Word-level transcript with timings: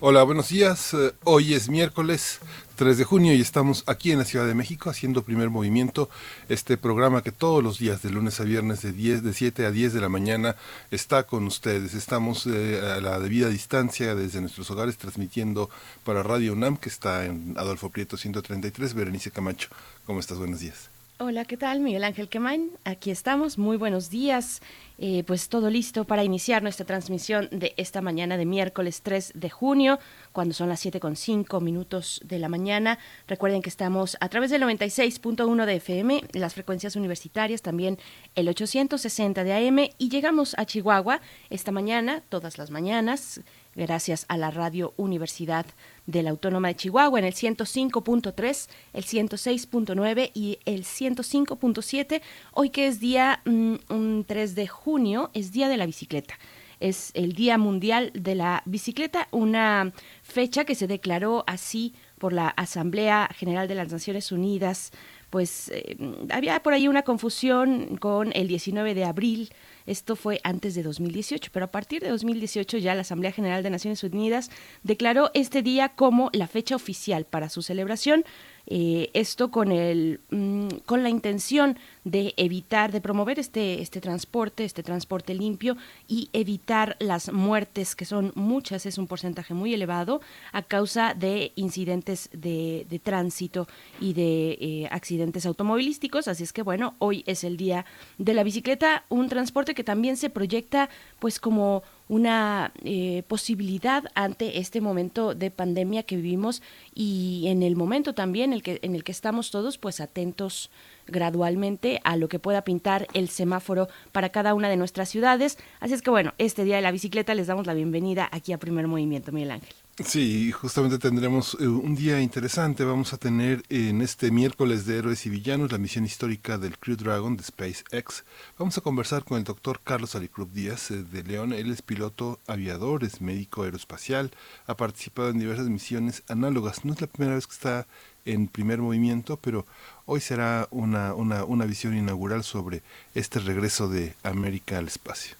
Hola, 0.00 0.22
buenos 0.22 0.50
días. 0.50 0.94
Eh, 0.94 1.10
hoy 1.24 1.54
es 1.54 1.68
miércoles 1.68 2.38
3 2.76 2.98
de 2.98 3.02
junio 3.02 3.34
y 3.34 3.40
estamos 3.40 3.82
aquí 3.88 4.12
en 4.12 4.20
la 4.20 4.24
Ciudad 4.24 4.46
de 4.46 4.54
México 4.54 4.90
haciendo 4.90 5.24
primer 5.24 5.50
movimiento, 5.50 6.08
este 6.48 6.76
programa 6.76 7.24
que 7.24 7.32
todos 7.32 7.64
los 7.64 7.80
días 7.80 8.00
de 8.02 8.10
lunes 8.10 8.38
a 8.38 8.44
viernes 8.44 8.80
de 8.82 8.92
10 8.92 9.24
de 9.24 9.32
7 9.32 9.66
a 9.66 9.72
10 9.72 9.94
de 9.94 10.00
la 10.00 10.08
mañana 10.08 10.54
está 10.92 11.24
con 11.24 11.48
ustedes. 11.48 11.94
Estamos 11.94 12.46
eh, 12.46 12.80
a 12.80 13.00
la 13.00 13.18
debida 13.18 13.48
distancia 13.48 14.14
desde 14.14 14.40
nuestros 14.40 14.70
hogares 14.70 14.98
transmitiendo 14.98 15.68
para 16.04 16.22
Radio 16.22 16.52
UNAM 16.52 16.76
que 16.76 16.90
está 16.90 17.24
en 17.24 17.56
Adolfo 17.58 17.90
Prieto 17.90 18.16
133, 18.16 18.94
Berenice 18.94 19.32
Camacho. 19.32 19.68
¿Cómo 20.06 20.20
estás? 20.20 20.38
Buenos 20.38 20.60
días. 20.60 20.90
Hola, 21.20 21.44
¿qué 21.44 21.56
tal? 21.56 21.80
Miguel 21.80 22.04
Ángel 22.04 22.28
Quemain, 22.28 22.70
aquí 22.84 23.10
estamos, 23.10 23.58
muy 23.58 23.76
buenos 23.76 24.08
días. 24.08 24.62
Eh, 25.00 25.22
pues 25.24 25.48
todo 25.48 25.70
listo 25.70 26.04
para 26.04 26.24
iniciar 26.24 26.60
nuestra 26.60 26.84
transmisión 26.84 27.48
de 27.52 27.72
esta 27.76 28.02
mañana 28.02 28.36
de 28.36 28.44
miércoles 28.44 29.02
3 29.02 29.30
de 29.36 29.48
junio, 29.48 30.00
cuando 30.32 30.54
son 30.54 30.68
las 30.68 30.80
7 30.80 30.98
con 30.98 31.14
5 31.14 31.60
minutos 31.60 32.20
de 32.24 32.40
la 32.40 32.48
mañana. 32.48 32.98
Recuerden 33.28 33.62
que 33.62 33.68
estamos 33.68 34.16
a 34.20 34.28
través 34.28 34.50
del 34.50 34.62
96.1 34.62 35.66
de 35.66 35.76
FM, 35.76 36.24
las 36.32 36.54
frecuencias 36.54 36.96
universitarias, 36.96 37.62
también 37.62 37.96
el 38.34 38.48
860 38.48 39.44
de 39.44 39.68
AM, 39.68 39.78
y 39.98 40.08
llegamos 40.08 40.56
a 40.58 40.64
Chihuahua 40.64 41.20
esta 41.48 41.70
mañana, 41.70 42.24
todas 42.28 42.58
las 42.58 42.72
mañanas, 42.72 43.40
gracias 43.76 44.24
a 44.26 44.36
la 44.36 44.50
Radio 44.50 44.94
Universidad 44.96 45.64
de 46.08 46.22
la 46.22 46.30
Autónoma 46.30 46.68
de 46.68 46.74
Chihuahua 46.74 47.18
en 47.18 47.26
el 47.26 47.34
105.3, 47.34 48.68
el 48.94 49.04
106.9 49.04 50.30
y 50.32 50.58
el 50.64 50.84
105.7. 50.84 52.22
Hoy 52.52 52.70
que 52.70 52.88
es 52.88 52.98
día 52.98 53.42
3 53.44 53.50
mm, 53.50 54.54
de 54.54 54.66
junio, 54.66 55.30
es 55.34 55.52
Día 55.52 55.68
de 55.68 55.76
la 55.76 55.84
Bicicleta. 55.84 56.38
Es 56.80 57.10
el 57.14 57.34
Día 57.34 57.58
Mundial 57.58 58.10
de 58.14 58.34
la 58.34 58.62
Bicicleta, 58.64 59.28
una 59.32 59.92
fecha 60.22 60.64
que 60.64 60.74
se 60.74 60.86
declaró 60.86 61.44
así 61.46 61.92
por 62.18 62.32
la 62.32 62.48
Asamblea 62.48 63.28
General 63.36 63.68
de 63.68 63.74
las 63.74 63.92
Naciones 63.92 64.32
Unidas. 64.32 64.92
Pues 65.28 65.70
eh, 65.74 65.98
había 66.30 66.62
por 66.62 66.72
ahí 66.72 66.88
una 66.88 67.02
confusión 67.02 67.98
con 67.98 68.32
el 68.34 68.48
19 68.48 68.94
de 68.94 69.04
abril 69.04 69.50
esto 69.88 70.16
fue 70.16 70.40
antes 70.44 70.74
de 70.74 70.82
2018, 70.82 71.50
pero 71.52 71.64
a 71.64 71.70
partir 71.70 72.02
de 72.02 72.10
2018 72.10 72.76
ya 72.78 72.94
la 72.94 73.00
Asamblea 73.00 73.32
General 73.32 73.62
de 73.62 73.70
Naciones 73.70 74.04
Unidas 74.04 74.50
declaró 74.82 75.30
este 75.32 75.62
día 75.62 75.88
como 75.88 76.28
la 76.32 76.46
fecha 76.46 76.76
oficial 76.76 77.24
para 77.24 77.48
su 77.48 77.62
celebración. 77.62 78.24
Eh, 78.70 79.08
esto 79.14 79.50
con 79.50 79.72
el 79.72 80.20
mm, 80.28 80.68
con 80.84 81.02
la 81.02 81.08
intención 81.08 81.78
de 82.04 82.34
evitar 82.36 82.92
de 82.92 83.00
promover 83.00 83.38
este 83.38 83.80
este 83.80 84.02
transporte 84.02 84.62
este 84.64 84.82
transporte 84.82 85.32
limpio 85.32 85.78
y 86.06 86.28
evitar 86.34 86.94
las 87.00 87.32
muertes 87.32 87.96
que 87.96 88.04
son 88.04 88.30
muchas 88.34 88.84
es 88.84 88.98
un 88.98 89.06
porcentaje 89.06 89.54
muy 89.54 89.72
elevado 89.72 90.20
a 90.52 90.62
causa 90.62 91.14
de 91.14 91.52
incidentes 91.56 92.28
de, 92.32 93.00
tránsito 93.02 93.68
y 94.00 94.12
de 94.12 94.58
eh, 94.60 94.88
accidentes 94.90 95.46
automovilísticos. 95.46 96.28
Así 96.28 96.42
es 96.42 96.52
que 96.52 96.62
bueno 96.62 96.94
hoy 96.98 97.24
es 97.26 97.44
el 97.44 97.56
día 97.56 97.86
de 98.18 98.34
la 98.34 98.42
bicicleta 98.42 99.04
un 99.08 99.30
transporte 99.30 99.74
que 99.74 99.82
también 99.82 100.18
se 100.18 100.28
proyecta 100.28 100.90
pues 101.20 101.40
como 101.40 101.84
una 102.08 102.72
eh, 102.84 103.22
posibilidad 103.28 104.04
ante 104.14 104.58
este 104.58 104.80
momento 104.80 105.34
de 105.34 105.50
pandemia 105.50 106.02
que 106.02 106.16
vivimos 106.16 106.62
y 106.94 107.44
en 107.48 107.62
el 107.62 107.76
momento 107.76 108.14
también 108.14 108.52
el 108.52 108.62
que, 108.62 108.78
en 108.82 108.94
el 108.94 109.04
que 109.04 109.12
estamos 109.12 109.50
todos 109.50 109.78
pues 109.78 110.00
atentos 110.00 110.70
gradualmente 111.06 112.00
a 112.04 112.16
lo 112.16 112.28
que 112.28 112.38
pueda 112.38 112.62
pintar 112.62 113.06
el 113.14 113.28
semáforo 113.28 113.88
para 114.12 114.30
cada 114.30 114.54
una 114.54 114.68
de 114.68 114.76
nuestras 114.76 115.08
ciudades. 115.08 115.58
Así 115.80 115.94
es 115.94 116.02
que 116.02 116.10
bueno, 116.10 116.34
este 116.38 116.64
día 116.64 116.76
de 116.76 116.82
la 116.82 116.92
bicicleta 116.92 117.34
les 117.34 117.46
damos 117.46 117.66
la 117.66 117.74
bienvenida 117.74 118.28
aquí 118.30 118.52
a 118.52 118.58
Primer 118.58 118.86
Movimiento, 118.86 119.32
Miguel 119.32 119.52
Ángel. 119.52 119.87
Sí, 120.04 120.52
justamente 120.52 120.96
tendremos 120.98 121.56
eh, 121.58 121.66
un 121.66 121.96
día 121.96 122.20
interesante. 122.20 122.84
Vamos 122.84 123.12
a 123.12 123.16
tener 123.16 123.64
en 123.68 124.00
este 124.00 124.30
miércoles 124.30 124.86
de 124.86 124.98
Héroes 124.98 125.26
y 125.26 125.28
Villanos 125.28 125.72
la 125.72 125.78
misión 125.78 126.04
histórica 126.04 126.56
del 126.56 126.78
Crew 126.78 126.96
Dragon 126.96 127.36
de 127.36 127.42
SpaceX. 127.42 128.24
Vamos 128.56 128.78
a 128.78 128.80
conversar 128.80 129.24
con 129.24 129.38
el 129.38 129.44
doctor 129.44 129.80
Carlos 129.82 130.14
Alicruz 130.14 130.52
Díaz 130.52 130.92
eh, 130.92 131.02
de 131.02 131.24
León. 131.24 131.52
Él 131.52 131.72
es 131.72 131.82
piloto 131.82 132.38
aviador, 132.46 133.02
es 133.02 133.20
médico 133.20 133.64
aeroespacial, 133.64 134.30
ha 134.68 134.76
participado 134.76 135.30
en 135.30 135.40
diversas 135.40 135.68
misiones 135.68 136.22
análogas. 136.28 136.84
No 136.84 136.92
es 136.92 137.00
la 137.00 137.08
primera 137.08 137.34
vez 137.34 137.48
que 137.48 137.54
está 137.54 137.86
en 138.24 138.46
primer 138.46 138.78
movimiento, 138.78 139.36
pero 139.36 139.66
hoy 140.06 140.20
será 140.20 140.68
una, 140.70 141.12
una, 141.12 141.42
una 141.42 141.64
visión 141.64 141.96
inaugural 141.96 142.44
sobre 142.44 142.82
este 143.16 143.40
regreso 143.40 143.88
de 143.88 144.14
América 144.22 144.78
al 144.78 144.86
espacio. 144.86 145.34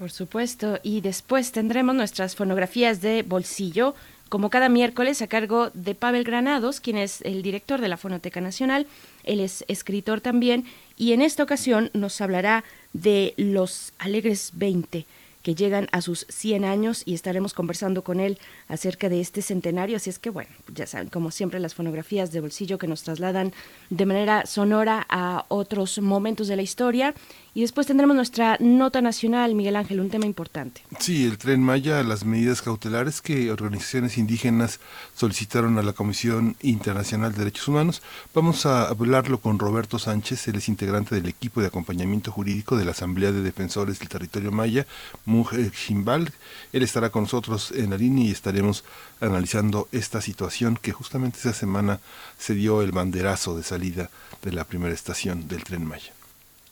Por 0.00 0.10
supuesto, 0.10 0.80
y 0.82 1.02
después 1.02 1.52
tendremos 1.52 1.94
nuestras 1.94 2.34
fonografías 2.34 3.02
de 3.02 3.22
bolsillo, 3.22 3.94
como 4.30 4.48
cada 4.48 4.70
miércoles 4.70 5.20
a 5.20 5.26
cargo 5.26 5.68
de 5.74 5.94
Pavel 5.94 6.24
Granados, 6.24 6.80
quien 6.80 6.96
es 6.96 7.20
el 7.20 7.42
director 7.42 7.82
de 7.82 7.88
la 7.88 7.98
Fonoteca 7.98 8.40
Nacional. 8.40 8.86
Él 9.24 9.40
es 9.40 9.62
escritor 9.68 10.22
también 10.22 10.64
y 10.96 11.12
en 11.12 11.20
esta 11.20 11.42
ocasión 11.42 11.90
nos 11.92 12.18
hablará 12.22 12.64
de 12.94 13.34
los 13.36 13.92
Alegres 13.98 14.52
20 14.54 15.04
que 15.42 15.54
llegan 15.54 15.88
a 15.92 16.02
sus 16.02 16.26
100 16.28 16.64
años 16.64 17.02
y 17.06 17.14
estaremos 17.14 17.54
conversando 17.54 18.02
con 18.02 18.20
él 18.20 18.38
acerca 18.68 19.08
de 19.08 19.20
este 19.20 19.42
centenario. 19.42 19.96
Así 19.96 20.10
es 20.10 20.18
que, 20.18 20.30
bueno, 20.30 20.50
ya 20.74 20.86
saben, 20.86 21.08
como 21.08 21.30
siempre, 21.30 21.60
las 21.60 21.74
fonografías 21.74 22.30
de 22.30 22.40
bolsillo 22.40 22.78
que 22.78 22.86
nos 22.86 23.02
trasladan 23.02 23.52
de 23.88 24.06
manera 24.06 24.44
sonora 24.46 25.06
a 25.08 25.46
otros 25.48 25.98
momentos 25.98 26.48
de 26.48 26.56
la 26.56 26.62
historia 26.62 27.14
y 27.54 27.62
después 27.62 27.86
tendremos 27.86 28.14
nuestra 28.14 28.56
nota 28.60 29.00
nacional, 29.00 29.54
Miguel 29.54 29.76
Ángel, 29.76 30.00
un 30.00 30.10
tema 30.10 30.26
importante. 30.26 30.82
Sí, 30.98 31.24
el 31.24 31.38
tren 31.38 31.62
Maya, 31.62 32.02
las 32.02 32.24
medidas 32.24 32.62
cautelares 32.62 33.20
que 33.20 33.50
organizaciones 33.50 34.18
indígenas 34.18 34.78
solicitaron 35.16 35.78
a 35.78 35.82
la 35.82 35.92
Comisión 35.92 36.56
Internacional 36.62 37.32
de 37.32 37.38
Derechos 37.38 37.68
Humanos. 37.68 38.02
Vamos 38.34 38.66
a 38.66 38.88
hablarlo 38.88 39.40
con 39.40 39.58
Roberto 39.58 39.98
Sánchez, 39.98 40.46
él 40.48 40.56
es 40.56 40.68
integrante 40.68 41.14
del 41.14 41.28
equipo 41.28 41.60
de 41.60 41.66
acompañamiento 41.66 42.30
jurídico 42.30 42.76
de 42.76 42.84
la 42.84 42.92
Asamblea 42.92 43.32
de 43.32 43.42
Defensores 43.42 43.98
del 43.98 44.08
Territorio 44.08 44.52
Maya, 44.52 44.86
Mujer 45.24 45.72
Chimbal. 45.72 46.32
Él 46.72 46.82
estará 46.82 47.10
con 47.10 47.24
nosotros 47.24 47.72
en 47.72 47.90
la 47.90 47.96
línea 47.96 48.26
y 48.26 48.30
estaremos 48.30 48.84
analizando 49.20 49.88
esta 49.92 50.20
situación 50.20 50.78
que 50.80 50.92
justamente 50.92 51.38
esa 51.38 51.52
semana 51.52 52.00
se 52.38 52.54
dio 52.54 52.82
el 52.82 52.92
banderazo 52.92 53.56
de 53.56 53.62
salida 53.62 54.10
de 54.42 54.52
la 54.52 54.64
primera 54.64 54.94
estación 54.94 55.48
del 55.48 55.64
tren 55.64 55.84
Maya. 55.84 56.12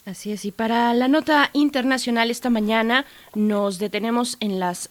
Así 0.09 0.33
es, 0.33 0.47
y 0.47 0.53
para 0.53 0.95
la 0.95 1.07
nota 1.07 1.51
internacional 1.53 2.31
esta 2.31 2.49
mañana 2.49 3.05
nos 3.35 3.79
detenemos 3.79 4.39
en 4.41 4.59
las, 4.59 4.89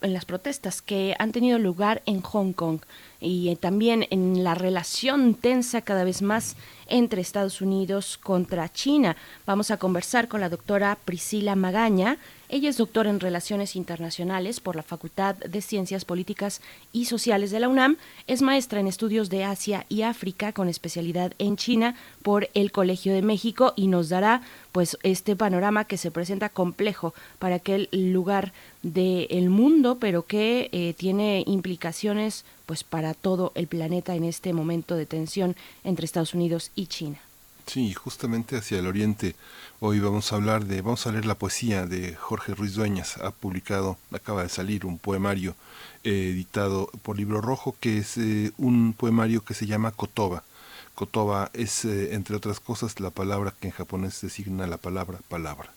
en 0.00 0.12
las 0.12 0.24
protestas 0.24 0.80
que 0.80 1.16
han 1.18 1.32
tenido 1.32 1.58
lugar 1.58 2.02
en 2.06 2.20
Hong 2.20 2.52
Kong 2.52 2.78
y 3.20 3.48
eh, 3.48 3.56
también 3.56 4.06
en 4.10 4.44
la 4.44 4.54
relación 4.54 5.34
tensa 5.34 5.80
cada 5.80 6.04
vez 6.04 6.22
más 6.22 6.54
entre 6.86 7.20
Estados 7.20 7.60
Unidos 7.60 8.16
contra 8.16 8.72
China. 8.72 9.16
Vamos 9.44 9.72
a 9.72 9.76
conversar 9.76 10.28
con 10.28 10.40
la 10.40 10.48
doctora 10.48 10.96
Priscila 11.04 11.56
Magaña. 11.56 12.18
Ella 12.52 12.68
es 12.68 12.78
doctora 12.78 13.10
en 13.10 13.20
Relaciones 13.20 13.76
Internacionales 13.76 14.58
por 14.58 14.74
la 14.74 14.82
Facultad 14.82 15.36
de 15.36 15.62
Ciencias 15.62 16.04
Políticas 16.04 16.60
y 16.92 17.04
Sociales 17.04 17.52
de 17.52 17.60
la 17.60 17.68
UNAM. 17.68 17.96
Es 18.26 18.42
maestra 18.42 18.80
en 18.80 18.88
estudios 18.88 19.30
de 19.30 19.44
Asia 19.44 19.86
y 19.88 20.02
África 20.02 20.52
con 20.52 20.68
especialidad 20.68 21.32
en 21.38 21.56
China 21.56 21.94
por 22.24 22.50
el 22.54 22.72
Colegio 22.72 23.14
de 23.14 23.22
México 23.22 23.72
y 23.76 23.86
nos 23.86 24.08
dará 24.08 24.42
pues 24.72 24.98
este 25.04 25.36
panorama 25.36 25.84
que 25.84 25.96
se 25.96 26.10
presenta 26.10 26.48
complejo 26.48 27.14
para 27.38 27.54
aquel 27.54 27.88
lugar 27.92 28.52
del 28.82 29.48
mundo, 29.48 29.98
pero 30.00 30.26
que 30.26 30.70
eh, 30.72 30.92
tiene 30.98 31.44
implicaciones 31.46 32.44
pues 32.66 32.82
para 32.82 33.14
todo 33.14 33.52
el 33.54 33.68
planeta 33.68 34.16
en 34.16 34.24
este 34.24 34.52
momento 34.52 34.96
de 34.96 35.06
tensión 35.06 35.54
entre 35.84 36.04
Estados 36.04 36.34
Unidos 36.34 36.72
y 36.74 36.88
China. 36.88 37.20
Sí, 37.70 37.94
justamente 37.94 38.56
hacia 38.56 38.80
el 38.80 38.88
oriente. 38.88 39.36
Hoy 39.82 39.98
vamos 39.98 40.30
a 40.30 40.36
hablar 40.36 40.66
de, 40.66 40.82
vamos 40.82 41.06
a 41.06 41.10
leer 41.10 41.24
la 41.24 41.36
poesía 41.36 41.86
de 41.86 42.14
Jorge 42.14 42.54
Ruiz 42.54 42.74
Dueñas. 42.74 43.16
Ha 43.16 43.30
publicado, 43.30 43.96
acaba 44.12 44.42
de 44.42 44.50
salir 44.50 44.84
un 44.84 44.98
poemario 44.98 45.54
eh, 46.04 46.32
editado 46.34 46.90
por 47.02 47.16
Libro 47.16 47.40
Rojo, 47.40 47.74
que 47.80 47.96
es 47.96 48.18
eh, 48.18 48.52
un 48.58 48.92
poemario 48.92 49.42
que 49.42 49.54
se 49.54 49.64
llama 49.64 49.90
Kotoba. 49.92 50.44
Kotoba 50.94 51.50
es, 51.54 51.86
eh, 51.86 52.12
entre 52.14 52.36
otras 52.36 52.60
cosas, 52.60 53.00
la 53.00 53.08
palabra 53.08 53.54
que 53.58 53.68
en 53.68 53.72
japonés 53.72 54.20
designa 54.20 54.66
la 54.66 54.76
palabra 54.76 55.18
palabra. 55.30 55.70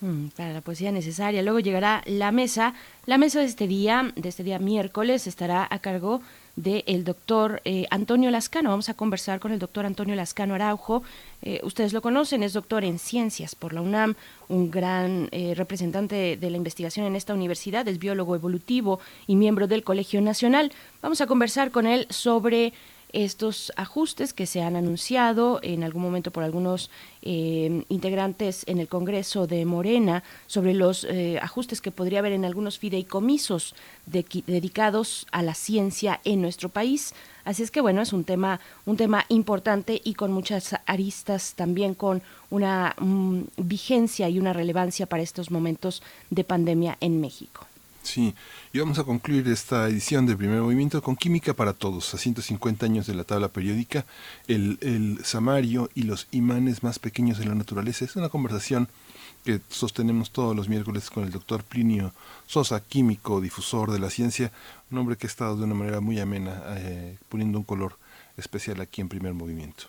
Mm, 0.00 0.28
para 0.36 0.52
la 0.52 0.60
poesía 0.60 0.92
necesaria. 0.92 1.42
Luego 1.42 1.58
llegará 1.58 2.02
la 2.06 2.30
mesa. 2.30 2.74
La 3.04 3.18
mesa 3.18 3.40
de 3.40 3.46
este 3.46 3.66
día, 3.66 4.12
de 4.14 4.28
este 4.28 4.44
día 4.44 4.60
miércoles, 4.60 5.26
estará 5.26 5.66
a 5.68 5.80
cargo 5.80 6.22
del 6.58 7.04
doctor 7.04 7.62
eh, 7.64 7.86
Antonio 7.90 8.30
Lascano. 8.30 8.70
Vamos 8.70 8.88
a 8.88 8.94
conversar 8.94 9.38
con 9.38 9.52
el 9.52 9.60
doctor 9.60 9.86
Antonio 9.86 10.16
Lascano 10.16 10.54
Araujo. 10.54 11.04
Eh, 11.40 11.60
ustedes 11.62 11.92
lo 11.92 12.02
conocen, 12.02 12.42
es 12.42 12.52
doctor 12.52 12.84
en 12.84 12.98
ciencias 12.98 13.54
por 13.54 13.72
la 13.72 13.80
UNAM, 13.80 14.16
un 14.48 14.70
gran 14.70 15.28
eh, 15.30 15.54
representante 15.54 16.36
de 16.36 16.50
la 16.50 16.56
investigación 16.56 17.06
en 17.06 17.14
esta 17.14 17.32
universidad, 17.32 17.86
es 17.86 18.00
biólogo 18.00 18.34
evolutivo 18.34 18.98
y 19.28 19.36
miembro 19.36 19.68
del 19.68 19.84
Colegio 19.84 20.20
Nacional. 20.20 20.72
Vamos 21.00 21.20
a 21.20 21.28
conversar 21.28 21.70
con 21.70 21.86
él 21.86 22.06
sobre 22.10 22.72
estos 23.12 23.72
ajustes 23.76 24.32
que 24.32 24.46
se 24.46 24.62
han 24.62 24.76
anunciado 24.76 25.60
en 25.62 25.82
algún 25.82 26.02
momento 26.02 26.30
por 26.30 26.42
algunos 26.42 26.90
eh, 27.22 27.84
integrantes 27.88 28.64
en 28.66 28.78
el 28.78 28.88
Congreso 28.88 29.46
de 29.46 29.64
Morena 29.64 30.22
sobre 30.46 30.74
los 30.74 31.04
eh, 31.04 31.38
ajustes 31.40 31.80
que 31.80 31.90
podría 31.90 32.18
haber 32.18 32.32
en 32.32 32.44
algunos 32.44 32.78
fideicomisos 32.78 33.74
dedicados 34.06 35.26
a 35.32 35.42
la 35.42 35.54
ciencia 35.54 36.20
en 36.24 36.42
nuestro 36.42 36.68
país. 36.68 37.14
Así 37.44 37.62
es 37.62 37.70
que 37.70 37.80
bueno, 37.80 38.02
es 38.02 38.12
un 38.12 38.24
tema, 38.24 38.60
un 38.84 38.96
tema 38.96 39.24
importante 39.28 40.00
y 40.04 40.14
con 40.14 40.32
muchas 40.32 40.76
aristas 40.86 41.54
también 41.54 41.94
con 41.94 42.22
una 42.50 42.94
mm, 42.98 43.40
vigencia 43.56 44.28
y 44.28 44.38
una 44.38 44.52
relevancia 44.52 45.06
para 45.06 45.22
estos 45.22 45.50
momentos 45.50 46.02
de 46.30 46.44
pandemia 46.44 46.98
en 47.00 47.20
México. 47.20 47.67
Sí, 48.08 48.34
y 48.72 48.78
vamos 48.78 48.98
a 48.98 49.04
concluir 49.04 49.46
esta 49.48 49.86
edición 49.86 50.24
del 50.24 50.38
primer 50.38 50.62
movimiento 50.62 51.02
con 51.02 51.14
Química 51.14 51.52
para 51.52 51.74
Todos, 51.74 52.14
a 52.14 52.16
150 52.16 52.86
años 52.86 53.06
de 53.06 53.14
la 53.14 53.24
tabla 53.24 53.48
periódica, 53.48 54.06
el, 54.46 54.78
el 54.80 55.22
samario 55.26 55.90
y 55.94 56.04
los 56.04 56.26
imanes 56.30 56.82
más 56.82 56.98
pequeños 56.98 57.36
de 57.36 57.44
la 57.44 57.54
naturaleza. 57.54 58.06
Es 58.06 58.16
una 58.16 58.30
conversación 58.30 58.88
que 59.44 59.60
sostenemos 59.68 60.30
todos 60.30 60.56
los 60.56 60.70
miércoles 60.70 61.10
con 61.10 61.24
el 61.24 61.30
doctor 61.30 61.62
Plinio 61.64 62.14
Sosa, 62.46 62.80
químico, 62.80 63.42
difusor 63.42 63.92
de 63.92 63.98
la 63.98 64.08
ciencia, 64.08 64.52
un 64.90 64.96
hombre 64.96 65.16
que 65.18 65.26
ha 65.26 65.28
estado 65.28 65.58
de 65.58 65.64
una 65.64 65.74
manera 65.74 66.00
muy 66.00 66.18
amena, 66.18 66.62
eh, 66.78 67.18
poniendo 67.28 67.58
un 67.58 67.64
color 67.64 67.98
especial 68.38 68.80
aquí 68.80 69.02
en 69.02 69.10
primer 69.10 69.34
movimiento. 69.34 69.84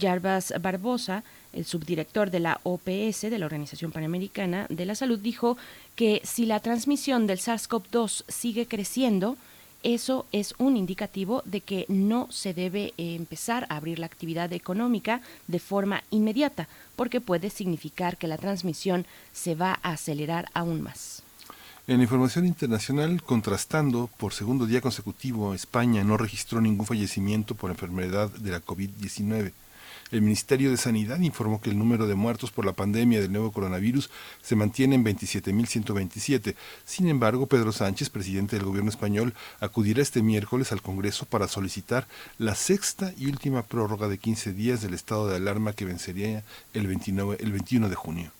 Jarbas 0.00 0.54
Barbosa, 0.60 1.22
el 1.52 1.66
subdirector 1.66 2.30
de 2.30 2.40
la 2.40 2.60
OPS, 2.62 3.22
de 3.22 3.38
la 3.38 3.44
Organización 3.44 3.92
Panamericana 3.92 4.66
de 4.70 4.86
la 4.86 4.94
Salud, 4.94 5.18
dijo 5.18 5.58
que 5.96 6.22
si 6.24 6.46
la 6.46 6.60
transmisión 6.60 7.26
del 7.26 7.38
SARS-CoV-2 7.38 8.24
sigue 8.28 8.66
creciendo, 8.66 9.36
eso 9.82 10.26
es 10.32 10.54
un 10.58 10.76
indicativo 10.76 11.42
de 11.44 11.60
que 11.60 11.86
no 11.88 12.28
se 12.30 12.54
debe 12.54 12.94
eh, 12.96 13.14
empezar 13.14 13.66
a 13.68 13.76
abrir 13.76 13.98
la 13.98 14.06
actividad 14.06 14.52
económica 14.52 15.20
de 15.48 15.58
forma 15.58 16.02
inmediata, 16.10 16.68
porque 16.96 17.20
puede 17.20 17.50
significar 17.50 18.16
que 18.16 18.28
la 18.28 18.38
transmisión 18.38 19.06
se 19.32 19.54
va 19.54 19.78
a 19.82 19.92
acelerar 19.92 20.48
aún 20.54 20.82
más. 20.82 21.22
En 21.88 22.00
información 22.00 22.46
internacional, 22.46 23.22
contrastando, 23.24 24.08
por 24.16 24.32
segundo 24.32 24.66
día 24.66 24.80
consecutivo, 24.80 25.52
España 25.52 26.04
no 26.04 26.16
registró 26.16 26.60
ningún 26.60 26.86
fallecimiento 26.86 27.56
por 27.56 27.72
enfermedad 27.72 28.30
de 28.30 28.52
la 28.52 28.64
COVID-19. 28.64 29.52
El 30.12 30.20
Ministerio 30.20 30.70
de 30.70 30.76
Sanidad 30.76 31.18
informó 31.20 31.62
que 31.62 31.70
el 31.70 31.78
número 31.78 32.06
de 32.06 32.14
muertos 32.14 32.50
por 32.50 32.66
la 32.66 32.74
pandemia 32.74 33.18
del 33.18 33.32
nuevo 33.32 33.50
coronavirus 33.50 34.10
se 34.42 34.54
mantiene 34.54 34.94
en 34.94 35.06
27.127. 35.06 36.54
Sin 36.84 37.08
embargo, 37.08 37.46
Pedro 37.46 37.72
Sánchez, 37.72 38.10
presidente 38.10 38.56
del 38.56 38.66
gobierno 38.66 38.90
español, 38.90 39.32
acudirá 39.58 40.02
este 40.02 40.22
miércoles 40.22 40.70
al 40.70 40.82
Congreso 40.82 41.24
para 41.24 41.48
solicitar 41.48 42.06
la 42.36 42.54
sexta 42.54 43.14
y 43.16 43.24
última 43.24 43.62
prórroga 43.62 44.06
de 44.06 44.18
15 44.18 44.52
días 44.52 44.82
del 44.82 44.92
estado 44.92 45.28
de 45.28 45.36
alarma 45.36 45.72
que 45.72 45.86
vencería 45.86 46.44
el, 46.74 46.86
29, 46.86 47.38
el 47.40 47.50
21 47.50 47.88
de 47.88 47.94
junio. 47.94 48.32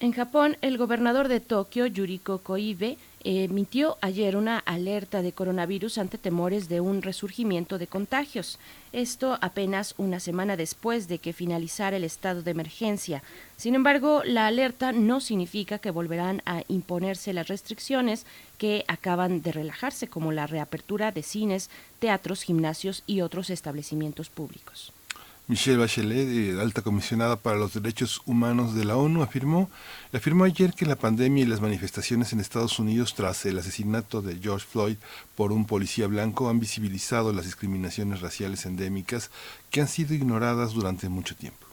En 0.00 0.12
Japón, 0.12 0.56
el 0.62 0.78
gobernador 0.78 1.28
de 1.28 1.38
Tokio, 1.38 1.86
Yuriko 1.86 2.38
Koibe, 2.38 2.98
emitió 3.28 3.98
ayer 4.00 4.36
una 4.36 4.58
alerta 4.58 5.20
de 5.20 5.32
coronavirus 5.32 5.98
ante 5.98 6.16
temores 6.16 6.70
de 6.70 6.80
un 6.80 7.02
resurgimiento 7.02 7.76
de 7.76 7.86
contagios. 7.86 8.58
Esto 8.90 9.36
apenas 9.42 9.94
una 9.98 10.18
semana 10.18 10.56
después 10.56 11.08
de 11.08 11.18
que 11.18 11.34
finalizara 11.34 11.98
el 11.98 12.04
estado 12.04 12.40
de 12.40 12.52
emergencia. 12.52 13.22
Sin 13.58 13.74
embargo, 13.74 14.22
la 14.24 14.46
alerta 14.46 14.92
no 14.92 15.20
significa 15.20 15.78
que 15.78 15.90
volverán 15.90 16.40
a 16.46 16.62
imponerse 16.68 17.34
las 17.34 17.48
restricciones 17.48 18.24
que 18.56 18.86
acaban 18.88 19.42
de 19.42 19.52
relajarse, 19.52 20.08
como 20.08 20.32
la 20.32 20.46
reapertura 20.46 21.12
de 21.12 21.22
cines, 21.22 21.68
teatros, 21.98 22.42
gimnasios 22.42 23.02
y 23.06 23.20
otros 23.20 23.50
establecimientos 23.50 24.30
públicos. 24.30 24.94
Michelle 25.48 25.78
Bachelet, 25.78 26.58
alta 26.60 26.82
comisionada 26.82 27.36
para 27.36 27.56
los 27.56 27.72
derechos 27.72 28.20
humanos 28.26 28.74
de 28.74 28.84
la 28.84 28.96
ONU, 28.98 29.22
afirmó, 29.22 29.70
afirmó 30.12 30.44
ayer 30.44 30.74
que 30.74 30.84
la 30.84 30.96
pandemia 30.96 31.42
y 31.42 31.46
las 31.46 31.62
manifestaciones 31.62 32.34
en 32.34 32.40
Estados 32.40 32.78
Unidos 32.78 33.14
tras 33.14 33.46
el 33.46 33.58
asesinato 33.58 34.20
de 34.20 34.36
George 34.36 34.66
Floyd 34.70 34.96
por 35.36 35.52
un 35.52 35.64
policía 35.64 36.06
blanco 36.06 36.50
han 36.50 36.60
visibilizado 36.60 37.32
las 37.32 37.46
discriminaciones 37.46 38.20
raciales 38.20 38.66
endémicas 38.66 39.30
que 39.70 39.80
han 39.80 39.88
sido 39.88 40.12
ignoradas 40.12 40.74
durante 40.74 41.08
mucho 41.08 41.34
tiempo. 41.34 41.66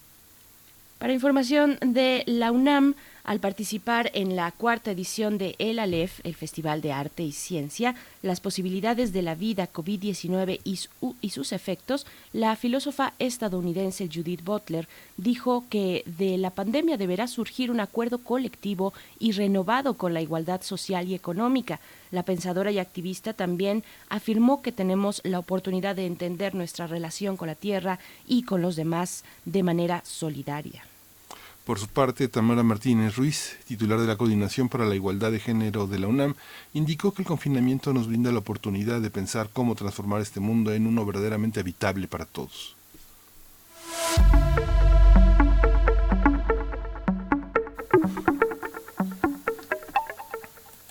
Para 0.97 1.11
información 1.11 1.77
de 1.81 2.23
la 2.27 2.53
UNAM, 2.53 2.95
al 3.25 3.39
participar 3.39 4.11
en 4.13 4.35
la 4.35 4.51
cuarta 4.51 4.91
edición 4.91 5.37
de 5.37 5.55
El 5.57 5.79
Aleph, 5.79 6.19
el 6.23 6.35
Festival 6.35 6.81
de 6.81 6.91
Arte 6.91 7.23
y 7.23 7.31
Ciencia, 7.31 7.95
las 8.21 8.39
posibilidades 8.39 9.13
de 9.13 9.23
la 9.23 9.33
vida 9.33 9.67
COVID-19 9.71 10.61
y, 10.63 11.29
sus 11.29 11.51
efectos, 11.51 12.05
la 12.33 12.55
filósofa 12.55 13.13
estadounidense 13.17 14.07
Judith 14.13 14.43
Butler 14.43 14.87
dijo 15.17 15.65
que 15.69 16.03
de 16.05 16.37
la 16.37 16.51
pandemia 16.51 16.97
deberá 16.97 17.27
surgir 17.27 17.71
un 17.71 17.79
acuerdo 17.79 18.19
colectivo 18.19 18.93
y 19.19 19.31
renovado 19.31 19.95
con 19.95 20.13
la 20.13 20.21
igualdad 20.21 20.61
social 20.61 21.07
y 21.07 21.15
económica. 21.15 21.79
La 22.11 22.23
pensadora 22.23 22.71
y 22.71 22.77
activista 22.77 23.33
también 23.33 23.83
afirmó 24.07 24.61
que 24.61 24.71
tenemos 24.71 25.21
la 25.23 25.39
oportunidad 25.39 25.95
de 25.95 26.05
entender 26.05 26.53
nuestra 26.53 26.85
relación 26.85 27.37
con 27.37 27.47
la 27.47 27.55
Tierra 27.55 27.99
y 28.27 28.43
con 28.43 28.61
los 28.61 28.75
demás 28.75 29.23
de 29.45 29.63
manera 29.63 30.01
solidaria. 30.05 30.83
Por 31.65 31.79
su 31.79 31.87
parte, 31.87 32.27
Tamara 32.27 32.61
Martínez 32.61 33.15
Ruiz, 33.15 33.57
titular 33.67 33.99
de 33.99 34.05
la 34.05 34.17
Coordinación 34.17 34.69
para 34.69 34.85
la 34.85 34.93
Igualdad 34.93 35.31
de 35.31 35.39
Género 35.39 35.87
de 35.87 35.97
la 35.97 36.05
UNAM, 36.05 36.35
indicó 36.75 37.11
que 37.11 37.23
el 37.23 37.27
confinamiento 37.27 37.91
nos 37.91 38.07
brinda 38.07 38.31
la 38.31 38.37
oportunidad 38.37 39.01
de 39.01 39.09
pensar 39.09 39.49
cómo 39.51 39.73
transformar 39.73 40.21
este 40.21 40.39
mundo 40.39 40.71
en 40.73 40.85
uno 40.85 41.03
verdaderamente 41.07 41.59
habitable 41.59 42.07
para 42.07 42.25
todos. 42.25 42.75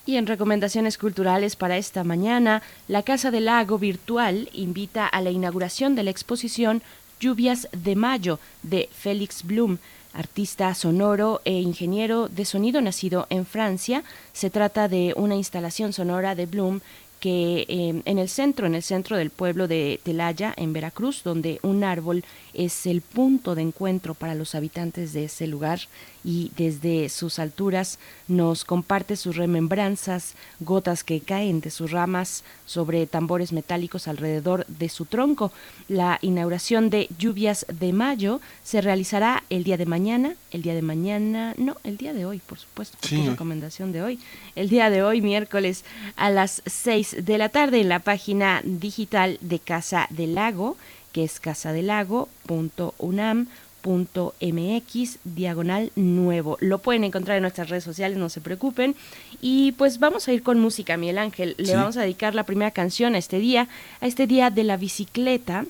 Y 0.06 0.16
en 0.16 0.26
recomendaciones 0.26 0.98
culturales 0.98 1.54
para 1.54 1.76
esta 1.76 2.02
mañana, 2.02 2.62
la 2.88 3.04
Casa 3.04 3.30
del 3.30 3.44
Lago 3.44 3.78
Virtual 3.78 4.50
invita 4.52 5.06
a 5.06 5.20
la 5.20 5.30
inauguración 5.30 5.94
de 5.94 6.02
la 6.02 6.10
exposición 6.10 6.82
Lluvias 7.20 7.68
de 7.70 7.94
Mayo 7.94 8.40
de 8.64 8.88
Félix 8.92 9.44
Blum, 9.44 9.78
artista 10.14 10.74
sonoro 10.74 11.40
e 11.44 11.60
ingeniero 11.60 12.28
de 12.28 12.44
sonido 12.44 12.80
nacido 12.80 13.26
en 13.30 13.44
Francia. 13.44 14.04
Se 14.32 14.48
trata 14.48 14.88
de 14.88 15.12
una 15.16 15.34
instalación 15.34 15.92
sonora 15.92 16.34
de 16.34 16.46
Blum 16.46 16.80
que 17.20 17.64
eh, 17.68 18.02
en 18.04 18.18
el 18.18 18.28
centro, 18.28 18.66
en 18.66 18.74
el 18.74 18.82
centro 18.82 19.16
del 19.16 19.30
pueblo 19.30 19.66
de 19.66 19.98
Telaya, 20.02 20.52
en 20.56 20.72
Veracruz, 20.72 21.22
donde 21.24 21.58
un 21.62 21.82
árbol 21.82 22.22
es 22.52 22.86
el 22.86 23.00
punto 23.00 23.54
de 23.54 23.62
encuentro 23.62 24.14
para 24.14 24.34
los 24.34 24.54
habitantes 24.54 25.12
de 25.12 25.24
ese 25.24 25.46
lugar 25.46 25.80
y 26.24 26.50
desde 26.56 27.10
sus 27.10 27.38
alturas 27.38 27.98
nos 28.26 28.64
comparte 28.64 29.16
sus 29.16 29.36
remembranzas, 29.36 30.34
gotas 30.60 31.04
que 31.04 31.20
caen 31.20 31.60
de 31.60 31.70
sus 31.70 31.90
ramas 31.90 32.42
sobre 32.66 33.06
tambores 33.06 33.52
metálicos 33.52 34.08
alrededor 34.08 34.64
de 34.66 34.88
su 34.88 35.04
tronco. 35.04 35.52
La 35.88 36.18
inauguración 36.22 36.88
de 36.88 37.08
Lluvias 37.18 37.66
de 37.68 37.92
Mayo 37.92 38.40
se 38.62 38.80
realizará 38.80 39.44
el 39.50 39.64
día 39.64 39.76
de 39.76 39.86
mañana, 39.86 40.34
el 40.50 40.62
día 40.62 40.74
de 40.74 40.82
mañana, 40.82 41.54
no, 41.58 41.76
el 41.84 41.98
día 41.98 42.14
de 42.14 42.24
hoy, 42.24 42.38
por 42.38 42.58
supuesto, 42.58 42.96
sí. 43.02 43.28
recomendación 43.28 43.92
de 43.92 44.02
hoy, 44.02 44.18
el 44.56 44.70
día 44.70 44.88
de 44.88 45.02
hoy, 45.02 45.20
miércoles, 45.20 45.84
a 46.16 46.30
las 46.30 46.62
6 46.64 47.24
de 47.24 47.38
la 47.38 47.50
tarde 47.50 47.80
en 47.80 47.90
la 47.90 47.98
página 47.98 48.62
digital 48.64 49.38
de 49.40 49.58
Casa 49.58 50.06
del 50.10 50.34
Lago, 50.34 50.76
que 51.12 51.24
es 51.24 51.38
casadelago.unam 51.38 53.46
mx 53.84 55.18
diagonal 55.24 55.92
nuevo. 55.96 56.56
Lo 56.60 56.78
pueden 56.78 57.04
encontrar 57.04 57.36
en 57.36 57.42
nuestras 57.42 57.68
redes 57.68 57.84
sociales, 57.84 58.18
no 58.18 58.28
se 58.28 58.40
preocupen. 58.40 58.94
Y 59.40 59.72
pues 59.72 59.98
vamos 59.98 60.26
a 60.28 60.32
ir 60.32 60.42
con 60.42 60.60
música, 60.60 60.96
Miguel 60.96 61.18
Ángel. 61.18 61.54
Le 61.58 61.76
vamos 61.76 61.96
a 61.96 62.02
dedicar 62.02 62.34
la 62.34 62.44
primera 62.44 62.70
canción 62.70 63.14
a 63.14 63.18
este 63.18 63.38
día, 63.38 63.68
a 64.00 64.06
este 64.06 64.26
día 64.26 64.50
de 64.50 64.64
la 64.64 64.76
bicicleta. 64.76 65.64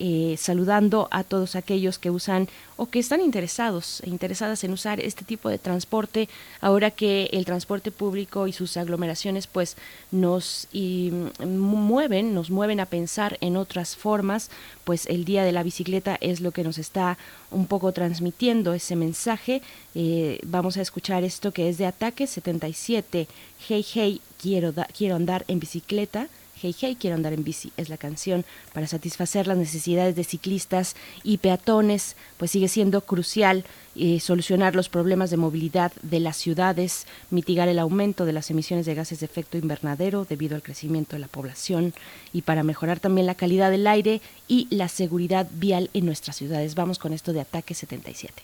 Eh, 0.00 0.34
saludando 0.40 1.06
a 1.12 1.22
todos 1.22 1.54
aquellos 1.54 2.00
que 2.00 2.10
usan 2.10 2.48
o 2.76 2.86
que 2.86 2.98
están 2.98 3.20
interesados 3.20 4.00
e 4.02 4.10
interesadas 4.10 4.64
en 4.64 4.72
usar 4.72 4.98
este 4.98 5.24
tipo 5.24 5.48
de 5.48 5.56
transporte 5.56 6.28
ahora 6.60 6.90
que 6.90 7.30
el 7.30 7.44
transporte 7.44 7.92
público 7.92 8.48
y 8.48 8.52
sus 8.52 8.76
aglomeraciones 8.76 9.46
pues 9.46 9.76
nos 10.10 10.66
y, 10.72 11.12
mueven 11.46 12.34
nos 12.34 12.50
mueven 12.50 12.80
a 12.80 12.86
pensar 12.86 13.38
en 13.40 13.56
otras 13.56 13.94
formas 13.94 14.50
pues 14.82 15.06
el 15.06 15.24
día 15.24 15.44
de 15.44 15.52
la 15.52 15.62
bicicleta 15.62 16.18
es 16.20 16.40
lo 16.40 16.50
que 16.50 16.64
nos 16.64 16.78
está 16.78 17.16
un 17.52 17.68
poco 17.68 17.92
transmitiendo 17.92 18.74
ese 18.74 18.96
mensaje. 18.96 19.62
Eh, 19.94 20.40
vamos 20.44 20.76
a 20.76 20.82
escuchar 20.82 21.22
esto 21.22 21.52
que 21.52 21.68
es 21.68 21.78
de 21.78 21.86
Ataque 21.86 22.26
77 22.26 23.28
Hey 23.68 23.86
Hey 23.94 24.20
quiero 24.42 24.74
quiero 24.92 25.14
andar 25.14 25.44
en 25.46 25.60
bicicleta 25.60 26.26
Hey 26.64 26.74
Hey 26.80 26.96
Quiero 26.98 27.14
andar 27.14 27.34
en 27.34 27.44
bici 27.44 27.72
es 27.76 27.90
la 27.90 27.98
canción 27.98 28.42
para 28.72 28.86
satisfacer 28.86 29.46
las 29.46 29.58
necesidades 29.58 30.16
de 30.16 30.24
ciclistas 30.24 30.96
y 31.22 31.36
peatones, 31.36 32.16
pues 32.38 32.52
sigue 32.52 32.68
siendo 32.68 33.02
crucial 33.02 33.66
eh, 33.96 34.18
solucionar 34.18 34.74
los 34.74 34.88
problemas 34.88 35.28
de 35.28 35.36
movilidad 35.36 35.92
de 36.00 36.20
las 36.20 36.38
ciudades, 36.38 37.06
mitigar 37.28 37.68
el 37.68 37.78
aumento 37.78 38.24
de 38.24 38.32
las 38.32 38.50
emisiones 38.50 38.86
de 38.86 38.94
gases 38.94 39.20
de 39.20 39.26
efecto 39.26 39.58
invernadero 39.58 40.24
debido 40.26 40.56
al 40.56 40.62
crecimiento 40.62 41.16
de 41.16 41.20
la 41.20 41.28
población 41.28 41.92
y 42.32 42.40
para 42.40 42.62
mejorar 42.62 42.98
también 42.98 43.26
la 43.26 43.34
calidad 43.34 43.70
del 43.70 43.86
aire 43.86 44.22
y 44.48 44.66
la 44.70 44.88
seguridad 44.88 45.46
vial 45.52 45.90
en 45.92 46.06
nuestras 46.06 46.36
ciudades. 46.36 46.74
Vamos 46.74 46.98
con 46.98 47.12
esto 47.12 47.34
de 47.34 47.42
Ataque 47.42 47.74
77. 47.74 48.42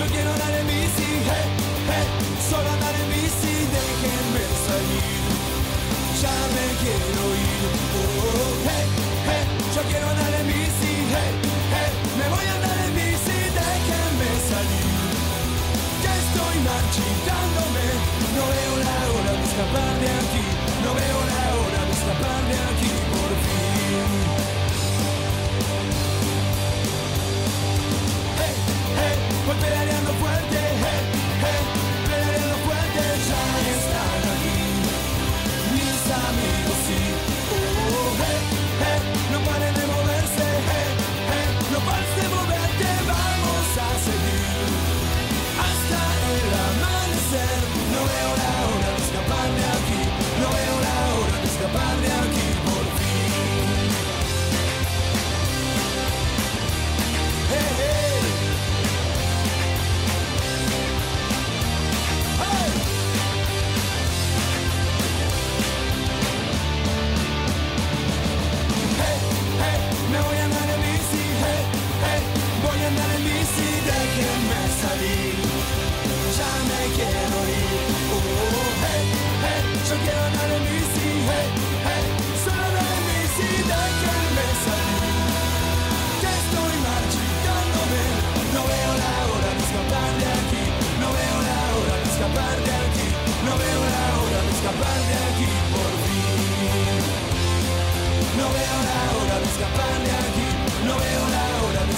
escapar 0.00 0.59
de 19.60 19.66
aquí, 19.66 20.42
no 20.82 20.94
veo 20.94 21.20
la 21.32 21.44
hora 21.60 21.84
de 21.84 21.92
escapar 21.92 22.42
de 22.48 22.56
aquí 22.70 22.88
por 23.12 23.30
fin. 23.44 24.08
Hey, 28.38 28.54
hey, 28.96 29.16
voy 29.46 29.56
pedaleando 29.56 29.99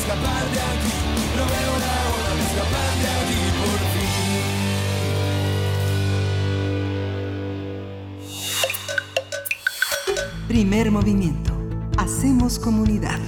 escapar 0.03 0.45
de 0.51 0.61
aquí, 0.61 0.95
no 1.37 1.45
veo 1.47 1.73
la 1.79 1.97
hora 2.13 2.35
de 2.37 2.43
escapar 2.43 2.93
de 3.03 3.09
aquí, 3.09 3.52
Primer 10.53 10.91
movimiento. 10.91 11.51
Hacemos 11.97 12.59
comunidad. 12.59 13.19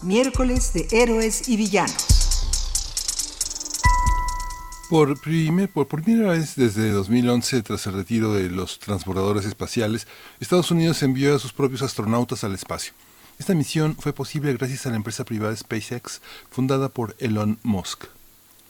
Miércoles 0.00 0.72
de 0.72 0.88
héroes 0.90 1.50
y 1.50 1.58
villanos. 1.58 1.94
Por, 4.88 5.20
primer- 5.20 5.68
por 5.70 5.86
primera 5.86 6.30
vez 6.30 6.56
desde 6.56 6.90
2011, 6.92 7.60
tras 7.62 7.86
el 7.88 7.92
retiro 7.92 8.32
de 8.32 8.48
los 8.48 8.78
transbordadores 8.78 9.44
espaciales, 9.44 10.06
Estados 10.40 10.70
Unidos 10.70 11.02
envió 11.02 11.36
a 11.36 11.38
sus 11.38 11.52
propios 11.52 11.82
astronautas 11.82 12.42
al 12.42 12.54
espacio. 12.54 12.94
Esta 13.38 13.52
misión 13.52 13.94
fue 14.00 14.14
posible 14.14 14.54
gracias 14.54 14.86
a 14.86 14.90
la 14.90 14.96
empresa 14.96 15.26
privada 15.26 15.54
SpaceX, 15.54 16.22
fundada 16.50 16.88
por 16.88 17.14
Elon 17.18 17.58
Musk. 17.64 18.04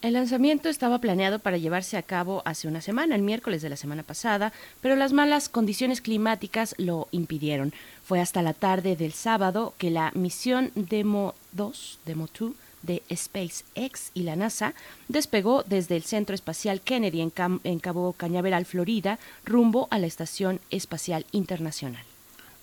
El 0.04 0.12
lanzamiento 0.12 0.68
estaba 0.68 0.98
planeado 0.98 1.38
para 1.38 1.56
llevarse 1.56 1.96
a 1.96 2.02
cabo 2.02 2.42
hace 2.44 2.68
una 2.68 2.82
semana, 2.82 3.14
el 3.14 3.22
miércoles 3.22 3.62
de 3.62 3.70
la 3.70 3.76
semana 3.78 4.02
pasada, 4.02 4.52
pero 4.82 4.96
las 4.96 5.14
malas 5.14 5.48
condiciones 5.48 6.02
climáticas 6.02 6.74
lo 6.76 7.08
impidieron. 7.10 7.72
Fue 8.04 8.20
hasta 8.20 8.42
la 8.42 8.52
tarde 8.52 8.96
del 8.96 9.14
sábado 9.14 9.72
que 9.78 9.90
la 9.90 10.12
misión 10.14 10.72
Demo 10.74 11.34
2, 11.52 12.00
Demo 12.04 12.28
2 12.38 12.52
de 12.82 13.02
SpaceX 13.16 14.10
y 14.12 14.24
la 14.24 14.36
NASA 14.36 14.74
despegó 15.08 15.62
desde 15.62 15.96
el 15.96 16.02
Centro 16.02 16.34
Espacial 16.34 16.82
Kennedy 16.82 17.22
en, 17.22 17.32
en 17.64 17.78
Cabo 17.78 18.12
Cañaveral, 18.12 18.66
Florida, 18.66 19.18
rumbo 19.46 19.88
a 19.90 19.98
la 19.98 20.06
Estación 20.06 20.60
Espacial 20.70 21.24
Internacional. 21.32 22.04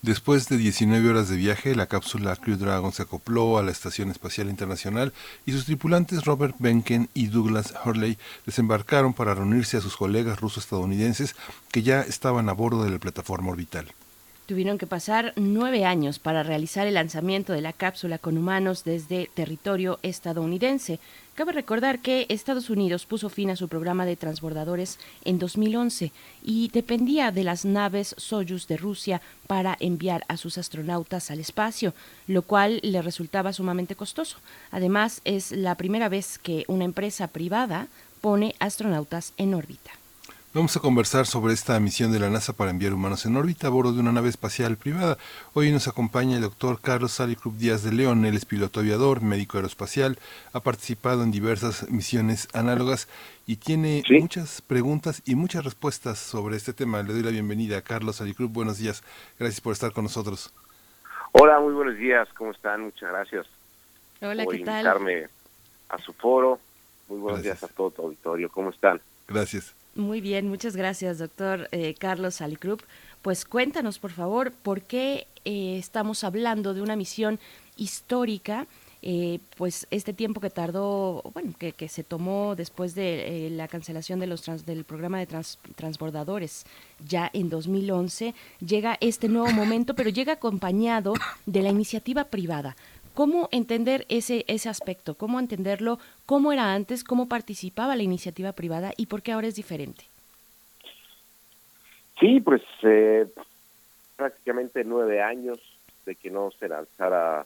Después 0.01 0.49
de 0.49 0.57
19 0.57 1.11
horas 1.11 1.29
de 1.29 1.37
viaje, 1.37 1.75
la 1.75 1.85
cápsula 1.85 2.35
Crew 2.35 2.57
Dragon 2.57 2.91
se 2.91 3.03
acopló 3.03 3.59
a 3.59 3.63
la 3.63 3.69
Estación 3.69 4.09
Espacial 4.09 4.49
Internacional 4.49 5.13
y 5.45 5.51
sus 5.51 5.65
tripulantes 5.65 6.25
Robert 6.25 6.55
Benken 6.57 7.07
y 7.13 7.27
Douglas 7.27 7.75
Hurley 7.85 8.17
desembarcaron 8.43 9.13
para 9.13 9.35
reunirse 9.35 9.77
a 9.77 9.81
sus 9.81 9.95
colegas 9.95 10.41
ruso-estadounidenses 10.41 11.35
que 11.71 11.83
ya 11.83 12.01
estaban 12.01 12.49
a 12.49 12.53
bordo 12.53 12.83
de 12.83 12.89
la 12.89 12.97
plataforma 12.97 13.51
orbital. 13.51 13.93
Tuvieron 14.47 14.79
que 14.79 14.87
pasar 14.87 15.33
nueve 15.35 15.85
años 15.85 16.17
para 16.17 16.41
realizar 16.41 16.87
el 16.87 16.95
lanzamiento 16.95 17.53
de 17.53 17.61
la 17.61 17.71
cápsula 17.71 18.17
con 18.17 18.39
humanos 18.39 18.83
desde 18.83 19.29
territorio 19.31 19.99
estadounidense. 20.01 20.99
Cabe 21.33 21.53
recordar 21.53 21.99
que 21.99 22.25
Estados 22.27 22.69
Unidos 22.69 23.05
puso 23.05 23.29
fin 23.29 23.49
a 23.51 23.55
su 23.55 23.69
programa 23.69 24.05
de 24.05 24.17
transbordadores 24.17 24.99
en 25.23 25.39
2011 25.39 26.11
y 26.43 26.67
dependía 26.73 27.31
de 27.31 27.45
las 27.45 27.63
naves 27.63 28.15
Soyuz 28.17 28.67
de 28.67 28.75
Rusia 28.75 29.21
para 29.47 29.77
enviar 29.79 30.25
a 30.27 30.35
sus 30.35 30.57
astronautas 30.57 31.31
al 31.31 31.39
espacio, 31.39 31.93
lo 32.27 32.41
cual 32.41 32.81
le 32.83 33.01
resultaba 33.01 33.53
sumamente 33.53 33.95
costoso. 33.95 34.37
Además, 34.71 35.21
es 35.23 35.53
la 35.53 35.75
primera 35.75 36.09
vez 36.09 36.37
que 36.37 36.65
una 36.67 36.83
empresa 36.83 37.27
privada 37.27 37.87
pone 38.19 38.53
astronautas 38.59 39.31
en 39.37 39.53
órbita. 39.53 40.00
Vamos 40.53 40.75
a 40.75 40.81
conversar 40.81 41.25
sobre 41.27 41.53
esta 41.53 41.79
misión 41.79 42.11
de 42.11 42.19
la 42.19 42.29
NASA 42.29 42.51
para 42.51 42.71
enviar 42.71 42.93
humanos 42.93 43.25
en 43.25 43.37
órbita 43.37 43.67
a 43.67 43.69
bordo 43.69 43.93
de 43.93 44.01
una 44.01 44.11
nave 44.11 44.27
espacial 44.27 44.75
privada. 44.75 45.17
Hoy 45.53 45.71
nos 45.71 45.87
acompaña 45.87 46.35
el 46.35 46.41
doctor 46.41 46.81
Carlos 46.81 47.13
Salicrup 47.13 47.55
Díaz 47.55 47.83
de 47.83 47.93
León. 47.93 48.25
Él 48.25 48.35
es 48.35 48.43
piloto 48.43 48.81
aviador, 48.81 49.21
médico 49.21 49.57
aeroespacial, 49.57 50.19
ha 50.51 50.59
participado 50.59 51.23
en 51.23 51.31
diversas 51.31 51.89
misiones 51.89 52.49
análogas 52.53 53.07
y 53.47 53.55
tiene 53.55 54.03
Sí. 54.05 54.15
muchas 54.19 54.61
preguntas 54.61 55.21
y 55.25 55.35
muchas 55.35 55.63
respuestas 55.63 56.19
sobre 56.19 56.57
este 56.57 56.73
tema. 56.73 57.01
Le 57.01 57.13
doy 57.13 57.23
la 57.23 57.31
bienvenida 57.31 57.77
a 57.77 57.81
Carlos 57.81 58.17
Salicrup. 58.17 58.51
Buenos 58.51 58.77
días. 58.77 59.03
Gracias 59.39 59.61
por 59.61 59.71
estar 59.71 59.93
con 59.93 60.03
nosotros. 60.03 60.51
Hola, 61.31 61.61
muy 61.61 61.73
buenos 61.73 61.95
días, 61.95 62.27
¿cómo 62.37 62.51
están? 62.51 62.81
Muchas 62.81 63.09
gracias 63.09 63.47
Hola, 64.21 64.43
por 64.43 64.57
¿qué 64.57 64.65
tal? 64.65 64.79
invitarme 64.81 65.27
a 65.87 65.97
su 65.97 66.11
foro. 66.11 66.59
Muy 67.07 67.19
buenos 67.19 67.41
Gracias. 67.41 67.61
días 67.61 67.71
a 67.71 67.73
todo 67.73 67.91
tu 67.91 68.01
auditorio, 68.01 68.49
¿cómo 68.49 68.69
están? 68.71 68.99
Gracias. 69.29 69.73
Muy 69.95 70.21
bien, 70.21 70.47
muchas 70.47 70.75
gracias, 70.75 71.17
doctor 71.19 71.67
eh, 71.71 71.95
Carlos 71.99 72.35
Salicrup. 72.35 72.81
Pues 73.21 73.43
cuéntanos, 73.45 73.99
por 73.99 74.11
favor, 74.11 74.51
por 74.53 74.81
qué 74.81 75.27
eh, 75.43 75.77
estamos 75.77 76.23
hablando 76.23 76.73
de 76.73 76.81
una 76.81 76.95
misión 76.95 77.39
histórica. 77.77 78.67
eh, 79.03 79.39
pues 79.57 79.87
este 79.89 80.13
tiempo 80.13 80.39
que 80.39 80.51
tardó, 80.51 81.23
bueno, 81.33 81.53
que, 81.57 81.71
que 81.73 81.89
se 81.89 82.03
tomó 82.03 82.55
después 82.55 82.93
de 82.93 83.47
eh, 83.47 83.49
la 83.49 83.67
cancelación 83.67 84.19
de 84.19 84.27
los 84.27 84.43
trans- 84.43 84.63
del 84.63 84.83
programa 84.85 85.17
de 85.17 85.25
trans- 85.25 85.57
transbordadores 85.75 86.65
ya 87.07 87.27
en 87.33 87.49
2011, 87.49 88.35
llega 88.63 88.97
este 89.01 89.27
nuevo 89.27 89.51
momento, 89.51 89.95
pero 89.95 90.11
llega 90.11 90.33
acompañado 90.33 91.13
de 91.47 91.63
la 91.63 91.69
iniciativa 91.69 92.25
privada. 92.25 92.75
¿Cómo 93.13 93.49
entender 93.51 94.05
ese, 94.09 94.45
ese 94.47 94.69
aspecto? 94.69 95.15
¿Cómo 95.15 95.39
entenderlo? 95.39 95.99
¿Cómo 96.25 96.53
era 96.53 96.73
antes? 96.73 97.03
¿Cómo 97.03 97.27
participaba 97.27 97.95
la 97.95 98.03
iniciativa 98.03 98.53
privada? 98.53 98.93
¿Y 98.95 99.07
por 99.07 99.21
qué 99.21 99.33
ahora 99.33 99.47
es 99.47 99.55
diferente? 99.55 100.03
Sí, 102.19 102.39
pues 102.39 102.61
eh, 102.83 103.27
prácticamente 104.15 104.83
nueve 104.83 105.21
años 105.21 105.59
de 106.05 106.15
que 106.15 106.29
no 106.29 106.51
se 106.51 106.67
lanzara 106.67 107.45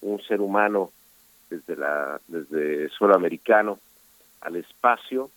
un 0.00 0.20
ser 0.22 0.40
humano 0.40 0.90
desde 1.50 1.76
la 1.76 2.20
desde 2.26 2.88
suelo 2.88 3.14
americano 3.14 3.78
al 4.40 4.56
espacio. 4.56 5.30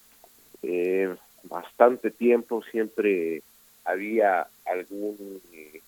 Eh, 0.63 1.13
bastante 1.43 2.11
tiempo 2.11 2.63
siempre 2.71 3.43
había 3.85 4.47
algún 4.65 5.41
eh, 5.53 5.81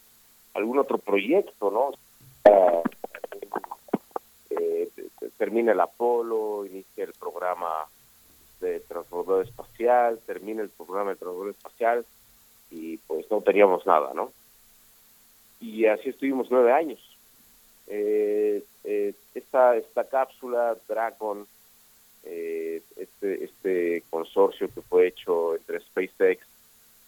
algún 0.54 0.80
otro 0.80 0.98
proyecto, 0.98 1.72
¿no? 1.72 1.92
Termina 5.40 5.72
el 5.72 5.80
Apolo, 5.80 6.66
inicia 6.66 7.06
el 7.06 7.14
programa 7.14 7.88
de 8.60 8.82
transbordador 8.82 9.46
espacial, 9.46 10.20
termina 10.28 10.62
el 10.62 10.70
programa 10.70 11.12
de 11.12 11.16
transbordador 11.16 11.56
espacial 11.56 12.06
y 12.70 12.98
pues 12.98 13.26
no 13.32 13.42
teníamos 13.42 13.86
nada, 13.88 14.14
¿no? 14.14 14.34
Y 15.62 15.86
así 15.86 16.10
estuvimos 16.10 16.52
nueve 16.52 16.74
años. 16.74 17.00
Eh, 17.88 18.64
eh, 18.84 19.14
esta, 19.34 19.78
esta 19.78 20.04
cápsula 20.04 20.78
Dragon, 20.90 21.48
eh, 22.24 22.84
este, 22.98 23.46
este 23.46 24.04
consorcio 24.10 24.68
que 24.68 24.82
fue 24.82 25.08
hecho 25.08 25.56
entre 25.56 25.80
SpaceX 25.80 26.46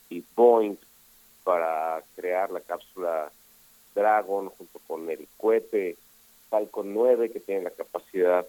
y 0.10 0.24
Boeing 0.36 0.78
para 1.44 2.02
crear 2.16 2.50
la 2.50 2.62
cápsula 2.62 3.30
Dragon 3.94 4.48
junto 4.50 4.80
con 4.88 5.10
el 5.10 5.28
cohete 5.36 5.98
Falcon 6.52 6.94
9 6.94 7.32
que 7.32 7.40
tiene 7.40 7.64
la 7.64 7.72
capacidad 7.72 8.46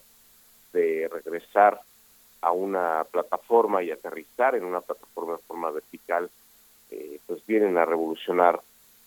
de 0.75 1.09
regresar 1.11 1.81
a 2.43 2.53
una 2.53 3.05
plataforma 3.11 3.83
y 3.83 3.91
aterrizar 3.91 4.55
en 4.57 4.65
una 4.65 4.81
plataforma 4.83 5.35
de 5.37 5.43
forma 5.47 5.71
vertical, 5.71 6.29
eh, 6.91 7.19
pues 7.27 7.41
vienen 7.47 7.79
a 7.79 7.85
revolucionar 7.87 8.61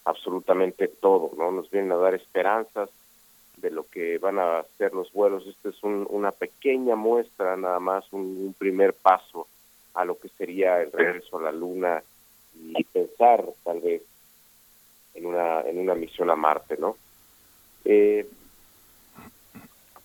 absolutamente 0.05 0.87
todo, 0.87 1.31
¿no? 1.37 1.51
Nos 1.51 1.69
vienen 1.69 1.91
a 1.91 1.97
dar 1.97 2.15
esperanzas 2.15 2.89
de 3.57 3.71
lo 3.71 3.85
que 3.87 4.17
van 4.19 4.39
a 4.39 4.63
ser 4.77 4.93
los 4.93 5.11
vuelos. 5.11 5.45
Este 5.47 5.69
es 5.69 5.83
un- 5.83 6.07
una 6.09 6.31
pequeña 6.31 6.95
muestra, 6.95 7.55
nada 7.57 7.79
más, 7.79 8.05
un, 8.13 8.21
un 8.21 8.55
primer 8.57 8.93
paso 8.93 9.47
a 9.93 10.05
lo 10.05 10.17
que 10.17 10.29
sería 10.29 10.81
el 10.81 10.91
regreso 10.91 11.37
a 11.37 11.41
la 11.43 11.51
Luna 11.51 12.01
y 12.57 12.83
pensar 12.85 13.43
tal 13.63 13.81
vez 13.81 14.01
en 15.13 15.25
una 15.25 15.61
en 15.61 15.79
una 15.79 15.95
misión 15.95 16.29
a 16.29 16.35
Marte, 16.35 16.77
¿no? 16.77 16.95
Eh, 17.85 18.27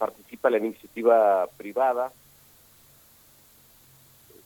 participa 0.01 0.49
la 0.49 0.57
iniciativa 0.57 1.47
privada. 1.59 2.11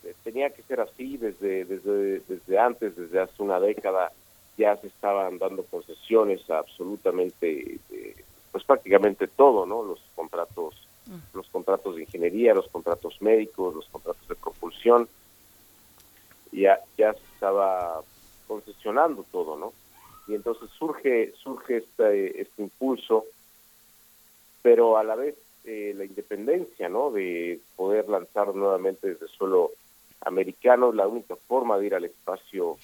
Eh, 0.02 0.14
Tenía 0.24 0.50
que 0.50 0.62
ser 0.64 0.80
así 0.80 1.16
desde, 1.16 1.64
desde, 1.64 2.18
desde 2.28 2.58
antes, 2.58 2.96
desde 2.96 3.20
hace 3.20 3.40
una 3.40 3.60
década, 3.60 4.10
ya 4.58 4.76
se 4.76 4.88
estaban 4.88 5.38
dando 5.38 5.62
concesiones 5.62 6.50
a 6.50 6.58
absolutamente, 6.58 7.78
eh, 7.90 8.16
pues 8.50 8.64
prácticamente 8.64 9.28
todo, 9.28 9.64
¿no? 9.64 9.84
Los 9.84 10.00
contratos, 10.16 10.74
los 11.32 11.48
contratos 11.50 11.94
de 11.94 12.02
ingeniería, 12.02 12.52
los 12.52 12.68
contratos 12.68 13.22
médicos, 13.22 13.76
los 13.76 13.86
contratos 13.86 14.26
de 14.26 14.34
propulsión, 14.34 15.08
ya, 16.50 16.80
ya 16.98 17.12
se 17.12 17.24
estaba 17.34 18.00
concesionando 18.48 19.24
todo, 19.30 19.56
¿no? 19.56 19.72
Y 20.26 20.34
entonces 20.34 20.68
surge, 20.70 21.32
surge 21.36 21.76
este, 21.76 22.40
este 22.40 22.62
impulso 22.62 23.26
pero 24.64 24.96
a 24.96 25.04
la 25.04 25.14
vez 25.14 25.36
eh, 25.64 25.92
la 25.96 26.04
independencia, 26.04 26.88
¿no? 26.88 27.10
De 27.10 27.60
poder 27.76 28.08
lanzar 28.08 28.54
nuevamente 28.54 29.08
desde 29.08 29.28
suelo 29.28 29.72
americano. 30.20 30.92
La 30.92 31.06
única 31.06 31.36
forma 31.36 31.78
de 31.78 31.86
ir 31.86 31.94
al 31.94 32.04
espacio 32.04 32.78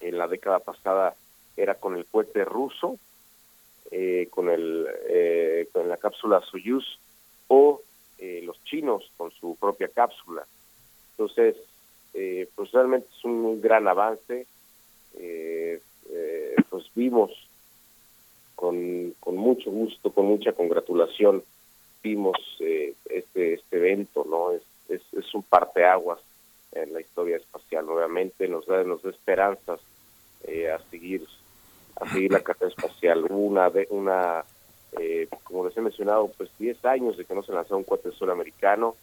en 0.00 0.18
la 0.18 0.28
década 0.28 0.58
pasada 0.58 1.14
era 1.56 1.76
con 1.76 1.96
el 1.96 2.04
cohete 2.06 2.44
ruso, 2.44 2.98
eh, 3.90 4.28
con 4.30 4.48
el 4.48 4.86
eh, 5.08 5.68
con 5.72 5.88
la 5.88 5.96
cápsula 5.96 6.40
Soyuz 6.40 6.98
o 7.48 7.80
eh, 8.18 8.42
los 8.44 8.62
chinos 8.64 9.10
con 9.16 9.30
su 9.30 9.56
propia 9.56 9.88
cápsula. 9.88 10.46
Entonces, 11.12 11.56
eh, 12.12 12.48
pues 12.54 12.72
realmente 12.72 13.08
es 13.16 13.24
un 13.24 13.60
gran 13.60 13.86
avance. 13.88 14.46
Pues 16.70 16.90
vimos 16.96 17.30
con, 18.56 19.14
con 19.20 19.36
mucho 19.36 19.70
gusto, 19.70 20.10
con 20.10 20.26
mucha 20.26 20.52
congratulación, 20.52 21.44
vimos 22.04 22.36
eh, 22.60 22.94
este, 23.06 23.54
este 23.54 23.76
evento, 23.78 24.24
¿no? 24.28 24.52
Es, 24.52 24.62
es, 24.88 25.34
un 25.34 25.42
parteaguas 25.42 26.20
en 26.72 26.92
la 26.92 27.00
historia 27.00 27.38
espacial, 27.38 27.86
nuevamente 27.86 28.46
nos 28.46 28.66
da, 28.66 28.84
nos 28.84 29.02
da 29.02 29.10
esperanzas 29.10 29.80
eh, 30.46 30.70
a 30.70 30.78
seguir 30.90 31.26
a 31.96 32.12
seguir 32.12 32.32
la 32.32 32.40
carrera 32.40 32.68
espacial. 32.68 33.24
Hubo 33.24 33.38
una, 33.38 33.70
de, 33.70 33.86
una 33.90 34.44
eh, 34.98 35.28
como 35.44 35.66
les 35.66 35.76
he 35.76 35.80
mencionado, 35.80 36.30
pues 36.36 36.50
10 36.58 36.84
años 36.84 37.16
de 37.16 37.24
que 37.24 37.34
no 37.34 37.42
se 37.42 37.52
lanzó 37.52 37.76
un 37.76 37.84
cohete 37.84 38.12
sur 38.12 38.30
americano, 38.30 38.96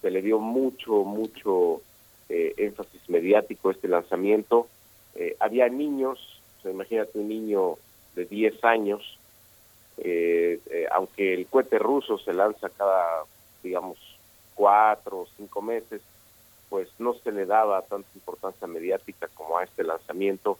se 0.00 0.10
le 0.10 0.22
dio 0.22 0.38
mucho, 0.38 1.04
mucho 1.04 1.82
eh, 2.28 2.54
énfasis 2.56 3.08
mediático 3.08 3.68
a 3.68 3.72
este 3.72 3.88
lanzamiento. 3.88 4.68
Eh, 5.14 5.36
había 5.40 5.68
niños, 5.68 6.40
o 6.64 6.68
imagínate 6.68 7.18
un 7.18 7.28
niño 7.28 7.76
de 8.14 8.24
10 8.24 8.64
años, 8.64 9.18
eh, 9.98 10.60
eh, 10.70 10.86
aunque 10.92 11.34
el 11.34 11.46
cohete 11.46 11.78
ruso 11.78 12.18
se 12.18 12.32
lanza 12.32 12.68
cada, 12.68 13.24
digamos, 13.62 13.96
cuatro 14.54 15.20
o 15.20 15.28
cinco 15.36 15.62
meses, 15.62 16.00
pues 16.68 16.88
no 16.98 17.14
se 17.14 17.32
le 17.32 17.46
daba 17.46 17.82
tanta 17.82 18.08
importancia 18.14 18.66
mediática 18.66 19.28
como 19.34 19.58
a 19.58 19.64
este 19.64 19.84
lanzamiento 19.84 20.58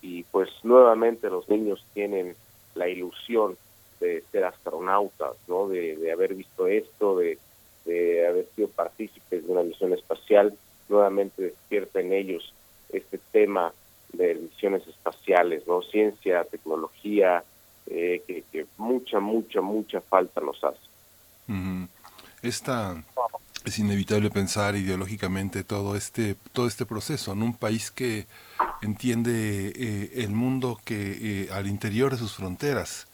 y 0.00 0.24
pues 0.24 0.48
nuevamente 0.62 1.30
los 1.30 1.48
niños 1.48 1.84
tienen 1.94 2.34
la 2.74 2.88
ilusión 2.88 3.56
de 4.00 4.22
ser 4.32 4.44
astronautas, 4.44 5.36
¿no? 5.46 5.68
De, 5.68 5.96
de 5.96 6.12
haber 6.12 6.34
visto 6.34 6.66
esto, 6.66 7.18
de, 7.18 7.38
de 7.84 8.26
haber 8.26 8.46
sido 8.56 8.68
partícipes 8.68 9.46
de 9.46 9.52
una 9.52 9.62
misión 9.62 9.92
espacial, 9.92 10.56
nuevamente 10.88 11.42
despierta 11.42 12.00
en 12.00 12.12
ellos 12.12 12.52
este 12.88 13.18
tema 13.30 13.72
de 14.12 14.34
misiones 14.34 14.86
espaciales, 14.86 15.66
¿no? 15.66 15.82
Ciencia, 15.82 16.44
tecnología, 16.44 17.44
eh, 17.86 18.44
que, 18.50 18.66
mucha, 18.78 19.20
mucha, 19.20 19.60
mucha 19.60 20.00
falta 20.00 20.40
nos 20.40 20.62
hace. 20.62 20.80
Esta 22.42 23.02
es 23.64 23.78
inevitable 23.78 24.30
pensar 24.30 24.74
ideológicamente 24.74 25.62
todo 25.62 25.96
este 25.96 26.34
todo 26.52 26.66
este 26.66 26.86
proceso 26.86 27.32
en 27.32 27.42
un 27.42 27.54
país 27.54 27.90
que 27.90 28.26
entiende 28.80 29.72
eh, 29.76 30.10
el 30.24 30.30
mundo 30.30 30.80
que 30.84 31.48
al 31.52 31.66
interior 31.66 32.12
de 32.12 32.18
sus 32.18 32.34
fronteras 32.34 33.06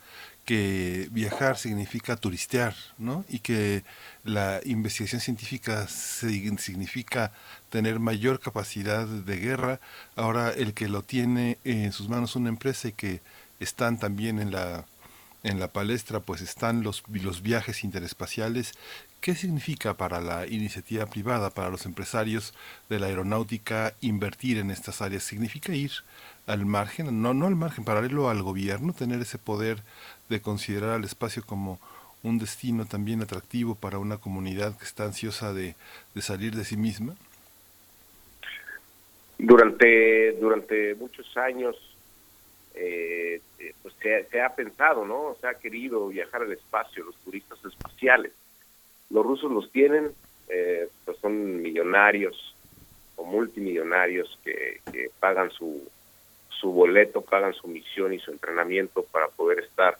que 0.48 1.08
viajar 1.10 1.58
significa 1.58 2.16
turistear, 2.16 2.74
¿no? 2.96 3.22
Y 3.28 3.40
que 3.40 3.84
la 4.24 4.62
investigación 4.64 5.20
científica 5.20 5.86
significa 5.88 7.32
tener 7.68 7.98
mayor 8.00 8.40
capacidad 8.40 9.06
de 9.06 9.36
guerra. 9.36 9.78
Ahora 10.16 10.48
el 10.48 10.72
que 10.72 10.88
lo 10.88 11.02
tiene 11.02 11.58
en 11.64 11.92
sus 11.92 12.08
manos 12.08 12.34
una 12.34 12.48
empresa 12.48 12.88
y 12.88 12.92
que 12.92 13.20
están 13.60 13.98
también 13.98 14.38
en 14.38 14.52
la 14.52 14.86
en 15.42 15.60
la 15.60 15.68
palestra 15.68 16.20
pues 16.20 16.40
están 16.40 16.82
los, 16.82 17.02
los 17.08 17.42
viajes 17.42 17.84
interespaciales. 17.84 18.72
¿Qué 19.20 19.34
significa 19.34 19.94
para 19.94 20.20
la 20.20 20.46
iniciativa 20.46 21.06
privada, 21.06 21.50
para 21.50 21.70
los 21.70 21.86
empresarios 21.86 22.54
de 22.88 23.00
la 23.00 23.06
aeronáutica 23.06 23.94
invertir 24.00 24.58
en 24.58 24.70
estas 24.70 25.02
áreas? 25.02 25.24
¿Significa 25.24 25.74
ir 25.74 25.90
al 26.46 26.64
margen, 26.66 27.20
no, 27.20 27.34
no 27.34 27.46
al 27.46 27.56
margen, 27.56 27.84
paralelo 27.84 28.30
al 28.30 28.42
gobierno, 28.42 28.92
tener 28.92 29.20
ese 29.20 29.38
poder 29.38 29.78
de 30.28 30.40
considerar 30.40 30.90
al 30.90 31.04
espacio 31.04 31.42
como 31.44 31.78
un 32.22 32.38
destino 32.38 32.86
también 32.86 33.22
atractivo 33.22 33.74
para 33.74 33.98
una 33.98 34.18
comunidad 34.18 34.76
que 34.76 34.84
está 34.84 35.04
ansiosa 35.04 35.52
de, 35.52 35.74
salir 36.20 36.54
de 36.54 36.64
sí 36.64 36.76
misma? 36.76 37.14
Durante, 39.38 40.32
durante 40.32 40.94
muchos 40.96 41.36
años 41.36 41.76
eh, 42.78 43.40
eh, 43.58 43.74
pues 43.82 43.94
se, 44.00 44.40
ha 44.40 44.54
pensado, 44.54 45.04
¿no? 45.04 45.36
Se 45.40 45.46
ha 45.46 45.54
querido 45.54 46.08
viajar 46.08 46.42
al 46.42 46.52
espacio, 46.52 47.04
los 47.04 47.16
turistas 47.16 47.58
espaciales. 47.64 48.32
Los 49.10 49.24
rusos 49.24 49.50
los 49.50 49.70
tienen, 49.72 50.12
eh, 50.48 50.88
pues 51.04 51.18
son 51.18 51.60
millonarios 51.60 52.54
o 53.16 53.24
multimillonarios 53.24 54.38
que, 54.44 54.80
que 54.92 55.10
pagan 55.18 55.50
su, 55.50 55.88
su 56.48 56.72
boleto, 56.72 57.22
pagan 57.22 57.54
su 57.54 57.68
misión 57.68 58.12
y 58.12 58.18
su 58.18 58.30
entrenamiento 58.30 59.02
para 59.04 59.28
poder 59.28 59.60
estar 59.60 59.98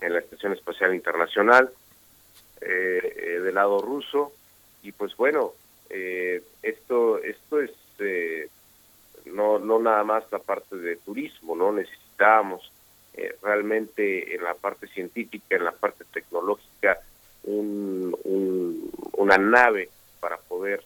en 0.00 0.12
la 0.12 0.20
Estación 0.20 0.52
Espacial 0.52 0.94
Internacional 0.94 1.70
eh, 2.60 3.16
eh, 3.16 3.40
del 3.40 3.54
lado 3.54 3.80
ruso 3.80 4.32
y 4.82 4.92
pues 4.92 5.16
bueno 5.16 5.52
eh, 5.88 6.42
esto 6.62 7.18
esto 7.18 7.60
es 7.60 7.72
no 9.26 9.58
no 9.58 9.78
nada 9.78 10.04
más 10.04 10.24
la 10.32 10.38
parte 10.38 10.76
de 10.76 10.96
turismo 10.96 11.54
no 11.54 11.72
necesitábamos 12.20 12.72
realmente 13.42 14.34
en 14.34 14.44
la 14.44 14.54
parte 14.54 14.86
científica 14.86 15.56
en 15.56 15.64
la 15.64 15.72
parte 15.72 16.04
tecnológica 16.12 16.98
un, 17.42 18.16
una 19.12 19.36
nave 19.36 19.88
para 20.20 20.36
poder 20.38 20.82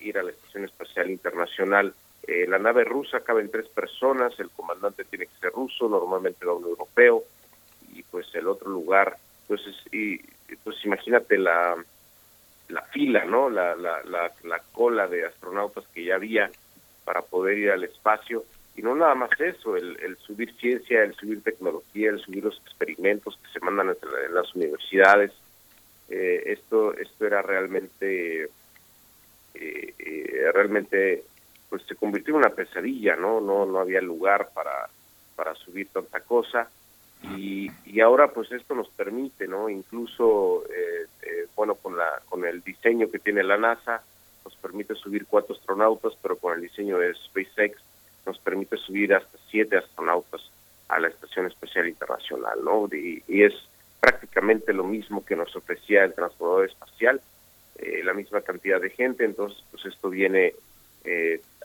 ir 0.00 0.18
a 0.18 0.22
la 0.22 0.30
Estación 0.30 0.64
Espacial 0.64 1.10
Internacional 1.10 1.94
la 2.26 2.58
nave 2.58 2.84
rusa 2.84 3.20
cabe 3.20 3.42
en 3.42 3.50
tres 3.50 3.68
personas, 3.68 4.38
el 4.38 4.50
comandante 4.50 5.04
tiene 5.04 5.26
que 5.26 5.38
ser 5.40 5.52
ruso, 5.52 5.88
normalmente 5.88 6.46
va 6.46 6.54
un 6.54 6.64
europeo, 6.64 7.24
y 7.92 8.02
pues 8.04 8.26
el 8.34 8.48
otro 8.48 8.70
lugar, 8.70 9.16
pues, 9.46 9.60
y, 9.92 10.18
pues 10.62 10.76
imagínate 10.84 11.36
la, 11.36 11.76
la 12.68 12.82
fila, 12.82 13.24
¿no? 13.24 13.50
La, 13.50 13.74
la, 13.74 14.02
la, 14.04 14.62
cola 14.72 15.06
de 15.06 15.26
astronautas 15.26 15.84
que 15.92 16.04
ya 16.04 16.14
había 16.14 16.50
para 17.04 17.22
poder 17.22 17.58
ir 17.58 17.70
al 17.70 17.84
espacio. 17.84 18.44
Y 18.76 18.82
no 18.82 18.94
nada 18.94 19.14
más 19.14 19.30
eso, 19.40 19.76
el, 19.76 19.96
el 20.00 20.16
subir 20.16 20.52
ciencia, 20.56 21.02
el 21.02 21.14
subir 21.14 21.42
tecnología, 21.42 22.10
el 22.10 22.20
subir 22.20 22.44
los 22.44 22.58
experimentos 22.66 23.38
que 23.38 23.52
se 23.52 23.64
mandan 23.64 23.90
en 23.90 24.34
las 24.34 24.54
universidades. 24.54 25.32
Eh, 26.08 26.42
esto, 26.46 26.92
esto 26.94 27.26
era 27.26 27.40
realmente, 27.40 28.44
eh, 29.54 29.94
eh, 29.98 30.50
realmente, 30.52 31.22
pues 31.70 31.82
se 31.84 31.94
convirtió 31.94 32.34
en 32.34 32.38
una 32.40 32.50
pesadilla, 32.50 33.16
¿no? 33.16 33.40
No, 33.40 33.64
no 33.64 33.78
había 33.78 34.00
lugar 34.00 34.50
para, 34.52 34.88
para 35.36 35.54
subir 35.54 35.88
tanta 35.88 36.20
cosa. 36.20 36.68
Y, 37.36 37.70
y 37.86 38.00
ahora 38.00 38.28
pues 38.28 38.52
esto 38.52 38.74
nos 38.74 38.90
permite, 38.90 39.46
¿no? 39.46 39.70
Incluso, 39.70 40.64
eh, 40.68 41.06
eh, 41.22 41.46
bueno, 41.56 41.74
con, 41.76 41.96
la, 41.96 42.20
con 42.28 42.44
el 42.44 42.60
diseño 42.60 43.10
que 43.10 43.18
tiene 43.18 43.42
la 43.42 43.56
NASA, 43.56 44.02
nos 44.44 44.54
permite 44.56 44.94
subir 44.94 45.24
cuatro 45.26 45.54
astronautas, 45.54 46.12
pero 46.20 46.36
con 46.36 46.54
el 46.54 46.60
diseño 46.60 46.98
de 46.98 47.14
SpaceX 47.14 47.80
nos 48.26 48.38
permite 48.38 48.76
subir 48.76 49.14
hasta 49.14 49.38
siete 49.50 49.76
astronautas 49.76 50.42
a 50.88 50.98
la 51.00 51.08
Estación 51.08 51.46
Espacial 51.46 51.88
Internacional, 51.88 52.64
¿no? 52.64 52.88
Y, 52.92 53.22
es 53.28 53.54
prácticamente 54.00 54.72
lo 54.72 54.84
mismo 54.84 55.24
que 55.24 55.36
nos 55.36 55.54
ofrecía 55.56 56.04
el 56.04 56.14
transportador 56.14 56.66
espacial, 56.66 57.20
eh, 57.76 58.02
la 58.04 58.12
misma 58.12 58.42
cantidad 58.42 58.80
de 58.80 58.90
gente, 58.90 59.24
entonces 59.24 59.62
pues 59.70 59.84
esto 59.86 60.10
viene 60.10 60.54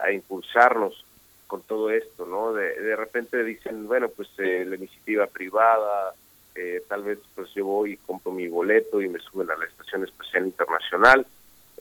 a 0.02 0.12
impulsarnos 0.12 1.06
con 1.50 1.63
todo 1.63 1.89
esto, 1.89 2.28
¿no? 2.28 2.54
De, 2.54 2.80
de 2.80 2.95
repente 2.95 3.43
dicen, 3.43 3.88
bueno, 3.88 4.08
pues 4.10 4.30
eh, 4.38 4.63
la 4.67 4.76
iniciativa 4.76 5.26
privada, 5.26 6.13
eh, 6.54 6.84
tal 6.88 7.02
vez 7.04 7.17
pues 7.34 7.52
yo 7.56 7.65
voy 7.65 7.93
y 7.93 7.98
compro 7.98 8.32
mi 8.32 8.48
boleto 8.48 9.02
y 9.02 9.10
me 9.10 9.17
suben 9.17 9.50
a 9.50 9.58
la 9.58 9.65
Estación 9.65 10.04
Espacial 10.04 10.45
Internacional. 10.45 11.26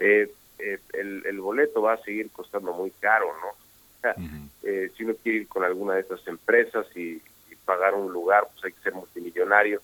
Eh, 0.00 0.32
el, 0.58 1.22
el, 1.26 1.40
boleto 1.40 1.82
va 1.82 1.92
a 1.92 2.02
seguir 2.02 2.30
costando 2.30 2.72
muy 2.72 2.90
caro, 2.92 3.26
¿no? 3.42 3.67
Sea, 4.14 4.88
si 4.96 5.04
uno 5.04 5.14
quiere 5.22 5.38
ir 5.38 5.48
con 5.48 5.64
alguna 5.64 5.94
de 5.94 6.00
estas 6.00 6.26
empresas 6.26 6.86
y, 6.96 7.22
pagar 7.64 7.92
un 7.94 8.10
lugar, 8.10 8.48
pues 8.50 8.64
hay 8.64 8.72
que 8.72 8.80
ser 8.80 8.94
multimillonario. 8.94 9.82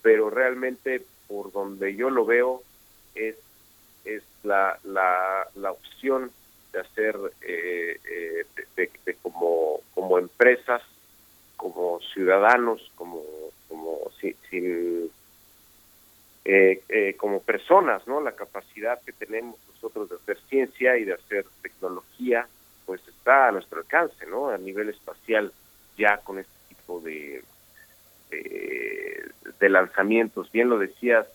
Pero 0.00 0.30
realmente, 0.30 1.02
por 1.28 1.52
donde 1.52 1.94
yo 1.94 2.08
lo 2.08 2.24
veo, 2.24 2.62
es, 3.14 3.36
es 4.06 4.22
la, 4.42 4.78
la, 4.82 5.46
la 5.54 5.72
opción 5.72 6.30
de 6.72 6.80
hacer 6.80 7.16
eh, 7.42 7.98
eh, 8.10 8.46
de, 8.76 9.14
como 9.20 9.80
como 9.94 10.18
empresas 10.18 10.82
como 11.56 12.00
ciudadanos 12.14 12.90
como 12.94 13.22
como 13.68 13.98
sin, 14.20 15.10
eh, 16.44 17.14
como 17.18 17.40
personas 17.40 18.06
no 18.06 18.20
la 18.20 18.32
capacidad 18.32 19.00
que 19.02 19.12
tenemos 19.12 19.56
nosotros 19.74 20.08
de 20.08 20.16
hacer 20.16 20.38
ciencia 20.48 20.96
y 20.96 21.04
de 21.04 21.14
hacer 21.14 21.44
tecnología 21.62 22.48
pues 22.92 23.08
está 23.08 23.48
a 23.48 23.52
nuestro 23.52 23.78
alcance 23.78 24.26
no 24.26 24.50
a 24.50 24.58
nivel 24.58 24.90
espacial 24.90 25.50
ya 25.96 26.18
con 26.18 26.38
este 26.38 26.52
tipo 26.68 27.00
de 27.00 27.42
de, 28.30 29.68
lanzamientos 29.68 30.52
bien 30.52 30.68
lo 30.68 30.78
decías 30.78 31.26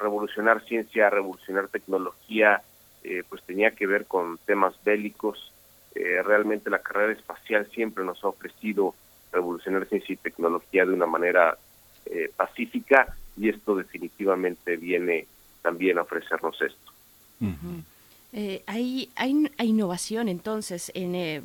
revolucionar 0.00 0.64
ciencia 0.64 1.10
revolucionar 1.10 1.68
tecnología 1.68 2.62
eh, 3.04 3.22
pues 3.28 3.42
tenía 3.42 3.72
que 3.72 3.86
ver 3.86 4.06
con 4.06 4.38
temas 4.46 4.74
bélicos. 4.82 5.52
Eh, 5.94 6.22
realmente 6.24 6.70
la 6.70 6.78
carrera 6.78 7.12
espacial 7.12 7.68
siempre 7.70 8.02
nos 8.02 8.24
ha 8.24 8.28
ofrecido 8.28 8.94
revolucionar 9.30 9.86
ciencia 9.86 10.14
y 10.14 10.16
tecnología 10.16 10.86
de 10.86 10.94
una 10.94 11.06
manera 11.06 11.58
eh, 12.06 12.30
pacífica 12.34 13.14
y 13.36 13.50
esto 13.50 13.76
definitivamente 13.76 14.76
viene 14.78 15.26
también 15.60 15.98
a 15.98 16.02
ofrecernos 16.02 16.60
esto. 16.62 16.92
Hay, 18.66 19.10
hay, 19.14 19.48
innovación 19.68 20.28
entonces, 20.28 20.90
en, 20.94 21.42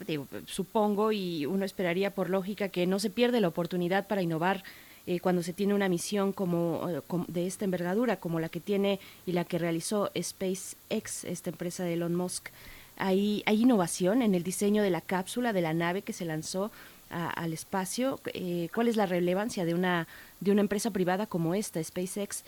supongo, 0.48 1.12
y 1.12 1.46
uno 1.46 1.64
esperaría 1.64 2.14
por 2.16 2.30
lógica 2.30 2.70
que 2.70 2.88
no 2.88 3.00
se 3.00 3.10
pierde 3.10 3.42
la 3.42 3.48
oportunidad 3.48 4.08
para 4.08 4.22
innovar 4.22 4.64
eh, 5.10 5.20
cuando 5.22 5.42
se 5.42 5.54
tiene 5.54 5.74
una 5.74 5.90
misión 5.90 6.34
como, 6.34 6.88
eh, 6.88 7.02
de 7.30 7.48
esta 7.48 7.66
envergadura, 7.66 8.18
como 8.18 8.40
la 8.40 8.48
que 8.48 8.60
tiene 8.60 9.00
y 9.26 9.32
la 9.32 9.44
que 9.44 9.58
realizó 9.58 10.12
SpaceX, 10.16 11.24
esta 11.24 11.50
empresa 11.50 11.84
de 11.84 11.94
Elon 11.94 12.14
Musk. 12.14 12.50
Hay, 12.96 13.42
hay 13.48 13.64
innovación 13.64 14.22
en 14.22 14.36
el 14.36 14.44
diseño 14.44 14.84
de 14.84 14.92
la 14.92 15.02
cápsula, 15.02 15.52
de 15.52 15.62
la 15.62 15.74
nave 15.74 16.04
que 16.04 16.14
se 16.14 16.26
lanzó 16.26 16.70
al 17.10 17.54
espacio. 17.54 18.20
Eh, 18.36 18.70
¿Cuál 18.72 18.88
es 18.88 18.98
la 18.98 19.08
relevancia 19.08 19.66
de 19.66 19.74
una 19.74 20.08
de 20.42 20.52
una 20.52 20.62
empresa 20.62 20.92
privada 20.92 21.26
como 21.26 21.56
esta, 21.56 21.84
SpaceX? 21.84 22.44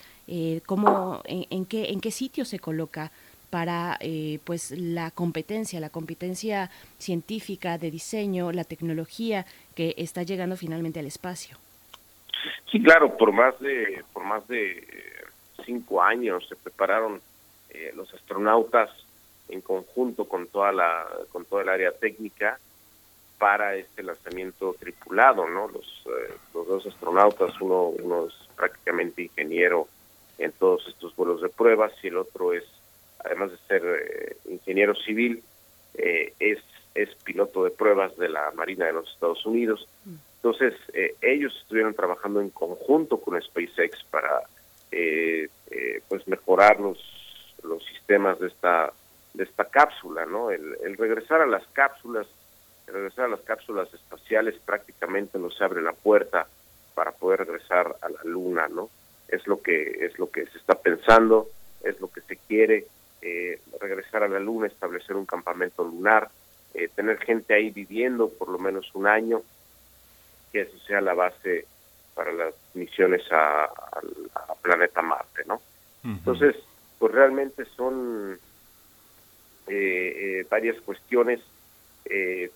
¿cómo, 0.68 1.24
en, 1.26 1.66
qué 1.66 1.90
en 1.90 2.00
qué 2.00 2.12
sitio 2.12 2.46
se 2.46 2.60
coloca? 2.60 3.12
Para 3.52 4.00
pues 4.44 4.72
la 4.72 5.12
competencia, 5.12 5.80
la 5.80 5.90
competencia 5.90 6.72
científica 6.98 7.78
de 7.78 7.92
diseño, 7.92 8.52
la 8.52 8.64
tecnología 8.64 9.46
que 9.76 9.94
está 9.98 10.24
llegando 10.24 10.58
finalmente 10.58 11.00
al 11.00 11.06
espacio. 11.06 11.58
Sí, 12.72 12.82
claro, 12.82 13.16
por 13.18 13.32
más 13.32 13.60
de 13.60 14.04
por 14.14 14.24
más 14.24 14.48
de 14.48 14.88
cinco 15.66 16.02
años 16.02 16.48
se 16.48 16.56
prepararon 16.56 17.22
eh, 17.70 17.92
los 17.96 18.14
astronautas 18.14 18.90
en 19.50 19.62
conjunto 19.62 20.26
con 20.28 20.48
toda 20.48 20.72
la 20.72 21.06
con 21.32 21.46
toda 21.46 21.64
el 21.64 21.70
área 21.70 21.92
técnica 21.92 22.58
para 23.38 23.76
este 23.76 24.04
lanzamiento 24.04 24.76
tripulado, 24.80 25.50
¿no? 25.50 25.68
Los, 25.68 26.04
eh, 26.06 26.34
los 26.54 26.68
dos 26.68 26.86
astronautas, 26.86 27.60
uno, 27.60 27.86
uno 27.86 28.28
es 28.28 28.34
prácticamente 28.56 29.24
ingeniero 29.24 29.88
en 30.38 30.52
todos 30.52 30.88
estos 30.88 31.16
vuelos 31.16 31.42
de 31.42 31.50
pruebas 31.50 31.92
y 32.04 32.08
el 32.08 32.18
otro 32.18 32.54
es, 32.54 32.66
además 33.24 33.52
de 33.52 33.58
ser 33.68 33.84
eh, 33.86 34.38
ingeniero 34.50 34.96
civil, 34.96 35.44
es 35.94 36.60
es 36.94 37.10
piloto 37.24 37.64
de 37.64 37.72
pruebas 37.72 38.16
de 38.18 38.30
la 38.30 38.52
Marina 38.52 38.86
de 38.86 38.94
los 38.94 39.10
Estados 39.12 39.46
Unidos. 39.46 39.88
Entonces, 40.36 40.74
eh, 40.94 41.16
ellos 41.22 41.56
estuvieron 41.62 41.94
trabajando 41.94 42.42
en 42.42 42.50
conjunto 42.50 43.20
con 43.22 43.42
SpaceX 43.42 44.04
para 44.10 44.42
eh, 44.92 45.48
eh, 45.70 46.02
pues 46.08 46.28
mejorar 46.28 46.80
los, 46.80 46.98
los 47.64 47.84
sistemas 47.86 48.40
de 48.40 48.48
esta 48.48 48.92
de 49.34 49.46
esta 49.46 49.64
cápsula, 49.64 50.26
¿no? 50.26 50.52
El, 50.52 50.76
el 50.84 50.98
regresar 50.98 51.40
a 51.40 51.46
las 51.46 51.66
cápsulas, 51.68 52.28
el 52.88 52.96
regresar 52.96 53.26
a 53.26 53.30
las 53.30 53.40
cápsulas 53.42 53.94
espaciales 53.94 54.56
prácticamente 54.66 55.40
nos 55.40 55.62
abre 55.62 55.82
la 55.82 55.94
puerta 55.94 56.48
para 56.96 57.14
poder 57.14 57.46
regresar 57.46 57.96
a 58.02 58.10
la 58.10 58.20
Luna, 58.26 58.68
¿no? 58.68 58.90
Es 59.30 59.48
lo 59.48 59.62
que 59.62 60.06
es 60.06 60.20
lo 60.20 60.30
que 60.30 60.46
se 60.48 60.58
está 60.58 60.76
pensando, 60.76 61.48
es 61.82 62.02
lo 62.02 62.12
que 62.12 62.20
se 62.20 62.36
quiere 62.36 62.88
eh, 63.24 63.60
regresar 63.80 64.24
a 64.24 64.28
la 64.28 64.40
Luna, 64.40 64.66
establecer 64.66 65.16
un 65.16 65.28
campamento 65.28 65.84
lunar, 65.84 66.30
eh, 66.74 66.90
tener 66.96 67.20
gente 67.20 67.54
ahí 67.54 67.70
viviendo 67.70 68.30
por 68.30 68.50
lo 68.50 68.58
menos 68.58 68.90
un 68.96 69.06
año, 69.06 69.44
que 70.52 70.62
eso 70.62 70.78
sea 70.88 71.02
la 71.02 71.14
base 71.14 71.66
para 72.16 72.32
las 72.32 72.56
misiones 72.74 73.22
a, 73.32 73.70
planeta 74.62 75.02
Marte, 75.02 75.44
¿no? 75.46 75.62
Entonces, 76.04 76.56
pues 76.98 77.12
realmente 77.12 77.66
son 77.66 78.40
eh, 79.68 80.46
varias 80.50 80.80
cuestiones 80.82 81.40
que 82.04 82.52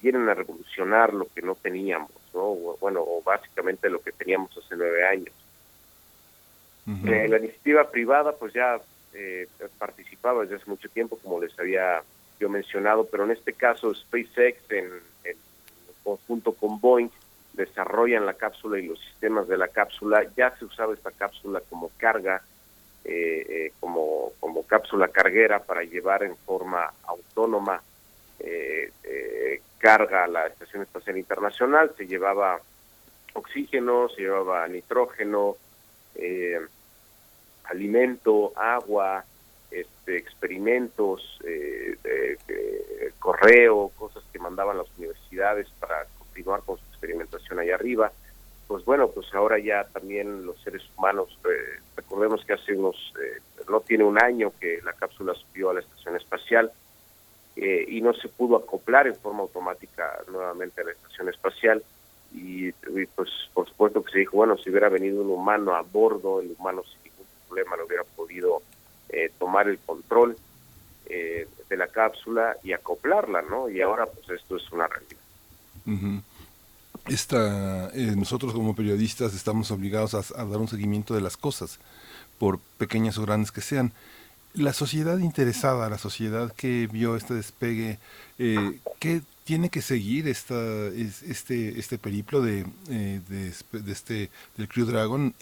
vienen 0.00 0.28
a 0.28 0.34
revolucionar 0.34 1.12
lo 1.14 1.26
que 1.26 1.42
no 1.42 1.54
teníamos, 1.56 2.10
¿no? 2.34 2.54
Bueno, 2.80 3.00
o 3.00 3.22
básicamente 3.22 3.90
lo 3.90 4.00
que 4.00 4.12
teníamos 4.12 4.56
hace 4.56 4.76
nueve 4.76 5.06
años. 5.06 5.34
la 6.86 7.38
iniciativa 7.38 7.90
privada, 7.90 8.32
pues 8.32 8.52
ya 8.52 8.80
eh, 9.18 9.48
participaba 9.78 10.42
desde 10.42 10.56
hace 10.56 10.70
mucho 10.70 10.88
tiempo, 10.88 11.18
como 11.18 11.40
les 11.40 11.58
había 11.58 12.02
yo 12.38 12.48
mencionado, 12.48 13.06
pero 13.06 13.24
en 13.24 13.32
este 13.32 13.52
caso 13.52 13.92
SpaceX, 13.94 14.58
en, 14.70 14.90
conjunto 16.04 16.52
con 16.52 16.80
Boeing, 16.80 17.10
desarrollan 17.52 18.24
la 18.24 18.34
cápsula 18.34 18.78
y 18.78 18.86
los 18.86 19.00
sistemas 19.00 19.48
de 19.48 19.58
la 19.58 19.68
cápsula. 19.68 20.24
Ya 20.36 20.56
se 20.56 20.64
usaba 20.64 20.94
esta 20.94 21.10
cápsula 21.10 21.60
como 21.68 21.90
carga, 21.98 22.42
eh, 23.04 23.44
eh, 23.48 23.72
como, 23.80 24.32
como 24.40 24.62
cápsula 24.62 25.08
carguera 25.08 25.58
para 25.58 25.82
llevar 25.82 26.22
en 26.22 26.36
forma 26.36 26.90
autónoma 27.04 27.82
eh, 28.38 28.92
carga 29.78 30.24
a 30.24 30.28
la 30.28 30.46
Estación 30.46 30.82
Espacial 30.82 31.18
Internacional. 31.18 31.92
Se 31.96 32.06
llevaba 32.06 32.60
oxígeno, 33.34 34.08
se 34.08 34.22
llevaba 34.22 34.66
nitrógeno, 34.68 35.56
eh, 36.14 36.60
alimento, 37.68 38.52
agua, 38.56 39.24
este, 39.70 40.16
experimentos, 40.16 41.38
eh, 41.44 41.96
correo, 43.18 43.90
cosas 43.96 44.22
que 44.32 44.38
mandaban 44.38 44.78
las 44.78 44.86
universidades 44.96 45.68
para 45.78 46.06
continuar 46.18 46.62
con 46.62 46.78
su 46.78 46.84
experimentación 46.86 47.58
ahí 47.58 47.70
arriba. 47.70 48.10
Pues 48.66 48.84
bueno, 48.84 49.08
pues 49.08 49.32
ahora 49.34 49.58
ya 49.58 49.84
también 49.84 50.46
los 50.46 50.58
seres 50.62 50.82
humanos, 50.96 51.38
eh, 51.44 51.80
recordemos 51.96 52.44
que 52.44 52.54
hace 52.54 52.74
unos, 52.74 52.96
eh, 53.20 53.40
no 53.68 53.80
tiene 53.80 54.04
un 54.04 54.22
año 54.22 54.52
que 54.58 54.80
la 54.82 54.92
cápsula 54.94 55.34
subió 55.34 55.70
a 55.70 55.74
la 55.74 55.80
estación 55.80 56.16
espacial 56.16 56.72
y 57.60 58.00
no 58.02 58.14
se 58.14 58.28
pudo 58.28 58.56
acoplar 58.56 59.08
en 59.08 59.16
forma 59.16 59.40
automática 59.40 60.22
nuevamente 60.30 60.80
a 60.80 60.84
la 60.84 60.92
estación 60.92 61.28
espacial. 61.28 61.82
Y, 62.32 62.70
pues 63.16 63.30
por 63.52 63.68
supuesto 63.68 64.04
que 64.04 64.12
se 64.12 64.18
dijo, 64.20 64.36
bueno, 64.36 64.56
si 64.58 64.70
hubiera 64.70 64.88
venido 64.88 65.22
un 65.22 65.30
humano 65.30 65.74
a 65.74 65.82
bordo, 65.82 66.40
el 66.40 66.54
humano 66.56 66.84
problema 67.48 67.76
no 67.76 67.84
hubiera 67.84 68.04
podido 68.04 68.62
eh, 69.08 69.32
tomar 69.38 69.68
el 69.68 69.78
control 69.78 70.36
eh, 71.10 71.48
de 71.70 71.76
la 71.78 71.86
cápsula 71.86 72.56
y 72.62 72.72
acoplarla, 72.72 73.40
¿no? 73.40 73.70
Y 73.70 73.80
ahora 73.80 74.04
pues 74.04 74.28
esto 74.28 74.56
es 74.56 74.70
una 74.72 74.86
realidad. 74.86 76.22
Esta, 77.06 77.88
eh, 77.94 78.14
nosotros 78.14 78.52
como 78.52 78.74
periodistas 78.74 79.34
estamos 79.34 79.70
obligados 79.70 80.12
a, 80.12 80.44
dar 80.44 80.58
un 80.58 80.68
seguimiento 80.68 81.14
de 81.14 81.22
las 81.22 81.38
cosas, 81.38 81.78
por 82.38 82.58
pequeñas 82.76 83.16
o 83.16 83.22
grandes 83.22 83.52
que 83.52 83.62
sean. 83.62 83.92
La 84.52 84.74
sociedad 84.74 85.18
interesada, 85.18 85.88
la 85.88 85.96
sociedad 85.96 86.52
que 86.52 86.86
vio 86.92 87.16
este 87.16 87.32
despegue, 87.32 87.98
eh, 88.38 88.78
¿qué 88.98 89.22
tiene 89.44 89.70
que 89.70 89.80
seguir 89.80 90.28
esta, 90.28 90.88
este, 90.88 91.78
este 91.78 91.96
periplo 91.96 92.42
de, 92.42 92.66
de, 92.86 93.52
este, 93.90 94.30
del 94.58 94.68
Crew 94.68 94.84
Dragon? 94.84 95.34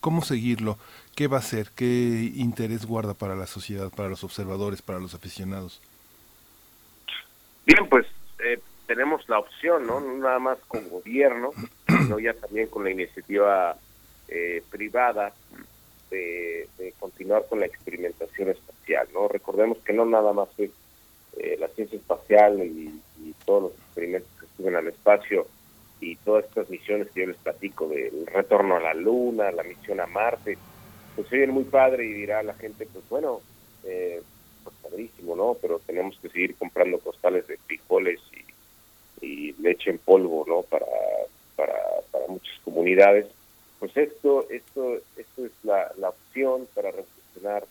¿Cómo 0.00 0.22
seguirlo? 0.22 0.78
¿Qué 1.20 1.28
va 1.28 1.36
a 1.36 1.40
hacer? 1.40 1.66
¿Qué 1.76 2.32
interés 2.34 2.86
guarda 2.86 3.12
para 3.12 3.36
la 3.36 3.46
sociedad, 3.46 3.90
para 3.94 4.08
los 4.08 4.24
observadores, 4.24 4.80
para 4.80 5.00
los 5.00 5.12
aficionados? 5.12 5.82
Bien, 7.66 7.86
pues 7.90 8.06
eh, 8.42 8.58
tenemos 8.86 9.28
la 9.28 9.38
opción, 9.38 9.86
¿no? 9.86 10.00
No 10.00 10.16
nada 10.16 10.38
más 10.38 10.56
con 10.66 10.88
gobierno, 10.88 11.50
sino 11.86 12.18
ya 12.18 12.32
también 12.32 12.68
con 12.68 12.84
la 12.84 12.90
iniciativa 12.90 13.76
eh, 14.28 14.62
privada 14.70 15.34
de, 16.10 16.66
continuar 16.98 17.44
con 17.50 17.60
la 17.60 17.66
experimentación 17.66 18.48
espacial, 18.48 19.06
¿no? 19.12 19.28
Recordemos 19.28 19.76
que 19.84 19.92
no 19.92 20.06
nada 20.06 20.32
más 20.32 20.48
es 20.56 20.70
eh, 21.36 21.58
la 21.60 21.68
ciencia 21.68 21.98
espacial 21.98 22.60
y, 22.64 22.98
y, 23.22 23.34
todos 23.44 23.64
los 23.64 23.72
experimentos 23.72 24.30
que 24.40 24.46
suben 24.56 24.74
al 24.74 24.88
espacio 24.88 25.46
y 26.00 26.16
todas 26.16 26.46
estas 26.46 26.70
misiones 26.70 27.10
que 27.10 27.20
yo 27.20 27.26
les 27.26 27.36
platico 27.36 27.88
del 27.88 28.26
retorno 28.26 28.76
a 28.76 28.80
la 28.80 28.94
Luna, 28.94 29.52
la 29.52 29.64
misión 29.64 30.00
a 30.00 30.06
Marte, 30.06 30.56
pues 31.16 31.28
se 31.28 31.46
muy 31.46 31.64
padre 31.64 32.04
y 32.06 32.12
dirá 32.12 32.42
la 32.42 32.54
gente, 32.54 32.86
pues 32.92 33.04
bueno, 33.08 33.40
eh, 33.84 34.22
pues 34.62 34.76
padrísimo, 34.82 35.36
¿no? 35.36 35.56
Pero 35.60 35.80
tenemos 35.80 36.18
que 36.20 36.28
seguir 36.28 36.54
comprando 36.56 36.98
costales 36.98 37.46
de 37.46 37.56
frijoles 37.58 38.20
y, 38.32 38.40
leche 39.60 39.90
en 39.90 39.98
polvo, 39.98 40.46
¿no? 40.48 40.62
Para, 40.62 40.86
para, 41.54 41.76
para 42.10 42.26
muchas 42.28 42.58
comunidades. 42.64 43.26
Pues 43.78 43.94
esto, 43.96 44.48
esto, 44.48 44.96
esto 45.16 45.44
es 45.44 45.52
la, 45.62 45.92
la 45.98 46.10
opción 46.10 46.66
para 46.74 46.90
revolucionar 46.90 47.66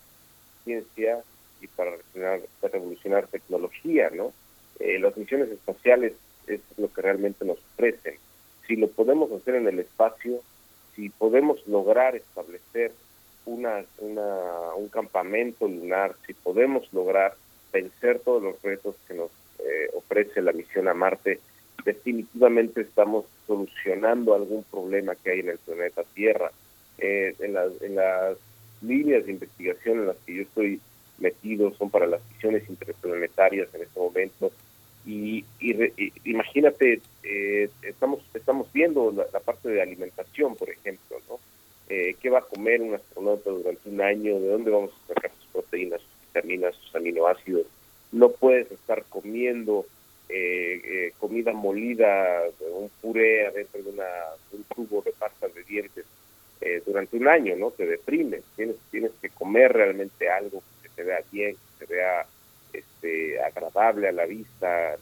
ciencia 0.64 1.24
y 1.62 1.68
para 1.68 1.92
revolucionar, 1.92 2.42
para 2.62 2.74
revolucionar 2.74 3.28
tecnología, 3.28 4.12
¿no? 4.12 4.32
Eh, 4.80 5.00
las 5.00 5.18
misiones 5.18 5.50
espaciales 5.50 6.14
es 6.48 6.62
lo 6.78 6.92
que 6.94 7.02
realmente 7.02 7.44
nos 7.44 7.58
ofrecen. 7.74 8.16
Si 8.68 8.76
lo 8.76 8.88
podemos 8.88 9.32
hacer 9.32 9.56
en 9.56 9.68
el 9.68 9.80
espacio, 9.80 10.42
si 10.96 11.10
podemos 11.10 11.66
lograr 11.68 12.16
establecer 12.16 12.92
una, 13.50 13.84
un 14.76 14.88
campamento 14.90 15.68
lunar, 15.68 16.16
si 16.26 16.34
podemos 16.34 16.92
lograr 16.94 17.34
vencer 17.72 18.20
todos 18.20 18.42
los 18.42 18.62
retos 18.62 18.96
que 19.08 19.14
nos 19.14 19.30
eh, 19.60 19.90
ofrece 19.96 20.42
la 20.42 20.52
misión 20.52 20.88
a 20.88 20.94
Marte, 20.94 21.40
definitivamente 21.84 22.82
estamos 22.82 23.26
solucionando 23.48 24.34
algún 24.34 24.64
problema 24.64 25.16
que 25.16 25.32
hay 25.32 25.40
en 25.40 25.50
el 25.50 25.58
planeta 25.60 26.04
Tierra. 26.14 26.52
Eh, 26.98 27.34
en, 27.40 27.54
las, 27.54 27.82
en 27.82 27.96
las 27.96 28.38
líneas 28.82 29.26
de 29.26 29.32
investigación 29.32 30.00
en 30.00 30.08
las 30.08 30.18
que 30.26 30.36
yo 30.36 30.42
estoy 30.42 30.82
metido 31.18 31.74
son 31.76 31.90
para 31.90 32.08
las 32.08 32.22
misiones 32.34 32.70
interplanetarias 32.70 33.74
en 33.74 33.84
este 33.84 34.00
momento 34.00 34.52
y, 35.06 35.46
imagínate, 36.26 37.02
eh, 37.24 37.70
estamos 37.82 38.20
estamos 38.34 38.72
viendo 38.72 39.12
la, 39.12 39.40
parte 39.40 39.70
de 39.70 39.82
alimentación, 39.82 40.56
por 40.56 40.70
ejemplo, 40.70 41.18
¿no? 41.28 41.40
Eh, 41.90 42.16
¿Qué 42.22 42.30
va 42.30 42.40
a 42.40 42.44
comer 42.44 42.82
un 42.82 42.94
astronauta 42.94 43.50
durante 43.50 43.90
un 43.90 44.00
año? 44.00 44.40
¿De 44.40 44.48
dónde 44.48 44.72
vamos 44.72 44.92
a 44.92 45.14
sacar 45.14 45.32
sus 45.40 45.48
proteínas, 45.48 46.02
sus 46.02 46.28
vitaminas, 46.28 46.76
sus 46.76 46.96
aminoácidos? 46.96 47.66
No 48.12 48.30
puedes 48.30 48.72
estar 48.72 49.04
comiendo 49.10 49.86
eh, 50.30 50.82
eh 50.84 51.14
comida 51.20 51.52
molida, 51.52 52.44
un 52.72 52.90
puré 53.02 53.48
adentro 53.48 53.82
de, 53.82 53.90
una, 53.90 54.06
un 54.52 54.64
tubo 54.76 55.02
de 55.02 55.12
pasta 55.14 55.48
de 55.48 55.64
dientes 55.64 56.06
eh, 56.62 56.84
durante 56.86 57.18
un 57.18 57.28
año, 57.28 57.56
¿no? 57.56 57.72
Te 57.72 57.86
deprimes. 57.86 58.44
Tienes, 58.56 58.76
tienes 58.92 59.12
que 59.22 59.30
comer 59.30 59.74
realmente 59.74 60.30
algo 60.30 60.62
que 60.84 60.90
te 60.90 61.04
vea 61.04 61.24
bien, 61.32 61.56
que 61.56 61.86
te 61.86 61.94
vea 61.94 62.26
este, 62.74 63.42
agradable 63.42 64.10
a 64.10 64.12
la 64.12 64.26
vista, 64.26 64.94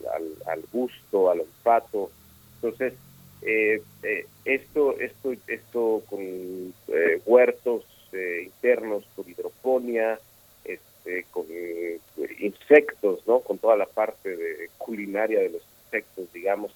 al, 0.46 0.64
gusto, 0.72 1.32
al 1.32 1.42
olfato. 1.42 2.12
Entonces, 2.56 2.94
eh, 3.48 3.82
eh, 4.04 4.26
esto, 4.44 5.00
esto, 5.00 5.34
esto 5.48 6.04
con 6.10 6.20
eh, 6.22 7.22
huertos 7.26 7.86
internos, 8.44 9.06
con 9.16 9.30
hidroponía, 9.30 10.20
este, 10.66 11.26
con 11.32 11.46
insectos, 12.40 13.20
¿no? 13.28 13.42
Con 13.42 13.58
toda 13.58 13.78
la 13.78 13.86
parte 13.86 14.36
de 14.36 14.70
culinaria 14.78 15.40
de 15.40 15.50
los 15.50 15.62
insectos, 15.86 16.34
digamos, 16.34 16.74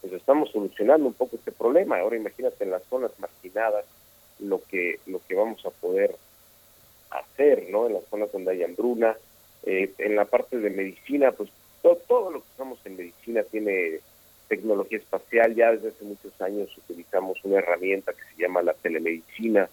pues 0.00 0.12
estamos 0.14 0.50
solucionando 0.50 1.06
un 1.08 1.14
poco 1.14 1.36
este 1.36 1.52
problema. 1.52 1.98
Ahora 1.98 2.16
imagínate 2.16 2.64
en 2.64 2.70
las 2.70 2.84
zonas 2.84 3.10
marginadas 3.18 3.84
lo 4.38 4.62
que 4.62 5.00
lo 5.06 5.20
que 5.26 5.34
vamos 5.34 5.64
a 5.66 5.70
poder 5.70 6.14
hacer, 7.10 7.68
¿no? 7.70 7.86
En 7.86 7.94
las 7.94 8.04
zonas 8.04 8.32
donde 8.32 8.52
hay 8.52 8.62
hambruna, 8.62 9.16
eh, 9.64 9.92
en 9.98 10.16
la 10.16 10.24
parte 10.24 10.58
de 10.58 10.70
medicina, 10.70 11.32
pues 11.32 11.50
todo, 11.82 12.30
lo 12.30 12.40
que 12.40 12.48
usamos 12.54 12.78
en 12.84 12.96
medicina 12.96 13.42
tiene 13.42 14.00
tecnología 14.48 14.98
espacial. 14.98 15.54
Ya 15.54 15.72
desde 15.72 15.88
hace 15.88 16.04
muchos 16.04 16.40
años 16.40 16.76
utilizamos 16.76 17.38
una 17.44 17.58
herramienta 17.58 18.12
que 18.12 18.22
se 18.34 18.42
llama 18.42 18.62
la 18.62 18.74
telemedicina, 18.74 19.68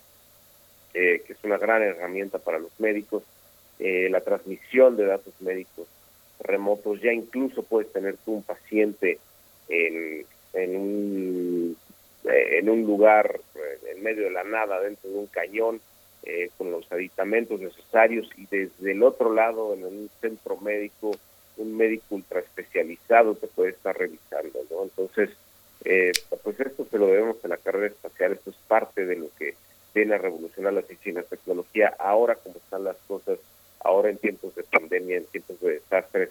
eh, 0.93 1.23
que 1.25 1.33
es 1.33 1.39
una 1.43 1.57
gran 1.57 1.81
herramienta 1.81 2.39
para 2.39 2.59
los 2.59 2.77
médicos. 2.79 3.23
Eh, 3.79 4.09
la 4.09 4.21
transmisión 4.21 4.95
de 4.95 5.05
datos 5.05 5.33
médicos 5.41 5.87
remotos, 6.39 7.01
ya 7.01 7.13
incluso 7.13 7.63
puedes 7.63 7.91
tener 7.91 8.17
tú 8.17 8.33
un 8.33 8.43
paciente 8.43 9.19
en, 9.69 10.25
un, 10.53 11.77
eh, 12.25 12.57
en 12.59 12.69
un 12.69 12.83
lugar 12.83 13.39
en 13.87 14.03
medio 14.03 14.23
de 14.23 14.31
la 14.31 14.43
nada, 14.43 14.81
dentro 14.81 15.09
de 15.09 15.17
un 15.17 15.27
cañón, 15.27 15.81
eh, 16.23 16.51
con 16.57 16.69
los 16.69 16.91
aditamentos 16.91 17.59
necesarios 17.59 18.29
y 18.37 18.45
desde 18.45 18.91
el 18.91 19.01
otro 19.01 19.33
lado, 19.33 19.73
en 19.73 19.85
un 19.85 20.09
centro 20.19 20.57
médico, 20.57 21.11
un 21.61 21.77
médico 21.77 22.15
ultra 22.15 22.39
especializado 22.39 23.35
te 23.35 23.47
puede 23.47 23.71
estar 23.71 23.97
revisando, 23.97 24.59
¿no? 24.69 24.83
Entonces, 24.83 25.29
eh, 25.83 26.11
pues 26.43 26.59
esto 26.59 26.85
se 26.89 26.97
lo 26.97 27.07
debemos 27.07 27.43
a 27.43 27.47
la 27.47 27.57
carrera 27.57 27.87
espacial, 27.87 28.33
esto 28.33 28.51
es 28.51 28.55
parte 28.67 29.05
de 29.05 29.15
lo 29.15 29.27
que 29.37 29.55
viene 29.93 30.15
a 30.15 30.19
revolucionar 30.19 30.73
la 30.73 30.81
ciencia 30.83 31.13
la 31.13 31.23
tecnología, 31.23 31.95
ahora 31.99 32.35
como 32.35 32.57
están 32.57 32.83
las 32.83 32.97
cosas, 33.07 33.39
ahora 33.83 34.09
en 34.09 34.17
tiempos 34.17 34.55
de 34.55 34.63
pandemia, 34.63 35.17
en 35.17 35.25
tiempos 35.25 35.59
de 35.59 35.73
desastres, 35.73 36.29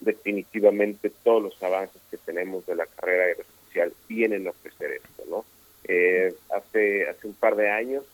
definitivamente 0.00 1.10
todos 1.22 1.42
los 1.42 1.62
avances 1.62 2.00
que 2.10 2.16
tenemos 2.18 2.66
de 2.66 2.74
la 2.74 2.86
carrera 2.86 3.24
aeroespacial 3.24 3.92
vienen 4.08 4.46
a 4.46 4.50
ofrecer 4.50 4.92
esto, 4.92 5.24
¿no? 5.28 5.44
Eh, 5.84 6.34
hace, 6.50 7.08
hace 7.08 7.26
un 7.26 7.34
par 7.34 7.54
de 7.54 7.70
años 7.70 8.04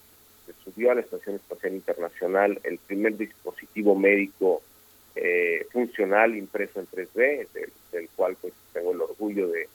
se 0.47 0.53
subió 0.65 0.91
a 0.91 0.95
la 0.95 1.01
Estación 1.01 1.37
Espacial 1.37 1.75
Internacional 1.75 2.61
el 2.65 2.79
primer 2.79 3.17
dispositivo 3.17 3.95
médico 3.95 4.63
eh, 5.15 5.67
funcional 5.73 6.37
impreso 6.37 6.81
en 6.81 6.87
3D, 6.87 7.47
del, 7.93 8.09
cual 8.17 8.37
pues 8.41 8.55
tengo 8.73 8.93
el 8.93 9.01
orgullo 9.01 9.49
de, 9.49 9.69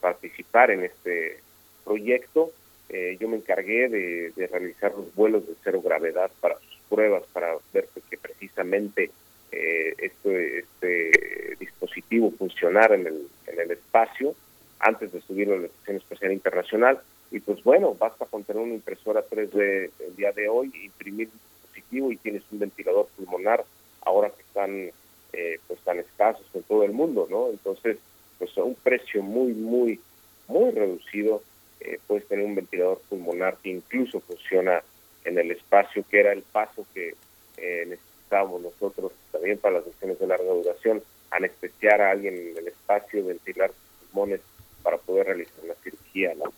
participar 0.00 0.70
en 0.70 0.84
este 0.84 1.40
proyecto. 1.84 2.52
Eh, 2.88 3.16
yo 3.18 3.28
me 3.28 3.36
encargué 3.36 3.88
de, 3.88 4.46
realizar 4.46 4.94
los 4.94 5.12
vuelos 5.16 5.46
de 5.46 5.54
cero 5.64 5.82
gravedad 5.82 6.30
para 6.40 6.58
sus 6.60 6.78
pruebas, 6.88 7.24
para 7.32 7.56
ver 7.72 7.88
que 8.08 8.16
precisamente 8.16 9.10
eh, 9.50 9.94
este, 9.98 10.60
este 10.60 11.56
dispositivo 11.58 12.32
funcionara 12.38 12.94
en 12.94 13.08
el, 13.08 13.26
en 13.48 13.60
el 13.60 13.72
espacio 13.72 14.36
antes 14.78 15.12
de 15.12 15.20
subirlo 15.22 15.56
a 15.56 15.58
la 15.58 15.66
Estación 15.66 15.96
Espacial 15.96 16.32
Internacional. 16.32 17.00
Y 17.32 17.40
pues 17.40 17.62
bueno, 17.64 17.94
basta 17.94 18.26
con 18.26 18.44
tener 18.44 18.62
una 18.62 18.74
impresora 18.74 19.24
3D 19.28 19.90
el 20.06 20.16
día 20.16 20.32
de 20.32 20.48
hoy, 20.48 20.72
imprimir 20.84 21.28
un 21.28 21.40
dispositivo 21.62 22.12
y 22.12 22.16
tienes 22.16 22.42
un 22.50 22.60
ventilador 22.60 23.08
pulmonar 23.16 23.64
ahora 24.02 24.30
que 24.30 24.42
están 24.42 24.90
eh, 25.32 25.60
pues 25.66 25.80
tan 25.80 25.98
escasos 25.98 26.46
en 26.54 26.62
todo 26.64 26.84
el 26.84 26.92
mundo, 26.92 27.26
¿no? 27.30 27.48
Entonces, 27.48 27.98
pues 28.38 28.56
a 28.58 28.62
un 28.62 28.74
precio 28.74 29.22
muy, 29.22 29.52
muy, 29.52 30.00
muy 30.48 30.70
reducido, 30.70 31.42
eh, 31.80 31.98
puedes 32.06 32.26
tener 32.26 32.44
un 32.44 32.54
ventilador 32.54 33.00
pulmonar 33.08 33.56
que 33.62 33.70
incluso 33.70 34.20
funciona 34.20 34.82
en 35.24 35.38
el 35.38 35.50
espacio, 35.50 36.04
que 36.10 36.20
era 36.20 36.32
el 36.32 36.42
paso 36.42 36.86
que 36.94 37.14
eh, 37.56 37.84
necesitábamos 37.86 38.62
nosotros 38.62 39.12
también 39.32 39.58
para 39.58 39.76
las 39.76 39.84
sesiones 39.84 40.18
de 40.18 40.26
larga 40.26 40.52
duración, 40.52 41.02
anestesiar 41.30 42.00
a 42.00 42.10
alguien 42.10 42.34
en 42.34 42.56
el 42.56 42.68
espacio, 42.68 43.24
ventilar 43.24 43.70
sus 43.70 44.08
pulmones 44.08 44.40
para 44.82 44.96
poder 44.98 45.26
realizar 45.26 45.64
la 45.64 45.74
cirugía, 45.76 46.34
¿no? 46.34 46.52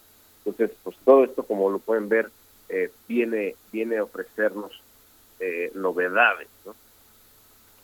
Entonces, 0.45 0.77
pues 0.83 0.97
todo 1.05 1.25
esto, 1.25 1.43
como 1.45 1.71
lo 1.71 1.79
pueden 1.79 2.09
ver, 2.09 2.31
eh, 2.69 2.91
viene, 3.07 3.55
viene 3.73 3.99
a 3.99 4.05
ofrecernos 4.05 4.83
eh, 5.41 5.71
novedades, 5.75 6.49
¿no? 6.65 6.75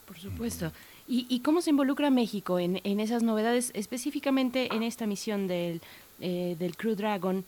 Por 0.09 0.17
supuesto. 0.17 0.71
¿Y, 1.07 1.27
¿Y, 1.29 1.41
cómo 1.41 1.61
se 1.61 1.69
involucra 1.69 2.09
México 2.09 2.57
en, 2.57 2.81
en, 2.83 2.99
esas 2.99 3.21
novedades, 3.21 3.69
específicamente 3.75 4.73
en 4.73 4.81
esta 4.81 5.05
misión 5.05 5.47
del, 5.47 5.81
eh, 6.19 6.55
del 6.57 6.75
Crew 6.75 6.95
Dragon? 6.95 7.45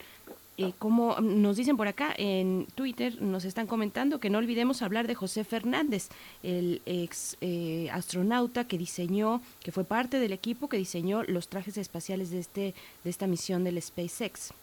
Eh, 0.60 0.74
como 0.78 1.20
nos 1.22 1.58
dicen 1.58 1.76
por 1.76 1.88
acá 1.88 2.14
en 2.16 2.68
Twitter, 2.76 3.20
nos 3.20 3.46
están 3.46 3.66
comentando 3.66 4.20
que 4.20 4.30
no 4.30 4.38
olvidemos 4.38 4.84
hablar 4.84 5.08
de 5.08 5.16
José 5.16 5.44
Fernández, 5.44 6.10
el 6.44 6.84
ex 6.86 7.36
eh, 7.42 7.90
astronauta 7.92 8.68
que 8.68 8.78
diseñó, 8.78 9.42
que 9.64 9.72
fue 9.72 9.86
parte 9.86 10.20
del 10.20 10.34
equipo 10.34 10.70
que 10.70 10.78
diseñó 10.78 11.24
los 11.24 11.48
trajes 11.48 11.78
espaciales 11.78 12.30
de 12.30 12.40
este 12.40 12.76
de 13.04 13.10
esta 13.10 13.26
misión 13.26 13.64
del 13.64 13.82
SpaceX. 13.82 14.54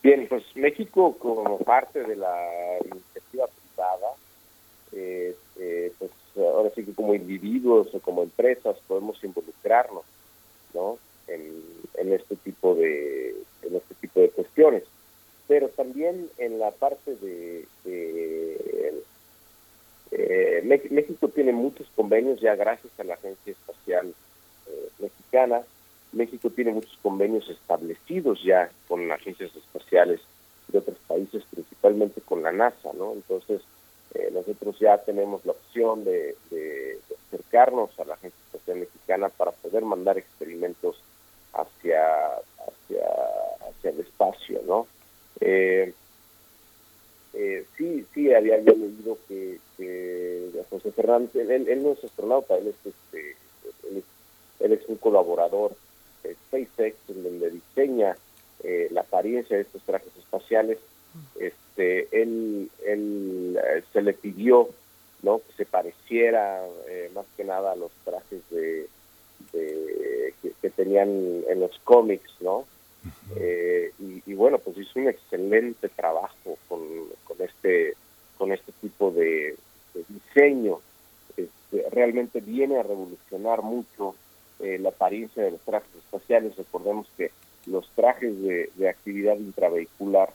Bien, 0.00 0.28
pues 0.28 0.44
México 0.54 1.16
como 1.18 1.58
parte 1.58 2.04
de 2.04 2.14
la 2.14 2.36
iniciativa 2.84 3.46
privada, 3.46 4.17
eh, 4.92 5.36
eh, 5.58 5.92
pues 5.98 6.10
ahora 6.36 6.70
sí 6.74 6.84
que 6.84 6.92
como 6.92 7.14
individuos 7.14 7.94
o 7.94 8.00
como 8.00 8.22
empresas 8.22 8.76
podemos 8.86 9.22
involucrarnos, 9.22 10.04
¿no? 10.74 10.98
En, 11.26 11.62
en 11.94 12.12
este 12.12 12.36
tipo 12.36 12.74
de 12.74 13.30
en 13.62 13.76
este 13.76 13.94
tipo 14.00 14.20
de 14.20 14.30
cuestiones, 14.30 14.84
pero 15.46 15.68
también 15.68 16.28
en 16.38 16.58
la 16.58 16.70
parte 16.70 17.16
de, 17.16 17.66
eh, 20.10 20.62
México 20.90 21.28
tiene 21.28 21.52
muchos 21.52 21.86
convenios 21.94 22.40
ya 22.40 22.54
gracias 22.54 22.92
a 22.98 23.04
la 23.04 23.14
Agencia 23.14 23.52
Espacial 23.52 24.14
eh, 24.66 24.88
Mexicana 24.98 25.62
México 26.12 26.50
tiene 26.50 26.72
muchos 26.72 26.96
convenios 27.02 27.48
establecidos 27.48 28.42
ya 28.42 28.70
con 28.86 29.10
agencias 29.12 29.54
espaciales 29.54 30.20
de 30.68 30.78
otros 30.78 30.98
países, 31.06 31.44
principalmente 31.50 32.20
con 32.20 32.42
la 32.42 32.52
NASA, 32.52 32.92
¿no? 32.94 33.12
Entonces, 33.12 33.62
eh, 34.14 34.30
nosotros 34.32 34.78
ya 34.78 34.98
tenemos 34.98 35.44
la 35.44 35.52
opción 35.52 36.04
de, 36.04 36.36
acercarnos 37.28 37.90
a 37.98 38.04
la 38.04 38.14
Agencia 38.14 38.38
Espacial 38.46 38.78
Mexicana 38.78 39.28
para 39.28 39.52
poder 39.52 39.84
mandar 39.84 40.16
experimentos 40.16 40.96
hacia, 41.52 42.26
hacia, 42.36 43.06
hacia 43.68 43.90
el 43.90 44.00
espacio, 44.00 44.62
¿no? 44.66 44.86
Eh, 45.40 45.92
eh, 47.34 47.64
sí, 47.76 48.06
sí, 48.14 48.32
había 48.32 48.56
leído 48.58 49.18
que, 49.28 49.58
José 50.70 50.92
Fernández, 50.92 51.48
él, 51.48 51.82
no 51.82 51.92
es 51.92 52.04
astronauta, 52.04 52.56
él 52.56 52.68
es, 52.68 52.86
este, 52.86 53.36
él 54.60 54.72
es 54.72 54.88
un 54.88 54.96
colaborador 54.96 55.74
SpaceX, 56.24 56.96
en 57.08 57.22
donde 57.22 57.50
diseña 57.50 58.16
eh, 58.64 58.88
la 58.90 59.02
apariencia 59.02 59.56
de 59.56 59.62
estos 59.62 59.82
trajes 59.82 60.14
espaciales, 60.18 60.78
este, 61.38 62.08
él, 62.22 62.70
él 62.84 63.58
eh, 63.62 63.82
se 63.92 64.02
le 64.02 64.12
pidió 64.12 64.68
no 65.22 65.38
que 65.38 65.52
se 65.56 65.64
pareciera 65.64 66.64
eh, 66.88 67.10
más 67.14 67.26
que 67.36 67.44
nada 67.44 67.72
a 67.72 67.76
los 67.76 67.90
trajes 68.04 68.40
de, 68.50 68.86
que, 69.52 70.70
tenían 70.70 71.08
en 71.48 71.60
los 71.60 71.76
cómics, 71.82 72.30
¿no? 72.40 72.64
y, 73.98 74.34
bueno, 74.34 74.58
pues 74.58 74.76
hizo 74.78 75.00
un 75.00 75.08
excelente 75.08 75.88
trabajo 75.88 76.56
con, 76.68 76.80
con 77.24 77.40
este 77.40 77.94
con 78.38 78.52
este 78.52 78.72
tipo 78.80 79.10
de, 79.10 79.56
diseño. 80.08 80.78
Este, 81.36 81.90
realmente 81.90 82.40
viene 82.40 82.78
a 82.78 82.84
revolucionar 82.84 83.62
mucho 83.62 84.14
eh, 84.60 84.78
la 84.78 84.90
apariencia 84.90 85.42
de 85.42 85.50
los 85.50 85.60
trajes 85.60 85.90
espaciales. 85.96 86.56
Recordemos 86.56 87.08
que 87.16 87.32
los 87.66 87.88
trajes 87.90 88.40
de, 88.40 88.88
actividad 88.88 89.36
intravehicular, 89.36 90.32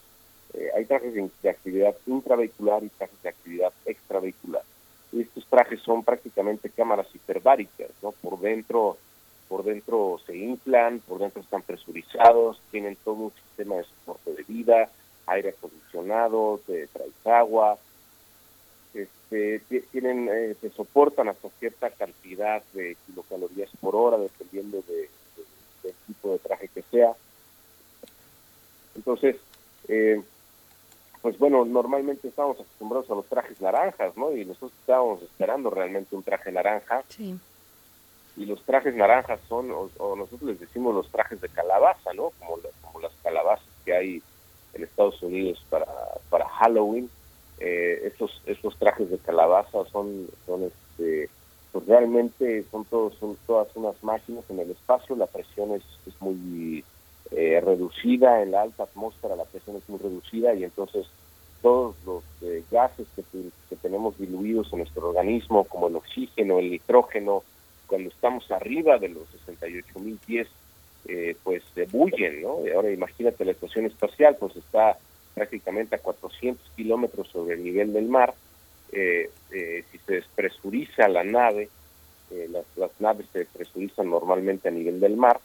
eh, 0.53 0.69
hay 0.75 0.85
trajes 0.85 1.13
de, 1.13 1.49
actividad 1.49 1.95
intravehicular 2.05 2.83
y 2.83 2.89
trajes 2.89 3.21
de 3.21 3.29
actividad 3.29 3.73
extravehicular. 3.85 4.63
Y 5.11 5.21
estos 5.21 5.45
trajes 5.47 5.81
son 5.81 6.03
prácticamente 6.03 6.69
cámaras 6.69 7.07
hiperbáricas, 7.13 7.89
¿no? 8.01 8.11
Por 8.11 8.39
dentro 8.39 8.97
por 9.47 9.63
dentro 9.63 10.19
se 10.25 10.35
inflan, 10.35 10.99
por 11.01 11.19
dentro 11.19 11.41
están 11.41 11.61
presurizados, 11.61 12.59
tienen 12.71 12.97
todo 13.03 13.15
un 13.15 13.33
sistema 13.33 13.75
de 13.75 13.83
soporte 13.83 14.33
de 14.33 14.43
vida, 14.43 14.89
aire 15.27 15.49
acondicionado, 15.49 16.59
te 16.65 16.87
traes 16.87 17.11
agua, 17.25 17.77
este, 18.93 19.59
tienen, 19.91 20.29
eh, 20.31 20.55
se 20.59 20.69
soportan 20.71 21.27
hasta 21.27 21.49
cierta 21.59 21.91
cantidad 21.91 22.63
de 22.73 22.97
kilocalorías 23.05 23.69
por 23.79 23.95
hora, 23.95 24.17
dependiendo 24.17 24.83
de, 24.87 25.09
del 25.83 25.93
tipo 26.07 26.31
de 26.31 26.39
traje 26.39 26.67
que 26.69 26.83
sea. 26.89 27.13
Entonces, 28.95 29.35
eh, 29.87 30.21
pues 31.23 31.39
bueno, 31.39 31.65
normalmente 31.65 32.27
estamos 32.27 32.59
acostumbrados 32.59 33.09
a 33.09 33.15
los 33.15 33.25
trajes 33.27 33.59
naranjas, 33.61 34.15
¿no? 34.15 34.35
Y 34.35 34.45
nosotros 34.45 34.73
estábamos 34.81 35.23
esperando 35.23 35.69
realmente 35.69 36.15
un 36.15 36.21
traje 36.21 36.51
naranja. 36.51 37.03
Sí. 37.07 37.39
Y 38.35 38.45
los 38.45 38.61
trajes 38.63 38.93
naranjas 38.93 39.39
son, 39.47 39.71
o, 39.71 40.15
nosotros 40.15 40.43
les 40.43 40.59
decimos 40.59 40.93
los 40.93 41.09
trajes 41.09 41.39
de 41.39 41.49
calabaza, 41.49 42.13
¿no? 42.13 42.31
Como, 42.39 42.59
como 42.81 42.99
las 42.99 43.13
calabazas 43.23 43.65
que 43.85 43.95
hay 43.95 44.21
en 44.73 44.83
Estados 44.83 45.23
Unidos 45.23 45.65
para, 45.69 45.87
para 46.29 46.47
Halloween 46.47 47.09
eh, 47.59 48.07
estos 48.07 48.41
estos 48.45 48.75
trajes 48.77 49.09
de 49.09 49.17
calabaza 49.19 49.85
son 49.91 50.27
son 50.45 50.63
este 50.63 51.29
pues 51.71 51.85
realmente 51.85 52.65
son 52.71 52.83
todos 52.85 53.15
son 53.15 53.37
todas 53.47 53.67
unas 53.75 53.95
máquinas 54.03 54.43
en 54.49 54.59
el 54.59 54.71
espacio 54.71 55.15
la 55.15 55.27
presión 55.27 55.71
es, 55.71 55.83
es 56.07 56.19
muy 56.19 56.83
eh, 57.35 57.61
reducida 57.61 58.41
en 58.41 58.51
la 58.51 58.61
alta 58.61 58.83
atmósfera 58.83 59.35
la 59.35 59.45
presión 59.45 59.77
es 59.77 59.87
muy 59.89 59.99
reducida 59.99 60.53
y 60.53 60.63
entonces 60.63 61.07
todos 61.61 61.95
los 62.05 62.23
eh, 62.41 62.63
gases 62.71 63.07
que, 63.15 63.23
tenemos 63.81 64.17
diluidos 64.17 64.71
en 64.71 64.79
nuestro 64.79 65.09
organismo 65.09 65.65
como 65.65 65.87
el 65.87 65.95
oxígeno 65.95 66.59
el 66.59 66.71
nitrógeno 66.71 67.43
cuando 67.87 68.09
estamos 68.09 68.49
arriba 68.51 68.97
de 68.97 69.09
los 69.09 69.27
68 69.45 69.99
mil 69.99 70.17
pies 70.25 70.47
eh, 71.05 71.35
pues 71.43 71.63
se 71.73 71.85
bullen 71.85 72.41
no 72.43 72.65
y 72.65 72.69
ahora 72.69 72.91
imagínate 72.91 73.43
la 73.43 73.51
estación 73.51 73.85
espacial 73.85 74.37
pues 74.39 74.55
está 74.55 74.97
prácticamente 75.33 75.95
a 75.95 75.99
400 75.99 76.65
kilómetros 76.75 77.27
sobre 77.29 77.55
el 77.55 77.63
nivel 77.63 77.93
del 77.93 78.07
mar, 78.07 78.33
eh, 78.91 79.29
eh, 79.51 79.83
si 79.91 79.97
se 79.99 80.13
despresuriza 80.13 81.07
la 81.07 81.23
nave, 81.23 81.69
eh, 82.31 82.47
las, 82.49 82.65
las, 82.75 82.91
naves 82.99 83.25
se 83.33 83.39
despresurizan 83.39 84.09
normalmente 84.09 84.67
a 84.67 84.71
nivel 84.71 84.99
del 84.99 85.17
mar, 85.17 85.39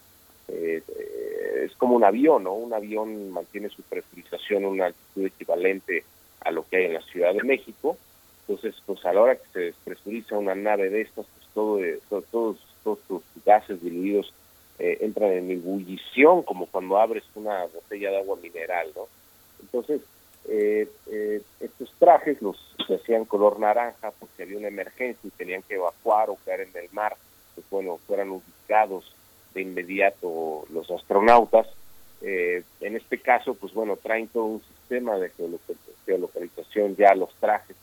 es 0.49 1.75
como 1.77 1.95
un 1.95 2.05
avión, 2.05 2.45
¿no? 2.45 2.55
Un 2.55 2.73
avión 2.73 3.31
mantiene 3.31 3.69
su 3.69 3.83
presurización 3.83 4.65
a 4.65 4.69
una 4.69 4.87
altitud 4.87 5.27
equivalente 5.27 6.05
a 6.41 6.51
lo 6.51 6.67
que 6.67 6.79
hay 6.79 6.85
en 6.87 6.95
la 6.95 7.03
Ciudad 7.03 7.35
de 7.35 7.43
México, 7.43 7.97
entonces 8.47 8.81
pues 8.87 9.05
a 9.05 9.13
la 9.13 9.21
hora 9.21 9.37
que 9.37 9.49
se 9.53 9.61
despresuriza 9.61 10.39
una 10.39 10.55
nave 10.55 10.89
de 10.89 11.03
estas, 11.03 11.27
pues 11.27 11.47
todo, 11.53 11.79
todo 12.09 12.23
todos, 12.31 12.57
todos 12.83 12.99
los 13.09 13.23
gases 13.45 13.83
diluidos 13.83 14.33
entran 14.79 15.33
en 15.33 15.51
ebullición, 15.51 16.43
como 16.45 16.67
cuando 16.67 16.99
abres 16.99 17.25
una 17.35 17.65
botella 17.67 18.11
de 18.11 18.19
agua 18.19 18.37
mineral, 18.41 18.89
¿no? 18.95 19.09
Entonces, 19.61 20.01
eh, 20.49 20.89
eh, 21.11 21.43
estos 21.61 21.93
trajes 21.99 22.41
los 22.41 22.57
se 22.87 22.95
hacían 22.95 23.27
color 23.27 23.61
naranja 23.61 24.13
porque 24.19 24.45
había 24.45 24.57
una 24.57 24.69
emergencia 24.69 25.21
y 25.29 25.31
tenían 25.31 25.63
que 25.63 25.75
evacuar 25.75 26.31
o 26.31 26.39
caer 26.45 26.63
en 26.63 26.75
el 26.75 26.89
mar, 26.93 27.17
pues 27.55 27.67
bueno, 27.71 27.99
fueran 28.07 28.31
ubicados 28.31 29.13
de 29.59 29.63
inmediato 29.63 30.65
los 30.73 30.91
astronautas. 30.91 31.67
Eh, 32.23 32.63
en 32.81 32.97
este 32.97 33.19
caso, 33.19 33.55
pues 33.55 33.73
bueno, 33.75 33.97
traen 33.97 34.29
todo 34.29 34.45
un 34.45 34.63
sistema 34.63 35.17
de 35.19 35.31
geolocalización 36.07 36.97
ya 36.97 37.15
los 37.15 37.33
trajes 37.35 37.77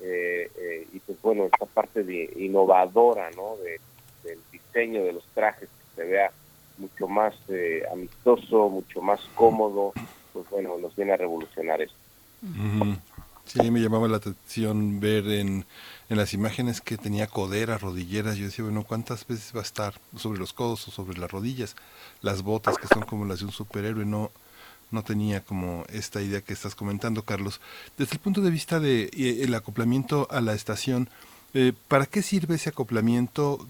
eh, 0.00 0.86
y 0.92 0.98
pues 1.00 1.20
bueno, 1.22 1.44
esta 1.44 1.66
parte 1.66 2.02
de 2.02 2.32
innovadora, 2.36 3.30
¿no? 3.32 3.56
De, 3.58 3.80
del 4.24 4.38
diseño 4.50 5.04
de 5.04 5.12
los 5.12 5.24
trajes 5.34 5.68
que 5.68 6.02
se 6.02 6.08
vea 6.08 6.30
mucho 6.78 7.08
más 7.08 7.34
amistoso, 7.92 8.68
mucho 8.68 9.02
más 9.02 9.20
cómodo, 9.34 9.92
pues 10.32 10.48
bueno, 10.50 10.78
nos 10.78 10.94
viene 10.94 11.12
a 11.12 11.16
revolucionar 11.16 11.82
esto. 11.82 11.96
Sí, 13.44 13.70
me 13.70 13.80
llamaba 13.80 14.06
la 14.06 14.18
atención 14.18 15.00
ver 15.00 15.26
en, 15.26 15.64
en 16.08 16.16
las 16.16 16.32
imágenes 16.32 16.80
que 16.80 16.96
tenía 16.96 17.26
coderas, 17.26 17.82
rodilleras. 17.82 18.36
Yo 18.36 18.46
decía, 18.46 18.64
bueno, 18.64 18.84
¿cuántas 18.84 19.26
veces 19.26 19.52
va 19.54 19.60
a 19.60 19.64
estar 19.64 19.94
sobre 20.16 20.38
los 20.38 20.52
codos 20.52 20.86
o 20.88 20.90
sobre 20.90 21.18
las 21.18 21.30
rodillas? 21.30 21.76
Las 22.22 22.42
botas 22.42 22.78
que 22.78 22.86
son 22.86 23.02
como 23.02 23.24
las 23.24 23.40
de 23.40 23.46
un 23.46 23.52
superhéroe, 23.52 24.04
no, 24.04 24.30
no 24.90 25.02
tenía 25.02 25.40
como 25.42 25.84
esta 25.92 26.22
idea 26.22 26.40
que 26.40 26.52
estás 26.52 26.74
comentando, 26.74 27.22
Carlos. 27.22 27.60
Desde 27.96 28.14
el 28.14 28.20
punto 28.20 28.40
de 28.40 28.50
vista 28.50 28.80
de 28.80 29.04
eh, 29.04 29.42
el 29.42 29.54
acoplamiento 29.54 30.26
a 30.30 30.40
la 30.40 30.54
estación, 30.54 31.08
eh, 31.54 31.72
¿para 31.88 32.06
qué 32.06 32.22
sirve 32.22 32.54
ese 32.54 32.70
acoplamiento? 32.70 33.66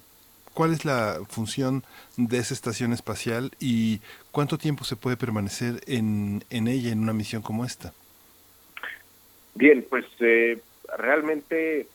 ¿Cuál 0.54 0.72
es 0.72 0.84
la 0.84 1.20
función 1.28 1.84
de 2.16 2.38
esa 2.38 2.54
estación 2.54 2.92
espacial 2.92 3.52
y 3.60 4.00
cuánto 4.32 4.58
tiempo 4.58 4.84
se 4.84 4.96
puede 4.96 5.16
permanecer 5.16 5.80
en, 5.86 6.44
en 6.50 6.66
ella 6.66 6.90
en 6.90 7.00
una 7.00 7.12
misión 7.12 7.42
como 7.42 7.64
esta? 7.64 7.92
Bien, 9.54 9.84
pues 9.88 10.04
eh, 10.20 10.60
realmente 10.96 11.88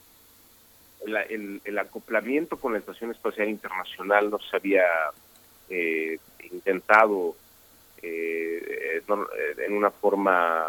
la, 1.06 1.22
el, 1.24 1.62
el, 1.64 1.80
acoplamiento 1.80 2.58
con 2.58 2.74
la 2.74 2.80
Estación 2.80 3.12
Espacial 3.12 3.50
Internacional 3.50 4.30
no 4.30 4.40
se 4.40 4.56
había 4.56 4.86
eh, 5.70 6.18
intentado 6.52 7.36
eh, 8.02 9.02
en 9.66 9.74
una 9.74 9.92
forma 9.92 10.66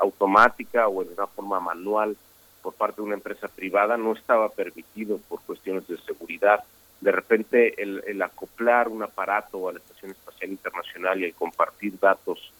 automática 0.00 0.88
o 0.88 1.02
en 1.02 1.12
una 1.12 1.26
forma 1.26 1.60
manual 1.60 2.16
por 2.62 2.74
parte 2.74 2.96
de 2.96 3.06
una 3.06 3.14
empresa 3.14 3.48
privada, 3.48 3.96
no 3.96 4.12
estaba 4.12 4.48
permitido 4.48 5.18
por 5.28 5.40
cuestiones 5.42 5.86
de 5.86 5.96
seguridad 5.98 6.64
de 7.00 7.12
repente 7.12 7.80
el, 7.80 8.02
el, 8.06 8.20
acoplar 8.22 8.88
un 8.88 9.02
aparato 9.02 9.68
a 9.68 9.72
la 9.72 9.78
Estación 9.78 10.10
Espacial 10.10 10.50
Internacional 10.50 11.20
y 11.20 11.26
el 11.26 11.34
compartir 11.34 11.98
datos 11.98 12.52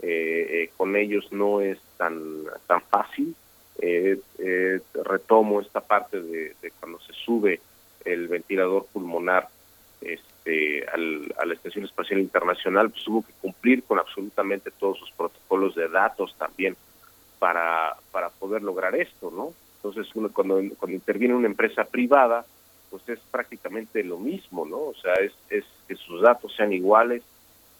eh, 0.00 0.46
eh, 0.50 0.70
con 0.76 0.94
ellos 0.94 1.32
no 1.32 1.60
es 1.60 1.78
tan, 1.96 2.44
tan 2.66 2.82
fácil. 2.82 3.34
Eh, 3.80 4.18
eh 4.38 4.80
retomo 5.04 5.60
esta 5.60 5.80
parte 5.80 6.20
de, 6.20 6.54
de, 6.60 6.72
cuando 6.80 6.98
se 7.00 7.12
sube 7.12 7.60
el 8.04 8.26
ventilador 8.26 8.86
pulmonar 8.92 9.48
este, 10.00 10.86
al, 10.88 11.32
a 11.38 11.46
la 11.46 11.54
Estación 11.54 11.84
Espacial 11.84 12.20
Internacional, 12.20 12.90
pues 12.90 13.06
hubo 13.08 13.22
que 13.22 13.32
cumplir 13.40 13.82
con 13.84 13.98
absolutamente 13.98 14.70
todos 14.70 14.98
sus 14.98 15.10
protocolos 15.12 15.74
de 15.74 15.88
datos 15.88 16.34
también 16.38 16.76
para, 17.38 17.96
para 18.10 18.30
poder 18.30 18.62
lograr 18.62 18.94
esto, 18.94 19.30
¿no? 19.30 19.52
Entonces, 19.76 20.14
uno, 20.14 20.30
cuando, 20.32 20.60
cuando 20.78 20.96
interviene 20.96 21.34
una 21.34 21.46
empresa 21.46 21.84
privada, 21.84 22.44
pues 22.90 23.08
es 23.08 23.20
prácticamente 23.30 24.02
lo 24.02 24.18
mismo, 24.18 24.66
¿no? 24.66 24.78
O 24.78 24.94
sea, 24.94 25.14
es, 25.14 25.32
es 25.50 25.64
que 25.86 25.94
sus 25.94 26.22
datos 26.22 26.54
sean 26.56 26.72
iguales, 26.72 27.22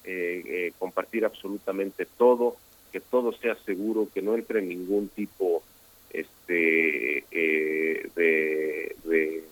eh, 0.04 0.42
eh, 0.46 0.72
compartir 0.78 1.24
absolutamente 1.24 2.06
todo, 2.06 2.56
que 2.92 3.00
todo 3.00 3.32
sea 3.32 3.54
seguro, 3.66 4.08
que 4.12 4.22
no 4.22 4.34
entre 4.34 4.62
ningún 4.62 5.08
tipo 5.08 5.62
este 6.10 7.24
eh, 7.30 8.10
de, 8.14 8.96
de, 9.04 9.44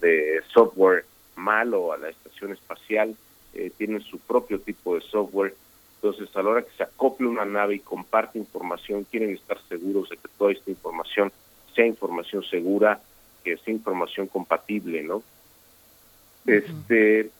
de, 0.00 0.42
software 0.52 1.04
malo 1.36 1.92
a 1.92 1.98
la 1.98 2.10
estación 2.10 2.52
espacial, 2.52 3.16
eh, 3.54 3.70
tienen 3.76 4.02
su 4.02 4.18
propio 4.18 4.60
tipo 4.60 4.94
de 4.94 5.00
software. 5.02 5.54
Entonces, 5.96 6.34
a 6.36 6.42
la 6.42 6.50
hora 6.50 6.62
que 6.62 6.76
se 6.76 6.82
acople 6.82 7.26
una 7.26 7.44
nave 7.44 7.76
y 7.76 7.78
comparte 7.78 8.38
información, 8.38 9.04
quieren 9.10 9.30
estar 9.30 9.58
seguros 9.68 10.10
de 10.10 10.16
que 10.16 10.28
toda 10.36 10.52
esta 10.52 10.70
información 10.70 11.32
sea 11.74 11.86
información 11.86 12.44
segura, 12.44 13.00
que 13.42 13.56
sea 13.56 13.72
información 13.72 14.26
compatible, 14.26 15.02
¿no? 15.02 15.22
Este, 16.46 17.30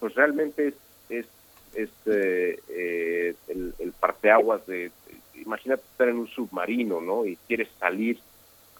pues 0.00 0.14
realmente 0.14 0.68
es, 0.68 0.74
es, 1.10 1.26
es 1.74 1.90
eh, 2.06 2.58
eh, 2.70 3.34
el, 3.48 3.74
el 3.78 3.92
parteaguas 3.92 4.66
de, 4.66 4.90
imagínate 5.48 5.82
estar 5.82 6.08
en 6.08 6.18
un 6.18 6.28
submarino, 6.28 7.00
¿no? 7.00 7.24
Y 7.24 7.36
quieres 7.46 7.68
salir 7.80 8.20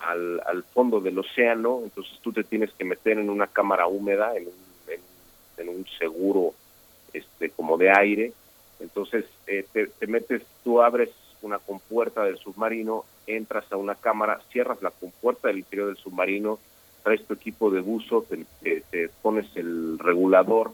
al, 0.01 0.65
fondo 0.75 1.01
del 1.01 1.19
océano, 1.19 1.81
entonces 1.83 2.19
tú 2.23 2.33
te 2.33 2.45
tienes 2.45 2.71
que 2.73 2.85
meter 2.85 3.19
en 3.19 3.31
una 3.31 3.47
cámara 3.47 3.87
húmeda, 3.87 4.37
en 4.37 4.47
un, 4.47 4.55
en, 5.57 5.69
un 5.69 5.85
seguro 5.99 6.55
este 7.13 7.51
como 7.51 7.77
de 7.79 7.91
aire, 7.91 8.33
entonces 8.81 9.25
eh, 9.47 9.65
te, 9.73 9.87
te 9.87 10.07
metes, 10.07 10.43
tú 10.63 10.81
abres 10.81 11.11
una 11.43 11.59
compuerta 11.59 12.25
del 12.25 12.39
submarino, 12.39 13.05
entras 13.27 13.65
a 13.73 13.77
una 13.77 13.95
cámara, 13.95 14.41
cierras 14.53 14.81
la 14.83 14.91
compuerta 14.91 15.49
del 15.49 15.59
interior 15.59 15.89
del 15.89 15.97
submarino, 15.97 16.59
traes 17.03 17.25
tu 17.27 17.35
equipo 17.35 17.71
de 17.71 17.81
buzo, 17.81 18.25
te, 18.29 18.45
te, 18.63 18.83
te 18.91 19.09
pones 19.23 19.47
el 19.57 19.99
regulador, 19.99 20.73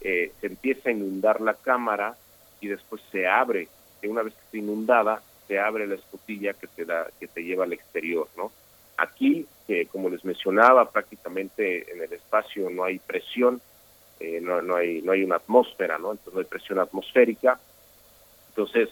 eh, 0.00 0.32
se 0.40 0.46
empieza 0.46 0.88
a 0.88 0.92
inundar 0.92 1.40
la 1.40 1.54
cámara 1.54 2.16
y 2.60 2.68
después 2.68 3.02
se 3.10 3.26
abre, 3.26 3.68
y 4.02 4.08
una 4.08 4.22
vez 4.22 4.34
que 4.34 4.40
está 4.40 4.56
inundada, 4.56 5.22
se 5.46 5.58
abre 5.58 5.86
la 5.86 5.94
escotilla 5.94 6.54
que 6.54 6.66
te 6.66 6.84
da, 6.84 7.08
que 7.18 7.28
te 7.28 7.42
lleva 7.42 7.64
al 7.64 7.72
exterior, 7.72 8.28
¿no? 8.36 8.52
Aquí, 8.96 9.46
eh, 9.68 9.86
como 9.92 10.08
les 10.08 10.24
mencionaba, 10.24 10.90
prácticamente 10.90 11.92
en 11.92 12.02
el 12.02 12.12
espacio 12.12 12.70
no 12.70 12.84
hay 12.84 12.98
presión, 12.98 13.60
eh, 14.20 14.40
no, 14.40 14.62
no 14.62 14.76
hay 14.76 15.02
no 15.02 15.12
hay 15.12 15.22
una 15.22 15.36
atmósfera, 15.36 15.98
¿no? 15.98 16.12
Entonces 16.12 16.34
no 16.34 16.40
hay 16.40 16.46
presión 16.46 16.78
atmosférica. 16.78 17.60
Entonces, 18.48 18.88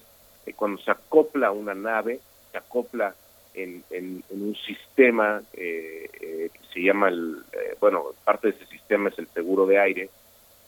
eh, 0.47 0.53
cuando 0.53 0.81
se 0.83 0.91
acopla 0.91 1.51
una 1.51 1.75
nave, 1.75 2.21
se 2.53 2.59
acopla 2.59 3.15
en, 3.55 3.83
en, 3.91 4.23
en 4.31 4.43
un 4.43 4.57
sistema 4.57 5.43
eh, 5.55 6.11
eh, 6.21 6.51
que 6.53 6.67
se 6.73 6.81
llama 6.83 7.09
el, 7.09 7.43
bueno, 7.81 8.07
parte 8.25 8.49
de 8.49 8.57
ese 8.57 8.67
sistema 8.67 9.09
es 9.09 9.19
el 9.19 9.29
seguro 9.29 9.65
de 9.67 9.79
aire, 9.79 10.11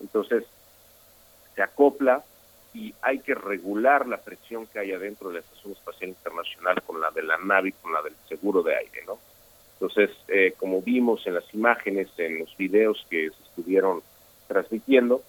entonces 0.00 0.44
se 1.54 1.62
acopla 1.62 2.22
y 2.76 2.94
hay 3.00 3.20
que 3.20 3.34
regular 3.34 4.06
la 4.06 4.18
presión 4.18 4.66
que 4.66 4.78
hay 4.78 4.92
adentro 4.92 5.28
de 5.28 5.34
la 5.36 5.40
Estación 5.40 5.72
Espacial 5.72 6.10
Internacional 6.10 6.82
con 6.82 7.00
la 7.00 7.10
de 7.10 7.22
la 7.22 7.38
nave 7.38 7.70
y 7.70 7.72
con 7.72 7.90
la 7.94 8.02
del 8.02 8.14
seguro 8.28 8.62
de 8.62 8.76
aire, 8.76 9.02
¿no? 9.06 9.18
Entonces, 9.72 10.10
eh, 10.28 10.52
como 10.58 10.82
vimos 10.82 11.26
en 11.26 11.34
las 11.34 11.54
imágenes, 11.54 12.08
en 12.18 12.40
los 12.40 12.54
videos 12.58 13.06
que 13.08 13.30
se 13.30 13.42
estuvieron 13.44 14.02
transmitiendo, 14.46 15.22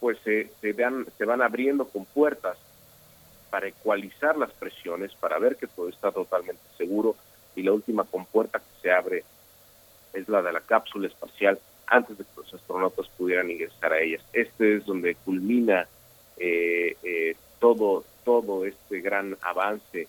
pues 0.00 0.18
se, 0.24 0.50
se, 0.60 0.72
van, 0.72 1.06
se 1.16 1.24
van 1.24 1.40
abriendo 1.40 1.86
con 1.86 2.04
puertas 2.06 2.58
para 3.48 3.68
ecualizar 3.68 4.36
las 4.36 4.50
presiones, 4.50 5.14
para 5.14 5.38
ver 5.38 5.56
que 5.56 5.68
todo 5.68 5.88
está 5.88 6.10
totalmente 6.10 6.62
seguro 6.76 7.14
y 7.54 7.62
la 7.62 7.72
última 7.72 8.02
compuerta 8.02 8.58
que 8.58 8.82
se 8.82 8.90
abre 8.90 9.22
es 10.12 10.28
la 10.28 10.42
de 10.42 10.52
la 10.52 10.60
cápsula 10.60 11.06
espacial 11.06 11.60
antes 11.86 12.18
de 12.18 12.24
que 12.24 12.30
los 12.36 12.54
astronautas 12.54 13.08
pudieran 13.16 13.50
ingresar 13.50 13.92
a 13.92 14.00
ellas. 14.00 14.22
Este 14.32 14.76
es 14.76 14.86
donde 14.86 15.14
culmina 15.16 15.86
eh, 16.38 16.96
eh, 17.02 17.36
todo 17.58 18.04
todo 18.24 18.66
este 18.66 19.00
gran 19.00 19.36
avance 19.40 20.08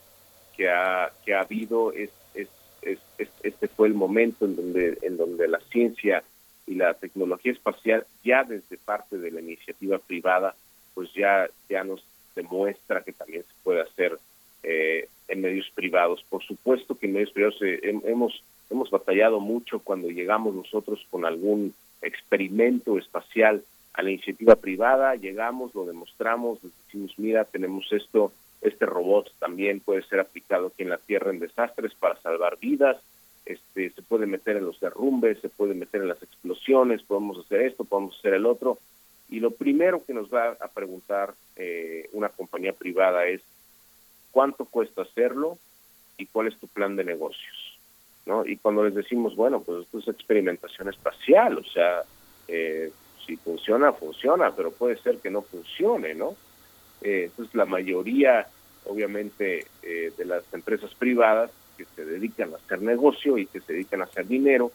que 0.56 0.70
ha 0.70 1.12
que 1.24 1.36
ha 1.36 1.42
habido 1.42 1.94
es, 1.94 2.10
es, 2.34 2.48
es, 2.82 2.98
es, 3.18 3.30
este 3.44 3.68
fue 3.68 3.88
el 3.88 3.94
momento 3.94 4.46
en 4.46 4.56
donde 4.56 4.98
en 5.04 5.18
donde 5.18 5.48
la 5.48 5.60
ciencia 5.72 6.24
y 6.66 6.76
la 6.76 6.96
tecnología 6.96 7.52
espacial 7.52 8.06
ya 8.24 8.44
desde 8.44 8.78
parte 8.78 9.18
de 9.18 9.32
la 9.32 9.40
iniciativa 9.40 10.00
privada 10.00 10.56
pues 10.96 11.14
ya 11.14 11.48
ya 11.70 11.84
nos 11.84 12.04
demuestra 12.36 13.04
que 13.04 13.14
también 13.14 13.44
se 13.44 13.54
puede 13.64 13.82
hacer 13.82 14.18
eh, 14.64 15.08
en 15.28 15.42
medios 15.42 15.70
privados 15.76 16.26
por 16.28 16.44
supuesto 16.44 16.98
que 16.98 17.06
en 17.06 17.14
medios 17.14 17.32
privados 17.32 17.62
eh, 17.62 17.80
hemos 17.84 18.44
hemos 18.70 18.90
batallado 18.90 19.40
mucho 19.40 19.80
cuando 19.80 20.10
llegamos 20.10 20.54
nosotros 20.54 21.06
con 21.10 21.26
algún 21.26 21.74
experimento 22.02 22.98
espacial 22.98 23.64
a 23.94 24.04
la 24.04 24.12
iniciativa 24.12 24.56
privada, 24.56 25.16
llegamos, 25.16 25.74
lo 25.74 25.86
demostramos, 25.86 26.60
decimos, 26.62 27.14
mira, 27.18 27.46
tenemos 27.46 27.92
esto 27.92 28.32
Este 28.62 28.88
robot 28.88 29.32
también 29.38 29.80
puede 29.80 30.02
ser 30.04 30.20
aplicado 30.20 30.68
aquí 30.68 30.82
en 30.82 30.90
la 30.90 30.98
Tierra 30.98 31.30
en 31.30 31.40
desastres 31.40 31.94
para 31.94 32.20
salvar 32.22 32.58
vidas. 32.60 32.98
Este, 33.46 33.92
se 33.92 34.02
puede 34.02 34.26
meter 34.26 34.58
en 34.58 34.66
los 34.66 34.80
derrumbes, 34.80 35.40
se 35.42 35.50
puede 35.50 35.76
meter 35.76 36.02
en 36.02 36.08
las 36.08 36.22
explosiones, 36.24 37.04
podemos 37.04 37.38
hacer 37.38 37.62
esto, 37.62 37.86
podemos 37.86 38.18
hacer 38.18 38.34
el 38.34 38.48
otro. 38.48 38.80
Y 39.30 39.40
lo 39.40 39.52
primero 39.52 40.04
que 40.04 40.14
nos 40.14 40.34
va 40.34 40.58
a 40.60 40.68
preguntar 40.70 41.36
eh, 41.56 42.10
una 42.14 42.30
compañía 42.30 42.74
privada 42.74 43.28
es 43.28 43.42
cuánto 44.32 44.66
cuesta 44.66 45.04
hacerlo 45.04 45.58
y 46.18 46.26
cuál 46.26 46.48
es 46.48 46.58
tu 46.58 46.68
plan 46.68 46.96
de 46.96 47.04
negocios. 47.04 47.67
¿No? 48.28 48.46
Y 48.46 48.58
cuando 48.58 48.84
les 48.84 48.94
decimos, 48.94 49.36
bueno, 49.36 49.62
pues 49.62 49.84
esto 49.84 50.00
es 50.00 50.08
experimentación 50.10 50.90
espacial, 50.90 51.58
o 51.58 51.64
sea, 51.64 52.04
eh, 52.48 52.92
si 53.26 53.38
funciona, 53.38 53.94
funciona, 53.94 54.52
pero 54.56 54.72
puede 54.72 54.98
ser 54.98 55.18
que 55.18 55.32
no 55.32 55.42
funcione, 55.42 56.14
¿no? 56.14 56.36
Eh, 57.02 57.26
entonces 57.26 57.56
la 57.56 57.66
mayoría, 57.66 58.48
obviamente, 58.86 59.66
eh, 59.82 60.12
de 60.18 60.26
las 60.26 60.44
empresas 60.54 60.94
privadas 60.96 61.52
que 61.78 61.86
se 61.96 62.06
dedican 62.06 62.54
a 62.54 62.58
hacer 62.58 62.82
negocio 62.82 63.38
y 63.38 63.46
que 63.46 63.62
se 63.62 63.74
dedican 63.74 64.02
a 64.02 64.06
hacer 64.06 64.28
dinero, 64.28 64.72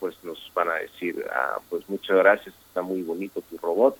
pues 0.00 0.16
nos 0.24 0.50
van 0.54 0.68
a 0.68 0.74
decir, 0.74 1.24
ah, 1.30 1.58
pues 1.68 1.88
muchas 1.88 2.16
gracias, 2.16 2.54
está 2.68 2.82
muy 2.82 3.02
bonito 3.02 3.42
tu 3.42 3.58
robot, 3.58 3.96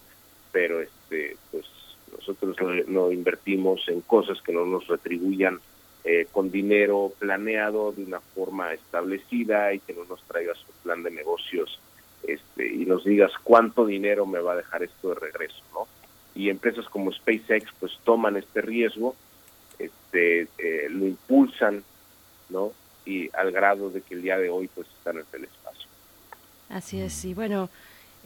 pero 0.53 0.80
este, 0.80 1.36
pues 1.51 1.64
nosotros 2.12 2.57
no, 2.88 3.12
invertimos 3.12 3.86
en 3.88 4.01
cosas 4.03 4.40
que 4.42 4.53
no 4.53 4.64
nos 4.64 4.86
retribuyan 4.86 5.61
eh, 6.07 6.27
con 6.33 6.51
dinero 6.51 7.13
planeado 7.19 7.93
de 7.93 8.05
una 8.05 8.21
forma 8.21 8.73
establecida 8.73 9.75
y 9.75 9.81
que 9.81 9.93
no 9.93 10.05
nos 10.05 10.23
traigas 10.23 10.59
un 10.69 10.75
plan 10.83 11.03
de 11.03 11.11
negocios 11.11 11.79
este, 12.23 12.67
y 12.67 12.87
nos 12.87 13.05
digas 13.05 13.33
cuánto 13.45 13.85
dinero 13.85 14.25
me 14.25 14.39
va 14.39 14.53
a 14.53 14.57
dejar 14.57 14.83
esto 14.83 15.11
de 15.11 15.17
regreso, 15.17 15.63
¿no? 15.75 15.87
y 16.37 16.51
empresas 16.51 16.87
como 16.87 17.11
SpaceX 17.11 17.71
pues 17.81 17.93
toman 18.05 18.37
este 18.37 18.61
riesgo, 18.61 19.17
este, 19.79 20.43
eh, 20.59 20.87
lo 20.91 21.07
impulsan, 21.07 21.83
¿no? 22.51 22.73
Y 23.07 23.31
al 23.35 23.51
grado 23.51 23.91
de 23.91 24.03
que 24.03 24.15
el 24.15 24.23
día 24.23 24.37
de 24.37 24.51
hoy 24.51 24.69
pues 24.69 24.87
están 24.99 25.17
en 25.17 25.25
el 25.33 25.45
espacio. 25.45 25.89
Así 26.69 27.01
es, 27.01 27.25
y 27.25 27.33
bueno, 27.33 27.71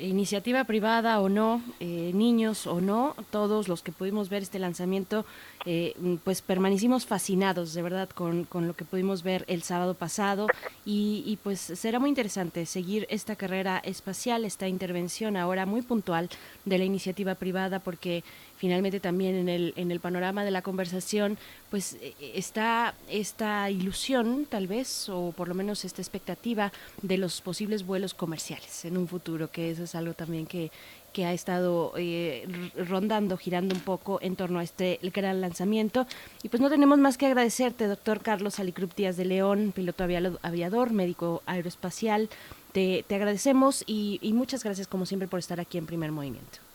iniciativa 0.00 0.64
privada 0.64 1.20
o 1.20 1.28
no, 1.28 1.62
eh, 1.80 2.10
niños 2.14 2.66
o 2.66 2.80
no, 2.80 3.14
todos 3.30 3.68
los 3.68 3.82
que 3.82 3.92
pudimos 3.92 4.28
ver 4.28 4.42
este 4.42 4.58
lanzamiento, 4.58 5.24
eh, 5.66 5.94
pues 6.24 6.42
permanecimos 6.42 7.06
fascinados 7.06 7.74
de 7.74 7.82
verdad 7.82 8.08
con, 8.08 8.44
con, 8.44 8.66
lo 8.66 8.74
que 8.74 8.84
pudimos 8.84 9.22
ver 9.22 9.44
el 9.48 9.62
sábado 9.62 9.94
pasado. 9.94 10.46
Y, 10.84 11.22
y, 11.26 11.36
pues 11.36 11.60
será 11.60 11.98
muy 11.98 12.08
interesante 12.08 12.66
seguir 12.66 13.06
esta 13.10 13.36
carrera 13.36 13.78
espacial, 13.84 14.44
esta 14.44 14.68
intervención 14.68 15.36
ahora 15.36 15.66
muy 15.66 15.82
puntual 15.82 16.28
de 16.64 16.78
la 16.78 16.84
iniciativa 16.84 17.34
privada 17.34 17.78
porque 17.78 18.24
finalmente 18.60 19.00
también 19.00 19.36
en 19.36 19.48
el, 19.48 19.72
en 19.76 19.90
el 19.90 20.00
panorama 20.00 20.44
de 20.44 20.50
la 20.50 20.60
conversación, 20.60 21.38
pues 21.70 21.94
eh, 21.94 22.14
está 22.34 22.94
esta 23.08 23.70
ilusión, 23.70 24.46
tal 24.46 24.66
vez, 24.66 25.08
o 25.08 25.32
por 25.32 25.48
lo 25.48 25.54
menos 25.54 25.86
esta 25.86 26.02
expectativa 26.02 26.70
de 27.00 27.16
los 27.16 27.40
posibles 27.40 27.86
vuelos 27.86 28.12
comerciales 28.12 28.84
en 28.84 28.98
un 28.98 29.08
futuro, 29.08 29.50
que 29.50 29.70
eso 29.70 29.84
es 29.84 29.94
algo 29.94 30.12
también 30.12 30.44
que, 30.44 30.70
que 31.14 31.24
ha 31.24 31.32
estado 31.32 31.94
eh, 31.96 32.46
rondando, 32.86 33.38
girando 33.38 33.74
un 33.74 33.80
poco 33.80 34.18
en 34.20 34.36
torno 34.36 34.58
a 34.58 34.62
este 34.62 35.00
gran 35.04 35.40
lanzamiento. 35.40 36.06
Y 36.42 36.50
pues 36.50 36.60
no 36.60 36.68
tenemos 36.68 36.98
más 36.98 37.16
que 37.16 37.24
agradecerte, 37.24 37.86
doctor 37.86 38.20
Carlos 38.20 38.60
Alicrup 38.60 38.94
Díaz 38.94 39.16
de 39.16 39.24
León, 39.24 39.72
piloto 39.74 40.04
aviador, 40.04 40.92
médico 40.92 41.42
aeroespacial. 41.46 42.28
Te, 42.72 43.06
te 43.08 43.14
agradecemos 43.14 43.84
y 43.86 44.20
muchas 44.34 44.62
gracias 44.62 44.86
como 44.86 45.06
siempre 45.06 45.28
por 45.28 45.38
estar 45.38 45.60
aquí 45.60 45.78
en 45.78 45.86
Primer 45.86 46.12
Movimiento. 46.12 46.69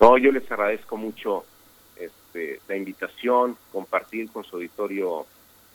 No, 0.00 0.18
yo 0.18 0.32
les 0.32 0.50
agradezco 0.50 0.96
mucho 0.96 1.44
este, 1.96 2.60
la 2.68 2.76
invitación, 2.76 3.56
compartir 3.72 4.30
con 4.30 4.44
su 4.44 4.56
auditorio 4.56 5.26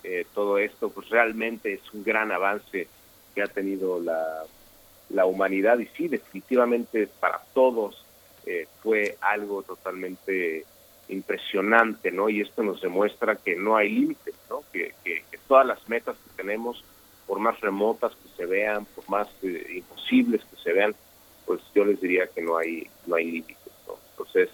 eh, 0.03 0.25
todo 0.33 0.57
esto, 0.57 0.89
pues 0.89 1.09
realmente 1.09 1.73
es 1.73 1.93
un 1.93 2.03
gran 2.03 2.31
avance 2.31 2.87
que 3.33 3.41
ha 3.41 3.47
tenido 3.47 3.99
la, 3.99 4.43
la 5.09 5.25
humanidad 5.25 5.79
y 5.79 5.87
sí, 5.87 6.07
definitivamente 6.07 7.07
para 7.07 7.39
todos 7.53 8.05
eh, 8.45 8.67
fue 8.81 9.17
algo 9.21 9.61
totalmente 9.63 10.65
impresionante, 11.09 12.11
¿no? 12.11 12.29
Y 12.29 12.41
esto 12.41 12.63
nos 12.63 12.81
demuestra 12.81 13.35
que 13.35 13.55
no 13.55 13.75
hay 13.75 13.89
límites, 13.89 14.33
¿no? 14.49 14.63
Que, 14.71 14.93
que, 15.03 15.23
todas 15.47 15.65
las 15.65 15.89
metas 15.89 16.15
que 16.15 16.41
tenemos, 16.41 16.83
por 17.27 17.39
más 17.39 17.59
remotas 17.59 18.13
que 18.15 18.29
se 18.37 18.45
vean, 18.45 18.85
por 18.85 19.09
más 19.09 19.27
eh, 19.43 19.67
imposibles 19.75 20.41
que 20.45 20.55
se 20.63 20.71
vean, 20.71 20.95
pues 21.45 21.59
yo 21.75 21.83
les 21.83 21.99
diría 21.99 22.27
que 22.27 22.41
no 22.41 22.57
hay 22.57 22.87
no 23.05 23.15
hay 23.15 23.25
límites. 23.25 23.60
Entonces, 24.21 24.49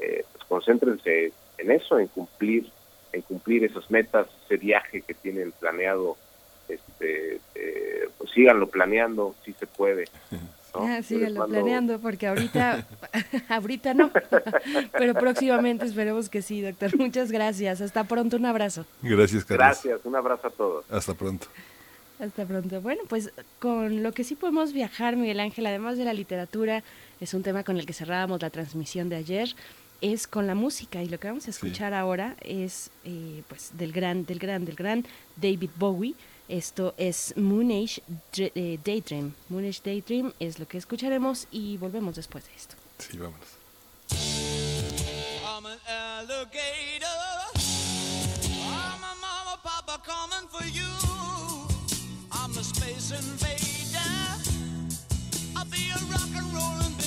eh, 0.00 0.24
pues 0.32 0.44
concéntrense 0.44 1.32
en 1.58 1.70
eso, 1.70 1.98
en 1.98 2.08
cumplir, 2.08 2.70
en 3.12 3.22
cumplir 3.22 3.64
esas 3.64 3.90
metas, 3.90 4.26
ese 4.44 4.56
viaje 4.56 5.02
que 5.02 5.14
tienen 5.14 5.52
planeado, 5.52 6.16
este, 6.68 7.40
eh, 7.54 8.08
pues 8.16 8.30
síganlo 8.30 8.68
planeando, 8.68 9.34
si 9.44 9.52
se 9.52 9.66
puede. 9.66 10.06
¿no? 10.30 10.40
Ah, 10.74 11.02
síganlo 11.02 11.46
planeando, 11.46 11.98
porque 11.98 12.28
ahorita, 12.28 12.86
ahorita 13.48 13.94
no, 13.94 14.10
pero 14.92 15.14
próximamente 15.14 15.84
esperemos 15.84 16.28
que 16.28 16.42
sí, 16.42 16.62
doctor. 16.62 16.96
Muchas 16.96 17.30
gracias. 17.30 17.80
Hasta 17.80 18.04
pronto, 18.04 18.36
un 18.36 18.46
abrazo. 18.46 18.86
Gracias, 19.02 19.44
Carlos. 19.44 19.66
Gracias, 19.66 20.00
un 20.04 20.16
abrazo 20.16 20.46
a 20.46 20.50
todos. 20.50 20.90
Hasta 20.90 21.14
pronto. 21.14 21.46
Hasta 22.20 22.44
pronto. 22.44 22.80
Bueno, 22.80 23.02
pues 23.08 23.32
con 23.58 24.02
lo 24.02 24.12
que 24.12 24.24
sí 24.24 24.34
podemos 24.34 24.72
viajar, 24.72 25.16
Miguel 25.16 25.40
Ángel, 25.40 25.66
además 25.66 25.96
de 25.96 26.04
la 26.04 26.12
literatura, 26.12 26.82
es 27.20 27.34
un 27.34 27.42
tema 27.42 27.64
con 27.64 27.78
el 27.78 27.86
que 27.86 27.92
cerrábamos 27.92 28.40
la 28.42 28.50
transmisión 28.50 29.08
de 29.08 29.16
ayer, 29.16 29.54
es 30.00 30.26
con 30.26 30.46
la 30.46 30.54
música 30.54 31.02
y 31.02 31.08
lo 31.08 31.20
que 31.20 31.28
vamos 31.28 31.46
a 31.46 31.50
escuchar 31.50 31.92
sí. 31.92 31.96
ahora 31.96 32.36
es 32.40 32.90
eh, 33.04 33.42
pues 33.48 33.70
del 33.74 33.92
gran, 33.92 34.24
del 34.24 34.38
gran, 34.38 34.64
del 34.64 34.74
gran 34.74 35.06
David 35.36 35.70
Bowie. 35.76 36.14
Esto 36.48 36.94
es 36.96 37.34
Moon 37.36 37.70
Age 37.70 38.02
eh, 38.36 38.78
Daydream. 38.82 39.34
Moon 39.48 39.64
Age 39.68 39.80
Daydream 39.84 40.32
es 40.40 40.58
lo 40.58 40.66
que 40.66 40.78
escucharemos 40.78 41.46
y 41.50 41.76
volvemos 41.76 42.16
después 42.16 42.44
de 42.46 42.54
esto. 42.54 42.74
Sí, 42.98 43.18
vámonos. 43.18 43.46
I'm 45.44 45.66
an 45.66 45.78
alligator. 45.86 47.06
I'm 48.48 49.04
a 49.04 49.14
mama, 49.20 49.60
papa 49.62 50.00
coming 50.04 50.48
for 50.48 50.64
you. 50.66 50.88
I'm 52.32 52.56
a 52.56 52.64
space 52.64 53.12
invader. 53.12 54.00
I'll 55.54 55.66
be 55.66 55.90
a 55.90 55.98
rock 56.10 56.34
and 56.34 56.52
rollin' 56.52 56.99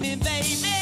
me, 0.00 0.16
baby. 0.16 0.75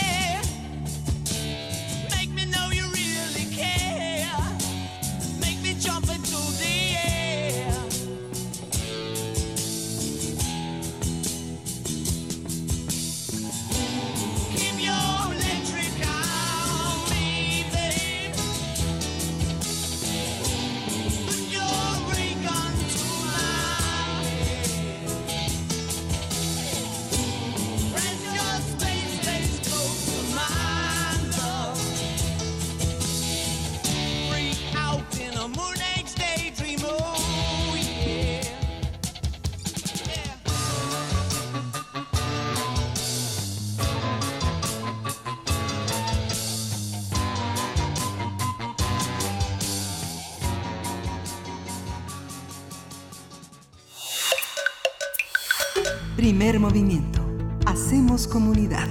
Movimiento. 56.65 57.21
Hacemos 57.67 58.27
comunidad. 58.27 58.89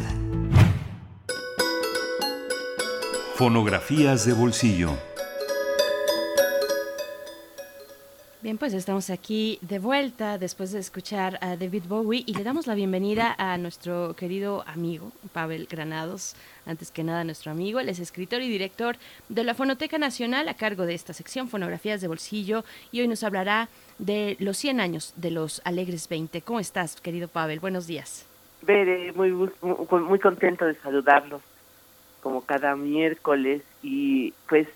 Fonografías 3.34 4.28
de 4.28 4.34
bolsillo. 4.34 4.92
Bien, 8.44 8.60
pues 8.60 8.76
estamos 8.76 9.10
aquí 9.10 9.58
de 9.62 9.80
vuelta 9.80 10.38
después 10.38 10.72
de 10.72 10.78
escuchar 10.82 11.40
a 11.42 11.58
David 11.58 11.86
Bowie 11.90 12.24
y 12.28 12.36
le 12.36 12.44
damos 12.44 12.68
la 12.68 12.76
bienvenida 12.76 13.34
a 13.40 13.58
nuestro 13.58 14.16
querido 14.16 14.64
amigo 14.68 15.12
Pavel 15.34 15.68
Granados. 15.70 16.36
Antes 16.66 16.92
que 16.92 17.04
nada, 17.04 17.24
nuestro 17.24 17.52
amigo, 17.52 17.80
él 17.80 17.90
es 17.90 18.00
escritor 18.00 18.42
y 18.42 18.50
director 18.50 18.96
de 19.28 19.44
la 19.44 19.54
Fonoteca 19.54 19.98
Nacional 19.98 20.48
a 20.48 20.54
cargo 20.54 20.86
de 20.86 20.94
esta 20.94 21.12
sección 21.14 21.50
Fonografías 21.50 22.00
de 22.00 22.08
Bolsillo 22.08 22.64
y 22.92 23.02
hoy 23.02 23.08
nos 23.08 23.24
hablará 23.24 23.68
de 23.98 24.38
los 24.40 24.58
100 24.58 24.80
años 24.80 25.14
de 25.18 25.32
los 25.32 25.62
Alegres 25.66 26.08
20. 26.08 26.42
¿Cómo 26.42 26.60
estás, 26.60 27.02
querido 27.02 27.28
Pavel? 27.28 27.60
Buenos 27.60 27.88
días. 27.88 28.26
Bere, 28.62 29.12
muy, 29.12 29.32
muy, 29.32 30.20
contento 30.20 30.66
de 30.66 30.76
saludarlos 30.76 31.42
como 32.22 32.42
cada 32.42 32.78
miércoles 32.78 33.62
y 33.82 34.34
pues 34.48 34.68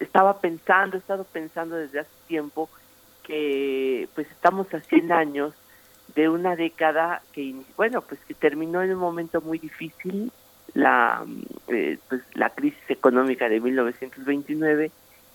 estaba 0.00 0.40
pensando, 0.40 0.96
he 0.96 1.00
estado 1.00 1.24
pensando 1.24 1.76
desde 1.76 2.00
hace 2.00 2.10
tiempo 2.26 2.70
que 3.22 4.08
pues 4.14 4.26
estamos 4.30 4.72
a 4.72 4.80
100 4.80 5.12
años 5.12 5.52
de 6.16 6.28
una 6.28 6.56
década 6.56 7.22
que 7.32 7.54
bueno 7.76 8.00
pues 8.00 8.18
que 8.26 8.34
terminó 8.34 8.82
en 8.82 8.92
un 8.92 8.98
momento 8.98 9.40
muy 9.42 9.58
difícil 9.58 10.32
la 10.74 11.24
eh, 11.68 11.98
pues 12.08 12.22
la 12.34 12.50
crisis 12.50 12.82
económica 12.88 13.48
de 13.48 13.60
1929 13.60 14.90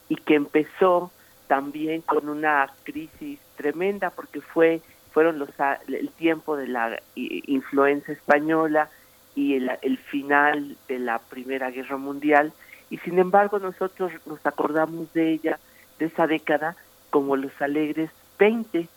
y 0.09 0.15
que 0.17 0.35
empezó 0.35 1.11
también 1.47 2.01
con 2.01 2.27
una 2.27 2.69
crisis 2.83 3.39
tremenda 3.55 4.09
porque 4.09 4.41
fue 4.41 4.81
fueron 5.13 5.39
los 5.39 5.49
el 5.87 6.09
tiempo 6.09 6.57
de 6.57 6.67
la 6.67 6.99
influencia 7.15 8.13
española 8.13 8.89
y 9.35 9.55
el, 9.55 9.71
el 9.81 9.97
final 9.97 10.77
de 10.87 10.99
la 10.99 11.19
primera 11.19 11.69
guerra 11.69 11.97
mundial. 11.97 12.53
Y 12.89 12.97
sin 12.99 13.19
embargo 13.19 13.59
nosotros 13.59 14.11
nos 14.25 14.45
acordamos 14.45 15.11
de 15.13 15.33
ella 15.33 15.59
de 15.99 16.05
esa 16.05 16.27
década 16.27 16.75
como 17.09 17.35
los 17.35 17.51
alegres 17.61 18.09
20 18.39 18.87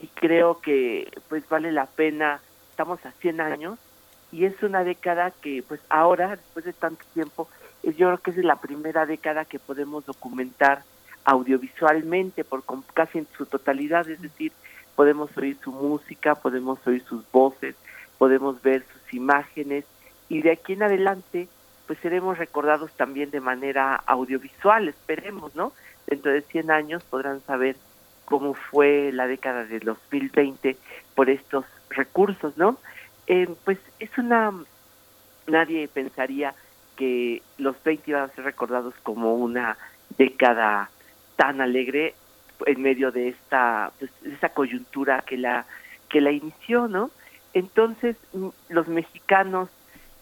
y 0.00 0.06
creo 0.08 0.60
que 0.60 1.10
pues 1.28 1.48
vale 1.48 1.72
la 1.72 1.86
pena, 1.86 2.40
estamos 2.70 3.04
a 3.04 3.12
100 3.12 3.40
años 3.40 3.78
y 4.32 4.44
es 4.44 4.62
una 4.62 4.84
década 4.84 5.30
que 5.30 5.62
pues 5.66 5.80
ahora, 5.88 6.36
después 6.36 6.64
de 6.64 6.72
tanto 6.72 7.04
tiempo, 7.12 7.48
yo 7.82 7.92
creo 7.92 8.18
que 8.18 8.30
es 8.30 8.36
la 8.38 8.56
primera 8.56 9.06
década 9.06 9.44
que 9.44 9.58
podemos 9.58 10.06
documentar 10.06 10.82
audiovisualmente 11.24 12.44
por 12.44 12.62
casi 12.94 13.18
en 13.18 13.26
su 13.36 13.46
totalidad, 13.46 14.08
es 14.08 14.22
decir, 14.22 14.52
podemos 14.96 15.36
oír 15.36 15.58
su 15.62 15.72
música, 15.72 16.34
podemos 16.34 16.78
oír 16.86 17.04
sus 17.04 17.30
voces, 17.30 17.74
podemos 18.18 18.60
ver 18.62 18.84
sus 18.92 19.14
imágenes 19.14 19.84
y 20.28 20.42
de 20.42 20.52
aquí 20.52 20.74
en 20.74 20.82
adelante 20.82 21.48
pues 21.86 21.98
seremos 21.98 22.38
recordados 22.38 22.92
también 22.92 23.30
de 23.30 23.40
manera 23.40 23.96
audiovisual, 24.06 24.88
esperemos, 24.88 25.54
¿no? 25.56 25.72
dentro 26.06 26.32
de 26.32 26.42
100 26.42 26.70
años 26.70 27.02
podrán 27.04 27.40
saber 27.46 27.76
cómo 28.30 28.54
fue 28.54 29.10
la 29.12 29.26
década 29.26 29.64
de 29.64 29.80
2020 29.80 30.76
por 31.16 31.28
estos 31.28 31.64
recursos, 31.90 32.56
¿no? 32.56 32.78
Eh, 33.26 33.48
pues 33.64 33.78
es 33.98 34.16
una, 34.18 34.52
nadie 35.48 35.88
pensaría 35.88 36.54
que 36.96 37.42
los 37.58 37.82
20 37.82 38.08
iban 38.08 38.22
a 38.22 38.34
ser 38.34 38.44
recordados 38.44 38.94
como 39.02 39.34
una 39.34 39.76
década 40.16 40.90
tan 41.34 41.60
alegre 41.60 42.14
en 42.66 42.80
medio 42.80 43.10
de 43.10 43.30
esta, 43.30 43.90
pues, 43.98 44.12
esta 44.24 44.50
coyuntura 44.50 45.24
que 45.26 45.36
la, 45.36 45.66
que 46.08 46.20
la 46.20 46.30
inició, 46.30 46.86
¿no? 46.86 47.10
Entonces, 47.52 48.16
los 48.68 48.86
mexicanos 48.86 49.70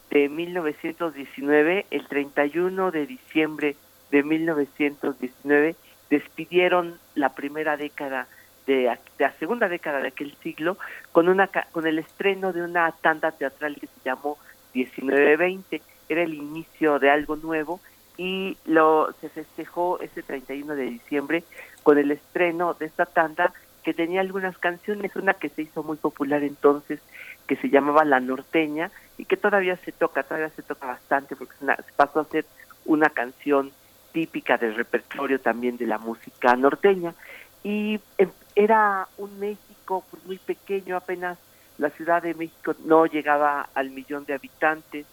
de 0.09 0.30
1919, 0.30 1.84
el 1.90 2.06
31 2.06 2.90
de 2.90 3.06
diciembre 3.06 3.76
de 4.11 4.22
1919 4.22 5.76
despidieron 6.11 6.98
la 7.14 7.30
primera 7.30 7.76
década 7.76 8.26
de, 8.66 8.94
la 9.18 9.32
segunda 9.32 9.68
década 9.68 10.00
de 10.00 10.09
aquel 10.09 10.34
siglo 10.42 10.76
con 11.12 11.28
una 11.28 11.48
con 11.72 11.86
el 11.86 11.98
estreno 11.98 12.52
de 12.52 12.62
una 12.62 12.92
tanda 12.92 13.32
teatral 13.32 13.76
que 13.76 13.86
se 13.86 14.00
llamó 14.04 14.36
1920 14.74 15.82
era 16.09 16.22
el 16.22 16.34
inicio 16.34 16.98
de 16.98 17.11
algo 17.11 17.36
nuevo 17.36 17.80
y 18.16 18.56
lo 18.66 19.12
se 19.20 19.28
festejó 19.28 20.00
ese 20.00 20.22
31 20.22 20.74
de 20.74 20.84
diciembre 20.84 21.44
con 21.82 21.98
el 21.98 22.11
estreno 22.11 22.74
de 22.74 22.86
esta 22.86 23.06
tanda 23.06 23.52
que 23.84 23.94
tenía 23.94 24.20
algunas 24.20 24.59
canciones. 24.59 25.14
Una 25.16 25.34
que 25.34 25.48
se 25.48 25.62
hizo 25.62 25.82
muy 25.82 25.96
popular 25.96 26.42
entonces 26.42 27.00
que 27.46 27.56
se 27.56 27.70
llamaba 27.70 28.04
La 28.04 28.20
Norteña 28.20 28.90
y 29.16 29.24
que 29.24 29.36
todavía 29.36 29.76
se 29.76 29.92
toca 29.92 30.24
todavía 30.24 30.50
se 30.50 30.62
toca 30.62 30.86
bastante 30.86 31.36
porque 31.36 31.54
se 31.59 31.92
pasó 31.96 32.20
a 32.20 32.24
ser 32.24 32.44
una 32.84 33.09
canción 33.09 33.72
típica 34.12 34.56
del 34.56 34.74
repertorio 34.74 35.40
también 35.40 35.76
de 35.76 35.86
la 35.86 35.98
música 35.98 36.56
norteña. 36.56 37.14
Y 37.62 38.00
em, 38.18 38.30
era 38.54 39.09
un 39.18 39.38
México 39.38 40.04
pues, 40.11 40.24
muy 40.24 40.38
pequeño, 40.38 40.96
apenas 40.96 41.38
la 41.78 41.90
Ciudad 41.90 42.22
de 42.22 42.34
México 42.34 42.74
no 42.84 43.06
llegaba 43.06 43.68
al 43.74 43.90
millón 43.90 44.24
de 44.24 44.34
habitantes. 44.34 45.06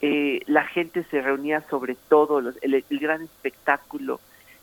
Eh, 0.00 0.40
la 0.46 0.64
gente 0.64 1.04
se 1.10 1.20
reunía 1.20 1.62
sobre 1.68 1.96
todo, 2.08 2.40
los, 2.40 2.54
el, 2.62 2.84
gran 2.90 3.22
espectáculo 3.22 4.20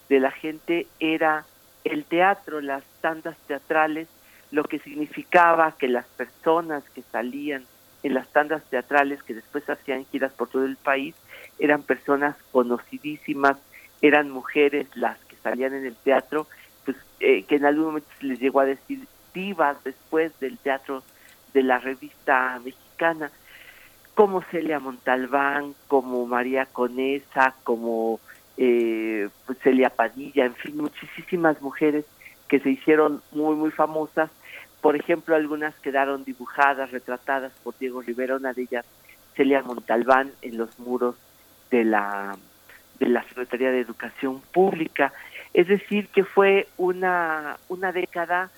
de 0.10 0.20
la 0.20 0.32
gente 0.32 0.88
era 1.00 1.46
el 1.84 2.06
teatro, 2.06 2.62
las 2.62 2.84
tandas 3.02 3.36
teatrales, 3.48 4.08
lo 4.52 4.64
que 4.64 4.80
significaba 4.80 5.76
que 5.78 5.88
las 5.88 6.06
personas 6.06 6.84
que 6.92 7.02
salían 7.12 7.66
en 8.04 8.14
las 8.14 8.28
tandas 8.30 8.64
teatrales 8.70 9.24
que 9.24 9.34
después 9.34 9.70
hacían 9.70 10.06
giras 10.12 10.34
por 10.34 10.50
todo 10.50 10.66
el 10.66 10.76
país 10.76 11.16
eran 11.60 11.84
personas 11.84 12.36
conocidísimas, 12.52 13.58
eran 14.02 14.30
mujeres 14.30 14.88
las 14.96 15.18
que 15.26 15.36
salían 15.38 15.74
en 15.74 15.86
el 15.86 15.96
teatro, 15.96 16.48
pues 16.86 16.98
eh, 17.20 17.44
que 17.44 17.56
en 17.56 17.66
algún 17.66 17.86
momento 17.86 18.10
se 18.20 18.26
les 18.26 18.40
llegó 18.40 18.60
a 18.60 18.66
decir 18.66 19.08
divas 19.34 19.82
después 19.84 20.38
del 20.40 20.58
teatro 20.58 21.04
de 21.54 21.64
la 21.64 21.80
revista 21.80 22.60
mexicana, 22.64 23.32
como 24.16 24.42
Celia 24.44 24.80
Montalbán, 24.80 25.74
como 25.88 26.26
María 26.26 26.66
Conesa, 26.66 27.56
como 27.64 28.20
eh, 28.58 29.30
pues, 29.46 29.58
Celia 29.60 29.90
Padilla, 29.90 30.46
en 30.46 30.56
fin, 30.56 30.78
muchísimas 30.78 31.62
mujeres 31.62 32.06
que 32.48 32.60
se 32.60 32.70
hicieron 32.70 33.22
muy, 33.32 33.56
muy 33.56 33.72
famosas. 33.72 34.30
Por 34.84 34.98
ejemplo, 34.98 35.34
algunas 35.34 35.74
quedaron 35.76 36.26
dibujadas, 36.26 36.92
retratadas 36.92 37.54
por 37.64 37.74
Diego 37.78 38.02
Rivera, 38.02 38.36
una 38.36 38.52
de 38.52 38.64
ellas, 38.64 38.86
Celia 39.34 39.64
Montalbán, 39.64 40.34
en 40.42 40.58
los 40.58 40.78
muros 40.78 41.16
de 41.72 41.86
la 41.86 42.36
de 43.00 43.08
la 43.08 43.24
Secretaría 43.24 43.72
de 43.72 43.80
Educación 43.80 44.42
Pública. 44.42 45.14
Es 45.54 45.70
decir, 45.70 46.10
que 46.10 46.26
fue 46.26 46.68
una, 46.76 47.56
una 47.70 47.94
década 47.94 48.52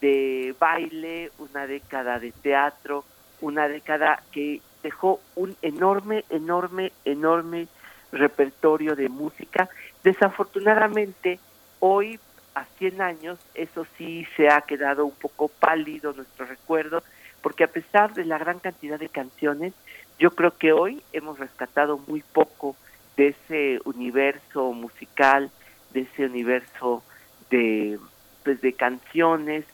de 0.00 0.54
baile, 0.56 1.32
una 1.38 1.66
década 1.66 2.20
de 2.20 2.30
teatro, 2.30 3.04
una 3.40 3.66
década 3.66 4.22
que 4.30 4.60
dejó 4.84 5.20
un 5.34 5.56
enorme, 5.62 6.24
enorme, 6.30 6.92
enorme 7.04 7.66
repertorio 8.12 8.94
de 8.94 9.08
música. 9.08 9.68
Desafortunadamente, 10.04 11.40
hoy, 11.80 12.20
a 12.54 12.64
100 12.78 13.00
años, 13.00 13.38
eso 13.54 13.86
sí 13.96 14.26
se 14.36 14.48
ha 14.48 14.60
quedado 14.62 15.04
un 15.04 15.14
poco 15.14 15.48
pálido 15.48 16.12
nuestro 16.12 16.46
recuerdo, 16.46 17.02
porque 17.40 17.64
a 17.64 17.68
pesar 17.68 18.14
de 18.14 18.24
la 18.24 18.38
gran 18.38 18.58
cantidad 18.58 18.98
de 18.98 19.08
canciones, 19.08 19.72
yo 20.18 20.30
creo 20.32 20.56
que 20.56 20.72
hoy 20.72 21.02
hemos 21.12 21.38
rescatado 21.38 21.98
muy 22.06 22.22
poco 22.22 22.76
de 23.16 23.28
ese 23.28 23.80
universo 23.84 24.72
musical, 24.72 25.50
de 25.92 26.00
ese 26.02 26.26
universo 26.26 27.02
de 27.50 27.98
pues 28.44 28.60
de 28.60 28.72
canciones, 28.72 29.64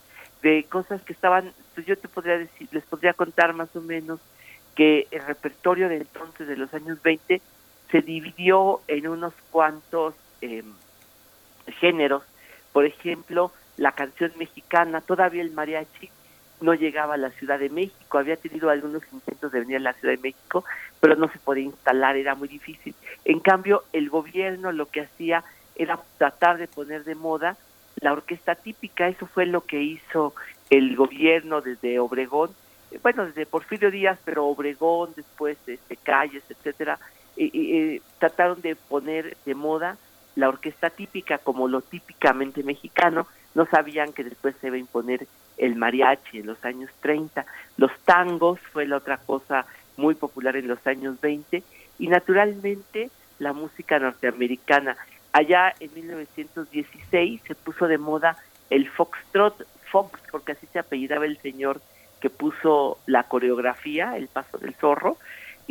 de 0.42 0.64
cosas 0.68 1.02
que 1.02 1.12
estaban, 1.12 1.52
pues 1.74 1.86
yo 1.86 1.96
te 1.96 2.08
podría 2.08 2.38
decir, 2.38 2.68
les 2.70 2.84
podría 2.84 3.14
contar 3.14 3.54
más 3.54 3.74
o 3.74 3.80
menos 3.80 4.20
que 4.74 5.08
el 5.10 5.24
repertorio 5.24 5.88
de 5.88 5.96
entonces 5.96 6.46
de 6.46 6.56
los 6.56 6.72
años 6.74 7.02
20 7.02 7.40
se 7.90 8.02
dividió 8.02 8.80
en 8.86 9.08
unos 9.08 9.32
cuantos 9.50 10.14
eh, 10.42 10.62
géneros. 11.80 12.22
Por 12.78 12.86
ejemplo, 12.86 13.50
la 13.76 13.90
canción 13.90 14.30
mexicana, 14.38 15.00
todavía 15.00 15.42
el 15.42 15.50
mariachi 15.50 16.10
no 16.60 16.74
llegaba 16.74 17.14
a 17.14 17.16
la 17.16 17.30
Ciudad 17.30 17.58
de 17.58 17.70
México, 17.70 18.18
había 18.18 18.36
tenido 18.36 18.70
algunos 18.70 19.02
intentos 19.12 19.50
de 19.50 19.58
venir 19.58 19.78
a 19.78 19.80
la 19.80 19.94
Ciudad 19.94 20.14
de 20.14 20.22
México, 20.22 20.64
pero 21.00 21.16
no 21.16 21.28
se 21.28 21.40
podía 21.40 21.64
instalar, 21.64 22.16
era 22.16 22.36
muy 22.36 22.46
difícil. 22.46 22.94
En 23.24 23.40
cambio, 23.40 23.82
el 23.92 24.10
gobierno 24.10 24.70
lo 24.70 24.86
que 24.86 25.00
hacía 25.00 25.42
era 25.74 25.98
tratar 26.18 26.58
de 26.58 26.68
poner 26.68 27.02
de 27.02 27.16
moda 27.16 27.56
la 28.00 28.12
orquesta 28.12 28.54
típica, 28.54 29.08
eso 29.08 29.26
fue 29.26 29.44
lo 29.44 29.62
que 29.62 29.82
hizo 29.82 30.36
el 30.70 30.94
gobierno 30.94 31.60
desde 31.60 31.98
Obregón, 31.98 32.50
eh, 32.92 33.00
bueno, 33.02 33.26
desde 33.26 33.44
Porfirio 33.44 33.90
Díaz, 33.90 34.20
pero 34.24 34.46
Obregón, 34.46 35.14
después 35.16 35.58
de 35.66 35.74
este, 35.74 35.96
Calles, 35.96 36.44
etcétera, 36.48 37.00
y, 37.36 38.00
trataron 38.20 38.62
de 38.62 38.76
poner 38.76 39.36
de 39.44 39.56
moda 39.56 39.96
la 40.38 40.48
orquesta 40.48 40.88
típica 40.90 41.38
como 41.38 41.66
lo 41.66 41.80
típicamente 41.80 42.62
mexicano, 42.62 43.26
no 43.56 43.66
sabían 43.66 44.12
que 44.12 44.22
después 44.22 44.54
se 44.60 44.68
iba 44.68 44.76
a 44.76 44.78
imponer 44.78 45.26
el 45.56 45.74
mariachi 45.74 46.38
en 46.38 46.46
los 46.46 46.64
años 46.64 46.90
30. 47.00 47.44
Los 47.76 47.90
tangos 48.04 48.60
fue 48.72 48.86
la 48.86 48.98
otra 48.98 49.16
cosa 49.16 49.66
muy 49.96 50.14
popular 50.14 50.54
en 50.54 50.68
los 50.68 50.86
años 50.86 51.20
20 51.20 51.64
y 51.98 52.06
naturalmente 52.06 53.10
la 53.40 53.52
música 53.52 53.98
norteamericana. 53.98 54.96
Allá 55.32 55.74
en 55.80 55.92
1916 55.92 57.40
se 57.44 57.54
puso 57.56 57.88
de 57.88 57.98
moda 57.98 58.36
el 58.70 58.88
foxtrot, 58.88 59.66
fox 59.90 60.20
porque 60.30 60.52
así 60.52 60.68
se 60.72 60.78
apellidaba 60.78 61.26
el 61.26 61.38
señor 61.38 61.80
que 62.20 62.30
puso 62.30 62.98
la 63.06 63.24
coreografía, 63.24 64.16
el 64.16 64.28
paso 64.28 64.56
del 64.58 64.74
zorro, 64.74 65.18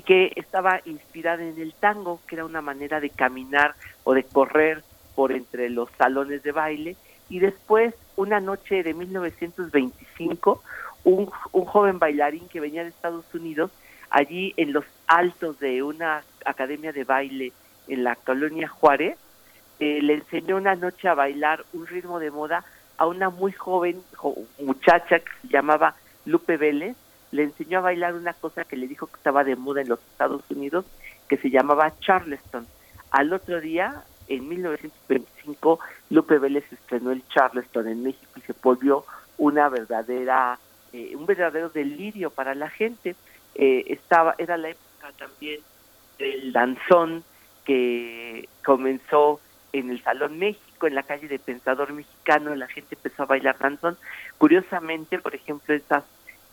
que 0.01 0.33
estaba 0.35 0.81
inspirada 0.85 1.43
en 1.43 1.59
el 1.59 1.73
tango, 1.73 2.19
que 2.27 2.35
era 2.35 2.45
una 2.45 2.61
manera 2.61 2.99
de 2.99 3.09
caminar 3.09 3.75
o 4.03 4.13
de 4.13 4.23
correr 4.23 4.83
por 5.15 5.31
entre 5.31 5.69
los 5.69 5.89
salones 5.97 6.43
de 6.43 6.51
baile. 6.51 6.95
Y 7.29 7.39
después, 7.39 7.93
una 8.15 8.39
noche 8.39 8.83
de 8.83 8.93
1925, 8.93 10.63
un, 11.03 11.31
un 11.51 11.65
joven 11.65 11.99
bailarín 11.99 12.47
que 12.47 12.59
venía 12.59 12.83
de 12.83 12.89
Estados 12.89 13.25
Unidos, 13.33 13.71
allí 14.09 14.53
en 14.57 14.73
los 14.73 14.85
altos 15.07 15.59
de 15.59 15.83
una 15.83 16.23
academia 16.45 16.93
de 16.93 17.03
baile 17.03 17.51
en 17.87 18.03
la 18.03 18.15
colonia 18.15 18.67
Juárez, 18.67 19.17
eh, 19.79 20.01
le 20.01 20.15
enseñó 20.15 20.57
una 20.57 20.75
noche 20.75 21.07
a 21.07 21.13
bailar 21.13 21.63
un 21.73 21.85
ritmo 21.85 22.19
de 22.19 22.31
moda 22.31 22.63
a 22.97 23.05
una 23.05 23.29
muy 23.29 23.51
joven 23.51 24.01
muchacha 24.59 25.19
que 25.19 25.31
se 25.41 25.47
llamaba 25.49 25.95
Lupe 26.25 26.57
Vélez, 26.57 26.95
le 27.31 27.43
enseñó 27.43 27.79
a 27.79 27.81
bailar 27.81 28.15
una 28.15 28.33
cosa 28.33 28.63
que 28.63 28.77
le 28.77 28.87
dijo 28.87 29.07
que 29.07 29.15
estaba 29.15 29.43
de 29.43 29.55
moda 29.55 29.81
en 29.81 29.89
los 29.89 29.99
Estados 29.99 30.43
Unidos, 30.49 30.85
que 31.27 31.37
se 31.37 31.49
llamaba 31.49 31.93
Charleston. 31.99 32.67
Al 33.11 33.33
otro 33.33 33.59
día, 33.61 34.03
en 34.27 34.47
1925, 34.47 35.79
Lupe 36.09 36.39
Vélez 36.39 36.65
estrenó 36.71 37.11
el 37.11 37.27
Charleston 37.27 37.87
en 37.87 38.03
México 38.03 38.31
y 38.35 38.41
se 38.41 38.53
volvió 38.61 39.05
una 39.37 39.69
verdadera, 39.69 40.59
eh, 40.93 41.15
un 41.15 41.25
verdadero 41.25 41.69
delirio 41.69 42.29
para 42.29 42.55
la 42.55 42.69
gente. 42.69 43.15
Eh, 43.55 43.85
estaba, 43.87 44.35
era 44.37 44.57
la 44.57 44.69
época 44.69 45.11
también 45.17 45.61
del 46.17 46.51
danzón 46.51 47.23
que 47.65 48.47
comenzó 48.63 49.39
en 49.73 49.89
el 49.89 50.01
Salón 50.01 50.39
México, 50.39 50.87
en 50.87 50.95
la 50.95 51.03
calle 51.03 51.27
de 51.27 51.39
Pensador 51.39 51.91
Mexicano, 51.93 52.55
la 52.55 52.67
gente 52.67 52.95
empezó 52.95 53.23
a 53.23 53.27
bailar 53.27 53.57
danzón. 53.59 53.97
Curiosamente, 54.37 55.19
por 55.19 55.35
ejemplo, 55.35 55.73
esas 55.73 56.03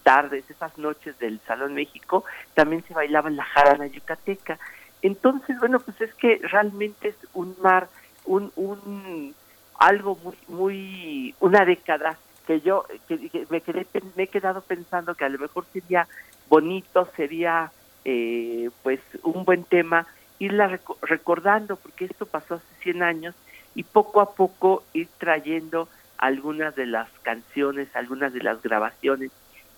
tardes, 0.04 0.48
esas 0.48 0.78
noches 0.78 1.18
del 1.18 1.40
Salón 1.40 1.74
México, 1.74 2.24
también 2.54 2.84
se 2.86 2.94
bailaba 2.94 3.30
la 3.30 3.42
jarana 3.42 3.86
yucateca. 3.88 4.58
Entonces, 5.02 5.58
bueno, 5.58 5.80
pues 5.80 6.00
es 6.00 6.14
que 6.14 6.40
realmente 6.42 7.08
es 7.08 7.16
un 7.32 7.56
mar, 7.60 7.88
un, 8.24 8.52
un 8.54 9.34
algo 9.78 10.16
muy, 10.22 10.36
muy, 10.46 11.34
una 11.40 11.64
década 11.64 12.16
que 12.46 12.60
yo 12.60 12.84
que, 13.08 13.46
me, 13.50 13.60
quedé, 13.60 13.86
me 14.14 14.24
he 14.24 14.28
quedado 14.28 14.60
pensando 14.60 15.14
que 15.14 15.24
a 15.24 15.28
lo 15.28 15.38
mejor 15.38 15.64
sería 15.72 16.06
bonito, 16.48 17.08
sería 17.16 17.72
eh, 18.04 18.70
pues 18.82 19.00
un 19.22 19.44
buen 19.44 19.64
tema 19.64 20.06
irla 20.38 20.78
recordando, 21.02 21.76
porque 21.76 22.04
esto 22.04 22.26
pasó 22.26 22.54
hace 22.54 22.82
100 22.82 23.02
años, 23.02 23.34
y 23.74 23.82
poco 23.82 24.20
a 24.20 24.34
poco 24.34 24.84
ir 24.92 25.08
trayendo 25.18 25.88
algunas 26.18 26.76
de 26.76 26.86
las 26.86 27.08
canciones, 27.22 27.88
algunas 27.96 28.32
de 28.32 28.42
las 28.42 28.62
grabaciones 28.62 29.30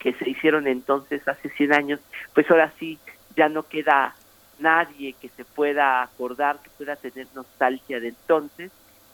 que 0.07 0.13
se 0.13 0.31
hicieron 0.31 0.69
entonces 0.69 1.27
hace 1.27 1.49
100 1.49 1.73
años, 1.73 2.01
pues 2.33 2.49
ahora 2.49 2.73
sí 2.79 2.97
ya 3.35 3.49
no 3.49 3.65
queda 3.65 4.15
nadie 4.61 5.15
que 5.15 5.29
se 5.31 5.45
pueda 5.45 6.01
acordar, 6.01 6.61
que 6.63 6.71
pueda 6.71 6.95
tener 6.95 7.27
nostalgia 7.35 7.99
de 7.99 8.11
entonces, 8.11 8.71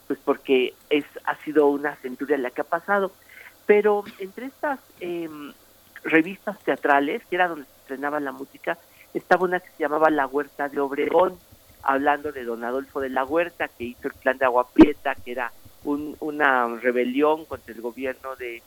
pues 0.06 0.18
porque 0.22 0.74
es 0.90 1.06
ha 1.24 1.34
sido 1.36 1.68
una 1.68 1.96
centuria 1.96 2.36
la 2.36 2.50
que 2.50 2.60
ha 2.60 2.64
pasado. 2.64 3.10
Pero 3.64 4.04
entre 4.18 4.44
estas 4.44 4.80
em, 5.00 5.54
revistas 6.04 6.58
teatrales, 6.58 7.22
que 7.24 7.36
era 7.36 7.48
donde 7.48 7.64
se 7.64 7.76
estrenaba 7.80 8.20
la 8.20 8.32
música, 8.32 8.76
estaba 9.14 9.44
una 9.44 9.60
que 9.60 9.70
se 9.70 9.84
llamaba 9.84 10.10
La 10.10 10.26
Huerta 10.26 10.68
de 10.68 10.78
Obregón, 10.78 11.38
hablando 11.82 12.32
de 12.32 12.44
don 12.44 12.64
Adolfo 12.64 13.00
de 13.00 13.08
la 13.08 13.24
Huerta, 13.24 13.68
que 13.68 13.84
hizo 13.84 14.08
el 14.08 14.14
plan 14.14 14.36
de 14.36 14.44
Agua 14.44 14.68
Prieta, 14.68 15.14
que 15.14 15.32
era 15.32 15.52
un, 15.84 16.18
una 16.20 16.66
rebelión 16.76 17.46
contra 17.46 17.72
el 17.74 17.80
gobierno 17.80 18.36
de, 18.36 18.62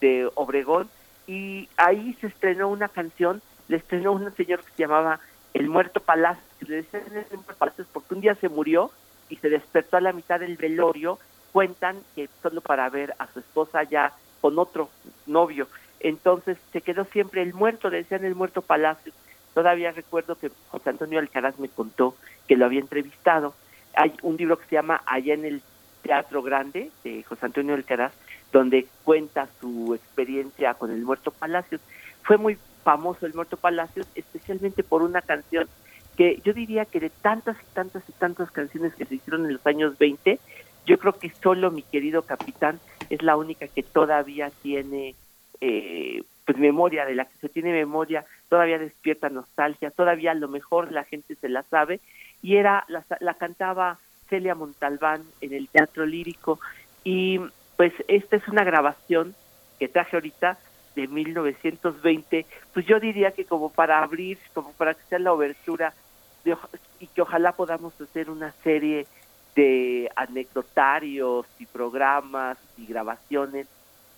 de 0.00 0.28
Obregón, 0.34 0.90
y 1.28 1.68
ahí 1.76 2.16
se 2.20 2.26
estrenó 2.26 2.68
una 2.68 2.88
canción, 2.88 3.42
le 3.68 3.76
estrenó 3.76 4.12
un 4.12 4.34
señor 4.34 4.64
que 4.64 4.70
se 4.70 4.82
llamaba 4.82 5.20
El 5.52 5.68
Muerto 5.68 6.00
Palacio, 6.00 6.42
le 6.66 6.76
decían 6.76 7.02
El 7.12 7.36
Muerto 7.36 7.54
Palacio 7.58 7.84
porque 7.92 8.14
un 8.14 8.22
día 8.22 8.34
se 8.34 8.48
murió 8.48 8.90
y 9.28 9.36
se 9.36 9.50
despertó 9.50 9.98
a 9.98 10.00
la 10.00 10.14
mitad 10.14 10.40
del 10.40 10.56
velorio, 10.56 11.18
cuentan 11.52 11.98
que 12.16 12.30
solo 12.42 12.62
para 12.62 12.88
ver 12.88 13.14
a 13.18 13.26
su 13.28 13.40
esposa 13.40 13.82
ya 13.82 14.14
con 14.40 14.58
otro 14.58 14.88
novio, 15.26 15.68
entonces 16.00 16.56
se 16.72 16.80
quedó 16.80 17.04
siempre 17.04 17.42
el 17.42 17.52
muerto, 17.52 17.90
le 17.90 17.98
decían 17.98 18.24
el 18.24 18.34
muerto 18.34 18.62
Palacio, 18.62 19.12
todavía 19.52 19.92
recuerdo 19.92 20.38
que 20.38 20.50
José 20.70 20.90
Antonio 20.90 21.18
Alcaraz 21.18 21.58
me 21.58 21.68
contó 21.68 22.16
que 22.46 22.56
lo 22.56 22.64
había 22.64 22.80
entrevistado, 22.80 23.54
hay 23.94 24.14
un 24.22 24.36
libro 24.36 24.58
que 24.58 24.66
se 24.66 24.76
llama 24.76 25.02
Allá 25.04 25.34
en 25.34 25.44
el 25.44 25.62
Teatro 26.02 26.42
Grande 26.42 26.90
de 27.04 27.22
José 27.24 27.44
Antonio 27.44 27.74
Alcaraz, 27.74 28.14
donde 28.52 28.86
cuenta 29.04 29.48
su 29.60 29.94
experiencia 29.94 30.74
con 30.74 30.90
el 30.90 31.02
Muerto 31.02 31.30
Palacios. 31.30 31.80
Fue 32.22 32.36
muy 32.36 32.58
famoso 32.84 33.26
el 33.26 33.34
Muerto 33.34 33.56
Palacios, 33.56 34.06
especialmente 34.14 34.82
por 34.82 35.02
una 35.02 35.22
canción 35.22 35.68
que 36.16 36.40
yo 36.44 36.52
diría 36.52 36.84
que 36.84 37.00
de 37.00 37.10
tantas 37.10 37.56
y 37.62 37.74
tantas 37.74 38.02
y 38.08 38.12
tantas 38.12 38.50
canciones 38.50 38.94
que 38.94 39.04
se 39.04 39.16
hicieron 39.16 39.46
en 39.46 39.52
los 39.52 39.66
años 39.66 39.96
20, 39.98 40.38
yo 40.86 40.98
creo 40.98 41.12
que 41.12 41.30
solo 41.30 41.70
mi 41.70 41.82
querido 41.82 42.22
capitán 42.22 42.80
es 43.10 43.22
la 43.22 43.36
única 43.36 43.68
que 43.68 43.82
todavía 43.82 44.50
tiene 44.62 45.14
eh, 45.60 46.22
pues 46.44 46.56
memoria, 46.58 47.04
de 47.04 47.14
la 47.14 47.26
que 47.26 47.36
se 47.40 47.48
tiene 47.48 47.72
memoria, 47.72 48.24
todavía 48.48 48.78
despierta 48.78 49.28
nostalgia, 49.28 49.90
todavía 49.90 50.32
lo 50.32 50.48
mejor 50.48 50.90
la 50.92 51.04
gente 51.04 51.34
se 51.34 51.50
la 51.50 51.62
sabe, 51.64 52.00
y 52.42 52.56
era, 52.56 52.84
la, 52.88 53.04
la 53.20 53.34
cantaba 53.34 53.98
Celia 54.30 54.54
Montalbán 54.54 55.22
en 55.42 55.52
el 55.52 55.68
Teatro 55.68 56.06
Lírico, 56.06 56.58
y 57.04 57.38
pues 57.78 57.92
esta 58.08 58.34
es 58.34 58.48
una 58.48 58.64
grabación 58.64 59.36
que 59.78 59.86
traje 59.86 60.16
ahorita 60.16 60.58
de 60.96 61.06
1920, 61.06 62.44
pues 62.74 62.84
yo 62.86 62.98
diría 62.98 63.30
que 63.30 63.44
como 63.44 63.70
para 63.70 64.02
abrir, 64.02 64.36
como 64.52 64.72
para 64.72 64.94
que 64.94 65.04
sea 65.08 65.20
la 65.20 65.32
obertura 65.32 65.94
y 66.98 67.06
que 67.06 67.22
ojalá 67.22 67.52
podamos 67.52 67.98
hacer 68.00 68.30
una 68.30 68.52
serie 68.64 69.06
de 69.54 70.10
anecdotarios 70.16 71.46
y 71.60 71.66
programas 71.66 72.58
y 72.76 72.86
grabaciones 72.86 73.68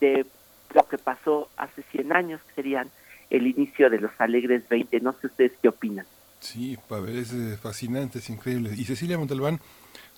de 0.01 0.25
lo 0.73 0.89
que 0.89 0.97
pasó 0.97 1.51
hace 1.59 1.83
100 1.83 2.13
años, 2.15 2.41
que 2.49 2.55
serían 2.55 2.91
el 3.29 3.47
inicio 3.47 3.91
de 3.91 4.01
los 4.01 4.13
Alegres 4.19 4.67
20. 4.71 5.01
No 5.01 5.13
sé 5.13 5.27
ustedes 5.27 5.53
qué 5.61 5.69
opinan. 5.69 6.07
Sí, 6.39 6.79
Pavel, 6.89 7.19
es 7.19 7.35
eh, 7.35 7.59
fascinante, 7.61 8.21
es 8.21 8.31
increíble. 8.31 8.71
Y 8.75 8.85
Cecilia 8.87 9.19
Montalbán 9.19 9.61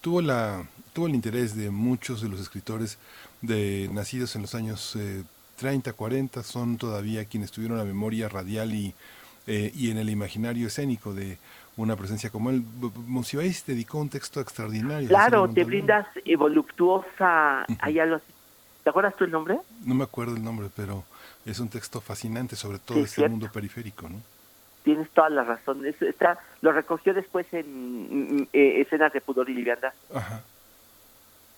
tuvo 0.02 0.20
la 0.20 0.66
tuvo 0.92 1.06
el 1.06 1.14
interés 1.14 1.56
de 1.56 1.70
muchos 1.70 2.20
de 2.20 2.28
los 2.28 2.38
escritores 2.38 2.98
de 3.40 3.88
nacidos 3.92 4.36
en 4.36 4.42
los 4.42 4.54
años 4.54 4.98
30, 5.56 5.90
eh, 5.90 5.92
40, 5.94 6.42
son 6.42 6.76
todavía 6.76 7.24
quienes 7.24 7.50
tuvieron 7.50 7.78
la 7.78 7.84
memoria 7.84 8.28
radial 8.28 8.74
y, 8.74 8.94
eh, 9.46 9.72
y 9.74 9.90
en 9.90 9.96
el 9.96 10.10
imaginario 10.10 10.66
escénico 10.66 11.14
de 11.14 11.38
una 11.78 11.96
presencia 11.96 12.28
como 12.28 12.50
él. 12.50 12.62
Monsiváis 13.06 13.64
dedicó 13.64 13.98
un 13.98 14.10
texto 14.10 14.40
extraordinario. 14.40 15.08
Claro, 15.08 15.48
te 15.48 15.64
brindas 15.64 16.06
voluptuosa, 16.36 17.64
¿Te 18.84 18.90
acuerdas 18.90 19.14
tú 19.16 19.24
el 19.24 19.30
nombre? 19.30 19.58
No 19.84 19.94
me 19.94 20.04
acuerdo 20.04 20.36
el 20.36 20.42
nombre, 20.42 20.68
pero 20.74 21.04
es 21.46 21.60
un 21.60 21.68
texto 21.68 22.00
fascinante 22.00 22.56
sobre 22.56 22.80
todo 22.80 22.98
este 22.98 23.28
mundo 23.28 23.48
periférico, 23.50 24.08
¿no? 24.08 24.16
Tienes 24.82 25.08
toda 25.10 25.30
la 25.30 25.44
razón. 25.44 25.84
está, 25.86 26.38
lo 26.60 26.72
recogió 26.72 27.14
después 27.14 27.46
en 27.52 28.48
eh, 28.52 28.80
escenas 28.80 29.12
de 29.12 29.20
pudor 29.20 29.48
y 29.50 29.54
liviandad. 29.54 29.92
Ajá. 30.14 30.42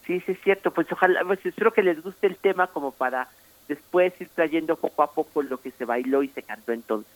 Sí, 0.06 0.20
sí 0.20 0.32
es 0.32 0.40
cierto. 0.42 0.70
Pues 0.70 0.90
ojalá, 0.92 1.24
pues 1.24 1.44
espero 1.44 1.72
que 1.72 1.82
les 1.82 2.02
guste 2.02 2.26
el 2.26 2.36
tema 2.36 2.66
como 2.66 2.92
para 2.92 3.28
después 3.68 4.12
ir 4.20 4.28
trayendo 4.34 4.76
poco 4.76 5.02
a 5.02 5.10
poco 5.10 5.42
lo 5.42 5.58
que 5.60 5.70
se 5.70 5.84
bailó 5.84 6.22
y 6.22 6.28
se 6.28 6.42
cantó 6.42 6.72
entonces. 6.72 7.12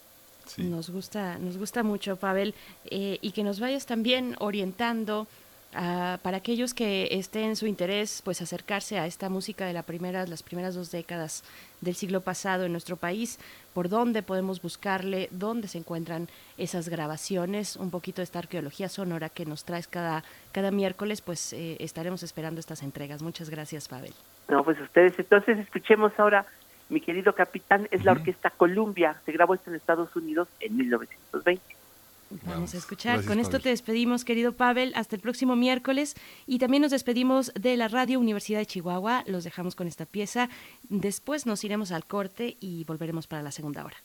Nos 0.57 0.89
gusta, 0.89 1.39
nos 1.39 1.59
gusta 1.59 1.83
mucho, 1.83 2.17
Pavel, 2.17 2.55
eh, 2.87 3.19
y 3.21 3.33
que 3.33 3.43
nos 3.43 3.61
vayas 3.61 3.85
también 3.85 4.35
orientando 4.39 5.27
para 5.73 6.39
aquellos 6.39 6.73
que 6.73 7.09
estén 7.11 7.45
en 7.45 7.57
su 7.57 7.67
interés, 7.67 8.23
pues 8.25 8.41
acercarse 8.41 8.99
a 8.99 9.07
esta 9.07 9.29
música 9.29 9.67
de 9.67 9.73
la 9.73 9.83
primera, 9.83 10.27
las 10.27 10.43
primeras 10.43 10.75
dos 10.75 10.91
décadas 10.91 11.45
del 11.81 11.95
siglo 11.95 12.23
pasado 12.23 12.65
en 12.65 12.73
nuestro 12.73 12.97
país, 12.97 13.39
por 13.75 13.89
dónde 13.89 14.23
podemos 14.23 14.63
buscarle, 14.63 15.29
dónde 15.31 15.69
se 15.69 15.79
encuentran 15.79 16.29
esas 16.57 16.89
grabaciones, 16.89 17.77
un 17.77 17.91
poquito 17.91 18.23
de 18.23 18.25
esta 18.25 18.39
arqueología 18.39 18.89
sonora 18.89 19.29
que 19.29 19.45
nos 19.45 19.65
traes 19.65 19.87
cada, 19.87 20.25
cada 20.53 20.71
miércoles, 20.71 21.21
pues 21.21 21.53
eh, 21.53 21.77
estaremos 21.81 22.23
esperando 22.23 22.61
estas 22.61 22.83
entregas. 22.83 23.23
Muchas 23.23 23.51
gracias, 23.51 23.89
Pavel. 23.89 24.15
No, 24.49 24.65
pues 24.65 24.81
ustedes, 24.81 25.19
entonces 25.19 25.59
escuchemos 25.59 26.13
ahora, 26.19 26.47
mi 26.89 27.03
querido 27.03 27.35
capitán, 27.35 27.87
es 27.91 28.05
la 28.05 28.13
Orquesta 28.13 28.51
Columbia, 28.51 29.21
se 29.27 29.33
grabó 29.33 29.55
esto 29.55 29.69
en 29.69 29.77
Estados 29.77 30.17
Unidos 30.17 30.49
en 30.61 30.77
1920. 30.79 31.78
Vamos, 32.47 32.75
a 32.75 32.79
escuchar. 32.79 33.25
Con 33.25 33.39
esto 33.41 33.61
te 33.61 33.71
despedimos, 33.71 34.25
querido 34.25 34.53
Pavel. 34.53 34.93
Hasta 34.95 35.17
el 35.17 35.23
próximo 35.23 35.57
miércoles. 35.57 36.15
Y 36.47 36.59
también 36.59 36.83
nos 36.83 36.91
despedimos 36.91 37.53
de 37.55 37.77
la 37.77 37.89
Radio 37.89 38.21
Universidad 38.21 38.59
de 38.59 38.67
Chihuahua. 38.67 39.25
Los 39.27 39.45
dejamos 39.45 39.75
con 39.75 39.87
esta 39.87 40.07
pieza. 40.07 40.49
Después 40.89 41.47
nos 41.47 41.65
iremos 41.65 41.93
al 41.93 42.07
corte 42.07 42.57
y 42.61 42.85
volveremos 42.85 43.27
para 43.27 43.43
la 43.43 43.53
segunda 43.53 43.85
hora. 43.85 43.97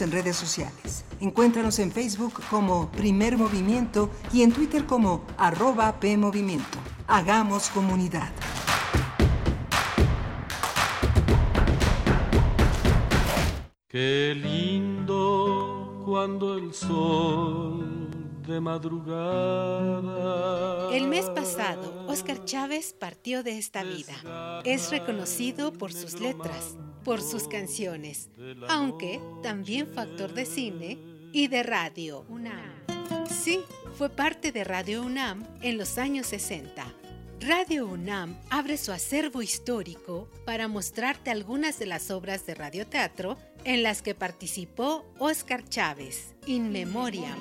En 0.00 0.10
redes 0.10 0.36
sociales. 0.36 1.04
Encuéntranos 1.20 1.78
en 1.78 1.92
Facebook 1.92 2.40
como 2.48 2.90
Primer 2.90 3.36
Movimiento 3.36 4.08
y 4.32 4.42
en 4.42 4.50
Twitter 4.52 4.86
como 4.86 5.26
arroba 5.36 6.00
PMovimiento. 6.00 6.78
Hagamos 7.06 7.68
comunidad. 7.68 8.32
Qué 13.88 14.34
lindo 14.34 16.00
cuando 16.06 16.56
el 16.56 16.72
sol 16.72 18.08
de 18.46 18.60
madrugada. 18.60 20.08
El 20.90 21.06
mes 21.08 21.26
pasado, 21.26 22.06
Oscar 22.08 22.42
Chávez 22.44 22.94
partió 22.98 23.42
de 23.42 23.58
esta 23.58 23.84
vida. 23.84 24.62
Es 24.64 24.90
reconocido 24.90 25.74
por 25.74 25.92
sus 25.92 26.18
letras 26.18 26.78
por 27.02 27.20
sus 27.20 27.48
canciones, 27.48 28.30
aunque 28.82 29.20
también 29.44 29.86
fue 29.86 30.02
actor 30.02 30.34
de 30.34 30.44
cine 30.44 30.98
y 31.32 31.46
de 31.46 31.62
radio 31.62 32.24
UNAM. 32.28 32.72
Sí, 33.30 33.60
fue 33.96 34.10
parte 34.10 34.50
de 34.50 34.64
Radio 34.64 35.02
UNAM 35.02 35.46
en 35.60 35.78
los 35.78 35.98
años 35.98 36.26
60. 36.26 36.92
Radio 37.40 37.86
UNAM 37.86 38.36
abre 38.50 38.76
su 38.76 38.90
acervo 38.90 39.40
histórico 39.40 40.28
para 40.44 40.66
mostrarte 40.66 41.30
algunas 41.30 41.78
de 41.78 41.86
las 41.86 42.10
obras 42.10 42.44
de 42.44 42.56
radioteatro 42.56 43.38
en 43.64 43.84
las 43.84 44.02
que 44.02 44.16
participó 44.16 45.04
Oscar 45.18 45.62
Chávez, 45.68 46.34
In 46.46 46.72
Memoriam. 46.72 47.38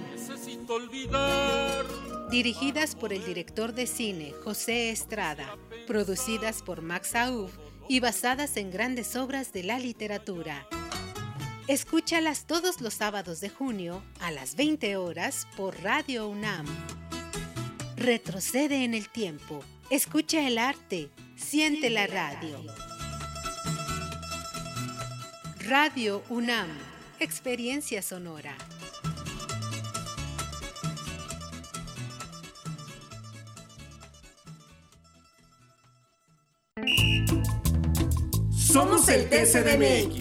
Dirigidas 2.29 2.95
por 2.95 3.13
el 3.13 3.25
director 3.25 3.73
de 3.73 3.87
cine 3.87 4.33
José 4.43 4.91
Estrada, 4.91 5.57
producidas 5.87 6.61
por 6.61 6.83
Max 6.83 7.15
Aub 7.15 7.49
y 7.89 7.99
basadas 7.99 8.57
en 8.57 8.69
grandes 8.69 9.15
obras 9.15 9.51
de 9.53 9.63
la 9.63 9.79
literatura. 9.79 10.67
Escúchalas 11.71 12.47
todos 12.47 12.81
los 12.81 12.95
sábados 12.95 13.39
de 13.39 13.49
junio 13.49 14.03
a 14.19 14.29
las 14.29 14.57
20 14.57 14.97
horas 14.97 15.47
por 15.55 15.81
Radio 15.81 16.27
UNAM. 16.27 16.65
Retrocede 17.95 18.83
en 18.83 18.93
el 18.93 19.07
tiempo. 19.07 19.63
Escucha 19.89 20.45
el 20.45 20.57
arte. 20.57 21.09
Siente 21.37 21.89
la 21.89 22.07
radio. 22.07 22.59
Radio 25.59 26.21
UNAM. 26.27 26.67
Experiencia 27.21 28.01
sonora. 28.01 28.53
Somos 38.51 39.07
el 39.07 39.29
TCDMX. 39.29 40.20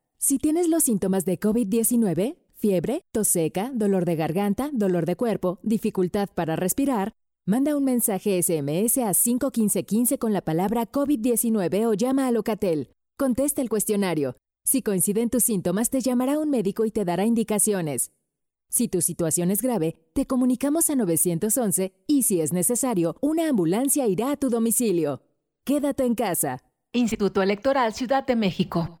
Si 0.23 0.37
tienes 0.37 0.67
los 0.67 0.83
síntomas 0.83 1.25
de 1.25 1.39
COVID-19, 1.39 2.37
fiebre, 2.53 3.03
tos 3.11 3.27
seca, 3.27 3.71
dolor 3.73 4.05
de 4.05 4.15
garganta, 4.15 4.69
dolor 4.71 5.07
de 5.07 5.15
cuerpo, 5.15 5.57
dificultad 5.63 6.29
para 6.35 6.55
respirar, 6.55 7.15
manda 7.47 7.75
un 7.75 7.83
mensaje 7.83 8.39
SMS 8.39 8.99
a 8.99 9.15
51515 9.15 10.19
con 10.19 10.31
la 10.31 10.41
palabra 10.41 10.85
COVID-19 10.91 11.87
o 11.87 11.95
llama 11.95 12.27
a 12.27 12.31
Locatel. 12.31 12.91
Contesta 13.17 13.63
el 13.63 13.69
cuestionario. 13.69 14.35
Si 14.63 14.83
coinciden 14.83 15.31
tus 15.31 15.43
síntomas, 15.43 15.89
te 15.89 16.01
llamará 16.01 16.37
un 16.37 16.51
médico 16.51 16.85
y 16.85 16.91
te 16.91 17.03
dará 17.03 17.25
indicaciones. 17.25 18.11
Si 18.69 18.87
tu 18.87 19.01
situación 19.01 19.49
es 19.49 19.63
grave, 19.63 19.97
te 20.13 20.27
comunicamos 20.27 20.91
a 20.91 20.95
911 20.95 21.93
y 22.05 22.21
si 22.21 22.41
es 22.41 22.53
necesario, 22.53 23.15
una 23.21 23.49
ambulancia 23.49 24.05
irá 24.05 24.29
a 24.29 24.37
tu 24.37 24.51
domicilio. 24.51 25.23
Quédate 25.63 26.05
en 26.05 26.13
casa. 26.13 26.59
Instituto 26.93 27.41
Electoral 27.41 27.95
Ciudad 27.95 28.23
de 28.23 28.35
México. 28.35 29.00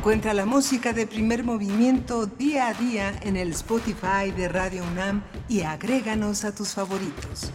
Encuentra 0.00 0.32
la 0.32 0.46
música 0.46 0.94
de 0.94 1.06
primer 1.06 1.44
movimiento 1.44 2.24
día 2.24 2.68
a 2.68 2.72
día 2.72 3.12
en 3.20 3.36
el 3.36 3.50
Spotify 3.50 4.30
de 4.34 4.48
Radio 4.48 4.82
UNAM 4.82 5.22
y 5.46 5.60
agréganos 5.60 6.46
a 6.46 6.54
tus 6.54 6.70
favoritos. 6.70 7.52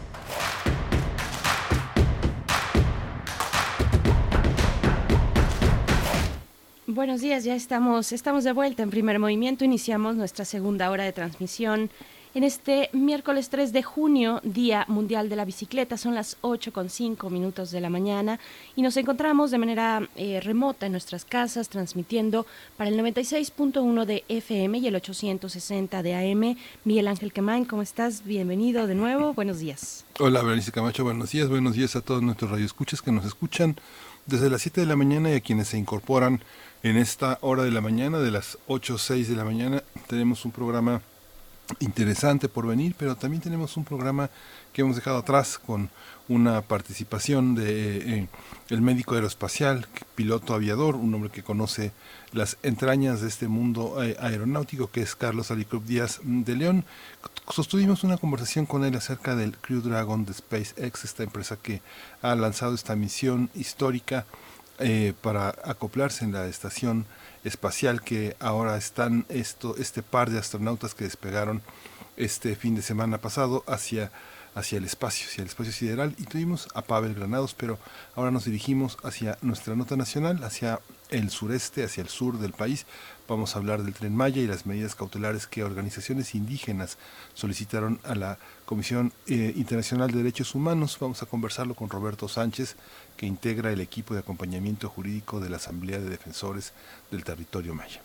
Buenos 6.86 7.22
días, 7.22 7.44
ya 7.44 7.56
estamos, 7.56 8.12
estamos 8.12 8.44
de 8.44 8.52
vuelta 8.52 8.84
en 8.84 8.92
primer 8.92 9.18
movimiento. 9.18 9.66
Iniciamos 9.66 10.16
nuestra 10.16 10.46
segunda 10.46 10.92
hora 10.92 11.04
de 11.04 11.14
transmisión 11.14 11.90
en 12.36 12.44
este 12.44 12.90
miércoles 12.92 13.48
3 13.48 13.72
de 13.72 13.82
junio, 13.82 14.42
Día 14.44 14.84
Mundial 14.90 15.30
de 15.30 15.38
la 15.38 15.46
Bicicleta. 15.46 15.98
Son 15.98 16.14
las 16.14 16.36
8 16.42 16.74
con 16.74 16.90
5 16.90 17.30
minutos 17.30 17.72
de 17.72 17.80
la 17.80 17.90
mañana 17.90 18.42
y 18.76 18.82
nos 18.82 18.98
encontramos 18.98 19.52
de 19.52 19.58
manera 19.58 20.10
eh, 20.18 20.42
remota 20.42 20.86
en 20.86 20.92
nuestras 20.92 21.24
casas 21.24 21.70
transmitiendo 21.70 22.46
para 22.76 22.90
el 22.90 23.00
96.1 23.00 24.06
de 24.06 24.26
FM 24.28 24.80
y 24.80 24.88
el 24.88 24.96
860 24.98 26.04
de 26.04 26.14
AM. 26.14 26.58
Miguel 26.84 27.08
Ángel 27.08 27.32
Quemain, 27.32 27.64
¿cómo 27.64 27.82
estás? 27.82 28.26
Bienvenido 28.26 28.86
de 28.86 28.96
nuevo. 28.96 29.34
Buenos 29.34 29.60
días. 29.60 30.04
Hola, 30.20 30.42
Berenice 30.42 30.74
Camacho. 30.74 31.06
Buenos 31.06 31.32
días. 31.32 31.48
Buenos 31.48 31.76
días 31.76 31.96
a 31.96 32.02
todos 32.02 32.22
nuestros 32.22 32.52
radioescuchas 32.52 33.02
que 33.02 33.14
nos 33.14 33.24
escuchan 33.24 33.78
desde 34.26 34.50
las 34.50 34.62
7 34.62 34.82
de 34.82 34.88
la 34.88 34.98
mañana 34.98 35.30
y 35.30 35.36
a 35.36 35.40
quienes 35.40 35.70
se 35.70 35.78
incorporan 35.78 36.44
en 36.84 36.98
esta 36.98 37.38
hora 37.40 37.64
de 37.64 37.72
la 37.72 37.80
mañana, 37.80 38.20
de 38.20 38.32
las 38.32 38.58
8 38.68 38.96
o 38.96 38.98
6 38.98 39.30
de 39.30 39.36
la 39.38 39.46
mañana. 39.46 39.84
Tenemos 40.08 40.44
un 40.44 40.52
programa 40.52 41.02
interesante 41.80 42.50
por 42.50 42.68
venir, 42.68 42.96
pero 42.98 43.16
también 43.16 43.42
tenemos 43.42 43.78
un 43.78 43.86
programa 43.86 44.30
que 44.74 44.82
hemos 44.82 44.96
dejado 44.96 45.18
atrás 45.18 45.58
con 45.58 45.90
una 46.28 46.62
participación 46.62 47.56
de 47.56 48.20
eh, 48.20 48.28
el 48.70 48.82
médico 48.82 49.16
aeroespacial, 49.16 49.88
piloto 50.16 50.54
aviador, 50.54 50.96
un 50.96 51.14
hombre 51.14 51.30
que 51.30 51.44
conoce 51.44 51.92
las 52.34 52.58
entrañas 52.64 53.22
de 53.22 53.28
este 53.28 53.48
mundo 53.48 54.04
eh, 54.04 54.18
aeronáutico, 54.20 54.90
que 54.90 55.02
es 55.02 55.16
Carlos 55.16 55.52
Alicrup 55.52 55.86
Díaz 55.86 56.20
de 56.24 56.56
León. 56.56 56.86
Sostuvimos 57.50 58.04
una 58.04 58.18
conversación 58.18 58.66
con 58.66 58.84
él 58.84 58.96
acerca 58.96 59.36
del 59.36 59.56
Crew 59.58 59.82
Dragon 59.82 60.26
de 60.26 60.34
SpaceX, 60.34 61.06
esta 61.06 61.24
empresa 61.24 61.58
que 61.62 61.82
ha 62.22 62.36
lanzado 62.36 62.74
esta 62.74 62.96
misión 62.96 63.50
histórica 63.54 64.26
eh, 64.80 65.14
para 65.22 65.56
acoplarse 65.64 66.26
en 66.26 66.34
la 66.34 66.48
estación 66.48 67.06
espacial 67.46 68.02
que 68.02 68.36
ahora 68.40 68.76
están 68.76 69.26
esto, 69.30 69.76
este 69.78 70.02
par 70.02 70.30
de 70.30 70.40
astronautas 70.40 70.94
que 70.94 71.06
despegaron 71.06 71.62
este 72.18 72.56
fin 72.56 72.76
de 72.76 72.82
semana 72.82 73.20
pasado 73.20 73.64
hacia, 73.68 74.12
hacia 74.56 74.78
el 74.80 74.84
espacio, 74.84 75.28
hacia 75.28 75.44
el 75.44 75.48
espacio 75.48 75.72
sideral 75.72 76.16
y 76.18 76.24
tuvimos 76.24 76.68
a 76.74 76.82
Pavel 76.82 77.14
Granados, 77.14 77.54
pero 77.54 77.78
ahora 78.16 78.32
nos 78.32 78.46
dirigimos 78.46 78.98
hacia 79.04 79.38
nuestra 79.42 79.76
nota 79.76 79.96
nacional, 79.96 80.44
hacia 80.44 80.80
el 81.10 81.30
sureste, 81.30 81.84
hacia 81.84 82.02
el 82.02 82.10
sur 82.10 82.40
del 82.40 82.54
país. 82.54 82.86
Vamos 83.28 83.56
a 83.56 83.60
hablar 83.60 83.82
del 83.82 83.94
tren 83.96 84.16
Maya 84.16 84.40
y 84.40 84.46
las 84.46 84.68
medidas 84.68 84.94
cautelares 84.94 85.48
que 85.48 85.64
organizaciones 85.64 86.36
indígenas 86.36 87.00
solicitaron 87.34 88.00
a 88.04 88.14
la 88.14 88.38
Comisión 88.66 89.14
eh, 89.26 89.54
Internacional 89.56 90.12
de 90.12 90.20
Derechos 90.20 90.54
Humanos. 90.54 90.98
Vamos 91.00 91.24
a 91.24 91.26
conversarlo 91.26 91.74
con 91.74 91.90
Roberto 91.90 92.28
Sánchez, 92.28 92.76
que 93.18 93.26
integra 93.26 93.72
el 93.72 93.82
equipo 93.82 94.14
de 94.14 94.20
acompañamiento 94.20 94.90
jurídico 94.90 95.40
de 95.40 95.50
la 95.50 95.58
Asamblea 95.58 96.00
de 96.00 96.10
Defensores 96.10 96.74
del 97.10 97.24
Territorio 97.24 97.74
Maya. 97.74 98.02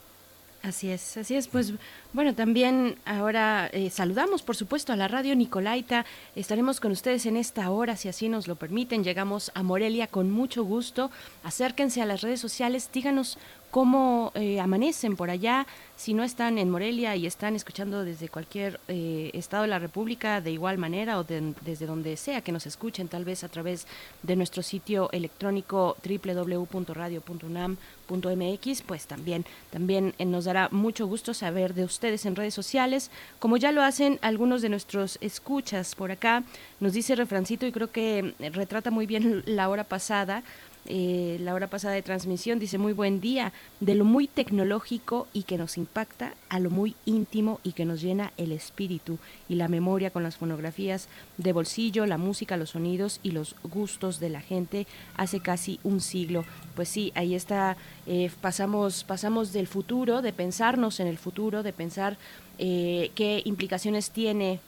Así 0.62 0.91
es, 0.91 1.16
así 1.16 1.37
es. 1.37 1.49
Pues 1.49 1.73
bueno, 2.12 2.35
también 2.35 2.99
ahora 3.07 3.68
eh, 3.73 3.89
saludamos, 3.89 4.43
por 4.43 4.57
supuesto, 4.57 4.93
a 4.93 4.97
la 4.97 5.09
radio 5.09 5.35
Nicolaita. 5.35 6.05
Estaremos 6.37 6.81
con 6.81 6.93
ustedes 6.93 7.25
en 7.25 7.39
esta 7.39 7.71
hora, 7.71 7.97
si 7.97 8.09
así 8.09 8.29
nos 8.29 8.47
lo 8.47 8.57
permiten. 8.57 9.03
Llegamos 9.03 9.51
a 9.55 9.62
Morelia 9.62 10.07
con 10.07 10.31
mucho 10.31 10.62
gusto. 10.62 11.11
Acérquense 11.45 12.03
a 12.03 12.07
las 12.07 12.21
redes 12.21 12.41
sociales, 12.41 12.91
díganos 12.93 13.39
cómo 13.71 14.33
eh, 14.35 14.61
amanecen 14.61 15.16
por 15.16 15.31
allá, 15.31 15.66
si 15.97 16.12
no 16.14 16.25
están 16.25 16.59
en 16.59 16.71
Morelia 16.71 17.14
y 17.14 17.27
están 17.27 17.55
escuchando 17.55 18.05
desde 18.05 18.29
cualquier 18.29 18.81
eh, 18.89 19.31
estado 19.35 19.62
de 19.62 19.68
la 19.68 19.79
República 19.79 20.41
de 20.41 20.51
igual 20.51 20.79
manera 20.79 21.16
o 21.18 21.25
desde 21.25 21.87
donde 21.87 22.16
sea 22.16 22.41
que 22.41 22.51
nos 22.53 22.66
escuchen, 22.66 23.07
tal 23.09 23.25
vez 23.25 23.45
a 23.45 23.49
través 23.49 23.87
de 24.23 24.35
nuestro 24.35 24.62
sitio 24.62 25.11
electrónico 25.12 25.97
www.radio.unam.mx, 26.03 28.83
pues 28.83 29.07
también, 29.07 29.45
también 29.71 30.14
eh, 30.18 30.25
nos 30.25 30.47
dará 30.47 30.68
mucho 30.71 31.07
gusto 31.07 31.35
saber 31.35 31.75
de 31.75 31.85
ustedes 31.85 32.27
en 32.27 32.35
redes 32.35 32.55
sociales, 32.55 33.12
como 33.39 33.57
ya 33.57 33.71
lo 33.73 33.83
hacen 33.83 34.18
algunos 34.23 34.62
de 34.62 34.71
nuestros 34.71 35.18
escuchas 35.21 35.95
por 35.95 36.11
acá. 36.11 36.43
Nos 36.81 36.95
dice 36.95 37.14
Refrancito 37.14 37.66
y 37.66 37.73
creo 37.73 37.93
que 37.93 38.35
retrata 38.39 38.91
muy 38.91 39.07
bien 39.07 39.43
la 39.47 39.68
hora 39.68 39.85
pasada 39.85 40.43
eh, 40.87 41.39
la 41.41 41.55
hora 41.55 41.68
pasada 41.68 41.95
de 41.95 42.03
transmisión, 42.03 42.59
dice 42.59 42.78
muy 42.78 42.93
buen 42.93 43.20
día, 43.20 43.53
de 43.81 43.95
lo 43.95 44.05
muy 44.05 44.26
tecnológico 44.26 45.28
y 45.33 45.43
que 45.43 45.59
nos 45.59 45.76
impacta 45.76 46.35
a 46.49 46.59
lo 46.59 46.70
muy 46.70 46.97
íntimo 47.05 47.61
y 47.62 47.72
que 47.72 47.85
nos 47.85 48.01
llena 48.01 48.33
el 48.39 48.53
espíritu 48.53 49.18
y 49.49 49.57
la 49.57 49.68
memoria 49.68 50.11
con 50.11 50.22
las 50.22 50.37
fonografías 50.37 51.09
de 51.37 51.53
bolsillo, 51.53 52.07
la 52.07 52.18
música, 52.18 52.57
los 52.57 52.70
sonidos 52.70 53.20
y 53.22 53.33
los 53.33 53.57
gustos 53.62 54.20
de 54.20 54.31
la 54.31 54.41
gente 54.41 54.87
hace 55.16 55.41
casi 55.41 55.78
un 55.85 56.01
siglo. 56.01 56.45
Pues 56.74 56.89
sí, 56.89 57.12
ahí 57.14 57.35
está, 57.35 57.76
eh, 58.07 58.31
pasamos, 58.41 59.05
pasamos 59.05 59.53
del 59.53 59.66
futuro, 59.66 60.22
de 60.22 60.33
pensarnos 60.33 60.99
en 61.01 61.07
el 61.07 61.18
futuro, 61.18 61.62
de 61.62 61.72
pensar 61.72 62.16
eh, 62.59 63.11
qué 63.14 63.43
implicaciones 63.45 64.11
tiene 64.11 64.61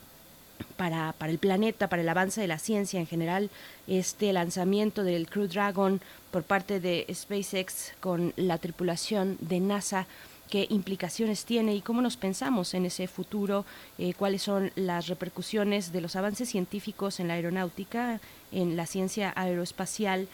para, 0.76 1.12
para, 1.12 1.32
el 1.32 1.38
planeta, 1.38 1.88
para 1.88 2.02
el 2.02 2.08
avance 2.08 2.40
de 2.40 2.48
la 2.48 2.58
ciencia 2.58 3.00
en 3.00 3.06
general, 3.06 3.50
este 3.86 4.32
lanzamiento 4.32 5.04
del 5.04 5.28
Crew 5.28 5.48
Dragon 5.48 6.00
por 6.30 6.42
parte 6.42 6.80
de 6.80 7.06
SpaceX 7.12 7.92
con 8.00 8.32
la 8.36 8.58
tripulación 8.58 9.36
de 9.40 9.60
NASA 9.60 10.06
qué 10.52 10.66
implicaciones 10.68 11.46
tiene 11.46 11.74
y 11.74 11.80
cómo 11.80 12.02
nos 12.02 12.18
pensamos 12.18 12.74
en 12.74 12.84
ese 12.84 13.08
futuro, 13.08 13.64
eh, 13.96 14.12
cuáles 14.12 14.42
son 14.42 14.70
las 14.74 15.06
repercusiones 15.06 15.92
de 15.92 16.02
los 16.02 16.14
avances 16.14 16.50
científicos 16.50 17.20
en 17.20 17.28
la 17.28 17.34
aeronáutica, 17.34 18.20
en 18.52 18.76
la 18.76 18.84
ciencia 18.84 19.32
aeroespacial, 19.34 20.28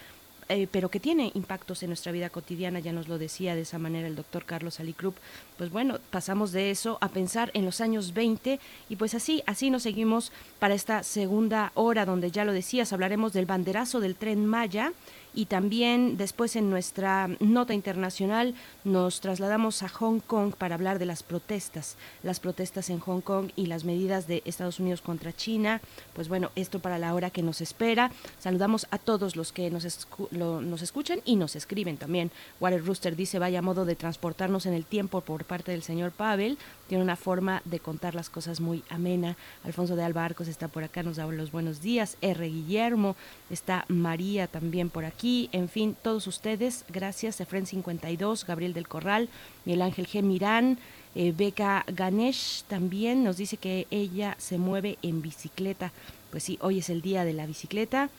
eh, 0.48 0.66
pero 0.70 0.88
que 0.88 1.00
tiene 1.00 1.30
impactos 1.34 1.82
en 1.82 1.90
nuestra 1.90 2.12
vida 2.12 2.30
cotidiana, 2.30 2.80
ya 2.80 2.92
nos 2.92 3.08
lo 3.08 3.18
decía 3.18 3.54
de 3.54 3.62
esa 3.62 3.78
manera 3.78 4.06
el 4.06 4.16
doctor 4.16 4.44
Carlos 4.44 4.80
Alicrup, 4.80 5.14
pues 5.56 5.70
bueno, 5.70 5.98
pasamos 6.10 6.52
de 6.52 6.70
eso 6.70 6.98
a 7.00 7.08
pensar 7.08 7.50
en 7.54 7.64
los 7.64 7.80
años 7.80 8.14
20 8.14 8.58
y 8.88 8.96
pues 8.96 9.14
así, 9.14 9.42
así 9.46 9.70
nos 9.70 9.82
seguimos 9.82 10.32
para 10.58 10.74
esta 10.74 11.02
segunda 11.02 11.72
hora 11.74 12.06
donde 12.06 12.30
ya 12.30 12.44
lo 12.44 12.52
decías, 12.52 12.92
hablaremos 12.92 13.32
del 13.32 13.46
banderazo 13.46 14.00
del 14.00 14.16
tren 14.16 14.46
Maya 14.46 14.92
Y 15.34 15.46
también 15.46 16.16
después 16.16 16.56
en 16.56 16.70
nuestra 16.70 17.28
nota 17.40 17.74
internacional 17.74 18.54
nos 18.84 19.20
trasladamos 19.20 19.82
a 19.82 19.88
Hong 19.88 20.20
Kong 20.20 20.54
para 20.56 20.74
hablar 20.74 20.98
de 20.98 21.06
las 21.06 21.22
protestas, 21.22 21.96
las 22.22 22.40
protestas 22.40 22.90
en 22.90 22.98
Hong 23.00 23.20
Kong 23.20 23.50
y 23.54 23.66
las 23.66 23.84
medidas 23.84 24.26
de 24.26 24.42
Estados 24.44 24.80
Unidos 24.80 25.00
contra 25.02 25.32
China. 25.32 25.80
Pues 26.14 26.28
bueno, 26.28 26.50
esto 26.56 26.80
para 26.80 26.98
la 26.98 27.14
hora 27.14 27.30
que 27.30 27.42
nos 27.42 27.60
espera. 27.60 28.10
Saludamos 28.38 28.86
a 28.90 28.98
todos 28.98 29.36
los 29.36 29.52
que 29.52 29.70
nos, 29.70 30.08
nos 30.30 30.82
escuchan 30.82 31.20
y 31.24 31.36
nos 31.36 31.56
escriben 31.56 31.96
también. 31.96 32.30
Water 32.60 32.84
Rooster 32.84 33.14
dice, 33.14 33.38
vaya 33.38 33.62
modo 33.62 33.84
de 33.84 33.96
transportarnos 33.96 34.66
en 34.66 34.74
el 34.74 34.84
tiempo 34.84 35.20
por 35.20 35.44
parte 35.44 35.72
del 35.72 35.82
señor 35.82 36.12
Pavel. 36.12 36.58
Tiene 36.88 37.04
una 37.04 37.16
forma 37.16 37.62
de 37.64 37.80
contar 37.80 38.14
las 38.14 38.30
cosas 38.30 38.60
muy 38.60 38.82
amena. 38.88 39.36
Alfonso 39.64 39.94
de 39.94 40.04
Albarcos 40.04 40.48
está 40.48 40.68
por 40.68 40.84
acá, 40.84 41.02
nos 41.02 41.16
da 41.16 41.26
los 41.26 41.52
buenos 41.52 41.82
días. 41.82 42.16
R. 42.22 42.48
Guillermo, 42.48 43.14
está 43.50 43.84
María 43.88 44.46
también 44.46 44.88
por 44.88 45.04
aquí. 45.04 45.17
En 45.20 45.68
fin, 45.68 45.96
todos 46.00 46.28
ustedes, 46.28 46.84
gracias. 46.88 47.40
Efren 47.40 47.66
52, 47.66 48.46
Gabriel 48.46 48.72
del 48.72 48.86
Corral, 48.86 49.28
Miguel 49.64 49.82
Ángel 49.82 50.06
G. 50.06 50.22
Mirán, 50.22 50.78
eh, 51.16 51.32
Beca 51.36 51.84
Ganesh 51.88 52.62
también 52.68 53.24
nos 53.24 53.36
dice 53.36 53.56
que 53.56 53.88
ella 53.90 54.36
se 54.38 54.58
mueve 54.58 54.96
en 55.02 55.20
bicicleta. 55.20 55.90
Pues 56.30 56.44
sí, 56.44 56.56
hoy 56.60 56.78
es 56.78 56.88
el 56.88 57.02
día 57.02 57.24
de 57.24 57.32
la 57.32 57.46
bicicleta. 57.46 58.10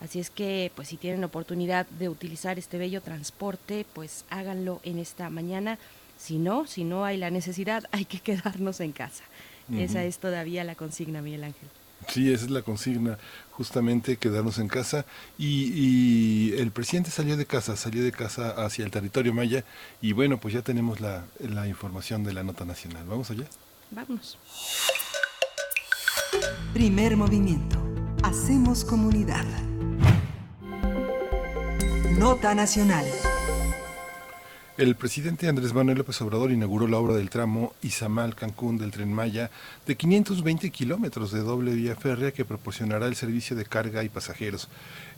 Así 0.00 0.18
es 0.18 0.30
que, 0.30 0.72
pues 0.74 0.88
si 0.88 0.96
tienen 0.96 1.22
oportunidad 1.22 1.86
de 1.86 2.08
utilizar 2.08 2.58
este 2.58 2.76
bello 2.76 3.02
transporte, 3.02 3.86
pues 3.92 4.24
háganlo 4.28 4.80
en 4.82 4.98
esta 4.98 5.30
mañana. 5.30 5.78
Si 6.16 6.38
no, 6.38 6.66
si 6.66 6.82
no 6.82 7.04
hay 7.04 7.18
la 7.18 7.30
necesidad, 7.30 7.84
hay 7.92 8.04
que 8.04 8.18
quedarnos 8.18 8.80
en 8.80 8.90
casa. 8.90 9.22
Esa 9.72 10.02
es 10.02 10.18
todavía 10.18 10.64
la 10.64 10.74
consigna, 10.74 11.20
Miguel 11.20 11.44
Ángel. 11.44 11.68
Sí, 12.06 12.32
esa 12.32 12.44
es 12.44 12.50
la 12.50 12.62
consigna, 12.62 13.18
justamente 13.50 14.16
quedarnos 14.16 14.58
en 14.58 14.68
casa. 14.68 15.04
Y, 15.36 16.52
el 16.54 16.70
presidente 16.70 17.10
salió 17.10 17.36
de 17.36 17.46
casa, 17.46 17.76
salió 17.76 18.02
de 18.02 18.12
casa 18.12 18.50
hacia 18.64 18.84
el 18.84 18.90
territorio 18.90 19.34
maya. 19.34 19.64
Y 20.00 20.12
bueno, 20.12 20.38
pues 20.38 20.54
ya 20.54 20.62
tenemos 20.62 21.00
la, 21.00 21.24
la 21.40 21.66
información 21.66 22.24
de 22.24 22.32
la 22.32 22.42
nota 22.44 22.64
nacional. 22.64 23.04
¿Vamos 23.06 23.30
allá? 23.30 23.46
Vamos. 23.90 24.38
Primer 26.72 27.16
movimiento. 27.16 27.78
Hacemos 28.22 28.84
comunidad. 28.84 29.44
Nota 32.18 32.54
nacional. 32.54 33.06
El 34.78 34.94
presidente 34.94 35.48
Andrés 35.48 35.74
Manuel 35.74 35.98
López 35.98 36.22
Obrador 36.22 36.52
inauguró 36.52 36.86
la 36.86 36.98
obra 36.98 37.16
del 37.16 37.30
tramo 37.30 37.74
Izamal-Cancún 37.82 38.78
del 38.78 38.92
tren 38.92 39.12
Maya 39.12 39.50
de 39.84 39.96
520 39.96 40.70
kilómetros 40.70 41.32
de 41.32 41.40
doble 41.40 41.74
vía 41.74 41.96
férrea 41.96 42.30
que 42.30 42.44
proporcionará 42.44 43.08
el 43.08 43.16
servicio 43.16 43.56
de 43.56 43.64
carga 43.64 44.04
y 44.04 44.08
pasajeros. 44.08 44.68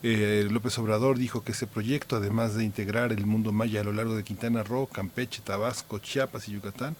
Eh, 0.02 0.48
López 0.50 0.78
Obrador 0.78 1.18
dijo 1.18 1.44
que 1.44 1.52
ese 1.52 1.66
proyecto, 1.66 2.16
además 2.16 2.54
de 2.54 2.64
integrar 2.64 3.12
el 3.12 3.26
mundo 3.26 3.52
maya 3.52 3.82
a 3.82 3.84
lo 3.84 3.92
largo 3.92 4.16
de 4.16 4.24
Quintana 4.24 4.62
Roo, 4.62 4.86
Campeche, 4.86 5.42
Tabasco, 5.44 5.98
Chiapas 5.98 6.48
y 6.48 6.52
Yucatán, 6.52 6.96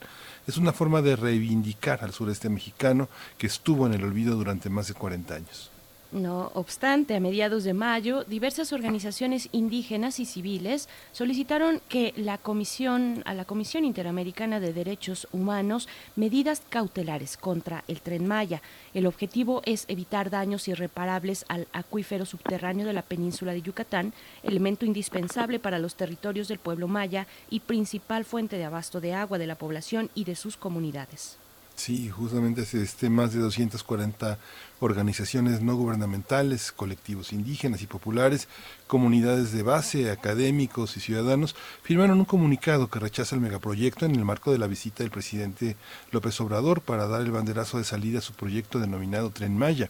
es 0.46 0.58
una 0.58 0.74
forma 0.74 1.00
de 1.00 1.16
reivindicar 1.16 2.04
al 2.04 2.12
sureste 2.12 2.50
mexicano 2.50 3.08
que 3.38 3.46
estuvo 3.46 3.86
en 3.86 3.94
el 3.94 4.04
olvido 4.04 4.36
durante 4.36 4.68
más 4.68 4.86
de 4.86 4.92
40 4.92 5.34
años. 5.34 5.70
No 6.12 6.50
obstante, 6.54 7.14
a 7.14 7.20
mediados 7.20 7.62
de 7.62 7.72
mayo, 7.72 8.24
diversas 8.24 8.72
organizaciones 8.72 9.48
indígenas 9.52 10.18
y 10.18 10.26
civiles 10.26 10.88
solicitaron 11.12 11.80
que 11.88 12.12
la 12.16 12.36
Comisión, 12.36 13.22
a 13.26 13.34
la 13.34 13.44
Comisión 13.44 13.84
Interamericana 13.84 14.58
de 14.58 14.72
Derechos 14.72 15.28
Humanos 15.30 15.88
medidas 16.16 16.62
cautelares 16.68 17.36
contra 17.36 17.84
el 17.86 18.00
tren 18.00 18.26
Maya. 18.26 18.60
El 18.92 19.06
objetivo 19.06 19.62
es 19.64 19.84
evitar 19.86 20.30
daños 20.30 20.66
irreparables 20.66 21.44
al 21.46 21.68
acuífero 21.72 22.26
subterráneo 22.26 22.86
de 22.86 22.92
la 22.92 23.02
península 23.02 23.52
de 23.52 23.62
Yucatán, 23.62 24.12
elemento 24.42 24.84
indispensable 24.86 25.60
para 25.60 25.78
los 25.78 25.94
territorios 25.94 26.48
del 26.48 26.58
pueblo 26.58 26.88
maya 26.88 27.28
y 27.50 27.60
principal 27.60 28.24
fuente 28.24 28.56
de 28.56 28.64
abasto 28.64 29.00
de 29.00 29.14
agua 29.14 29.38
de 29.38 29.46
la 29.46 29.54
población 29.54 30.10
y 30.16 30.24
de 30.24 30.34
sus 30.34 30.56
comunidades. 30.56 31.38
Sí, 31.80 32.10
justamente 32.10 32.60
este, 32.60 33.08
más 33.08 33.32
de 33.32 33.40
240 33.40 34.38
organizaciones 34.80 35.62
no 35.62 35.76
gubernamentales, 35.76 36.72
colectivos 36.72 37.32
indígenas 37.32 37.80
y 37.80 37.86
populares, 37.86 38.48
comunidades 38.86 39.52
de 39.52 39.62
base, 39.62 40.10
académicos 40.10 40.98
y 40.98 41.00
ciudadanos 41.00 41.56
firmaron 41.82 42.18
un 42.18 42.26
comunicado 42.26 42.90
que 42.90 42.98
rechaza 42.98 43.34
el 43.34 43.40
megaproyecto 43.40 44.04
en 44.04 44.14
el 44.14 44.26
marco 44.26 44.52
de 44.52 44.58
la 44.58 44.66
visita 44.66 45.02
del 45.02 45.10
presidente 45.10 45.74
López 46.12 46.38
Obrador 46.42 46.82
para 46.82 47.06
dar 47.06 47.22
el 47.22 47.30
banderazo 47.30 47.78
de 47.78 47.84
salida 47.84 48.18
a 48.18 48.22
su 48.22 48.34
proyecto 48.34 48.78
denominado 48.78 49.30
Tren 49.30 49.56
Maya. 49.56 49.88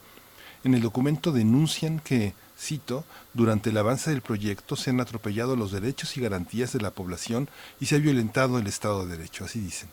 En 0.62 0.74
el 0.74 0.82
documento 0.82 1.32
denuncian 1.32 1.98
que, 1.98 2.34
cito, 2.56 3.04
durante 3.34 3.70
el 3.70 3.78
avance 3.78 4.10
del 4.10 4.22
proyecto 4.22 4.76
se 4.76 4.90
han 4.90 5.00
atropellado 5.00 5.56
los 5.56 5.72
derechos 5.72 6.16
y 6.16 6.20
garantías 6.20 6.72
de 6.72 6.82
la 6.82 6.92
población 6.92 7.48
y 7.80 7.86
se 7.86 7.96
ha 7.96 7.98
violentado 7.98 8.60
el 8.60 8.68
Estado 8.68 9.04
de 9.04 9.16
Derecho, 9.16 9.44
así 9.44 9.58
dicen. 9.58 9.88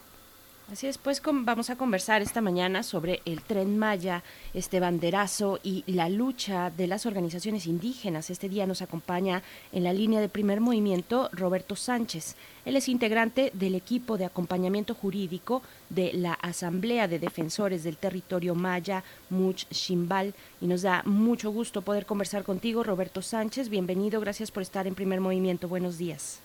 Así 0.70 0.86
es, 0.86 0.97
pues 0.97 1.22
vamos 1.24 1.70
a 1.70 1.78
conversar 1.78 2.22
esta 2.22 2.41
mañana 2.41 2.84
sobre 2.84 3.22
el 3.24 3.41
tren 3.41 3.78
Maya, 3.78 4.22
este 4.53 4.82
banderazo 4.82 5.59
y 5.63 5.86
la 5.88 6.09
lucha 6.09 6.72
de 6.72 6.88
las 6.88 7.05
organizaciones 7.05 7.68
indígenas. 7.68 8.30
Este 8.30 8.49
día 8.49 8.68
nos 8.68 8.82
acompaña 8.82 9.43
en 9.72 9.86
la 9.86 9.93
línea 9.93 10.20
de 10.20 10.28
primer 10.28 10.59
movimiento 10.59 11.30
Roberto 11.32 11.78
Sánchez. 11.78 12.36
Él 12.65 12.76
es 12.76 12.89
integrante 12.89 13.49
del 13.53 13.76
equipo 13.76 14.18
de 14.18 14.26
acompañamiento 14.26 14.93
jurídico 14.93 15.61
de 15.89 16.11
la 16.11 16.34
Asamblea 16.34 17.07
de 17.07 17.20
Defensores 17.20 17.86
del 17.86 17.95
Territorio 17.95 18.53
Maya, 18.53 19.05
Much 19.30 19.70
Shimbal, 19.72 20.34
y 20.59 20.68
nos 20.68 20.82
da 20.82 21.01
mucho 21.05 21.49
gusto 21.49 21.82
poder 21.82 22.05
conversar 22.05 22.43
contigo, 22.43 22.84
Roberto 22.84 23.22
Sánchez. 23.22 23.70
Bienvenido, 23.70 24.20
gracias 24.20 24.51
por 24.51 24.63
estar 24.63 24.86
en 24.86 24.95
primer 24.95 25.22
movimiento. 25.22 25.70
Buenos 25.70 25.97
días. 25.97 26.41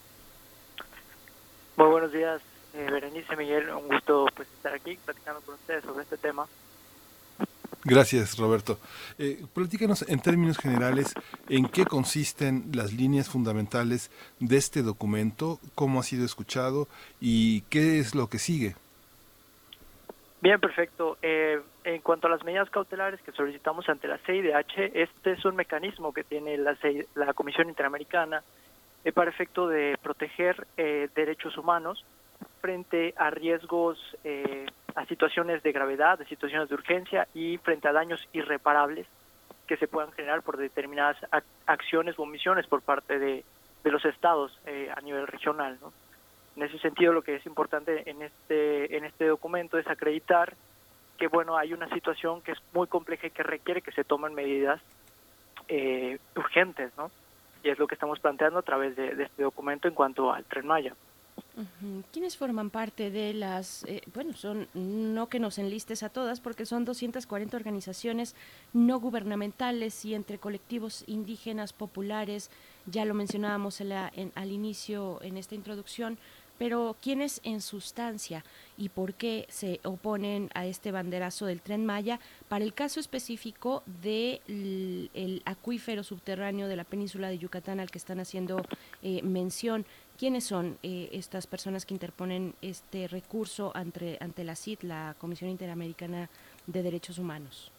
Muy 1.77 1.89
buenos 1.89 2.13
días, 2.13 2.41
eh, 2.75 2.89
Berenice 2.91 3.37
Miguel, 3.37 3.71
un 3.71 3.89
gusto 3.89 4.27
pues, 4.35 4.49
estar 4.53 4.75
aquí 4.75 4.99
platicando 5.05 5.41
con 5.43 5.55
ustedes 5.55 5.85
sobre 5.85 6.03
este 6.03 6.17
tema. 6.17 6.47
Gracias, 7.85 8.39
Roberto. 8.39 8.79
Eh, 9.19 9.45
platícanos 9.53 10.09
en 10.09 10.21
términos 10.21 10.57
generales 10.57 11.15
en 11.49 11.67
qué 11.69 11.85
consisten 11.85 12.71
las 12.73 12.93
líneas 12.93 13.29
fundamentales 13.29 14.11
de 14.39 14.57
este 14.57 14.83
documento, 14.83 15.59
cómo 15.75 15.99
ha 15.99 16.05
sido 16.05 16.25
escuchado 16.25 16.87
y 17.21 17.63
qué 17.63 17.99
es 17.99 18.15
lo 18.15 18.29
que 18.29 18.39
sigue. 18.39 18.77
Bien, 20.43 20.61
perfecto. 20.61 21.19
Eh, 21.23 21.61
en 21.85 22.01
cuanto 22.01 22.27
a 22.27 22.31
las 22.31 22.45
medidas 22.45 22.69
cautelares 22.71 23.21
que 23.23 23.33
solicitamos 23.33 23.89
ante 23.89 24.09
la 24.09 24.19
CIDH, 24.19 24.91
este 24.95 25.33
es 25.33 25.45
un 25.45 25.57
mecanismo 25.57 26.13
que 26.13 26.25
tiene 26.25 26.57
la, 26.59 26.77
la 27.15 27.33
Comisión 27.33 27.69
Interamericana 27.69 28.43
eh, 29.05 29.13
para 29.13 29.31
efecto 29.31 29.69
de 29.69 29.97
proteger 30.03 30.67
eh, 30.77 31.09
derechos 31.15 31.57
humanos 31.57 32.05
frente 32.61 33.15
a 33.17 33.31
riesgos, 33.31 33.99
eh, 34.25 34.67
a 34.95 35.07
situaciones 35.07 35.63
de 35.63 35.73
gravedad, 35.73 36.19
de 36.19 36.27
situaciones 36.27 36.69
de 36.69 36.75
urgencia 36.75 37.29
y 37.35 37.59
frente 37.59 37.89
a 37.89 37.93
daños 37.93 38.27
irreparables 38.33 39.07
que 39.67 39.77
se 39.77 39.89
puedan 39.89 40.13
generar 40.13 40.43
por 40.43 40.57
determinadas 40.57 41.17
acciones 41.67 42.19
o 42.19 42.23
omisiones 42.23 42.67
por 42.67 42.83
parte 42.83 43.19
de, 43.19 43.45
los 43.85 44.05
estados 44.05 44.57
eh, 44.67 44.91
a 44.95 45.01
nivel 45.01 45.27
regional. 45.27 45.79
En 46.57 46.63
ese 46.63 46.79
sentido, 46.79 47.13
lo 47.13 47.23
que 47.23 47.37
es 47.37 47.47
importante 47.47 48.09
en 48.09 48.23
este, 48.23 48.97
en 48.97 49.05
este 49.05 49.27
documento 49.27 49.79
es 49.79 49.87
acreditar 49.87 50.55
que 51.19 51.29
bueno 51.29 51.57
hay 51.57 51.73
una 51.73 51.89
situación 51.89 52.43
que 52.43 52.53
es 52.53 52.59
muy 52.73 52.87
compleja 52.87 53.27
y 53.27 53.31
que 53.31 53.43
requiere 53.43 53.83
que 53.83 53.93
se 53.93 54.05
tomen 54.05 54.35
medidas 54.35 54.81
eh, 55.69 56.19
urgentes, 56.37 56.93
¿no? 56.97 57.11
Y 57.63 57.71
es 57.71 57.79
lo 57.79 57.87
que 57.87 57.95
estamos 57.95 58.19
planteando 58.19 58.59
a 58.59 58.63
través 58.63 58.97
de, 58.97 59.15
de 59.15 59.25
este 59.25 59.43
documento 59.43 59.89
en 59.89 59.95
cuanto 59.95 60.33
al 60.33 60.45
Tren 60.45 60.67
Maya. 60.67 60.95
¿Quiénes 62.13 62.37
forman 62.37 62.71
parte 62.71 63.11
de 63.11 63.35
las, 63.35 63.85
eh, 63.85 64.03
bueno, 64.15 64.35
son, 64.35 64.69
no 64.75 65.29
que 65.29 65.39
nos 65.39 65.59
enlistes 65.59 66.03
a 66.03 66.09
todas, 66.09 66.41
porque 66.41 66.65
son 66.65 66.85
240 66.85 67.57
organizaciones 67.57 68.35
no 68.73 68.99
gubernamentales 69.01 70.05
y 70.05 70.15
entre 70.15 70.39
colectivos 70.39 71.05
indígenas, 71.07 71.73
populares, 71.73 72.51
ya 72.87 73.05
lo 73.05 73.15
mencionábamos 73.15 73.81
al 73.81 74.51
inicio 74.51 75.21
en 75.23 75.37
esta 75.37 75.55
introducción, 75.55 76.19
pero 76.59 76.97
¿quiénes 77.03 77.41
en 77.45 77.61
sustancia 77.61 78.45
y 78.79 78.89
por 78.89 79.15
qué 79.15 79.47
se 79.49 79.81
oponen 79.83 80.49
a 80.55 80.65
este 80.67 80.93
banderazo 80.93 81.47
del 81.47 81.61
tren 81.61 81.85
Maya 81.85 82.21
para 82.49 82.65
el 82.65 82.73
caso 82.73 83.01
específico 83.01 83.83
del 84.01 85.11
el 85.15 85.43
acuífero 85.45 86.05
subterráneo 86.05 86.69
de 86.69 86.77
la 86.77 86.85
península 86.85 87.29
de 87.29 87.39
Yucatán 87.39 87.81
al 87.81 87.91
que 87.91 87.99
están 87.99 88.21
haciendo 88.21 88.65
eh, 89.03 89.23
mención? 89.23 89.85
¿Quiénes 90.23 90.45
son 90.45 90.79
eh, 90.85 91.09
estas 91.11 91.49
personas 91.49 91.85
que 91.85 91.95
interponen 91.95 92.55
este 92.63 93.09
recurso 93.09 93.73
ante, 93.75 94.19
ante 94.21 94.45
la 94.45 94.55
CID, 94.55 94.83
la 94.83 95.17
Comisión 95.19 95.51
Interamericana 95.51 96.29
de 96.65 96.83
Derechos 96.85 97.19
Humanos? 97.19 97.73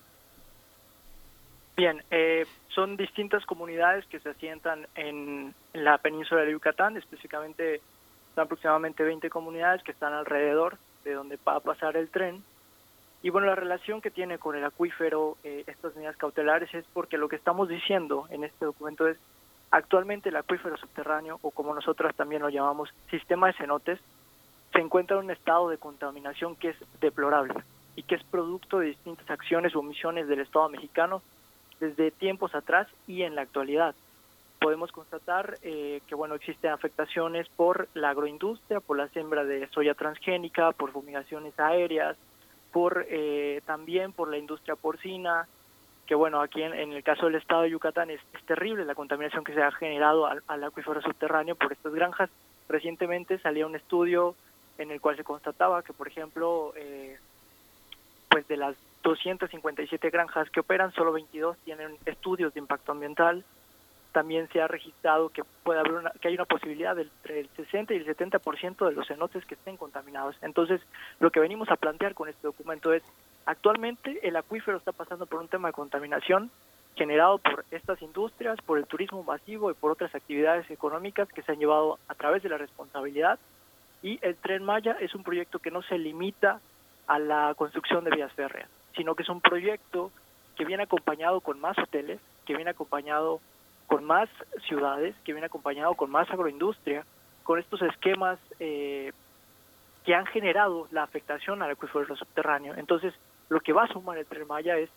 Bien, 1.78 2.04
eh, 2.12 2.46
son 2.68 2.98
distintas 2.98 3.46
comunidades 3.46 4.06
que 4.08 4.20
se 4.20 4.28
asientan 4.28 4.86
en, 4.96 5.56
la 5.72 5.98
península 6.00 6.42
de 6.42 6.52
Yucatán, 6.52 6.98
específicamente 6.98 7.80
son 8.36 8.44
aproximadamente 8.44 9.04
20 9.06 9.30
comunidades 9.30 9.82
que 9.82 9.94
están 9.94 10.12
alrededor 10.12 10.78
de 11.06 11.14
donde 11.14 11.40
va 11.48 11.56
a 11.56 11.60
pasar 11.62 11.96
el 11.96 12.10
tren. 12.10 12.44
Y 13.22 13.30
bueno, 13.30 13.48
la 13.48 13.56
relación 13.56 14.02
que 14.02 14.12
tiene 14.12 14.38
con 14.38 14.58
el 14.58 14.66
acuífero, 14.66 15.38
eh, 15.46 15.64
estas 15.66 15.96
medidas 15.96 16.18
cautelares, 16.18 16.74
es 16.74 16.84
porque 16.92 17.18
lo 17.18 17.30
que 17.30 17.38
estamos 17.38 17.70
diciendo 17.70 18.28
en 18.32 18.44
este 18.44 18.66
documento 18.66 19.08
es 19.08 19.18
Actualmente 19.74 20.30
el 20.30 20.36
acuífero 20.36 20.78
subterráneo, 20.78 21.40
o 21.42 21.50
como 21.50 21.74
nosotras 21.74 22.16
también 22.16 22.44
lo 22.44 22.50
llamamos, 22.50 22.94
sistema 23.10 23.48
de 23.48 23.54
cenotes, 23.54 24.00
se 24.72 24.80
encuentra 24.80 25.18
en 25.18 25.24
un 25.24 25.32
estado 25.32 25.68
de 25.68 25.80
contaminación 25.80 26.56
que 26.56 26.70
es 26.70 26.78
deplorable 27.02 27.56
y 27.96 28.04
que 28.04 28.14
es 28.14 28.24
producto 28.24 28.78
de 28.78 28.90
distintas 28.90 29.28
acciones 29.32 29.76
o 29.76 29.80
omisiones 29.80 30.28
del 30.28 30.42
Estado 30.42 30.70
mexicano 30.70 31.24
desde 31.80 32.12
tiempos 32.12 32.54
atrás 32.54 32.88
y 33.08 33.24
en 33.24 33.34
la 33.34 33.42
actualidad. 33.42 33.96
Podemos 34.60 34.92
constatar 34.92 35.58
eh, 35.64 36.02
que 36.06 36.14
bueno 36.14 36.36
existen 36.36 36.70
afectaciones 36.70 37.50
por 37.50 37.88
la 37.96 38.12
agroindustria, 38.12 38.80
por 38.80 38.98
la 38.98 39.08
siembra 39.08 39.44
de 39.44 39.68
soya 39.70 39.96
transgénica, 39.96 40.72
por 40.74 40.92
fumigaciones 40.92 41.60
aéreas, 41.60 42.16
por 42.72 43.08
eh, 43.10 43.62
también 43.66 44.14
por 44.14 44.30
la 44.30 44.38
industria 44.38 44.76
porcina, 44.76 45.48
que 46.06 46.16
bueno 46.16 46.42
aquí 46.42 46.62
en, 46.62 46.74
el 46.74 47.04
caso 47.04 47.26
del 47.26 47.36
estado 47.36 47.64
de 47.64 47.72
Yucatán 47.72 48.10
es, 48.10 48.20
terrible 48.46 48.86
la 48.86 48.96
contaminación 48.96 49.44
que 49.44 49.54
se 49.54 49.64
ha 49.64 49.72
generado 49.72 50.26
al, 50.26 50.64
acuífero 50.64 51.02
subterráneo 51.02 51.56
por 51.56 51.72
estas 51.72 51.94
granjas. 51.94 52.30
Recientemente 52.68 53.40
salía 53.40 53.66
un 53.66 53.76
estudio 53.76 54.36
en 54.78 54.92
el 54.92 55.00
cual 55.00 55.16
se 55.16 55.24
constataba 55.24 55.84
que 55.84 55.94
por 55.94 56.08
ejemplo 56.08 56.74
eh, 56.76 57.18
pues 58.30 58.48
de 58.48 58.58
las 58.58 58.76
257 59.04 60.10
granjas 60.10 60.50
que 60.50 60.62
operan, 60.62 60.92
solo 60.94 61.12
22 61.12 61.58
tienen 61.60 61.98
estudios 62.06 62.54
de 62.54 62.60
impacto 62.60 62.92
ambiental. 62.92 63.44
También 64.12 64.48
se 64.50 64.62
ha 64.62 64.68
registrado 64.68 65.30
que 65.30 65.44
puede 65.64 65.80
haber 65.80 65.94
una, 65.94 66.12
que 66.22 66.30
hay 66.30 66.36
una 66.36 66.46
posibilidad 66.46 66.96
del 66.96 67.12
entre 67.22 67.42
el 67.42 67.50
60 67.56 67.94
y 67.94 67.98
el 67.98 68.06
70% 68.06 68.88
de 68.88 68.94
los 68.94 69.08
cenotes 69.08 69.46
que 69.46 69.56
estén 69.56 69.78
contaminados. 69.78 70.36
Entonces, 70.42 70.82
lo 71.20 71.32
que 71.32 71.40
venimos 71.40 71.70
a 71.70 71.76
plantear 71.76 72.14
con 72.14 72.30
este 72.30 72.48
documento 72.48 72.94
es, 72.94 73.04
actualmente 73.46 74.20
el 74.28 74.36
acuífero 74.36 74.78
está 74.78 74.92
pasando 74.92 75.26
por 75.26 75.42
un 75.42 75.48
tema 75.48 75.70
de 75.70 75.74
contaminación 75.74 76.52
generado 76.96 77.40
por 77.40 77.66
estas 77.72 78.02
industrias, 78.02 78.58
por 78.66 78.78
el 78.78 78.86
turismo 78.86 79.24
masivo 79.24 79.72
y 79.72 79.74
por 79.74 79.92
otras 79.92 80.14
actividades 80.14 80.70
económicas 80.70 81.28
que 81.30 81.42
se 81.42 81.52
han 81.52 81.60
llevado 81.60 81.98
a 82.08 82.14
través 82.16 82.44
de 82.44 82.50
la 82.50 82.58
responsabilidad. 82.58 83.40
Y 84.02 84.20
el 84.22 84.36
tren 84.36 84.64
Maya 84.64 84.98
es 85.00 85.16
un 85.16 85.24
proyecto 85.24 85.60
que 85.60 85.72
no 85.72 85.82
se 85.82 85.98
limita 85.98 86.60
a 87.08 87.20
la 87.20 87.54
construcción 87.56 88.04
de 88.04 88.12
vías 88.12 88.32
férreas, 88.34 88.70
sino 88.96 89.16
que 89.16 89.24
es 89.24 89.30
un 89.30 89.42
proyecto 89.42 90.12
que 90.56 90.66
viene 90.66 90.84
acompañado 90.84 91.42
con 91.42 91.60
más 91.60 91.78
hoteles, 91.78 92.20
que 92.46 92.56
viene 92.56 92.72
acompañado 92.72 93.40
con 93.88 94.04
más 94.04 94.30
ciudades, 94.68 95.16
que 95.24 95.34
viene 95.34 95.48
acompañado 95.48 95.96
con 95.96 96.12
más 96.12 96.30
agroindustria, 96.30 97.06
con 97.44 97.60
estos 97.60 97.82
esquemas 97.82 98.40
eh, 98.60 99.12
que 100.06 100.16
han 100.16 100.26
generado 100.28 100.88
la 100.92 101.04
afectación 101.04 101.62
al 101.62 101.72
acuífero 101.72 102.16
subterráneo. 102.16 102.76
Entonces, 102.76 103.14
lo 103.54 103.62
que 103.62 103.74
va 103.74 103.84
a 103.84 103.88
sumar 103.88 104.18
el 104.18 104.26
Tren 104.26 104.48
Maya 104.48 104.78
es 104.78 104.90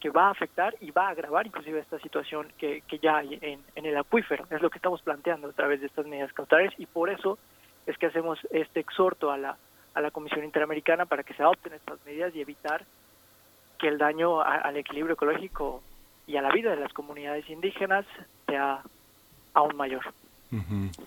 que 0.00 0.10
va 0.10 0.28
a 0.28 0.30
afectar 0.30 0.74
y 0.80 0.90
va 0.90 1.08
a 1.08 1.10
agravar 1.10 1.46
inclusive 1.46 1.80
esta 1.80 1.98
situación 1.98 2.52
que, 2.56 2.82
que 2.82 2.98
ya 2.98 3.18
hay 3.18 3.38
en, 3.40 3.60
en, 3.74 3.86
el 3.86 3.96
acuífero. 3.96 4.46
Es 4.50 4.62
lo 4.62 4.70
que 4.70 4.78
estamos 4.78 5.02
planteando 5.02 5.48
a 5.48 5.52
través 5.52 5.80
de 5.80 5.86
estas 5.86 6.06
medidas 6.06 6.32
cautelares 6.32 6.72
y 6.78 6.86
por 6.86 7.10
eso 7.10 7.38
es 7.86 7.98
que 7.98 8.06
hacemos 8.06 8.38
este 8.50 8.80
exhorto 8.80 9.30
a 9.30 9.38
la 9.38 9.56
a 9.94 10.00
la 10.00 10.10
Comisión 10.10 10.44
Interamericana 10.44 11.06
para 11.06 11.24
que 11.24 11.34
se 11.34 11.42
adopten 11.42 11.72
estas 11.72 11.98
medidas 12.06 12.34
y 12.34 12.40
evitar 12.40 12.84
que 13.78 13.88
el 13.88 13.98
daño 13.98 14.40
al 14.40 14.76
equilibrio 14.76 15.14
ecológico 15.14 15.82
y 16.26 16.36
a 16.36 16.42
la 16.42 16.50
vida 16.50 16.70
de 16.70 16.80
las 16.80 16.92
comunidades 16.92 17.48
indígenas 17.50 18.04
sea 18.46 18.82
aún 19.54 19.76
mayor. 19.76 20.04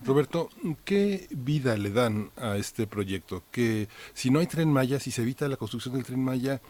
Roberto, 0.06 0.50
¿qué 0.86 1.28
vida 1.32 1.76
le 1.76 1.90
dan 1.90 2.30
a 2.38 2.58
este 2.58 2.86
proyecto? 2.86 3.44
Que 3.52 3.88
si 4.14 4.30
no 4.30 4.40
hay 4.40 4.48
tren 4.48 4.72
Maya, 4.72 5.00
si 5.00 5.10
se 5.10 5.24
evita 5.24 5.48
la 5.48 5.58
construcción 5.58 5.96
del 5.96 6.06
tren 6.06 6.24
Maya, 6.24 6.62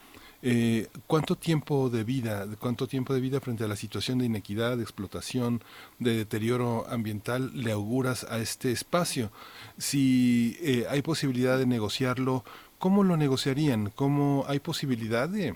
eh, 0.43 0.88
¿Cuánto 1.05 1.35
tiempo 1.35 1.89
de 1.89 2.03
vida, 2.03 2.47
cuánto 2.59 2.88
tiempo 2.88 3.13
de 3.13 3.22
vida 3.22 3.39
frente 3.39 3.63
a 3.63 3.68
la 3.68 3.76
situación 3.76 4.18
de 4.18 4.26
inequidad, 4.26 4.77
de 4.77 4.84
explotación, 4.84 5.61
de 5.99 6.15
deterioro 6.18 6.88
ambiental 6.89 7.51
le 7.53 7.72
auguras 7.72 8.23
a 8.23 8.39
este 8.39 8.72
espacio? 8.72 9.31
Si 9.77 10.57
eh, 10.61 10.85
hay 10.89 11.03
posibilidad 11.03 11.59
de 11.59 11.68
negociarlo, 11.68 12.43
¿cómo 12.80 13.03
lo 13.03 13.18
negociarían? 13.18 13.91
¿Cómo 13.93 14.45
hay 14.47 14.59
posibilidad 14.59 15.30
de 15.30 15.55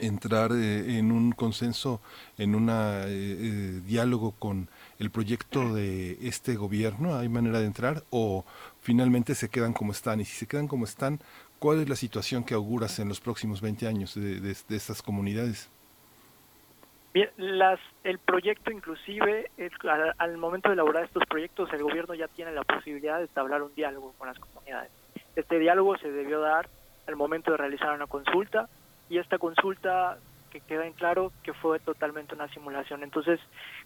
entrar 0.00 0.52
eh, 0.52 0.98
en 0.98 1.12
un 1.12 1.32
consenso, 1.32 2.00
en 2.36 2.54
un 2.54 2.66
diálogo 3.86 4.32
con 4.32 4.68
el 4.98 5.10
proyecto 5.10 5.74
de 5.74 6.18
este 6.20 6.56
gobierno? 6.56 7.16
¿Hay 7.16 7.30
manera 7.30 7.60
de 7.60 7.66
entrar 7.66 8.04
o 8.10 8.44
finalmente 8.82 9.34
se 9.34 9.48
quedan 9.48 9.72
como 9.72 9.92
están? 9.92 10.20
Y 10.20 10.26
si 10.26 10.36
se 10.36 10.46
quedan 10.46 10.68
como 10.68 10.84
están, 10.84 11.20
¿Cuál 11.60 11.82
es 11.82 11.90
la 11.90 11.94
situación 11.94 12.42
que 12.42 12.54
auguras 12.54 12.98
en 13.00 13.08
los 13.10 13.20
próximos 13.20 13.60
20 13.60 13.86
años 13.86 14.14
de, 14.14 14.40
de, 14.40 14.50
estas 14.50 15.02
comunidades? 15.02 15.70
Bien, 17.12 17.28
las, 17.36 17.78
el 18.02 18.18
proyecto 18.18 18.70
inclusive, 18.70 19.50
al, 20.16 20.38
momento 20.38 20.70
de 20.70 20.72
elaborar 20.72 21.04
estos 21.04 21.22
proyectos, 21.26 21.70
el 21.74 21.82
gobierno 21.82 22.14
ya 22.14 22.28
tiene 22.28 22.52
la 22.52 22.64
posibilidad 22.64 23.18
de 23.18 23.24
establecer 23.24 23.62
un 23.62 23.74
diálogo 23.74 24.14
con 24.16 24.28
las 24.28 24.38
comunidades. 24.38 24.90
Este 25.36 25.58
diálogo 25.58 25.98
se 25.98 26.10
debió 26.10 26.40
dar 26.40 26.66
al 27.06 27.16
momento 27.16 27.50
de 27.50 27.58
realizar 27.58 27.94
una 27.94 28.06
consulta 28.06 28.70
y 29.10 29.18
esta 29.18 29.36
consulta 29.36 30.16
que 30.50 30.62
queda 30.62 30.86
en 30.86 30.94
claro 30.94 31.30
que 31.42 31.52
fue 31.52 31.78
totalmente 31.78 32.34
una 32.34 32.48
simulación. 32.48 33.02
Entonces, 33.02 33.38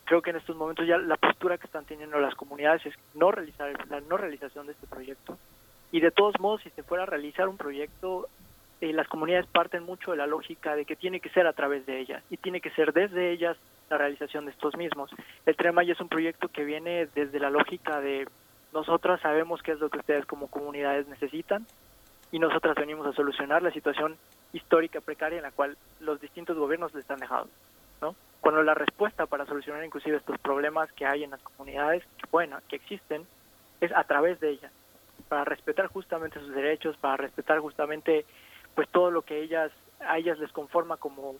creo 0.05 0.23
que 0.23 0.31
en 0.31 0.37
estos 0.37 0.55
momentos 0.55 0.87
ya 0.87 0.97
la 0.97 1.17
postura 1.17 1.59
que 1.59 1.67
están 1.67 1.87
teniendo 1.87 2.21
las 2.21 2.37
comunidades 2.37 2.87
es 2.87 2.95
no 3.15 3.33
realizar 3.33 3.73
la 3.91 4.01
no 4.01 4.17
realización 4.17 4.67
de 4.67 4.75
este 4.75 4.87
proyecto 4.87 5.37
y 5.95 6.01
de 6.01 6.11
todos 6.11 6.35
modos, 6.41 6.61
si 6.63 6.71
se 6.71 6.83
fuera 6.83 7.05
a 7.05 7.07
realizar 7.07 7.47
un 7.47 7.57
proyecto, 7.57 8.29
eh, 8.81 8.93
las 8.93 9.07
comunidades 9.07 9.47
parten 9.47 9.85
mucho 9.85 10.11
de 10.11 10.17
la 10.17 10.27
lógica 10.27 10.75
de 10.75 10.85
que 10.85 10.97
tiene 10.97 11.21
que 11.21 11.29
ser 11.29 11.47
a 11.47 11.53
través 11.53 11.87
de 11.87 12.01
ellas 12.01 12.21
y 12.31 12.37
tiene 12.37 12.61
que 12.61 12.71
ser 12.71 12.93
desde 12.93 13.31
ellas 13.31 13.57
la 13.89 13.99
realización 13.99 14.45
de 14.45 14.51
estos 14.51 14.77
mismos. 14.77 15.13
El 15.47 15.55
Tren 15.55 15.73
Maya 15.73 15.93
es 15.93 16.01
un 16.01 16.09
proyecto 16.09 16.49
que 16.49 16.65
viene 16.65 17.07
desde 17.15 17.39
la 17.39 17.49
lógica 17.49 18.01
de 18.01 18.27
nosotras 18.73 19.21
sabemos 19.21 19.63
qué 19.63 19.71
es 19.71 19.79
lo 19.79 19.89
que 19.89 19.99
ustedes 19.99 20.27
como 20.27 20.49
comunidades 20.49 21.07
necesitan 21.07 21.65
y 22.33 22.41
nosotras 22.41 22.75
venimos 22.75 23.07
a 23.07 23.13
solucionar 23.13 23.63
la 23.63 23.71
situación 23.71 24.17
histórica 24.53 25.01
precaria 25.01 25.37
en 25.37 25.45
la 25.45 25.53
cual 25.53 25.77
los 26.01 26.21
distintos 26.21 26.59
gobiernos 26.59 26.93
les 26.93 27.03
están 27.03 27.21
dejando. 27.21 27.51
¿no? 28.03 28.17
Cuando 28.41 28.65
la 28.65 28.75
respuesta 28.75 29.27
para 29.27 29.47
solucionar 29.47 29.85
inclusive 29.85 30.17
estos 30.17 30.41
problemas 30.41 30.91
que 30.95 31.07
hay 31.07 31.23
en 31.23 31.31
las 31.31 31.43
comunidades, 31.43 32.03
bueno, 32.33 32.59
que 32.69 32.75
existen, 32.75 33.25
es 33.81 33.93
a 33.93 34.03
través 34.03 34.41
de 34.41 34.51
ellas 34.51 34.73
para 35.35 35.45
respetar 35.45 35.89
justamente 35.89 36.39
sus 36.39 36.55
derechos, 36.55 36.97
para 36.97 37.17
respetar 37.17 37.59
justamente 37.59 38.25
pues 38.77 38.89
todo 38.89 39.11
lo 39.11 39.23
que 39.23 39.43
ellas 39.43 39.73
a 39.99 40.17
ellas 40.17 40.39
les 40.39 40.53
conforma 40.53 40.97
como 40.97 41.35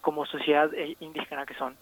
como 0.00 0.24
sociedad 0.24 0.72
eh, 0.72 0.96
indígena 1.00 1.44
que 1.44 1.52
son. 1.52 1.76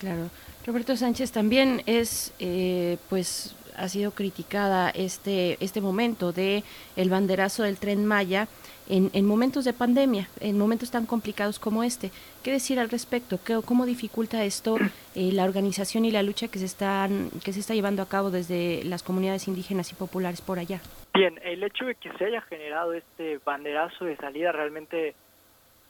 claro. 0.00 0.30
Roberto 0.66 0.96
Sánchez 0.96 1.32
también 1.32 1.82
es 1.84 2.32
eh, 2.38 2.96
pues 3.10 3.54
ha 3.76 3.90
sido 3.90 4.12
criticada 4.12 4.88
este 4.88 5.62
este 5.62 5.82
momento 5.82 6.32
de 6.32 6.64
el 6.96 7.10
banderazo 7.10 7.64
del 7.64 7.76
tren 7.76 8.06
Maya 8.06 8.48
en, 8.88 9.26
momentos 9.26 9.64
de 9.64 9.72
pandemia, 9.72 10.28
en 10.40 10.58
momentos 10.58 10.90
tan 10.90 11.06
complicados 11.06 11.58
como 11.58 11.82
este. 11.84 12.10
¿Qué 12.42 12.50
decir 12.50 12.78
al 12.78 12.90
respecto? 12.90 13.38
¿Qué, 13.44 13.60
¿Cómo 13.64 13.86
dificulta 13.86 14.44
esto 14.44 14.76
eh, 15.14 15.32
la 15.32 15.44
organización 15.44 16.04
y 16.04 16.10
la 16.10 16.22
lucha 16.22 16.48
que 16.48 16.58
se, 16.58 16.66
están, 16.66 17.30
que 17.44 17.52
se 17.52 17.60
está 17.60 17.74
llevando 17.74 18.02
a 18.02 18.08
cabo 18.08 18.30
desde 18.30 18.82
las 18.84 19.02
comunidades 19.02 19.48
indígenas 19.48 19.90
y 19.92 19.94
populares 19.94 20.40
por 20.40 20.58
allá? 20.58 20.80
Bien, 21.14 21.38
el 21.42 21.62
hecho 21.62 21.86
de 21.86 21.94
que 21.94 22.12
se 22.18 22.26
haya 22.26 22.40
generado 22.42 22.92
este 22.92 23.38
banderazo 23.44 24.04
de 24.04 24.16
salida 24.16 24.52
realmente 24.52 25.14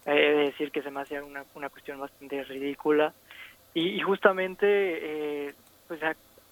he 0.07 0.13
de 0.13 0.45
decir 0.45 0.71
que 0.71 0.83
se 0.83 0.91
me 0.91 1.01
hace 1.01 1.21
una, 1.23 1.45
una 1.55 1.71
cuestión 1.71 1.99
bastante 1.99 2.45
ridícula 2.45 3.15
y, 3.73 4.01
justamente 4.01 4.67
eh, 4.69 5.55
pues, 5.89 6.01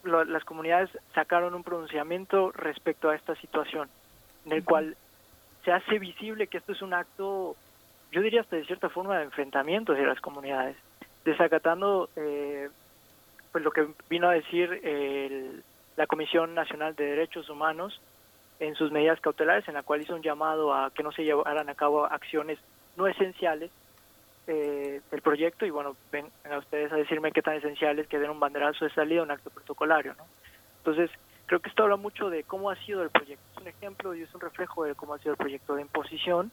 las 0.02 0.44
comunidades 0.44 0.90
sacaron 1.14 1.54
un 1.54 1.62
pronunciamiento 1.62 2.50
respecto 2.50 3.10
a 3.10 3.14
esta 3.14 3.36
situación 3.36 3.88
en 4.46 4.52
el 4.52 4.64
cual 4.64 4.96
se 5.64 5.72
hace 5.72 5.98
visible 5.98 6.46
que 6.46 6.58
esto 6.58 6.72
es 6.72 6.82
un 6.82 6.94
acto, 6.94 7.56
yo 8.10 8.20
diría 8.20 8.40
hasta 8.40 8.56
de 8.56 8.64
cierta 8.64 8.88
forma, 8.88 9.18
de 9.18 9.24
enfrentamiento 9.24 9.92
hacia 9.92 10.06
las 10.06 10.20
comunidades, 10.20 10.76
desacatando 11.24 12.08
eh, 12.16 12.68
pues 13.52 13.62
lo 13.62 13.70
que 13.70 13.86
vino 14.08 14.28
a 14.28 14.34
decir 14.34 15.62
la 15.96 16.06
Comisión 16.06 16.54
Nacional 16.54 16.94
de 16.94 17.04
Derechos 17.04 17.48
Humanos 17.50 18.00
en 18.60 18.74
sus 18.74 18.90
medidas 18.92 19.20
cautelares, 19.20 19.66
en 19.68 19.74
la 19.74 19.82
cual 19.82 20.02
hizo 20.02 20.14
un 20.14 20.22
llamado 20.22 20.72
a 20.72 20.90
que 20.90 21.02
no 21.02 21.12
se 21.12 21.24
llevaran 21.24 21.68
a 21.68 21.74
cabo 21.74 22.04
acciones 22.04 22.58
no 22.96 23.06
esenciales 23.06 23.70
eh, 24.46 25.00
del 25.10 25.22
proyecto 25.22 25.66
y 25.66 25.70
bueno, 25.70 25.96
ven 26.10 26.26
a 26.50 26.58
ustedes 26.58 26.92
a 26.92 26.96
decirme 26.96 27.32
qué 27.32 27.42
tan 27.42 27.56
esenciales 27.56 28.08
que 28.08 28.18
den 28.18 28.30
un 28.30 28.40
banderazo 28.40 28.84
de 28.84 28.92
salida, 28.92 29.22
un 29.22 29.30
acto 29.30 29.50
protocolario, 29.50 30.14
¿no? 30.14 30.26
Entonces, 30.78 31.10
creo 31.52 31.60
que 31.60 31.68
esto 31.68 31.82
habla 31.82 31.96
mucho 31.96 32.30
de 32.30 32.44
cómo 32.44 32.70
ha 32.70 32.76
sido 32.76 33.02
el 33.02 33.10
proyecto. 33.10 33.44
Es 33.52 33.60
un 33.60 33.68
ejemplo 33.68 34.14
y 34.14 34.22
es 34.22 34.34
un 34.34 34.40
reflejo 34.40 34.84
de 34.84 34.94
cómo 34.94 35.12
ha 35.12 35.18
sido 35.18 35.32
el 35.32 35.36
proyecto 35.36 35.74
de 35.74 35.82
imposición 35.82 36.50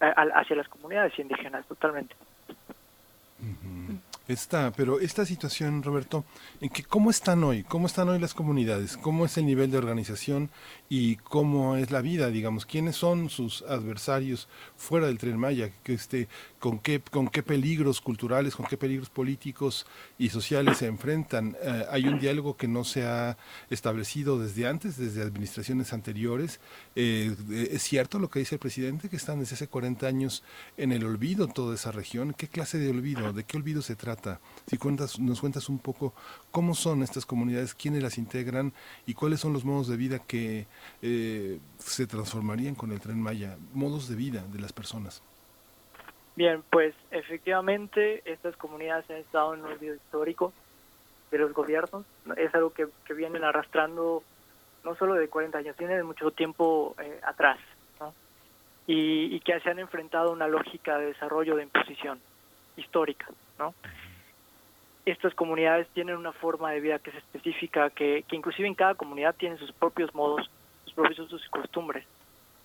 eh, 0.00 0.12
hacia 0.16 0.56
las 0.56 0.66
comunidades 0.66 1.16
indígenas, 1.16 1.64
totalmente. 1.66 2.16
Está, 4.32 4.72
pero 4.72 4.98
esta 4.98 5.26
situación, 5.26 5.82
Roberto, 5.82 6.24
en 6.62 6.70
que 6.70 6.82
cómo 6.82 7.10
están 7.10 7.44
hoy, 7.44 7.64
cómo 7.64 7.86
están 7.86 8.08
hoy 8.08 8.18
las 8.18 8.32
comunidades, 8.32 8.96
cómo 8.96 9.26
es 9.26 9.36
el 9.36 9.44
nivel 9.44 9.70
de 9.70 9.76
organización 9.76 10.48
y 10.88 11.16
cómo 11.16 11.76
es 11.76 11.90
la 11.90 12.00
vida, 12.00 12.30
digamos, 12.30 12.64
quiénes 12.64 12.96
son 12.96 13.28
sus 13.28 13.60
adversarios 13.62 14.48
fuera 14.74 15.06
del 15.06 15.18
Tren 15.18 15.36
Maya, 15.36 15.70
que 15.82 15.92
este, 15.92 16.28
con 16.60 16.78
qué, 16.78 17.02
con 17.02 17.28
qué 17.28 17.42
peligros 17.42 18.00
culturales, 18.00 18.56
con 18.56 18.64
qué 18.64 18.78
peligros 18.78 19.10
políticos 19.10 19.86
y 20.18 20.30
sociales 20.30 20.78
se 20.78 20.86
enfrentan. 20.86 21.54
Eh, 21.62 21.84
hay 21.90 22.06
un 22.06 22.18
diálogo 22.18 22.56
que 22.56 22.68
no 22.68 22.84
se 22.84 23.04
ha 23.04 23.36
establecido 23.68 24.38
desde 24.38 24.66
antes, 24.66 24.96
desde 24.96 25.22
administraciones 25.22 25.92
anteriores. 25.92 26.58
Eh, 26.96 27.36
es 27.70 27.82
cierto 27.82 28.18
lo 28.18 28.30
que 28.30 28.38
dice 28.38 28.54
el 28.54 28.60
presidente, 28.60 29.10
que 29.10 29.16
están 29.16 29.40
desde 29.40 29.56
hace 29.56 29.68
40 29.68 30.06
años 30.06 30.42
en 30.78 30.92
el 30.92 31.04
olvido 31.04 31.48
toda 31.48 31.74
esa 31.74 31.92
región. 31.92 32.32
¿Qué 32.32 32.48
clase 32.48 32.78
de 32.78 32.88
olvido? 32.88 33.34
¿De 33.34 33.44
qué 33.44 33.58
olvido 33.58 33.82
se 33.82 33.94
trata? 33.94 34.21
Si 34.66 34.78
cuentas, 34.78 35.18
nos 35.18 35.40
cuentas 35.40 35.68
un 35.68 35.78
poco 35.78 36.12
cómo 36.50 36.74
son 36.74 37.02
estas 37.02 37.26
comunidades, 37.26 37.74
quiénes 37.74 38.02
las 38.02 38.18
integran 38.18 38.72
y 39.06 39.14
cuáles 39.14 39.40
son 39.40 39.52
los 39.52 39.64
modos 39.64 39.88
de 39.88 39.96
vida 39.96 40.18
que 40.20 40.66
eh, 41.02 41.58
se 41.78 42.06
transformarían 42.06 42.74
con 42.74 42.92
el 42.92 43.00
tren 43.00 43.20
Maya, 43.20 43.56
modos 43.74 44.08
de 44.08 44.16
vida 44.16 44.44
de 44.52 44.60
las 44.60 44.72
personas. 44.72 45.22
Bien, 46.34 46.62
pues 46.70 46.94
efectivamente 47.10 48.22
estas 48.24 48.56
comunidades 48.56 49.08
han 49.10 49.16
estado 49.16 49.54
en 49.54 49.60
un 49.60 49.72
olvido 49.72 49.94
histórico 49.94 50.52
de 51.30 51.38
los 51.38 51.52
gobiernos. 51.52 52.04
Es 52.36 52.54
algo 52.54 52.72
que, 52.72 52.86
vienen 53.14 53.44
arrastrando 53.44 54.22
no 54.84 54.94
solo 54.96 55.14
de 55.14 55.28
40 55.28 55.58
años, 55.58 55.76
tiene 55.76 55.96
de 55.96 56.02
mucho 56.02 56.30
tiempo 56.30 56.94
eh, 56.98 57.20
atrás. 57.24 57.58
Y, 58.84 59.36
y, 59.36 59.40
que 59.40 59.60
se 59.60 59.70
han 59.70 59.78
enfrentado 59.78 60.30
a 60.30 60.32
una 60.32 60.48
lógica 60.48 60.98
de 60.98 61.06
desarrollo 61.06 61.54
de 61.54 61.62
imposición 61.62 62.18
histórica. 62.76 63.28
¿no? 63.58 63.74
Estas 65.04 65.34
comunidades 65.34 65.88
tienen 65.88 66.16
una 66.16 66.32
forma 66.32 66.70
de 66.70 66.80
vida 66.80 66.98
que 66.98 67.10
es 67.10 67.16
específica, 67.16 67.90
que, 67.90 68.24
que 68.28 68.36
inclusive 68.36 68.68
en 68.68 68.74
cada 68.74 68.94
comunidad 68.94 69.34
tiene 69.34 69.58
sus 69.58 69.72
propios 69.72 70.14
modos, 70.14 70.48
sus 70.84 70.94
propios 70.94 71.18
usos 71.18 71.44
y 71.44 71.50
costumbres, 71.50 72.06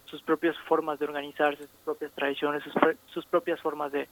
sus 0.05 0.21
propias 0.21 0.55
formas 0.67 0.99
de 0.99 1.05
organizarse, 1.05 1.63
sus 1.63 1.79
propias 1.83 2.11
tradiciones, 2.11 2.63
sus, 2.63 2.73
sus 3.07 3.25
propias 3.25 3.59
formas 3.59 3.91
de, 3.91 4.07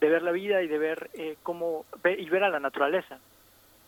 de, 0.00 0.08
ver 0.08 0.22
la 0.22 0.32
vida 0.32 0.62
y 0.62 0.68
de 0.68 0.78
ver 0.78 1.10
eh, 1.14 1.36
cómo 1.42 1.86
ver, 2.02 2.20
y 2.20 2.28
ver 2.28 2.44
a 2.44 2.50
la 2.50 2.60
naturaleza, 2.60 3.18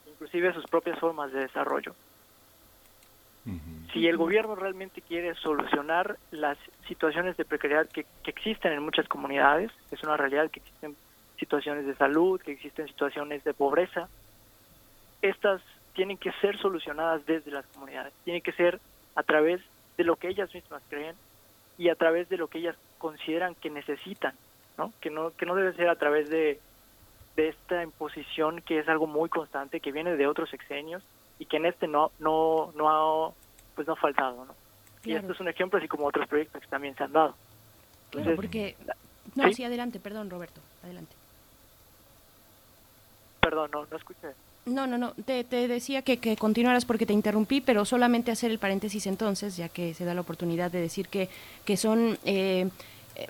inclusive 0.07 0.53
sus 0.53 0.65
propias 0.65 0.99
formas 0.99 1.31
de 1.31 1.41
desarrollo. 1.41 1.95
Si 3.93 4.07
el 4.07 4.17
gobierno 4.17 4.55
realmente 4.55 5.01
quiere 5.01 5.35
solucionar 5.35 6.17
las 6.31 6.57
situaciones 6.87 7.37
de 7.37 7.45
precariedad 7.45 7.87
que, 7.87 8.05
que 8.23 8.31
existen 8.31 8.73
en 8.73 8.83
muchas 8.83 9.07
comunidades, 9.07 9.71
es 9.91 10.03
una 10.03 10.17
realidad 10.17 10.49
que 10.49 10.59
existen 10.59 10.97
situaciones 11.37 11.85
de 11.85 11.95
salud, 11.95 12.41
que 12.41 12.53
existen 12.53 12.87
situaciones 12.87 13.43
de 13.43 13.53
pobreza. 13.53 14.07
Estas 15.21 15.61
tienen 15.93 16.17
que 16.17 16.31
ser 16.33 16.57
solucionadas 16.57 17.25
desde 17.25 17.51
las 17.51 17.65
comunidades, 17.67 18.13
tienen 18.23 18.41
que 18.41 18.51
ser 18.51 18.79
a 19.15 19.23
través 19.23 19.61
de 19.97 20.03
lo 20.03 20.17
que 20.17 20.27
ellas 20.27 20.53
mismas 20.53 20.83
creen 20.89 21.15
y 21.77 21.89
a 21.89 21.95
través 21.95 22.29
de 22.29 22.37
lo 22.37 22.47
que 22.47 22.59
ellas 22.59 22.75
consideran 22.97 23.55
que 23.55 23.69
necesitan, 23.69 24.33
¿no? 24.77 24.91
Que 24.99 25.09
no 25.09 25.31
que 25.31 25.45
no 25.45 25.55
debe 25.55 25.73
ser 25.73 25.89
a 25.89 25.95
través 25.95 26.29
de, 26.29 26.59
de 27.35 27.47
esta 27.47 27.81
imposición 27.81 28.61
que 28.61 28.79
es 28.79 28.87
algo 28.89 29.07
muy 29.07 29.29
constante 29.29 29.79
que 29.79 29.91
viene 29.91 30.15
de 30.15 30.27
otros 30.27 30.49
sexenios 30.49 31.01
y 31.39 31.45
que 31.45 31.57
en 31.57 31.65
este 31.65 31.87
no 31.87 32.11
no 32.19 32.71
no 32.75 32.89
ha 32.89 33.33
pues 33.73 33.87
no 33.87 33.93
ha 33.93 33.97
faltado, 33.97 34.45
¿no? 34.45 34.55
Y 35.03 35.13
esto 35.13 35.33
es 35.33 35.39
un 35.39 35.47
ejemplo 35.47 35.79
así 35.79 35.87
como 35.87 36.07
otros 36.07 36.27
proyectos 36.27 36.61
que 36.61 36.67
también 36.67 36.95
se 36.95 37.03
han 37.03 37.13
dado. 37.13 37.35
claro, 38.09 38.35
porque 38.35 38.75
no, 39.35 39.51
¿sí? 39.51 39.63
adelante, 39.63 39.99
perdón, 39.99 40.29
Roberto, 40.29 40.61
adelante 40.83 41.15
perdón, 43.45 43.69
no, 43.71 43.85
no 43.85 43.97
escuché. 43.97 44.29
No, 44.65 44.87
no, 44.87 44.97
no, 44.97 45.13
te, 45.23 45.43
te 45.43 45.67
decía 45.67 46.01
que, 46.01 46.17
que, 46.17 46.35
continuaras 46.35 46.85
porque 46.85 47.05
te 47.05 47.13
interrumpí, 47.13 47.61
pero 47.61 47.85
solamente 47.85 48.31
hacer 48.31 48.49
el 48.49 48.57
paréntesis 48.57 49.05
entonces, 49.05 49.55
ya 49.55 49.69
que 49.69 49.93
se 49.93 50.03
da 50.03 50.15
la 50.15 50.21
oportunidad 50.21 50.71
de 50.71 50.81
decir 50.81 51.07
que, 51.07 51.29
que 51.63 51.77
son 51.77 52.17
eh, 52.25 52.69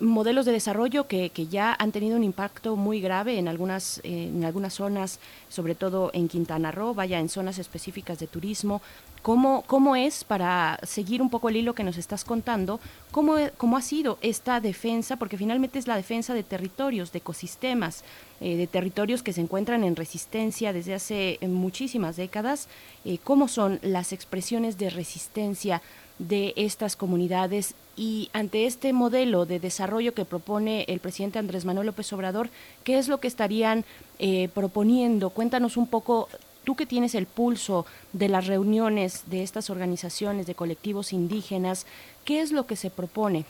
modelos 0.00 0.46
de 0.46 0.52
desarrollo 0.52 1.06
que, 1.06 1.30
que, 1.30 1.46
ya 1.46 1.74
han 1.78 1.92
tenido 1.92 2.16
un 2.16 2.24
impacto 2.24 2.76
muy 2.76 3.00
grave 3.00 3.38
en 3.38 3.48
algunas, 3.48 3.98
eh, 3.98 4.30
en 4.34 4.44
algunas 4.44 4.74
zonas, 4.74 5.20
sobre 5.48 5.74
todo 5.74 6.10
en 6.12 6.28
Quintana 6.28 6.72
Roo, 6.72 6.94
vaya, 6.94 7.18
en 7.18 7.28
zonas 7.28 7.58
específicas 7.58 8.18
de 8.18 8.26
turismo, 8.26 8.82
¿Cómo, 9.26 9.64
¿Cómo 9.66 9.96
es, 9.96 10.22
para 10.22 10.78
seguir 10.84 11.20
un 11.20 11.30
poco 11.30 11.48
el 11.48 11.56
hilo 11.56 11.74
que 11.74 11.82
nos 11.82 11.98
estás 11.98 12.24
contando, 12.24 12.78
cómo, 13.10 13.34
cómo 13.56 13.76
ha 13.76 13.82
sido 13.82 14.18
esta 14.22 14.60
defensa? 14.60 15.16
Porque 15.16 15.36
finalmente 15.36 15.80
es 15.80 15.88
la 15.88 15.96
defensa 15.96 16.32
de 16.32 16.44
territorios, 16.44 17.10
de 17.10 17.18
ecosistemas, 17.18 18.04
eh, 18.40 18.56
de 18.56 18.68
territorios 18.68 19.24
que 19.24 19.32
se 19.32 19.40
encuentran 19.40 19.82
en 19.82 19.96
resistencia 19.96 20.72
desde 20.72 20.94
hace 20.94 21.40
muchísimas 21.42 22.14
décadas. 22.14 22.68
Eh, 23.04 23.18
¿Cómo 23.18 23.48
son 23.48 23.80
las 23.82 24.12
expresiones 24.12 24.78
de 24.78 24.90
resistencia 24.90 25.82
de 26.18 26.52
estas 26.56 26.96
comunidades 26.96 27.74
y 27.96 28.30
ante 28.32 28.66
este 28.66 28.92
modelo 28.92 29.46
de 29.46 29.60
desarrollo 29.60 30.14
que 30.14 30.24
propone 30.24 30.84
el 30.88 31.00
presidente 31.00 31.38
Andrés 31.38 31.64
Manuel 31.64 31.86
López 31.86 32.12
Obrador, 32.12 32.50
¿qué 32.84 32.98
es 32.98 33.08
lo 33.08 33.18
que 33.20 33.28
estarían 33.28 33.84
eh, 34.18 34.48
proponiendo? 34.48 35.30
Cuéntanos 35.30 35.76
un 35.76 35.86
poco 35.86 36.28
tú 36.64 36.74
que 36.74 36.84
tienes 36.84 37.14
el 37.14 37.26
pulso 37.26 37.86
de 38.12 38.28
las 38.28 38.46
reuniones 38.46 39.24
de 39.26 39.42
estas 39.42 39.70
organizaciones, 39.70 40.46
de 40.46 40.54
colectivos 40.54 41.12
indígenas, 41.12 41.86
¿qué 42.24 42.40
es 42.40 42.50
lo 42.50 42.66
que 42.66 42.76
se 42.76 42.90
propone? 42.90 43.44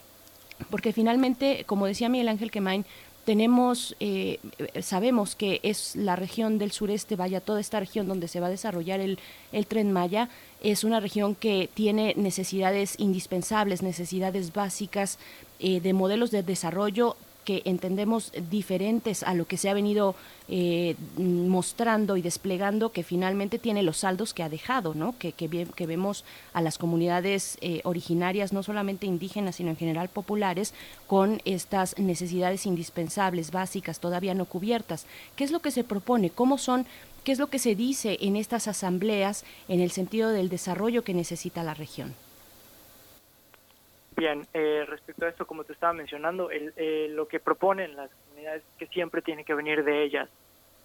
Porque 0.71 0.93
finalmente, 0.93 1.65
como 1.67 1.87
decía 1.87 2.09
Miguel 2.09 2.29
Ángel 2.29 2.51
Quemain, 2.51 2.85
tenemos, 3.27 3.97
eh, 3.99 4.39
sabemos 4.81 5.35
que 5.35 5.59
es 5.65 5.97
la 5.97 6.15
región 6.15 6.59
del 6.59 6.71
sureste, 6.71 7.17
vaya, 7.17 7.41
toda 7.41 7.61
esta 7.61 7.81
región 7.81 8.07
donde 8.07 8.29
se 8.29 8.39
va 8.39 8.47
a 8.47 8.51
desarrollar 8.51 9.01
el, 9.01 9.19
el 9.51 9.67
tren 9.67 9.93
Maya, 9.93 10.31
es 10.63 10.85
una 10.85 11.01
región 11.01 11.35
que 11.35 11.69
tiene 11.75 12.15
necesidades 12.17 12.95
indispensables, 12.99 13.83
necesidades 13.83 14.53
básicas 14.53 15.19
eh, 15.59 15.81
de 15.81 15.93
modelos 15.93 16.31
de 16.31 16.45
desarrollo 16.45 17.17
que 17.47 17.63
entendemos 17.65 18.33
diferentes 18.51 19.23
a 19.23 19.33
lo 19.33 19.47
que 19.47 19.57
se 19.57 19.71
ha 19.71 19.75
venido 19.75 20.17
eh, 20.49 20.97
mostrando 21.17 22.17
y 22.17 22.23
desplegando, 22.23 22.91
que 22.91 23.05
finalmente 23.05 23.61
tiene 23.61 23.85
los 23.85 23.99
saldos 23.99 24.35
que 24.35 24.43
ha 24.43 24.49
dejado, 24.49 24.95
¿no? 24.95 25.15
que, 25.17 25.31
que, 25.33 25.87
vemos 25.87 26.25
a 26.53 26.61
las 26.61 26.77
comunidades 26.77 27.57
eh, 27.61 27.83
originarias, 27.85 28.53
no 28.53 28.65
solamente 28.65 29.07
indígenas, 29.07 29.57
sino 29.57 29.71
en 29.71 29.77
general 29.77 30.09
populares, 30.09 30.75
con 31.07 31.41
estas 31.45 31.97
necesidades 31.99 32.67
indispensables, 32.67 33.53
básicas, 33.53 34.01
todavía 34.01 34.35
no 34.35 34.47
cubiertas. 34.47 35.07
¿Qué 35.37 35.45
es 35.45 35.53
lo 35.53 35.61
que 35.61 35.71
se 35.71 35.85
propone? 35.85 36.31
¿Cómo 36.31 36.59
son 36.59 36.85
¿Qué 37.23 37.33
es 37.33 37.39
lo 37.41 37.49
que 37.49 37.59
se 37.59 37.75
dice 37.75 38.19
en 38.21 38.37
estas 38.37 38.69
asambleas 38.69 39.45
en 39.69 39.81
el 39.81 39.91
sentido 39.91 40.31
del 40.31 40.49
desarrollo 40.49 41.03
que 41.03 41.13
necesita 41.13 41.65
la 41.65 41.75
región? 41.75 42.15
Bien, 44.17 44.47
eh, 44.55 44.85
respecto 44.89 45.27
a 45.27 45.29
esto, 45.29 45.47
como 45.47 45.65
te 45.65 45.75
estaba 45.75 45.93
mencionando, 45.93 46.51
el, 46.51 46.73
eh, 46.77 47.09
lo 47.11 47.29
que 47.29 47.39
proponen 47.39 47.97
las 47.97 48.11
comunidades 48.11 48.63
que 48.79 48.87
siempre 48.87 49.21
tiene 49.21 49.45
que 49.45 49.55
venir 49.55 49.85
de 49.85 50.03
ellas 50.05 50.29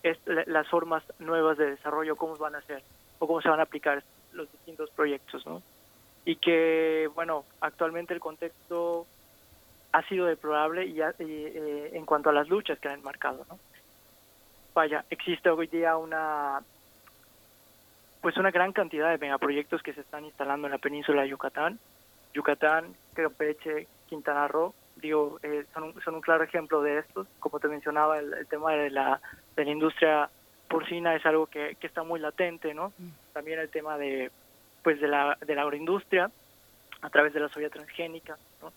es 0.03 0.17
las 0.25 0.67
formas 0.67 1.03
nuevas 1.19 1.57
de 1.57 1.71
desarrollo, 1.71 2.17
cómo 2.17 2.35
van 2.35 2.55
a 2.55 2.61
ser 2.61 2.83
o 3.19 3.27
cómo 3.27 3.41
se 3.41 3.47
van 3.47 3.61
a 3.61 3.63
aplicar 3.63 4.03
los 4.33 4.51
distintos 4.51 4.89
proyectos, 4.91 5.45
¿no? 5.45 5.61
Y 6.25 6.35
que, 6.35 7.09
bueno, 7.15 7.45
actualmente 7.61 8.13
el 8.13 8.19
contexto 8.19 9.05
ha 9.93 10.01
sido 10.07 10.25
deplorable 10.25 10.85
y, 10.85 11.01
eh, 11.01 11.91
en 11.93 12.05
cuanto 12.05 12.29
a 12.29 12.33
las 12.33 12.49
luchas 12.49 12.79
que 12.79 12.89
han 12.89 13.01
marcado, 13.03 13.45
¿no? 13.49 13.59
Vaya, 14.73 15.05
existe 15.09 15.49
hoy 15.49 15.67
día 15.67 15.97
una 15.97 16.61
pues 18.21 18.37
una 18.37 18.51
gran 18.51 18.71
cantidad 18.71 19.09
de 19.09 19.17
megaproyectos 19.17 19.81
que 19.81 19.93
se 19.93 20.01
están 20.01 20.25
instalando 20.25 20.67
en 20.67 20.71
la 20.71 20.77
península 20.77 21.23
de 21.23 21.29
Yucatán, 21.29 21.79
Yucatán, 22.33 22.95
Campeche, 23.13 23.87
Quintana 24.07 24.47
Roo, 24.47 24.73
digo, 24.95 25.39
eh, 25.43 25.65
son, 25.73 25.83
un, 25.83 26.01
son 26.01 26.15
un 26.15 26.21
claro 26.21 26.43
ejemplo 26.43 26.81
de 26.81 26.99
estos. 26.99 27.27
Como 27.39 27.59
te 27.59 27.67
mencionaba, 27.67 28.19
el, 28.19 28.47
tema 28.47 28.73
de 28.73 28.89
la, 28.89 29.21
de 29.55 29.65
la 29.65 29.71
industria 29.71 30.29
porcina 30.67 31.15
es 31.15 31.25
algo 31.25 31.47
que, 31.47 31.75
que 31.75 31.87
está 31.87 32.03
muy 32.03 32.19
latente, 32.19 32.73
¿no? 32.73 32.93
Mm. 32.97 33.09
También 33.33 33.59
el 33.59 33.69
tema 33.69 33.97
de, 33.97 34.31
pues, 34.83 35.01
de 35.01 35.07
la, 35.07 35.37
de 35.45 35.55
la 35.55 35.63
agroindustria 35.63 36.31
a 37.01 37.09
través 37.09 37.33
de 37.33 37.39
la 37.39 37.49
soya 37.49 37.69
transgénica, 37.69 38.37
¿no? 38.61 38.71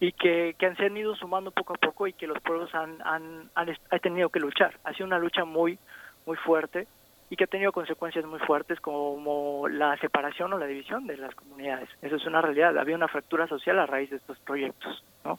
Y 0.00 0.12
que, 0.12 0.54
que 0.56 0.74
se 0.76 0.86
han 0.86 0.96
ido 0.96 1.16
sumando 1.16 1.50
poco 1.50 1.74
a 1.74 1.76
poco 1.76 2.06
y 2.06 2.12
que 2.12 2.28
los 2.28 2.40
pueblos 2.40 2.72
han, 2.72 2.98
han, 3.02 3.50
han, 3.56 3.76
han 3.90 4.00
tenido 4.00 4.28
que 4.28 4.38
luchar. 4.38 4.78
Ha 4.84 4.92
sido 4.92 5.06
una 5.06 5.18
lucha 5.18 5.44
muy, 5.44 5.76
muy 6.24 6.36
fuerte 6.36 6.86
y 7.30 7.36
que 7.36 7.44
ha 7.44 7.48
tenido 7.48 7.72
consecuencias 7.72 8.24
muy 8.24 8.38
fuertes 8.40 8.80
como 8.80 9.68
la 9.68 9.96
separación 9.98 10.52
o 10.52 10.58
la 10.58 10.66
división 10.66 11.06
de 11.06 11.16
las 11.16 11.34
comunidades. 11.34 11.88
Eso 12.00 12.16
es 12.16 12.26
una 12.26 12.40
realidad. 12.40 12.78
Había 12.78 12.96
una 12.96 13.08
fractura 13.08 13.46
social 13.46 13.78
a 13.78 13.86
raíz 13.86 14.10
de 14.10 14.16
estos 14.16 14.38
proyectos, 14.40 15.04
¿no? 15.24 15.38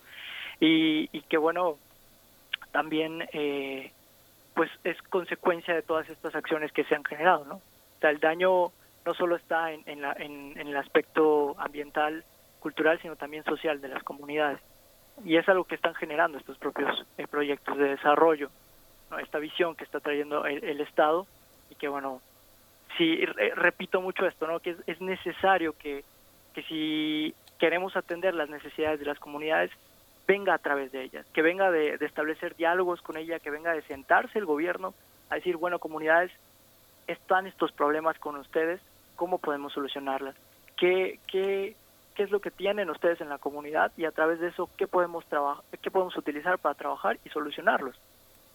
Y, 0.60 1.10
y 1.11 1.22
que 1.22 1.38
bueno, 1.38 1.78
también 2.72 3.28
eh, 3.34 3.91
pues 4.53 4.70
es 4.84 5.02
consecuencia 5.03 5.74
de 5.74 5.82
todas 5.82 6.10
estas 6.10 6.36
acciones 6.36 6.72
que 6.72 6.84
se 6.84 6.95
han 6.95 7.03
generado, 7.03 7.45
¿no? 7.45 7.56
O 7.56 7.99
sea, 8.02 8.11
el 8.11 8.20
daño 8.20 8.72
no 9.06 9.14
solo 9.14 9.36
está 9.36 9.72
en, 9.72 9.82
en, 9.86 10.02
la, 10.02 10.14
en, 10.14 10.57
el 10.57 10.78
aspecto 10.78 11.56
ambiental, 11.57 12.24
cultural, 12.60 12.99
sino 13.02 13.16
también 13.16 13.44
social 13.45 13.82
de 13.82 13.88
las 13.88 14.03
comunidades. 14.03 14.60
Y 15.26 15.38
es 15.38 15.49
algo 15.49 15.64
que 15.64 15.76
están 15.76 15.95
generando 15.95 16.38
estos 16.38 16.57
propios 16.57 17.06
eh, 17.18 17.26
proyectos 17.28 17.78
de 17.78 17.90
desarrollo 17.90 18.49
esta 19.18 19.40
visión 19.40 19.76
que 19.76 19.84
está 19.84 19.99
trayendo 19.99 20.45
el, 20.45 20.82
Estado 20.82 21.26
que 21.80 21.88
bueno, 21.88 22.22
sí, 22.97 23.26
repito 23.56 24.01
mucho 24.01 24.26
esto, 24.27 24.47
¿no? 24.47 24.60
que 24.60 24.76
es, 24.85 25.01
necesario 25.01 25.73
que, 25.73 26.03
que 26.53 26.64
si 26.64 27.34
queremos 27.57 27.95
atender 27.95 28.35
las 28.35 28.49
necesidades 28.49 28.99
de 28.99 29.06
las 29.06 29.19
comunidades, 29.19 29.72
venga 30.27 30.53
a 30.53 30.60
través 30.60 30.91
de 30.91 31.03
ellas, 31.03 31.26
que 31.34 31.41
venga 31.41 31.72
de, 31.72 31.95
establecer 32.01 32.56
diálogos 32.56 33.01
con 33.01 33.18
ella, 33.18 33.39
que 33.39 33.49
venga 33.49 33.73
de 33.73 33.81
sentarse 33.84 34.38
el 34.38 34.45
gobierno 34.45 34.93
a 35.30 35.35
decir, 35.35 35.57
bueno, 35.57 35.80
comunidades, 35.80 36.31
están 37.07 37.47
estos 37.47 37.72
problemas 37.72 38.19
con 38.19 38.35
ustedes, 38.35 38.80
¿cómo 39.15 39.39
podemos 39.39 39.73
solucionarlas? 39.73 40.35
¿Qué, 40.77 41.19
qué, 41.27 41.76
qué 42.14 42.23
es 42.23 42.31
lo 42.31 42.41
que 42.41 42.51
tienen 42.51 42.89
ustedes 42.89 43.22
en 43.22 43.30
la 43.30 43.38
comunidad 43.38 43.91
y 43.97 44.06
a 44.06 44.11
través 44.11 44.39
de 44.39 44.49
eso 44.49 44.69
qué 44.77 44.88
podemos 44.88 45.26
qué 45.81 45.89
podemos 45.89 46.18
utilizar 46.18 46.60
para 46.60 46.76
trabajar 46.76 47.18
y 47.23 47.30
solucionarlos. 47.30 47.95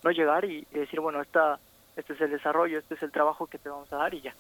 No 0.03 0.11
llegar 0.11 0.45
y, 0.45 0.67
decir, 0.71 1.01
bueno, 1.01 1.23
esta, 1.23 1.59
este 1.97 2.13
es 2.13 2.21
el 2.21 2.31
desarrollo, 2.31 2.79
este 2.79 2.95
es 2.95 3.03
el 3.03 3.11
trabajo 3.13 3.47
que 3.47 3.59
te 3.59 3.69
vamos 3.69 3.93
a 3.93 3.97
dar 3.97 4.15
y 4.15 4.21
ya. 4.23 4.35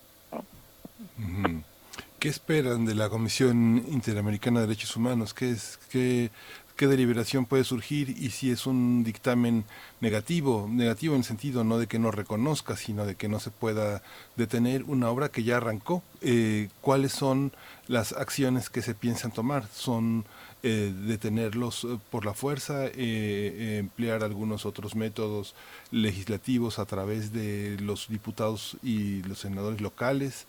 ¿Qué 2.18 2.28
esperan 2.28 2.86
de 2.86 2.94
la 2.94 3.10
Comisión 3.10 3.84
Interamericana 3.88 4.60
de 4.60 4.66
Derechos 4.66 4.96
Humanos? 4.96 5.34
¿Qué 5.34 5.50
es 5.50 5.78
qué 5.90 6.30
qué 6.76 6.86
deliberación 6.88 7.46
puede 7.46 7.64
surgir 7.64 8.10
y 8.10 8.30
si 8.30 8.50
es 8.50 8.66
un 8.66 9.04
dictamen 9.04 9.64
negativo, 10.00 10.66
negativo 10.68 11.14
en 11.14 11.20
el 11.20 11.24
sentido 11.24 11.62
no 11.62 11.78
de 11.78 11.86
que 11.86 11.98
no 11.98 12.10
reconozca, 12.10 12.76
sino 12.76 13.06
de 13.06 13.14
que 13.14 13.28
no 13.28 13.38
se 13.38 13.50
pueda 13.50 14.02
detener 14.36 14.82
una 14.84 15.08
obra 15.10 15.28
que 15.28 15.44
ya 15.44 15.58
arrancó. 15.58 16.02
Eh, 16.20 16.68
¿Cuáles 16.80 17.12
son 17.12 17.52
las 17.86 18.12
acciones 18.12 18.70
que 18.70 18.82
se 18.82 18.94
piensan 18.94 19.30
tomar? 19.30 19.66
¿Son 19.68 20.24
eh, 20.64 20.92
detenerlos 20.92 21.84
eh, 21.84 21.98
por 22.10 22.24
la 22.24 22.34
fuerza, 22.34 22.86
emplear 22.96 24.24
algunos 24.24 24.66
otros 24.66 24.96
métodos 24.96 25.54
legislativos 25.92 26.78
a 26.78 26.86
través 26.86 27.32
de 27.32 27.76
los 27.80 28.08
diputados 28.08 28.76
y 28.82 29.22
los 29.22 29.38
senadores 29.38 29.80
locales? 29.80 30.46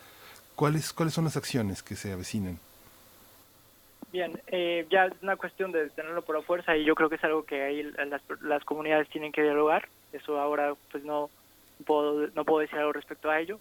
¿Cuáles, 0.56 0.94
cuáles 0.94 1.14
son 1.14 1.26
las 1.26 1.38
acciones 1.38 1.84
que 1.84 1.96
se 1.96 2.14
avecinan? 2.14 2.58
Bien, 4.12 4.40
eh, 4.48 4.88
ya 4.90 5.08
es 5.08 5.14
una 5.22 5.36
cuestión 5.36 5.74
de 5.74 5.90
tenerlo 5.90 6.22
por 6.22 6.38
la 6.38 6.42
fuerza 6.42 6.78
y 6.78 6.86
yo 6.86 6.96
creo 6.96 7.10
que 7.10 7.16
es 7.16 7.24
algo 7.26 7.44
que 7.44 7.62
ahí 7.62 7.84
las, 7.84 8.22
las 8.42 8.64
comunidades 8.64 9.10
tienen 9.10 9.34
que 9.34 9.42
dialogar. 9.42 9.90
Eso 10.14 10.40
ahora 10.40 10.74
pues 10.90 11.04
no 11.04 11.30
puedo, 11.86 12.28
no 12.34 12.46
puedo 12.46 12.62
decir 12.62 12.80
algo 12.80 12.94
respecto 12.94 13.30
a 13.30 13.42
ello. 13.42 13.60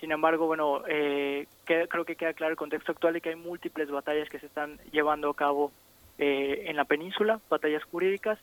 Sin 0.00 0.12
embargo, 0.12 0.46
bueno, 0.46 0.82
eh, 0.86 1.46
creo 1.64 2.04
que 2.04 2.16
queda 2.16 2.34
claro 2.34 2.52
el 2.52 2.58
contexto 2.58 2.92
actual 2.92 3.14
de 3.14 3.20
que 3.20 3.30
hay 3.30 3.36
múltiples 3.36 3.90
batallas 3.90 4.28
que 4.28 4.38
se 4.38 4.46
están 4.46 4.78
llevando 4.92 5.30
a 5.30 5.36
cabo 5.36 5.72
eh, 6.18 6.64
en 6.66 6.76
la 6.76 6.84
península, 6.84 7.40
batallas 7.48 7.84
jurídicas. 7.84 8.38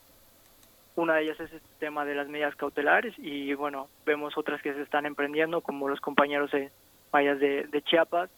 Una 0.95 1.15
de 1.15 1.23
ellas 1.23 1.39
es 1.39 1.53
este 1.53 1.69
tema 1.79 2.03
de 2.03 2.15
las 2.15 2.27
medidas 2.27 2.55
cautelares 2.55 3.13
y 3.17 3.53
bueno, 3.53 3.87
vemos 4.05 4.37
otras 4.37 4.61
que 4.61 4.73
se 4.73 4.81
están 4.81 5.05
emprendiendo 5.05 5.61
como 5.61 5.87
los 5.87 6.01
compañeros 6.01 6.51
de 6.51 6.69
mayas 7.13 7.39
de, 7.39 7.63
de 7.63 7.81
Chiapas, 7.81 8.29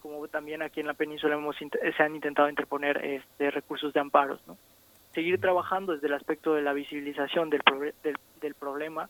como 0.00 0.26
también 0.28 0.62
aquí 0.62 0.80
en 0.80 0.86
la 0.86 0.94
península 0.94 1.34
hemos 1.34 1.56
se 1.56 2.02
han 2.02 2.14
intentado 2.14 2.48
interponer 2.48 3.04
este, 3.04 3.50
recursos 3.50 3.92
de 3.92 4.00
amparos. 4.00 4.40
¿no? 4.46 4.56
Seguir 5.12 5.40
trabajando 5.40 5.92
desde 5.92 6.06
el 6.06 6.14
aspecto 6.14 6.54
de 6.54 6.62
la 6.62 6.72
visibilización 6.72 7.50
del, 7.50 7.62
del, 8.40 8.54
problema 8.54 9.08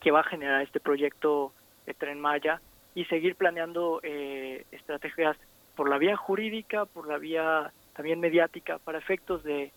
que 0.00 0.10
va 0.10 0.20
a 0.20 0.24
generar 0.24 0.62
este 0.62 0.80
proyecto 0.80 1.52
de 1.88 1.94
Tren 1.94 2.20
Maya 2.20 2.60
y 2.94 3.06
seguir 3.06 3.34
planeando 3.34 4.00
eh, 4.02 4.64
estrategias 4.70 5.36
por 5.74 5.88
la 5.88 5.98
vía 5.98 6.16
jurídica, 6.16 6.84
por 6.84 7.08
la 7.08 7.18
vía 7.18 7.72
también 7.94 8.20
mediática, 8.20 8.78
para 8.78 8.98
efectos 8.98 9.42
de, 9.42 9.72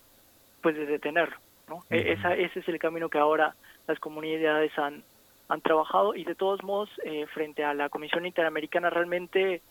pues, 0.61 0.75
de 0.75 0.85
detenerlo. 0.85 1.37
¿no? 1.69 1.83
E, 1.89 2.11
esa, 2.11 2.35
ese 2.35 2.59
es 2.59 2.67
el 2.67 2.79
camino 2.79 3.09
que 3.09 3.17
ahora 3.17 3.55
las 3.87 3.99
comunidades 3.99 4.77
han, 4.77 5.03
han 5.47 5.61
trabajado 5.61 6.15
y 6.15 6.25
de 6.25 6.35
todos 6.35 6.63
modos, 6.63 6.89
eh, 7.05 7.25
frente 7.33 7.63
a 7.63 7.73
la 7.73 7.89
Comisión 7.89 8.25
Interamericana, 8.25 8.89
realmente 8.89 9.61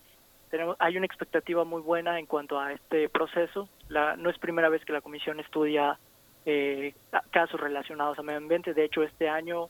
hay 0.78 0.96
una 0.96 1.06
expectativa 1.06 1.64
muy 1.64 1.80
buena 1.80 2.18
en 2.18 2.26
cuanto 2.26 2.58
a 2.58 2.72
este 2.72 3.08
proceso. 3.08 3.68
La, 3.88 4.16
no 4.16 4.30
es 4.30 4.38
primera 4.38 4.68
vez 4.68 4.84
que 4.84 4.92
la 4.92 5.00
comisión 5.00 5.38
estudia 5.38 5.98
eh, 6.44 6.94
casos 7.30 7.60
relacionados 7.60 8.18
a 8.18 8.22
medio 8.22 8.38
ambiente. 8.38 8.74
De 8.74 8.84
hecho, 8.84 9.04
este 9.04 9.28
año 9.28 9.68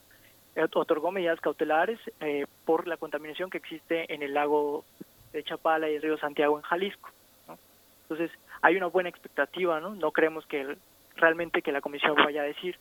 otorgó 0.75 1.11
medidas 1.11 1.41
cautelares 1.41 1.99
eh, 2.21 2.47
por 2.65 2.87
la 2.87 2.97
contaminación 2.97 3.51
que 3.51 3.59
existe 3.59 4.13
en 4.13 4.23
el 4.23 4.35
lago 4.35 4.85
de 5.33 5.45
Chapala 5.45 5.89
y 5.89 5.95
el 5.95 6.03
río 6.03 6.19
Santiago 6.19 6.57
en 6.59 6.63
Jalisco. 6.63 7.11
Entonces, 8.03 8.31
hay 8.61 8.77
una 8.77 8.87
buena 8.87 9.09
expectativa, 9.09 9.81
¿no? 9.81 9.95
No 9.95 10.11
creemos 10.11 10.45
que 10.47 10.77
realmente 11.15 11.63
que 11.63 11.71
la 11.71 11.81
comisión 11.81 12.17
vaya 12.17 12.43
a 12.43 12.45
decir 12.45 12.77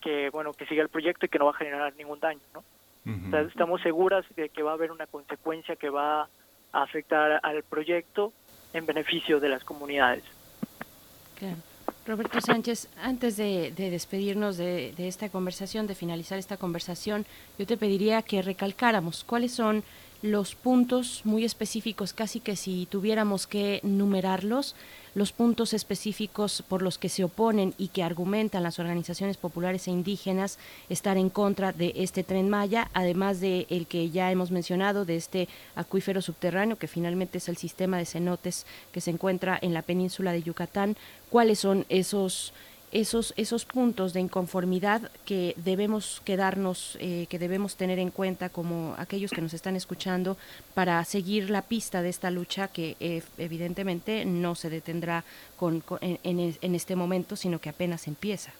que, 0.00 0.30
bueno, 0.30 0.52
que 0.52 0.66
siga 0.66 0.82
el 0.82 0.88
proyecto 0.88 1.26
y 1.26 1.28
que 1.28 1.38
no 1.38 1.46
va 1.46 1.50
a 1.52 1.54
generar 1.54 1.94
ningún 1.96 2.20
daño, 2.20 2.40
¿no? 2.54 2.64
estamos 3.48 3.82
seguras 3.82 4.24
de 4.36 4.48
que 4.48 4.62
va 4.62 4.70
a 4.70 4.74
haber 4.74 4.92
una 4.92 5.08
consecuencia 5.08 5.74
que 5.74 5.90
va 5.90 6.28
afectar 6.72 7.40
al 7.42 7.62
proyecto 7.62 8.32
en 8.72 8.86
beneficio 8.86 9.40
de 9.40 9.48
las 9.48 9.64
comunidades. 9.64 10.24
Roberto 12.04 12.40
Sánchez, 12.40 12.88
antes 13.00 13.36
de, 13.36 13.72
despedirnos 13.76 14.56
de, 14.56 14.92
de, 14.96 15.06
esta 15.06 15.28
conversación, 15.28 15.86
de 15.86 15.94
finalizar 15.94 16.38
esta 16.38 16.56
conversación, 16.56 17.26
yo 17.58 17.66
te 17.66 17.76
pediría 17.76 18.22
que 18.22 18.42
recalcáramos 18.42 19.22
cuáles 19.24 19.52
son 19.52 19.84
los 20.20 20.54
puntos 20.54 21.22
muy 21.24 21.44
específicos, 21.44 22.12
casi 22.12 22.40
que 22.40 22.56
si 22.56 22.86
tuviéramos 22.86 23.46
que 23.46 23.80
numerarlos, 23.82 24.74
los 25.14 25.32
puntos 25.32 25.72
específicos 25.74 26.62
por 26.68 26.82
los 26.82 26.98
que 26.98 27.08
se 27.08 27.24
oponen 27.24 27.74
y 27.78 27.88
que 27.88 28.02
argumentan 28.02 28.62
las 28.62 28.78
organizaciones 28.78 29.36
populares 29.36 29.86
e 29.86 29.90
indígenas 29.90 30.58
estar 30.88 31.16
en 31.16 31.30
contra 31.30 31.72
de 31.72 31.92
este 31.96 32.24
tren 32.24 32.48
Maya, 32.48 32.90
además 32.94 33.40
de 33.40 33.66
el 33.70 33.86
que 33.86 34.10
ya 34.10 34.30
hemos 34.30 34.50
mencionado, 34.50 35.04
de 35.04 35.16
este 35.16 35.48
acuífero 35.74 36.22
subterráneo, 36.22 36.76
que 36.76 36.88
finalmente 36.88 37.38
es 37.38 37.48
el 37.48 37.56
sistema 37.56 37.98
de 37.98 38.06
cenotes 38.06 38.66
que 38.92 39.00
se 39.00 39.10
encuentra 39.10 39.58
en 39.60 39.74
la 39.74 39.82
península 39.82 40.32
de 40.32 40.42
Yucatán. 40.42 40.96
¿Cuáles 41.30 41.58
son 41.58 41.86
esos 41.88 42.52
esos, 42.92 43.32
esos 43.38 43.64
puntos 43.64 44.12
de 44.12 44.20
inconformidad 44.20 45.10
que 45.24 45.54
debemos 45.56 46.20
quedarnos, 46.24 46.98
eh, 47.00 47.26
que 47.28 47.38
debemos 47.38 47.76
tener 47.76 47.98
en 47.98 48.10
cuenta 48.10 48.50
como 48.50 48.94
aquellos 48.98 49.30
que 49.30 49.40
nos 49.40 49.54
están 49.54 49.76
escuchando 49.76 50.36
para 50.74 51.02
seguir 51.04 51.48
la 51.48 51.62
pista 51.62 52.02
de 52.02 52.10
esta 52.10 52.30
lucha 52.30 52.68
que 52.68 52.96
eh, 53.00 53.22
evidentemente 53.38 54.24
no 54.26 54.54
se 54.54 54.68
detendrá 54.68 55.24
con, 55.56 55.82
en, 56.00 56.74
este 56.74 56.94
momento, 56.94 57.34
sino 57.34 57.58
que 57.58 57.70
apenas 57.70 58.06
empieza. 58.06 58.52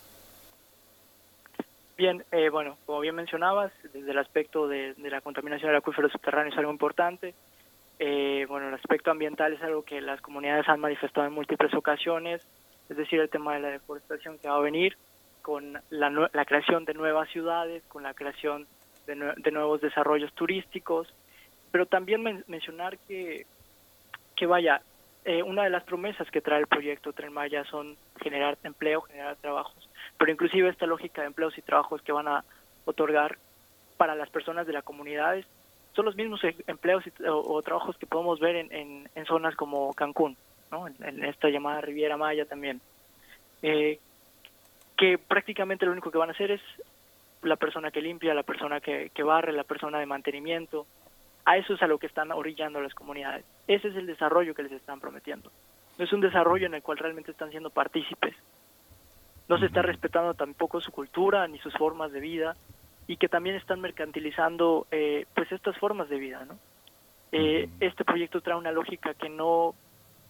Bien, 1.99 2.25
eh, 2.33 2.49
bueno, 2.49 2.79
como 2.87 3.01
bien 3.01 3.15
mencionabas, 3.15 3.71
desde 3.93 4.11
el 4.11 4.19
aspecto 4.19 4.67
de, 4.67 4.95
la 4.97 5.21
contaminación 5.21 5.69
del 5.69 5.77
acuífero 5.77 6.09
subterráneo 6.09 6.53
es 6.53 6.59
algo 6.59 6.73
importante. 6.73 7.35
bueno, 8.49 8.69
el 8.69 8.75
aspecto 8.75 9.11
ambiental 9.11 9.53
es 9.53 9.63
algo 9.63 9.83
que 9.83 10.01
las 10.01 10.23
comunidades 10.23 10.67
han 10.69 10.81
manifestado 10.81 11.27
en 11.27 11.35
múltiples 11.35 11.75
ocasiones 11.75 12.47
es 12.93 12.99
decir, 12.99 13.21
el 13.21 13.31
tema 13.31 13.55
de 13.55 13.61
la 13.61 13.69
deforestación 13.69 14.39
que 14.39 14.49
va 14.49 14.57
a 14.57 14.61
venir 14.61 14.99
con 15.41 15.81
la, 15.89 16.11
la 16.11 16.45
creación 16.45 16.85
de 16.85 16.93
nuevas 16.93 17.29
ciudades, 17.31 17.83
con 17.89 18.03
la 18.03 18.13
creación 18.13 18.67
de, 19.07 19.51
nuevos 19.51 19.81
desarrollos 19.81 20.31
turísticos, 20.35 21.09
pero 21.71 21.87
también 21.87 22.45
mencionar 22.47 22.99
que, 23.09 23.47
que 24.37 24.47
vaya, 24.47 24.83
eh, 25.25 25.43
una 25.43 25.65
de 25.65 25.71
las 25.71 25.85
promesas 25.85 26.31
que 26.31 26.43
trae 26.43 26.61
el 26.61 26.67
proyecto 26.67 27.15
Tren 27.15 27.33
Maya 27.33 27.65
son 27.65 27.97
generar 28.21 28.59
empleo, 28.63 29.01
generar 29.01 29.37
trabajos, 29.37 29.89
pero 30.19 30.31
inclusive 30.31 30.69
esta 30.69 30.87
lógica 30.87 31.23
de 31.23 31.29
empleos 31.29 31.57
y 31.57 31.63
trabajos 31.63 32.03
que 32.03 32.13
van 32.13 32.29
a 32.29 32.45
otorgar 32.85 33.39
para 33.97 34.15
las 34.15 34.29
personas 34.29 34.67
de 34.67 34.75
las 34.75 34.85
comunidades 34.85 35.47
son 35.95 36.05
los 36.05 36.17
mismos 36.17 36.45
em-, 36.45 36.55
empleos 36.67 37.05
o, 37.27 37.63
trabajos 37.63 37.97
que 37.97 38.07
podemos 38.07 38.39
ver 38.39 38.57
en, 38.57 39.09
en 39.15 39.27
zonas 39.27 39.57
como 39.57 39.95
Cancún 39.95 40.37
en, 41.01 41.25
esta 41.25 41.49
llamada 41.49 41.81
Riviera 41.81 42.17
Maya 42.17 42.45
también, 42.47 42.81
eh, 43.63 43.99
que 44.97 45.19
prácticamente 45.19 45.87
lo 45.87 45.93
único 45.93 46.11
que 46.11 46.19
van 46.19 46.31
a 46.31 46.33
hacer 46.33 46.51
es 46.51 46.61
la 47.43 47.57
persona 47.57 47.91
que 47.91 48.01
limpia, 48.01 48.35
la 48.35 48.43
persona 48.43 48.81
que, 48.81 49.11
barre, 49.23 49.53
la 49.53 49.65
persona 49.65 49.99
de 49.99 50.07
mantenimiento. 50.07 50.87
A 51.45 51.57
eso 51.57 51.75
es 51.75 51.83
a 51.83 51.89
lo 51.89 51.99
que 51.99 52.07
están 52.07 52.31
orillando 52.31 52.81
las 52.81 52.95
comunidades. 52.95 53.45
Ese 53.67 53.89
es 53.89 53.97
el 53.97 54.07
desarrollo 54.07 54.55
que 54.55 54.63
les 54.63 54.73
están 54.73 55.01
prometiendo. 55.01 55.51
No 55.99 56.05
es 56.05 56.13
un 56.13 56.21
desarrollo 56.21 56.67
en 56.67 56.75
el 56.75 56.83
cual 56.83 56.99
realmente 56.99 57.33
están 57.33 57.51
siendo 57.51 57.71
partícipes. 57.71 58.35
No 59.49 59.59
se 59.59 59.67
está 59.67 59.83
respetando 59.83 60.35
tampoco 60.35 60.81
su 60.81 60.93
cultura 60.93 61.47
ni 61.49 61.59
sus 61.59 61.75
formas 61.75 62.13
de 62.13 62.21
vida 62.21 62.57
y 63.09 63.17
que 63.17 63.29
también 63.29 63.57
están 63.57 63.81
mercantilizando 63.81 64.87
eh, 64.93 65.27
pues 65.35 65.51
estas 65.51 65.77
formas 65.79 66.09
de 66.09 66.19
vida. 66.19 66.45
¿no? 66.45 66.57
Eh, 67.33 67.69
este 67.81 68.05
proyecto 68.05 68.41
trae 68.41 68.57
una 68.57 68.73
lógica 68.73 69.15
que 69.15 69.29
no 69.29 69.75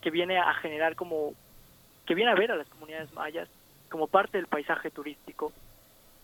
que 0.02 0.10
viene 0.10 0.38
a 0.38 0.52
generar 0.54 0.96
como, 0.96 1.32
que 2.04 2.14
viene 2.14 2.30
a 2.30 2.34
ver 2.34 2.52
a 2.52 2.56
las 2.56 2.68
comunidades 2.68 3.12
mayas 3.14 3.48
como 3.88 4.08
parte 4.08 4.36
del 4.36 4.48
paisaje 4.48 4.90
turístico 4.90 5.52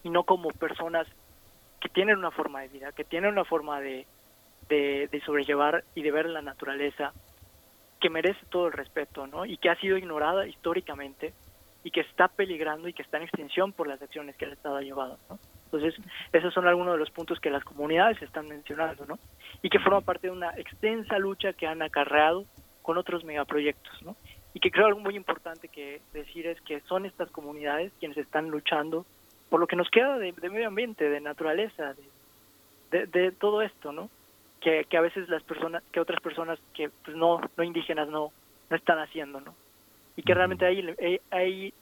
y 0.03 0.11
no 0.11 0.25
como 0.25 0.51
personas 0.51 1.07
que 1.81 1.89
tienen 1.89 2.19
una 2.19 2.31
forma 2.31 2.61
de 2.61 2.69
vida, 2.69 2.93
que 2.93 3.05
tienen 3.05 3.31
una 3.31 3.45
forma 3.45 3.81
de, 3.81 4.07
de, 4.69 5.23
sobrellevar 5.25 5.85
y 5.95 6.03
de 6.03 6.11
ver 6.11 6.27
la 6.27 6.43
naturaleza 6.43 7.13
que 8.01 8.11
merece 8.11 8.41
todo 8.49 8.67
el 8.67 8.73
respeto, 8.73 9.27
¿no? 9.27 9.45
Y 9.45 9.57
que 9.57 9.71
ha 9.71 9.77
sido 9.77 9.97
ignorada 9.97 10.47
históricamente 10.47 11.33
y 11.85 11.91
que 11.91 12.01
está 12.01 12.29
peligrando 12.29 12.89
y 12.89 12.93
que 12.93 13.03
está 13.03 13.17
en 13.19 13.25
extinción 13.25 13.73
por 13.73 13.87
las 13.87 14.03
acciones 14.03 14.37
que 14.37 14.45
el 14.45 14.53
Estado 14.53 14.77
ha 14.77 14.83
llevado, 14.83 15.19
¿no? 15.29 15.39
Entonces, 15.67 15.95
esos 16.33 16.55
son 16.55 16.67
algunos 16.67 16.95
de 16.95 16.99
los 16.99 17.11
puntos 17.11 17.41
que 17.41 17.51
las 17.51 17.63
comunidades 17.63 18.21
están 18.23 18.49
mencionando, 18.49 19.05
¿no? 19.05 19.19
Y 19.63 19.69
que 19.69 19.79
forman 19.79 20.03
parte 20.03 20.29
de 20.29 20.33
una 20.33 20.51
extensa 20.57 21.19
lucha 21.19 21.53
que 21.53 21.67
han 21.67 21.83
acarreado 21.83 22.47
con 22.89 22.97
otros 22.97 23.23
megaproyectos, 23.23 24.03
¿no? 24.03 24.17
Y 24.55 24.61
que 24.61 24.71
creo 24.71 24.87
algo 24.87 25.01
muy 25.01 25.15
importante 25.15 25.69
que 25.69 26.01
decir 26.15 26.47
es 26.47 26.59
que 26.63 26.81
son 26.89 27.05
estas 27.05 27.31
comunidades 27.31 27.93
quienes 28.01 28.17
están 28.17 28.49
luchando 28.49 29.05
por 29.51 29.61
lo 29.61 29.67
que 29.67 29.77
nos 29.77 29.91
queda 29.91 30.17
de, 30.17 30.33
medio 30.33 30.69
ambiente, 30.69 31.11
de 31.11 31.21
naturaleza, 31.21 31.95
de, 32.91 33.07
de, 33.07 33.31
todo 33.31 33.61
esto, 33.61 33.93
¿no? 33.93 34.09
Que, 34.63 34.87
que, 34.89 34.97
a 34.97 35.03
veces 35.03 35.29
las 35.29 35.43
personas, 35.43 35.83
que 35.93 36.01
otras 36.01 36.23
personas 36.23 36.59
que 36.73 36.89
pues 37.05 37.15
no, 37.15 37.43
no 37.59 37.63
indígenas 37.63 38.09
no, 38.09 38.33
no 38.71 38.77
están 38.77 38.99
haciendo, 39.01 39.43
¿no? 39.43 39.55
Y 40.17 40.23
que 40.23 40.33
realmente 40.33 40.65
ahí, 40.65 41.21
ahí 41.31 41.75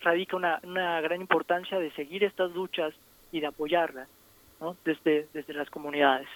radica 0.00 0.36
una, 0.36 0.60
una 0.62 1.00
gran 1.00 1.20
importancia 1.20 1.76
de 1.80 1.90
seguir 1.90 2.22
estas 2.22 2.52
luchas 2.52 2.94
y 3.32 3.40
de 3.40 3.48
apoyarlas, 3.48 4.06
¿no? 4.60 4.76
Desde, 4.84 5.26
desde 5.34 5.54
las 5.54 5.68
comunidades. 5.70 6.28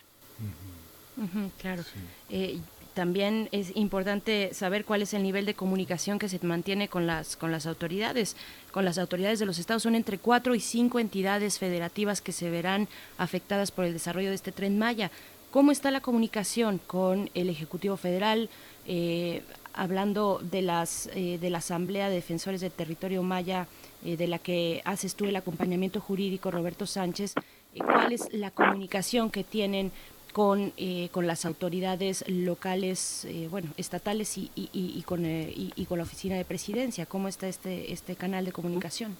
claro. 1.61 1.83
Eh, 2.29 2.59
también 2.97 3.51
es 3.53 3.77
importante 3.77 4.55
saber 4.55 4.87
cuál 4.87 5.03
es 5.03 5.13
el 5.13 5.23
nivel 5.23 5.45
de 5.45 5.53
comunicación 5.53 6.19
que 6.19 6.31
se 6.31 6.39
mantiene 6.43 6.89
con 6.89 7.07
las 7.07 7.37
con 7.37 7.53
las 7.53 7.67
autoridades 7.67 8.37
con 8.73 8.87
las 8.87 8.97
autoridades 8.97 9.39
de 9.39 9.45
los 9.45 9.59
estados. 9.59 9.83
Son 9.83 9.95
entre 9.95 10.17
cuatro 10.17 10.55
y 10.55 10.61
cinco 10.61 10.99
entidades 10.99 11.59
federativas 11.59 12.23
que 12.23 12.33
se 12.33 12.49
verán 12.49 12.89
afectadas 13.19 13.71
por 13.71 13.85
el 13.85 13.93
desarrollo 13.93 14.31
de 14.31 14.35
este 14.35 14.51
tren 14.51 14.79
Maya. 14.79 15.11
Cómo 15.51 15.73
está 15.73 15.91
la 15.91 16.01
comunicación 16.01 16.81
con 16.87 17.29
el 17.35 17.51
ejecutivo 17.51 17.99
federal 17.99 18.49
eh, 18.87 19.43
hablando 19.75 20.41
de 20.43 20.63
las 20.63 21.11
eh, 21.15 21.37
de 21.39 21.51
la 21.51 21.59
asamblea 21.59 22.09
de 22.09 22.15
defensores 22.15 22.63
del 22.63 22.73
territorio 22.73 23.23
Maya 23.23 23.69
eh, 24.07 24.17
de 24.17 24.27
la 24.27 24.39
que 24.39 24.81
haces 24.87 25.15
tú 25.17 25.27
el 25.27 25.37
acompañamiento 25.37 26.01
jurídico 26.01 26.51
Roberto 26.51 26.87
Sánchez 26.87 27.35
cuál 27.79 28.13
es 28.13 28.33
la 28.33 28.51
comunicación 28.51 29.31
que 29.31 29.45
tienen 29.45 29.93
con, 30.37 30.75
eh, 30.77 31.09
con 31.13 31.27
las 31.27 31.47
autoridades 31.47 32.23
locales, 32.29 33.25
eh, 33.25 33.49
bueno, 33.51 33.71
estatales 33.79 34.37
y, 34.37 34.51
y, 34.55 34.69
eh, 34.69 35.53
y, 35.55 35.87
con 35.87 35.97
la 35.97 36.05
oficina 36.05 36.37
de 36.37 36.45
presidencia? 36.45 37.07
¿Cómo 37.07 37.29
está 37.29 37.49
este, 37.49 37.91
este 37.91 38.17
canal 38.17 38.45
de 38.45 38.53
comunicación? 38.53 39.17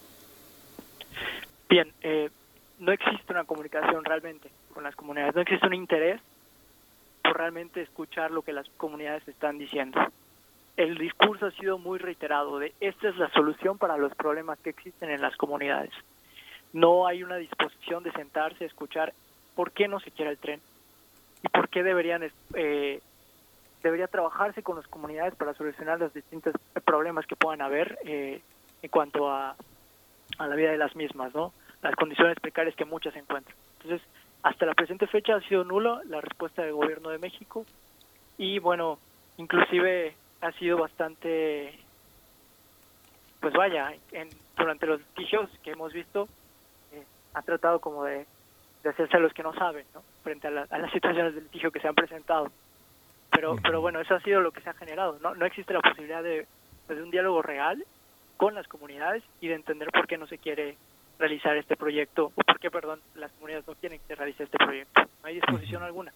Bien, 1.67 1.91
no 2.77 2.91
existe 2.91 3.33
una 3.33 3.45
comunicación 3.45 4.05
realmente 4.05 4.51
con 4.71 4.83
las 4.83 4.95
comunidades, 4.95 5.33
no 5.33 5.41
existe 5.41 5.65
un 5.65 5.73
interés 5.73 6.21
por 7.23 7.35
realmente 7.35 7.81
escuchar 7.81 8.29
lo 8.29 8.43
que 8.43 8.53
las 8.53 8.69
comunidades 8.77 9.27
están 9.27 9.57
diciendo. 9.57 9.99
El 10.75 10.99
discurso 10.99 11.47
ha 11.47 11.51
sido 11.53 11.79
muy 11.79 11.97
reiterado 11.97 12.59
de 12.59 12.75
esta 12.79 13.09
es 13.09 13.17
la 13.17 13.31
solución 13.31 13.79
para 13.79 13.97
los 13.97 14.13
problemas 14.13 14.59
que 14.59 14.69
existen 14.69 15.09
en 15.09 15.23
las 15.23 15.35
comunidades. 15.35 15.93
No 16.73 17.07
hay 17.07 17.23
una 17.23 17.37
disposición 17.37 18.03
de 18.03 18.11
sentarse 18.11 18.65
a 18.65 18.67
escuchar 18.67 19.13
por 19.55 19.71
qué 19.71 19.87
no 19.87 19.99
se 19.99 20.11
quiere 20.11 20.29
el 20.29 20.37
tren, 20.37 20.61
y 21.43 21.49
por 21.49 21.69
qué 21.69 21.83
deberían 21.83 22.29
eh, 22.53 23.01
debería 23.83 24.07
trabajarse 24.07 24.63
con 24.63 24.77
las 24.77 24.87
comunidades 24.87 25.35
para 25.35 25.53
solucionar 25.53 25.99
los 25.99 26.13
distintos 26.13 26.53
problemas 26.83 27.25
que 27.25 27.35
puedan 27.35 27.61
haber 27.61 27.97
eh, 28.05 28.41
en 28.81 28.89
cuanto 28.89 29.29
a, 29.29 29.55
a 30.37 30.47
la 30.47 30.55
vida 30.55 30.71
de 30.71 30.77
las 30.77 30.95
mismas, 30.95 31.33
¿no? 31.33 31.53
Las 31.81 31.95
condiciones 31.95 32.39
precarias 32.39 32.75
que 32.75 32.85
muchas 32.85 33.15
encuentran. 33.15 33.55
Entonces, 33.81 34.01
hasta 34.43 34.65
la 34.65 34.73
presente 34.73 35.07
fecha 35.07 35.35
ha 35.35 35.41
sido 35.41 35.63
nulo 35.63 36.01
la 36.05 36.21
respuesta 36.21 36.63
del 36.63 36.73
gobierno 36.73 37.09
de 37.09 37.17
México 37.17 37.65
y 38.37 38.59
bueno, 38.59 38.99
inclusive 39.37 40.15
ha 40.41 40.51
sido 40.53 40.77
bastante, 40.77 41.79
pues 43.39 43.53
vaya, 43.53 43.93
en, 44.11 44.29
durante 44.55 44.85
los 44.85 44.99
litigios 44.99 45.49
que 45.63 45.71
hemos 45.71 45.93
visto, 45.93 46.27
eh, 46.91 47.03
ha 47.33 47.41
tratado 47.41 47.79
como 47.79 48.03
de 48.03 48.25
de 48.83 48.89
hacerse 48.89 49.17
a 49.17 49.19
los 49.19 49.33
que 49.33 49.43
no 49.43 49.53
saben, 49.53 49.85
¿no? 49.93 50.01
Frente 50.23 50.47
a, 50.47 50.51
las 50.51 50.91
situaciones 50.93 51.35
de 51.35 51.41
litigio 51.41 51.71
que 51.71 51.79
se 51.79 51.87
han 51.87 51.95
presentado. 51.95 52.51
Pero, 53.31 53.55
pero 53.61 53.81
bueno, 53.81 53.99
eso 53.99 54.15
ha 54.15 54.21
sido 54.21 54.41
lo 54.41 54.51
que 54.51 54.61
se 54.61 54.69
ha 54.69 54.73
generado, 54.73 55.19
¿no? 55.21 55.35
No 55.35 55.45
existe 55.45 55.73
la 55.73 55.81
posibilidad 55.81 56.23
de, 56.23 56.47
de 56.87 57.03
un 57.03 57.11
diálogo 57.11 57.41
real 57.41 57.83
con 58.37 58.55
las 58.55 58.67
comunidades 58.67 59.23
y 59.41 59.47
de 59.47 59.55
entender 59.55 59.89
por 59.91 60.07
qué 60.07 60.17
no 60.17 60.27
se 60.27 60.37
quiere 60.37 60.77
realizar 61.19 61.57
este 61.57 61.75
proyecto, 61.75 62.31
o 62.35 62.43
por 62.43 62.59
qué, 62.59 62.69
perdón, 62.69 63.01
las 63.15 63.31
comunidades 63.33 63.67
no 63.67 63.73
quieren 63.75 63.99
que 63.99 64.07
se 64.07 64.15
realice 64.15 64.43
este 64.43 64.57
proyecto. 64.57 65.01
No 65.01 65.27
hay 65.27 65.35
disposición 65.35 65.83
alguna. 65.83 66.13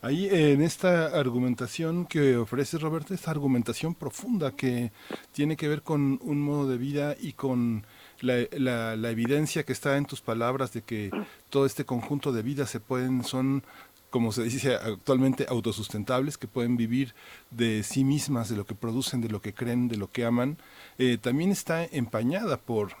Ahí 0.00 0.28
en 0.30 0.62
esta 0.62 1.18
argumentación 1.18 2.06
que 2.06 2.36
ofrece 2.36 2.78
Roberto, 2.78 3.12
esta 3.12 3.30
argumentación 3.30 3.94
profunda 3.94 4.52
que 4.52 4.90
tiene 5.32 5.56
que 5.56 5.68
ver 5.68 5.82
con 5.82 6.18
un 6.22 6.40
modo 6.40 6.68
de 6.68 6.78
vida 6.78 7.14
y 7.18 7.32
con 7.34 7.84
la, 8.20 9.10
evidencia 9.10 9.64
que 9.64 9.72
está 9.72 9.96
en 9.96 10.06
tus 10.06 10.20
palabras 10.20 10.72
de 10.72 10.82
que 10.82 11.10
todo 11.50 11.66
este 11.66 11.84
conjunto 11.84 12.32
de 12.32 12.42
vidas 12.42 12.70
se 12.70 12.80
pueden, 12.80 13.24
son 13.24 13.62
como 14.10 14.32
se 14.32 14.44
dice 14.44 14.74
actualmente, 14.74 15.46
autosustentables, 15.48 16.38
que 16.38 16.48
pueden 16.48 16.76
vivir 16.76 17.14
de 17.50 17.82
sí 17.82 18.04
mismas, 18.04 18.48
de 18.48 18.56
lo 18.56 18.64
que 18.64 18.74
producen, 18.74 19.20
de 19.20 19.28
lo 19.28 19.42
que 19.42 19.52
creen, 19.52 19.88
de 19.88 19.98
lo 19.98 20.10
que 20.10 20.24
aman, 20.24 20.56
eh, 20.96 21.18
también 21.20 21.50
está 21.50 21.84
empañada 21.84 22.56
por 22.56 22.96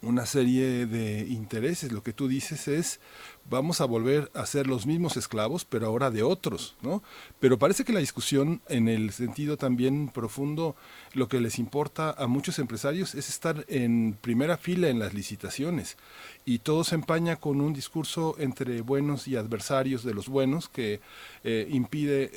una 0.00 0.26
serie 0.26 0.86
de 0.86 1.26
intereses. 1.28 1.92
Lo 1.92 2.02
que 2.02 2.12
tú 2.12 2.28
dices 2.28 2.68
es 2.68 3.00
vamos 3.50 3.80
a 3.80 3.84
volver 3.84 4.30
a 4.34 4.46
ser 4.46 4.66
los 4.66 4.86
mismos 4.86 5.16
esclavos, 5.16 5.64
pero 5.64 5.86
ahora 5.86 6.10
de 6.10 6.22
otros, 6.22 6.76
¿no? 6.82 7.02
Pero 7.40 7.58
parece 7.58 7.84
que 7.84 7.92
la 7.92 8.00
discusión, 8.00 8.60
en 8.68 8.88
el 8.88 9.12
sentido 9.12 9.56
también 9.56 10.08
profundo, 10.08 10.76
lo 11.14 11.28
que 11.28 11.40
les 11.40 11.58
importa 11.58 12.10
a 12.10 12.26
muchos 12.26 12.58
empresarios 12.58 13.14
es 13.14 13.28
estar 13.28 13.64
en 13.68 14.16
primera 14.20 14.56
fila 14.56 14.88
en 14.88 14.98
las 14.98 15.14
licitaciones 15.14 15.96
y 16.44 16.60
todo 16.60 16.82
se 16.84 16.94
empaña 16.94 17.36
con 17.36 17.60
un 17.60 17.72
discurso 17.74 18.34
entre 18.38 18.80
buenos 18.80 19.28
y 19.28 19.36
adversarios 19.36 20.02
de 20.02 20.14
los 20.14 20.28
buenos 20.28 20.68
que 20.68 21.00
eh, 21.44 21.66
impide 21.70 22.30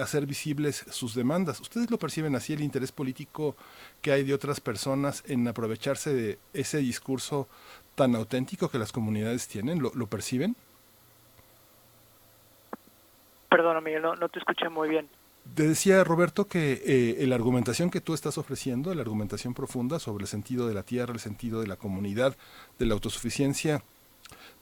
hacer 0.00 0.26
visibles 0.26 0.84
sus 0.90 1.14
demandas. 1.14 1.60
¿Ustedes 1.60 1.90
lo 1.90 1.98
perciben 1.98 2.34
así 2.36 2.52
el 2.52 2.62
interés 2.62 2.92
político 2.92 3.56
que 4.02 4.12
hay 4.12 4.22
de 4.22 4.34
otras 4.34 4.60
personas 4.60 5.24
en 5.26 5.48
aprovecharse 5.48 6.12
de 6.12 6.38
ese 6.52 6.78
discurso 6.78 7.48
tan 7.94 8.14
auténtico 8.14 8.68
que 8.68 8.78
las 8.78 8.92
comunidades 8.92 9.48
tienen? 9.48 9.82
¿Lo, 9.82 9.92
lo 9.94 10.06
perciben? 10.06 10.56
Perdona, 13.48 13.80
Miguel, 13.80 14.02
no, 14.02 14.28
te 14.28 14.40
escuché 14.40 14.68
muy 14.68 14.88
bien. 14.88 15.08
Te 15.54 15.68
decía 15.68 16.02
Roberto 16.02 16.48
que 16.48 16.82
eh, 16.84 17.26
la 17.26 17.36
argumentación 17.36 17.90
que 17.90 18.00
tú 18.00 18.14
estás 18.14 18.36
ofreciendo, 18.38 18.92
la 18.94 19.02
argumentación 19.02 19.54
profunda 19.54 20.00
sobre 20.00 20.24
el 20.24 20.28
sentido 20.28 20.66
de 20.66 20.74
la 20.74 20.82
tierra, 20.82 21.12
el 21.12 21.20
sentido 21.20 21.60
de 21.60 21.68
la 21.68 21.76
comunidad, 21.76 22.36
de 22.78 22.86
la 22.86 22.94
autosuficiencia, 22.94 23.84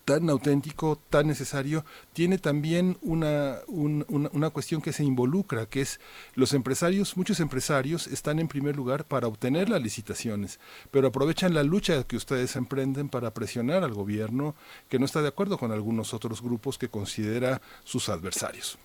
tan 0.04 0.28
auténtico, 0.30 0.98
tan 1.10 1.26
necesario, 1.26 1.84
tiene 2.12 2.38
también 2.38 2.98
una, 3.02 3.58
una, 3.68 4.50
cuestión 4.50 4.82
que 4.82 4.92
se 4.92 5.04
involucra, 5.04 5.66
que 5.66 5.80
es 5.80 6.00
los 6.34 6.54
empresarios, 6.54 7.16
muchos 7.16 7.40
empresarios 7.40 8.06
están 8.08 8.38
en 8.38 8.48
primer 8.48 8.76
lugar 8.76 9.04
para 9.04 9.28
obtener 9.28 9.68
las 9.68 9.82
licitaciones, 9.82 10.58
pero 10.90 11.08
aprovechan 11.08 11.54
la 11.54 11.62
lucha 11.62 12.04
que 12.04 12.16
ustedes 12.16 12.56
emprenden 12.56 13.08
para 13.08 13.32
presionar 13.32 13.84
al 13.84 13.94
gobierno 13.94 14.54
que 14.88 14.98
no 14.98 15.04
está 15.04 15.22
de 15.22 15.28
acuerdo 15.28 15.58
con 15.58 15.72
algunos 15.72 16.14
otros 16.14 16.42
grupos 16.42 16.78
que 16.78 16.88
considera 16.88 17.60
sus 17.84 18.08
adversarios 18.08 18.78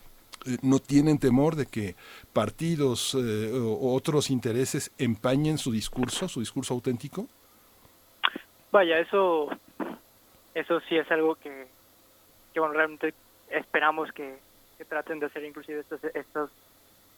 eh, 0.45 0.57
no 0.61 0.79
tienen 0.79 1.17
temor 1.17 1.55
de 1.55 1.65
que 1.65 1.95
partidos 2.31 3.15
eh, 3.15 3.51
o 3.53 3.93
otros 3.93 4.29
intereses 4.29 4.91
empañen 4.97 5.57
su 5.57 5.71
discurso, 5.71 6.27
su 6.27 6.41
discurso 6.41 6.75
auténtico? 6.75 7.27
Vaya, 8.71 8.99
eso 8.99 9.49
eso 10.57 10.79
sí 10.89 10.97
es 10.97 11.09
algo 11.11 11.35
que, 11.35 11.67
que 12.51 12.59
bueno, 12.59 12.73
realmente 12.73 13.13
esperamos 13.49 14.11
que, 14.11 14.39
traten 14.89 15.19
de 15.19 15.25
hacer 15.25 15.43
inclusive 15.43 15.79
estos, 15.79 16.03
estos, 16.13 16.51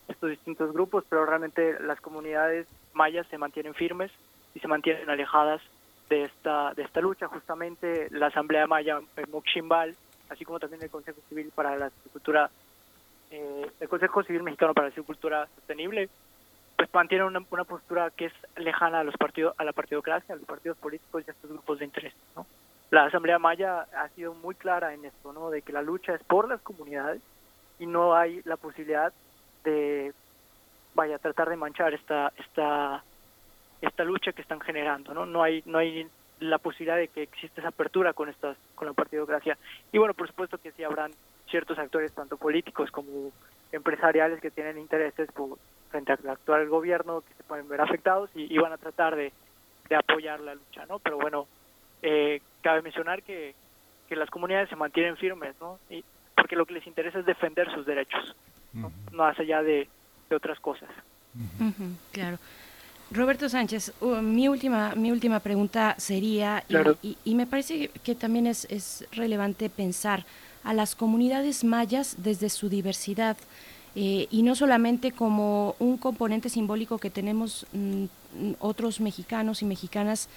estos 0.08 0.30
distintos 0.30 0.72
grupos, 0.72 1.04
pero 1.10 1.26
realmente 1.26 1.78
las 1.82 2.00
comunidades 2.00 2.68
mayas 2.94 3.28
se 3.28 3.38
mantienen 3.38 3.74
firmes 3.74 4.12
y 4.56 4.60
se 4.60 4.68
mantienen 4.68 5.10
alejadas 5.10 5.62
de 6.10 6.24
esta, 6.24 6.74
de 6.74 6.84
esta 6.84 7.02
lucha. 7.02 7.28
Justamente 7.28 8.08
la 8.12 8.28
Asamblea 8.28 8.66
Maya 8.66 9.02
en 9.18 9.32
Moximbal, 9.32 9.96
así 10.30 10.46
como 10.46 10.60
también 10.60 10.82
el 10.84 10.90
Consejo 10.90 11.20
Civil 11.28 11.52
para 11.54 11.78
la 11.78 11.88
Agricultura, 11.88 12.50
eh, 13.32 13.70
el 13.80 13.90
Consejo 13.90 14.24
Civil 14.24 14.44
Mexicano 14.44 14.74
para 14.74 14.88
la 14.88 14.94
Agricultura 14.94 15.48
Sostenible, 15.56 16.10
pues 16.78 16.94
mantienen 16.94 17.28
una, 17.28 17.44
una 17.50 17.66
postura 17.66 18.10
que 18.10 18.28
es 18.28 18.34
lejana 18.56 19.02
a 19.02 19.04
los 19.04 19.18
partidos, 19.18 19.54
a 19.58 19.66
la 19.66 19.74
partidocracia, 19.74 20.34
a 20.34 20.38
los 20.38 20.48
partidos 20.48 20.78
políticos 20.78 21.24
y 21.28 21.30
a 21.30 21.34
estos 21.34 21.52
grupos 21.52 21.80
de 21.80 21.86
interés, 21.86 22.14
¿no? 22.38 22.46
La 22.92 23.06
Asamblea 23.06 23.40
Maya 23.40 23.82
ha 23.82 24.10
sido 24.10 24.34
muy 24.34 24.56
clara 24.56 24.94
en 24.94 25.06
esto, 25.06 25.32
¿no? 25.34 25.50
De 25.50 25.62
que 25.62 25.74
la 25.74 25.82
lucha 25.82 26.16
es 26.16 26.24
por 26.24 26.48
las 26.48 26.62
comunidades 26.62 27.22
y 27.78 27.86
no 27.86 28.16
hay 28.16 28.42
la 28.46 28.58
posibilidad 28.58 29.14
de, 29.64 30.14
vaya, 30.96 31.20
tratar 31.20 31.50
de 31.50 31.56
manchar 31.56 31.94
esta, 31.94 32.32
esta, 32.38 33.04
esta 33.82 34.04
lucha 34.04 34.32
que 34.34 34.42
están 34.42 34.60
generando, 34.60 35.14
¿no? 35.14 35.26
No 35.26 35.44
hay, 35.44 35.62
no 35.66 35.78
hay 35.78 36.08
la 36.40 36.58
posibilidad 36.58 36.98
de 36.98 37.10
que 37.10 37.24
exista 37.24 37.62
esa 37.62 37.70
apertura 37.70 38.14
con 38.14 38.30
estas, 38.30 38.58
con 38.76 38.88
la 38.88 38.94
partidocracia. 38.94 39.58
Y 39.92 39.98
bueno, 39.98 40.14
por 40.14 40.28
supuesto 40.28 40.58
que 40.58 40.72
sí 40.72 40.84
habrán 40.84 41.12
ciertos 41.50 41.78
actores, 41.78 42.12
tanto 42.14 42.38
políticos 42.38 42.90
como 42.92 43.32
empresariales, 43.72 44.42
que 44.42 44.52
tienen 44.52 44.78
intereses 44.78 45.32
por, 45.32 45.58
frente 45.92 46.14
al 46.14 46.30
actual 46.30 46.68
gobierno, 46.70 47.22
que 47.22 47.34
se 47.36 47.44
pueden 47.44 47.68
ver 47.68 47.82
afectados 47.82 48.30
y, 48.34 48.54
y 48.54 48.58
van 48.58 48.74
a 48.74 48.78
tratar 48.78 49.16
de, 49.16 49.32
de 49.90 49.96
apoyar 49.96 50.40
la 50.40 50.56
lucha, 50.56 50.86
¿no? 50.88 51.00
Pero 51.00 51.18
bueno, 51.18 51.48
eh, 52.02 52.42
cabe 52.62 52.82
mencionar 52.82 53.24
que, 53.24 53.56
que 54.08 54.16
las 54.16 54.30
comunidades 54.30 54.70
se 54.70 54.76
mantienen 54.76 55.18
firmes, 55.18 55.56
¿no? 55.62 55.80
Y, 55.90 56.04
porque 56.36 56.56
lo 56.56 56.66
que 56.66 56.74
les 56.76 56.88
interesa 56.88 57.20
es 57.20 57.26
defender 57.26 57.72
sus 57.74 57.86
derechos, 57.86 58.36
no, 58.74 58.92
no 59.12 59.18
más 59.18 59.38
allá 59.40 59.62
de, 59.62 59.88
de 60.30 60.36
otras 60.36 60.60
cosas. 60.60 60.90
Ujú, 61.60 61.94
claro. 62.12 62.38
Roberto 63.12 63.50
Sánchez, 63.50 63.94
uh, 64.02 64.18
mi 64.22 64.48
última 64.48 64.94
mi 64.96 65.12
última 65.12 65.40
pregunta 65.40 65.96
sería 65.98 66.64
y- 66.68 66.74
Claro. 66.74 66.98
y, 67.02 67.18
y 67.26 67.36
me 67.36 67.48
parece 67.48 67.90
que 68.04 68.14
también 68.16 68.46
es, 68.48 68.66
es 68.66 69.08
relevante 69.12 69.70
pensar 69.70 70.26
a 70.64 70.74
las 70.74 70.96
comunidades 70.96 71.64
mayas 71.64 72.16
desde 72.24 72.50
su 72.50 72.70
diversidad 72.70 73.36
eh, 73.96 74.28
y 74.30 74.44
no 74.44 74.54
solamente 74.56 75.12
como 75.12 75.76
un 75.80 75.98
componente 75.98 76.50
simbólico 76.50 77.00
que 77.00 77.10
tenemos 77.10 77.66
mm, 77.74 78.06
otros 78.60 79.00
mexicanos 79.02 79.64
y 79.64 79.66
mexicanas 79.66 80.30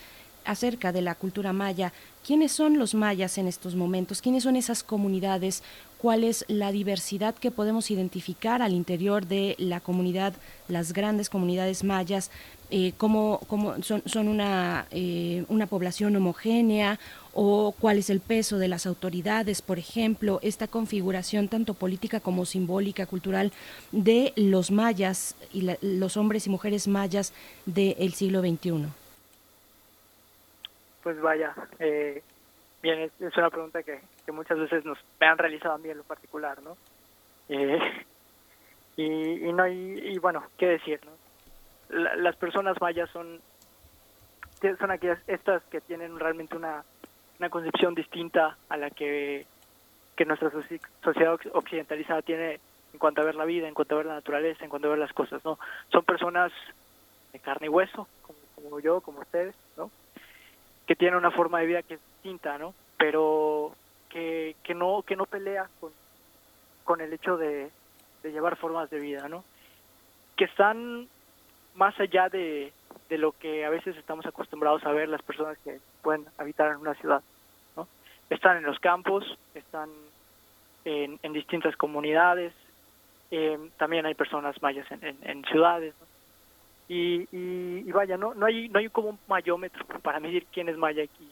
acerca 0.44 0.92
de 0.92 1.02
la 1.02 1.14
cultura 1.14 1.52
maya. 1.52 1.92
¿Quiénes 2.26 2.52
son 2.52 2.78
los 2.78 2.94
mayas 2.94 3.38
en 3.38 3.48
estos 3.48 3.74
momentos? 3.74 4.22
¿Quiénes 4.22 4.44
son 4.44 4.56
esas 4.56 4.82
comunidades? 4.82 5.62
¿Cuál 5.98 6.24
es 6.24 6.44
la 6.48 6.72
diversidad 6.72 7.34
que 7.34 7.50
podemos 7.50 7.90
identificar 7.90 8.60
al 8.62 8.72
interior 8.72 9.26
de 9.26 9.54
la 9.58 9.80
comunidad, 9.80 10.34
las 10.68 10.92
grandes 10.92 11.28
comunidades 11.30 11.84
mayas? 11.84 12.30
Eh, 12.70 12.92
¿Cómo, 12.96 13.40
cómo 13.48 13.82
son, 13.82 14.02
son 14.06 14.28
una, 14.28 14.86
eh, 14.90 15.44
una 15.48 15.66
población 15.66 16.16
homogénea? 16.16 16.98
¿O 17.34 17.72
cuál 17.78 17.98
es 17.98 18.10
el 18.10 18.20
peso 18.20 18.58
de 18.58 18.68
las 18.68 18.86
autoridades, 18.86 19.62
por 19.62 19.78
ejemplo? 19.78 20.38
Esta 20.42 20.66
configuración 20.68 21.48
tanto 21.48 21.74
política 21.74 22.20
como 22.20 22.44
simbólica, 22.46 23.06
cultural, 23.06 23.52
de 23.90 24.32
los 24.36 24.70
mayas 24.70 25.34
y 25.52 25.62
la- 25.62 25.78
los 25.82 26.16
hombres 26.16 26.46
y 26.46 26.50
mujeres 26.50 26.88
mayas 26.88 27.32
del 27.66 28.12
siglo 28.14 28.40
XXI. 28.42 28.88
Pues 31.02 31.20
vaya, 31.20 31.54
eh, 31.78 32.22
bien, 32.82 33.00
es, 33.00 33.12
es 33.20 33.36
una 33.36 33.50
pregunta 33.50 33.82
que, 33.82 34.02
que 34.24 34.32
muchas 34.32 34.58
veces 34.58 34.84
nos 34.84 34.98
han 35.20 35.38
realizado 35.38 35.74
a 35.74 35.78
mí 35.78 35.90
en 35.90 35.98
lo 35.98 36.04
particular, 36.04 36.62
¿no? 36.62 36.78
Eh, 37.48 37.78
y, 38.96 39.48
y 39.48 39.52
no 39.52 39.64
hay, 39.64 39.74
y 39.76 40.18
bueno, 40.18 40.50
qué 40.58 40.66
decir, 40.66 41.00
¿no? 41.06 41.18
La- 41.88 42.16
las 42.16 42.36
personas 42.36 42.76
mayas 42.80 43.10
son 43.10 43.42
son 44.78 44.90
aquellas 44.92 45.20
estas 45.26 45.64
que 45.66 45.80
tienen 45.80 46.18
realmente 46.18 46.56
una, 46.56 46.84
una 47.38 47.50
concepción 47.50 47.94
distinta 47.94 48.58
a 48.68 48.76
la 48.76 48.90
que, 48.90 49.48
que 50.16 50.24
nuestra 50.24 50.50
soci- 50.52 50.80
sociedad 51.02 51.34
oc- 51.34 51.50
occidentalizada 51.54 52.22
tiene 52.22 52.60
en 52.92 52.98
cuanto 53.00 53.22
a 53.22 53.24
ver 53.24 53.34
la 53.34 53.44
vida, 53.44 53.68
en 53.68 53.74
cuanto 53.74 53.94
a 53.94 53.98
ver 53.98 54.06
la 54.06 54.14
naturaleza, 54.14 54.64
en 54.64 54.70
cuanto 54.70 54.88
a 54.88 54.92
ver 54.92 55.00
las 55.00 55.12
cosas, 55.12 55.44
¿no? 55.44 55.58
Son 55.90 56.04
personas 56.04 56.52
de 57.32 57.40
carne 57.40 57.66
y 57.66 57.70
hueso, 57.70 58.08
como, 58.20 58.38
como 58.54 58.80
yo, 58.80 59.00
como 59.00 59.20
ustedes. 59.20 59.56
Que 60.86 60.96
tiene 60.96 61.16
una 61.16 61.30
forma 61.30 61.60
de 61.60 61.66
vida 61.66 61.82
que 61.82 61.94
es 61.94 62.00
distinta, 62.14 62.58
¿no? 62.58 62.74
Pero 62.98 63.74
que, 64.08 64.56
que 64.62 64.74
no 64.74 65.02
que 65.02 65.16
no 65.16 65.26
pelea 65.26 65.68
con, 65.80 65.92
con 66.84 67.00
el 67.00 67.12
hecho 67.12 67.36
de, 67.36 67.70
de 68.22 68.32
llevar 68.32 68.56
formas 68.56 68.90
de 68.90 69.00
vida, 69.00 69.28
¿no? 69.28 69.44
Que 70.36 70.44
están 70.44 71.08
más 71.74 71.98
allá 72.00 72.28
de, 72.28 72.72
de 73.08 73.18
lo 73.18 73.32
que 73.32 73.64
a 73.64 73.70
veces 73.70 73.96
estamos 73.96 74.26
acostumbrados 74.26 74.84
a 74.84 74.92
ver 74.92 75.08
las 75.08 75.22
personas 75.22 75.58
que 75.58 75.80
pueden 76.02 76.26
habitar 76.38 76.70
en 76.70 76.78
una 76.78 76.94
ciudad, 76.94 77.22
¿no? 77.76 77.88
Están 78.30 78.58
en 78.58 78.64
los 78.64 78.78
campos, 78.78 79.38
están 79.54 79.90
en, 80.84 81.18
en 81.22 81.32
distintas 81.32 81.76
comunidades, 81.76 82.52
eh, 83.30 83.58
también 83.78 84.04
hay 84.04 84.14
personas 84.14 84.60
mayas 84.60 84.86
en, 84.90 85.16
en, 85.22 85.44
ciudades. 85.44 85.94
Y, 86.88 87.22
y, 87.32 87.84
y 87.86 87.92
vaya, 87.92 88.16
no 88.16 88.34
no 88.34 88.46
hay 88.46 88.68
no 88.68 88.78
hay 88.78 88.88
como 88.88 89.10
un 89.10 89.18
mayómetro 89.28 89.84
para 90.02 90.20
medir 90.20 90.46
quién 90.52 90.68
es 90.68 90.76
maya 90.76 91.04
aquí, 91.04 91.28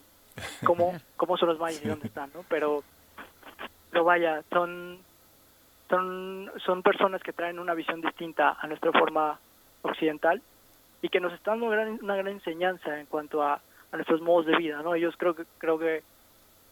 cómo, 0.65 0.95
cómo 1.17 1.37
son 1.37 1.51
los 1.51 1.59
mayas 1.59 1.85
y 1.85 1.89
dónde 1.89 2.09
están, 2.09 2.31
¿no? 2.35 2.45
Pero, 2.49 2.83
pero 3.91 4.05
vaya, 4.05 4.43
son, 4.51 4.99
son, 5.89 6.51
son 6.65 6.83
personas 6.83 7.23
que 7.23 7.33
traen 7.33 7.59
una 7.59 7.75
visión 7.75 8.01
distinta 8.01 8.57
a 8.61 8.67
nuestra 8.67 8.93
forma 8.93 9.39
occidental 9.83 10.41
y 11.03 11.09
que 11.09 11.21
nos 11.21 11.33
están 11.33 11.61
dando 11.61 11.67
una 11.67 11.77
gran, 11.77 11.99
una 12.03 12.17
gran 12.17 12.29
enseñanza 12.29 13.01
en 13.01 13.07
cuanto 13.07 13.43
a, 13.43 13.55
a 13.55 13.97
nuestros 13.97 14.21
modos 14.21 14.47
de 14.47 14.57
vida, 14.57 14.83
¿no? 14.83 14.95
Ellos 14.95 15.15
creo 15.19 15.35
que 15.35 15.45
creo 15.59 15.79
que 15.79 16.03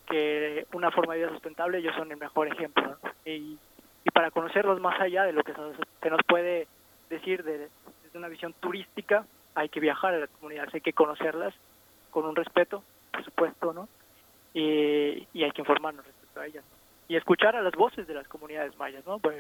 que 0.09 0.66
una 0.72 0.90
forma 0.90 1.14
de 1.14 1.20
vida 1.20 1.30
sustentable 1.30 1.78
ellos 1.78 1.94
son 1.94 2.10
el 2.10 2.16
mejor 2.16 2.48
ejemplo 2.48 2.82
¿no? 2.82 3.10
y, 3.26 3.59
y 4.05 4.10
para 4.10 4.30
conocerlos 4.30 4.80
más 4.80 4.98
allá 5.00 5.24
de 5.24 5.32
lo 5.32 5.42
que 5.42 5.52
se 5.52 5.60
nos, 5.60 5.76
se 6.00 6.10
nos 6.10 6.20
puede 6.26 6.66
decir 7.10 7.44
de, 7.44 7.68
una 8.19 8.28
visión 8.28 8.55
turística 8.61 9.24
hay 9.55 9.69
que 9.69 9.81
viajar 9.81 10.15
a 10.15 10.19
las 10.19 10.31
comunidades 10.31 10.74
hay 10.74 10.81
que 10.81 10.93
conocerlas 10.93 11.55
con 12.11 12.27
un 12.27 12.36
respeto 12.36 12.82
por 13.12 13.24
supuesto 13.24 13.73
no 13.73 13.89
y, 14.55 15.27
y 15.32 15.45
hay 15.45 15.51
que 15.53 15.62
informarnos 15.62 16.05
respecto 16.05 16.40
a 16.40 16.47
ellas 16.47 16.65
y 17.09 17.16
escuchar 17.16 17.57
a 17.57 17.62
las 17.62 17.74
voces 17.74 18.07
de 18.07 18.15
las 18.15 18.28
comunidades 18.28 18.77
mayas 18.78 19.07
no 19.07 19.19
pues 19.19 19.39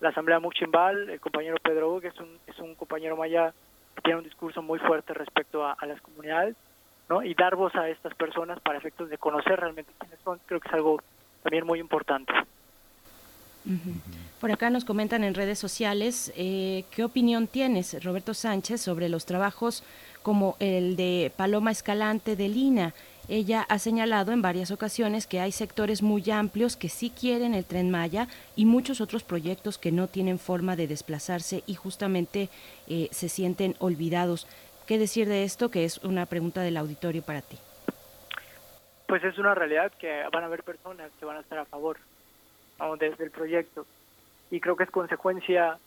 la 0.00 0.10
asamblea 0.10 0.40
Muximbal 0.40 1.10
el 1.10 1.20
compañero 1.20 1.56
Pedro 1.62 2.00
que 2.00 2.08
es 2.08 2.20
un 2.20 2.38
es 2.46 2.58
un 2.58 2.74
compañero 2.74 3.16
maya 3.16 3.52
que 3.94 4.02
tiene 4.02 4.18
un 4.18 4.24
discurso 4.24 4.62
muy 4.62 4.78
fuerte 4.78 5.14
respecto 5.14 5.64
a, 5.64 5.72
a 5.72 5.86
las 5.86 6.00
comunidades 6.00 6.56
¿no? 7.08 7.22
y 7.22 7.34
dar 7.34 7.56
voz 7.56 7.74
a 7.74 7.88
estas 7.88 8.14
personas 8.14 8.60
para 8.60 8.78
efectos 8.78 9.08
de 9.08 9.18
conocer 9.18 9.58
realmente 9.58 9.92
quiénes 9.98 10.18
son, 10.20 10.38
creo 10.46 10.60
que 10.60 10.68
es 10.68 10.74
algo 10.74 11.00
también 11.42 11.66
muy 11.66 11.80
importante. 11.80 12.32
Ujú. 13.68 13.92
Por 14.40 14.50
acá 14.50 14.70
nos 14.70 14.86
comentan 14.86 15.24
en 15.24 15.34
redes 15.34 15.58
sociales 15.58 16.32
eh, 16.36 16.84
qué 16.90 17.04
opinión 17.04 17.46
tienes, 17.46 18.02
Roberto 18.02 18.32
Sánchez, 18.32 18.80
sobre 18.80 19.10
los 19.10 19.26
trabajos 19.26 19.84
como 20.22 20.56
el 20.58 20.96
de 20.96 21.30
Paloma 21.36 21.70
Escalante 21.70 22.34
de 22.34 22.48
Lina. 22.48 22.94
Ella 23.28 23.66
ha 23.68 23.78
señalado 23.78 24.32
en 24.32 24.40
varias 24.40 24.70
ocasiones 24.70 25.26
que 25.26 25.40
hay 25.40 25.52
sectores 25.52 26.02
muy 26.02 26.30
amplios 26.30 26.76
que 26.76 26.88
sí 26.88 27.10
quieren 27.10 27.52
el 27.52 27.66
tren 27.66 27.90
Maya 27.90 28.26
y 28.56 28.64
muchos 28.64 29.02
otros 29.02 29.22
proyectos 29.22 29.76
que 29.76 29.92
no 29.92 30.06
tienen 30.06 30.38
forma 30.38 30.76
de 30.76 30.86
desplazarse 30.86 31.62
y 31.66 31.74
justamente 31.74 32.48
eh, 32.88 33.08
se 33.10 33.28
sienten 33.28 33.74
olvidados. 33.80 34.46
¿Qué 34.86 34.96
decir 34.96 35.28
de 35.28 35.44
esto? 35.44 35.70
Que 35.70 35.84
es 35.84 35.98
una 35.98 36.24
pregunta 36.24 36.62
del 36.62 36.78
auditorio 36.78 37.20
para 37.20 37.42
ti. 37.42 37.58
Pues 39.06 39.22
es 39.24 39.36
una 39.36 39.54
realidad 39.54 39.92
que 39.98 40.22
van 40.32 40.42
a 40.42 40.46
haber 40.46 40.62
personas 40.62 41.10
que 41.20 41.26
van 41.26 41.36
a 41.36 41.40
estar 41.40 41.58
a 41.58 41.66
favor 41.66 41.98
¿no? 42.78 42.96
desde 42.96 43.24
el 43.24 43.30
proyecto 43.30 43.86
y 44.50 44.60
creo 44.60 44.76
que 44.76 44.84
es 44.84 44.90
consecuencia 44.90 45.78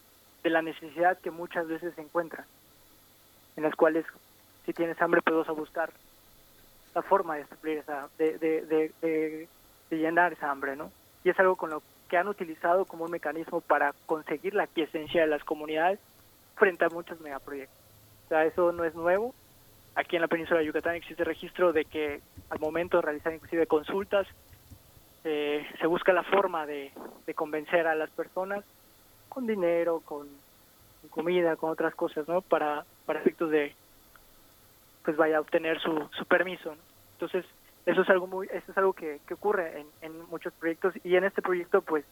de 0.42 0.50
la 0.50 0.62
necesidad 0.62 1.18
que 1.18 1.30
muchas 1.30 1.66
veces 1.68 1.94
se 1.94 2.00
encuentra, 2.00 2.44
en 3.56 3.62
las 3.62 3.74
cuales 3.74 4.04
si 4.64 4.72
tienes 4.72 5.00
hambre 5.00 5.20
vas 5.24 5.48
a 5.48 5.52
buscar 5.52 5.90
la 6.94 7.02
forma 7.02 7.36
de 7.36 7.46
suplir 7.46 7.78
esa, 7.78 8.08
de, 8.18 8.38
de, 8.38 8.62
de- 8.62 9.48
de 9.90 9.96
llenar 9.96 10.32
esa 10.32 10.50
hambre, 10.50 10.74
¿no? 10.74 10.90
Y 11.24 11.30
es 11.30 11.38
algo 11.38 11.56
con 11.56 11.70
lo 11.70 11.82
que 12.08 12.16
han 12.16 12.28
utilizado 12.28 12.84
como 12.86 13.04
un 13.04 13.10
mecanismo 13.10 13.60
para 13.60 13.92
conseguir 14.06 14.54
la 14.54 14.66
quiesencia 14.66 15.20
de 15.22 15.26
las 15.26 15.44
comunidades 15.44 15.98
frente 16.56 16.84
a 16.84 16.88
muchos 16.88 17.20
megaproyectos. 17.20 17.76
O 18.26 18.28
sea, 18.28 18.44
eso 18.44 18.72
no 18.72 18.84
es 18.84 18.94
nuevo. 18.94 19.34
Aquí 19.94 20.16
en 20.16 20.22
la 20.22 20.28
península 20.28 20.60
de 20.60 20.66
Yucatán 20.66 20.94
existe 20.94 21.24
registro 21.24 21.72
de 21.72 21.84
que 21.84 22.20
al 22.50 22.58
momento 22.58 22.96
de 22.98 23.02
realizar 23.02 23.34
inclusive 23.34 23.66
consultas, 23.66 24.26
eh, 25.24 25.66
se 25.80 25.86
busca 25.86 26.12
la 26.12 26.24
forma 26.24 26.66
de, 26.66 26.92
de 27.26 27.34
convencer 27.34 27.86
a 27.86 27.94
las 27.94 28.10
personas 28.12 28.64
con 29.28 29.46
dinero, 29.46 30.00
con, 30.02 30.28
con 31.00 31.10
comida, 31.10 31.56
con 31.56 31.70
otras 31.70 31.94
cosas, 31.94 32.26
¿no? 32.28 32.42
Para, 32.42 32.86
para 33.04 33.20
efectos 33.20 33.50
de, 33.50 33.76
pues 35.02 35.16
vaya 35.16 35.38
a 35.38 35.40
obtener 35.40 35.80
su, 35.80 36.08
su 36.12 36.26
permiso, 36.26 36.74
¿no? 36.74 36.84
Entonces, 37.12 37.46
eso 37.86 38.02
es 38.02 38.10
algo 38.10 38.26
muy, 38.26 38.48
eso 38.52 38.70
es 38.70 38.78
algo 38.78 38.92
que, 38.94 39.20
que 39.26 39.34
ocurre 39.34 39.80
en, 39.80 39.88
en 40.00 40.20
muchos 40.26 40.54
proyectos 40.54 40.94
y 41.04 41.16
en 41.16 41.24
este 41.24 41.42
proyecto, 41.42 41.82
pues, 41.82 42.04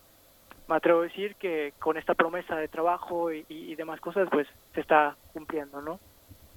me 0.69 0.77
atrevo 0.77 1.01
a 1.01 1.05
decir 1.05 1.37
que 1.37 1.75
con 1.79 1.97
esta 1.97 2.15
promesa 2.15 2.57
de 2.57 2.69
trabajo 2.69 3.33
y, 3.33 3.45
y- 3.49 3.73
y 3.73 3.77
demás 3.77 4.01
cosas, 4.01 4.29
pues, 4.31 4.49
se 4.75 4.81
está 4.81 5.17
cumpliendo, 5.29 5.81
¿no? 5.83 6.01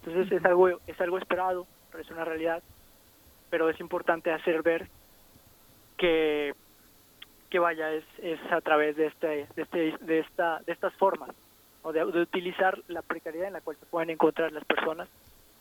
Entonces 0.01 0.31
es 0.31 0.45
algo, 0.45 0.69
es 0.85 0.99
algo 1.01 1.17
esperado, 1.17 1.67
pero 1.89 2.03
es 2.03 2.11
una 2.11 2.25
realidad, 2.25 2.63
pero 3.49 3.69
es 3.69 3.79
importante 3.79 4.31
hacer 4.31 4.61
ver 4.63 4.89
que, 5.97 6.53
que 7.49 7.59
vaya, 7.59 7.91
es, 7.91 8.03
es 8.21 8.39
a 8.51 8.61
través 8.61 8.95
de 8.95 9.07
este, 9.07 9.47
de 9.55 9.61
este, 9.61 9.97
de 10.01 10.19
esta, 10.19 10.59
de 10.65 10.73
estas 10.73 10.93
formas, 10.95 11.29
o 11.81 11.91
de, 11.91 11.99
de 12.05 12.21
utilizar 12.21 12.79
la 12.87 13.01
precariedad 13.01 13.47
en 13.47 13.53
la 13.53 13.61
cual 13.61 13.77
se 13.79 13.85
pueden 13.85 14.09
encontrar 14.09 14.51
las 14.51 14.65
personas 14.65 15.07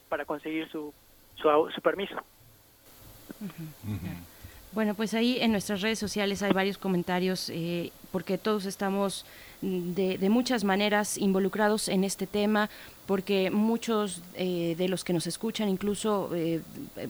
para 0.09 0.24
conseguir 0.24 0.68
su, 0.70 0.92
su, 1.36 1.48
su 1.74 1.80
permiso. 1.80 2.16
Bueno, 4.72 4.94
pues 4.94 5.14
ahí 5.14 5.38
en 5.40 5.52
nuestras 5.52 5.80
redes 5.80 5.98
sociales 5.98 6.42
hay 6.42 6.52
varios 6.52 6.78
comentarios. 6.78 7.50
eh, 7.50 7.92
porque 8.12 8.39
todos 8.39 8.66
estamos 8.66 9.24
de, 9.62 10.18
de 10.18 10.28
muchas 10.28 10.64
maneras 10.64 11.16
involucrados 11.16 11.89
en 11.89 12.05
este 12.05 12.26
tema, 12.26 12.68
porque 13.06 13.51
muchos 13.51 14.22
eh, 14.34 14.74
de 14.78 14.89
los 14.89 15.02
que 15.02 15.12
nos 15.12 15.26
escuchan 15.26 15.68
incluso 15.68 16.30
eh, 16.34 16.60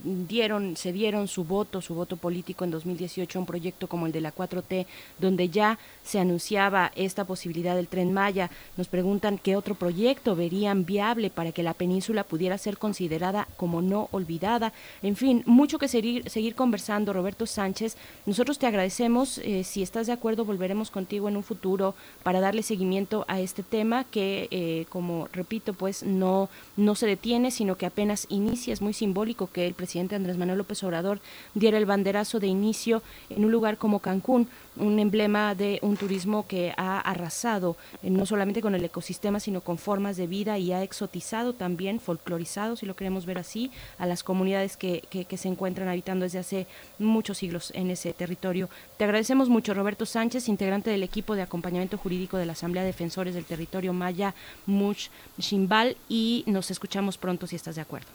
dieron, 0.04 0.76
se 0.76 0.92
dieron 0.92 1.28
su 1.28 1.44
voto, 1.44 1.80
su 1.82 1.94
voto 1.94 2.16
político 2.16 2.64
en 2.64 2.70
2018 2.70 3.38
a 3.38 3.40
un 3.40 3.46
proyecto 3.46 3.88
como 3.88 4.06
el 4.06 4.12
de 4.12 4.22
la 4.22 4.34
4T, 4.34 4.86
donde 5.18 5.48
ya 5.50 5.78
se 6.02 6.18
anunciaba 6.18 6.92
esta 6.96 7.24
posibilidad 7.24 7.76
del 7.76 7.88
tren 7.88 8.12
Maya. 8.12 8.50
Nos 8.76 8.88
preguntan 8.88 9.38
qué 9.38 9.54
otro 9.54 9.74
proyecto 9.74 10.34
verían 10.34 10.86
viable 10.86 11.28
para 11.28 11.52
que 11.52 11.62
la 11.62 11.74
península 11.74 12.24
pudiera 12.24 12.56
ser 12.56 12.78
considerada 12.78 13.46
como 13.56 13.82
no 13.82 14.08
olvidada. 14.12 14.72
En 15.02 15.14
fin, 15.14 15.42
mucho 15.46 15.78
que 15.78 15.88
seguir, 15.88 16.28
seguir 16.30 16.54
conversando, 16.54 17.12
Roberto 17.12 17.46
Sánchez. 17.46 17.96
Nosotros 18.24 18.58
te 18.58 18.66
agradecemos. 18.66 19.38
Eh, 19.38 19.62
si 19.62 19.82
estás 19.82 20.06
de 20.06 20.14
acuerdo, 20.14 20.44
volveremos 20.46 20.90
contigo 20.92 21.28
en 21.28 21.36
un 21.36 21.42
futuro 21.42 21.96
para 22.22 22.40
darle 22.40 22.62
seguimiento 22.62 23.24
a 23.26 23.40
este 23.40 23.64
tema 23.64 24.04
que, 24.04 24.86
como 24.88 25.28
repito, 25.32 25.72
pues 25.72 26.04
no, 26.04 26.48
no 26.76 26.94
se 26.94 27.06
detiene, 27.06 27.50
sino 27.50 27.76
que 27.76 27.86
apenas 27.86 28.26
inicia. 28.28 28.72
Es 28.72 28.80
muy 28.82 28.92
simbólico 28.92 29.50
que 29.52 29.66
el 29.66 29.74
presidente 29.74 30.14
Andrés 30.14 30.38
Manuel 30.38 30.58
López 30.58 30.82
Obrador 30.84 31.20
diera 31.54 31.78
el 31.78 31.86
banderazo 31.86 32.38
de 32.38 32.46
inicio 32.46 33.02
en 33.30 33.44
un 33.44 33.50
lugar 33.50 33.78
como 33.78 33.98
Cancún, 33.98 34.48
un 34.76 34.98
emblema 34.98 35.54
de 35.54 35.78
un 35.82 35.96
turismo 35.96 36.46
que 36.46 36.72
ha 36.76 36.98
arrasado 37.00 37.76
eh, 38.02 38.10
no 38.10 38.26
solamente 38.26 38.62
con 38.62 38.74
el 38.74 38.84
ecosistema, 38.84 39.40
sino 39.40 39.60
con 39.60 39.78
formas 39.78 40.16
de 40.16 40.26
vida 40.26 40.58
y 40.58 40.72
ha 40.72 40.82
exotizado 40.82 41.52
también, 41.52 42.00
folclorizado, 42.00 42.76
si 42.76 42.86
lo 42.86 42.96
queremos 42.96 43.26
ver 43.26 43.38
así, 43.38 43.70
a 43.98 44.06
las 44.06 44.22
comunidades 44.22 44.76
que, 44.76 45.02
que, 45.10 45.36
se 45.36 45.48
encuentran 45.48 45.88
habitando 45.88 46.24
desde 46.24 46.38
hace 46.38 46.66
muchos 46.98 47.38
siglos 47.38 47.72
en 47.74 47.90
ese 47.90 48.12
territorio. 48.12 48.68
Te 48.96 49.04
agradecemos 49.04 49.48
mucho, 49.48 49.74
Roberto 49.74 50.06
Sánchez, 50.06 50.48
integrante 50.48 50.81
del 50.90 51.02
equipo 51.02 51.34
de 51.34 51.42
acompañamiento 51.42 51.98
jurídico 51.98 52.36
de 52.36 52.46
la 52.46 52.52
Asamblea 52.52 52.82
de 52.82 52.88
Defensores 52.88 53.34
del 53.34 53.44
Territorio 53.44 53.92
Maya 53.92 54.34
Much 54.66 55.08
Shimbal, 55.38 55.96
y 56.08 56.44
nos 56.46 56.70
escuchamos 56.70 57.18
pronto 57.18 57.46
si 57.46 57.56
estás 57.56 57.76
de 57.76 57.82
acuerdo. 57.82 58.08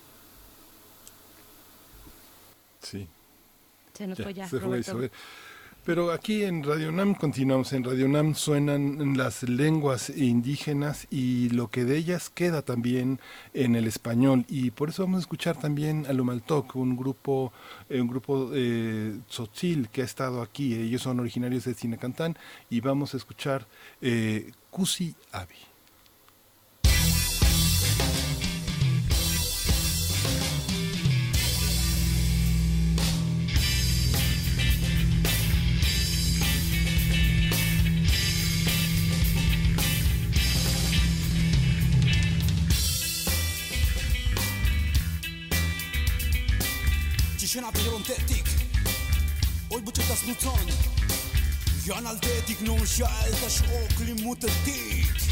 Sí. 2.81 3.07
Se 3.93 4.07
nos 4.07 4.19
fue 4.19 4.33
ya. 4.33 4.47
Se 4.47 4.59
fue, 4.59 4.83
se 4.83 4.91
fue. 4.93 5.11
Pero 5.87 6.11
aquí 6.11 6.43
en 6.43 6.65
Radio 6.65 6.91
Nam 6.91 7.15
continuamos, 7.15 7.71
en 7.71 7.85
Radio 7.85 8.09
Nam 8.09 8.35
suenan 8.35 9.15
las 9.15 9.43
lenguas 9.43 10.09
indígenas 10.09 11.07
y 11.09 11.47
lo 11.51 11.69
que 11.69 11.85
de 11.85 11.95
ellas 11.95 12.29
queda 12.29 12.61
también 12.61 13.21
en 13.53 13.77
el 13.77 13.87
español 13.87 14.43
y 14.49 14.71
por 14.71 14.89
eso 14.89 15.03
vamos 15.03 15.19
a 15.19 15.21
escuchar 15.21 15.57
también 15.57 16.05
a 16.05 16.11
Lumaltok, 16.11 16.75
un 16.75 16.97
grupo 16.97 17.53
eh, 17.89 18.01
un 18.01 18.09
grupo 18.09 18.51
eh, 18.53 19.17
tzotzil 19.29 19.87
que 19.87 20.01
ha 20.01 20.03
estado 20.03 20.41
aquí, 20.41 20.73
ellos 20.73 21.03
son 21.03 21.21
originarios 21.21 21.63
de 21.63 21.73
Cinecantán 21.73 22.37
y 22.69 22.81
vamos 22.81 23.13
a 23.13 23.17
escuchar 23.17 23.65
eh, 24.01 24.51
Kusi 24.69 25.15
Abi. 25.31 25.66
qena 47.57 47.71
për 47.73 47.85
hërën 47.87 48.03
të 48.05 48.15
tik 48.29 48.49
Oj 49.73 49.79
bë 49.85 49.93
që 49.97 50.03
të 50.05 50.17
snucon 50.19 50.67
Janë 51.87 52.11
altetik 52.11 52.61
në 52.67 52.75
shajt 52.91 53.39
Tash 53.41 53.63
o 53.79 54.35
të 54.43 54.53
tik. 54.67 55.26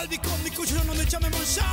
Aldikon 0.00 0.44
ni 0.44 0.50
kuchun 0.50 0.86
no 0.86 1.04
cha 1.04 1.18
me 1.20 1.28
mon 1.28 1.44
sha 1.44 1.66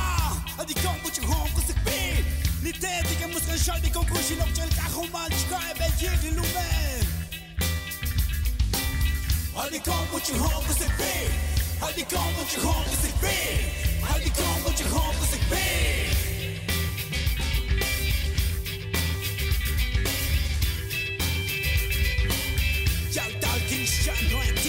Aldikon 0.60 0.96
kuchun 1.02 1.24
hon 1.24 1.48
ku 1.54 1.60
sik 1.62 1.78
pi 1.84 2.22
Ni 2.62 2.72
te 2.72 2.90
ti 3.08 3.14
ke 3.20 3.26
mus 3.32 3.46
kan 3.48 3.56
shal 3.56 3.80
dikon 3.80 4.04
kuchi 4.04 4.36
lok 4.40 4.50
chel 4.56 4.68
ka 4.78 4.84
human 4.92 5.30
chka 5.40 5.58
e 5.70 5.72
bet 5.78 6.02
yir 6.02 6.16
di 6.22 6.30
lume 6.36 6.68
Aldikon 9.62 10.04
kuchun 10.12 10.36
hon 10.44 10.60
ku 10.66 10.72
sik 10.80 10.92
pi 11.00 11.14
Aldikon 11.88 12.28
kuchun 12.36 12.62
hon 12.68 12.84
ku 12.90 12.96
sik 13.02 13.16
pi 13.24 13.36
Aldikon 14.12 14.56
kuchun 14.64 14.88
hon 14.92 15.12
ku 15.20 15.24
sik 15.32 15.42
pi 15.50 15.64
Yal 23.16 23.32
dal 23.40 23.60
kin 23.72 23.84
shan 23.86 24.20
no 24.30 24.38
e 24.52 24.67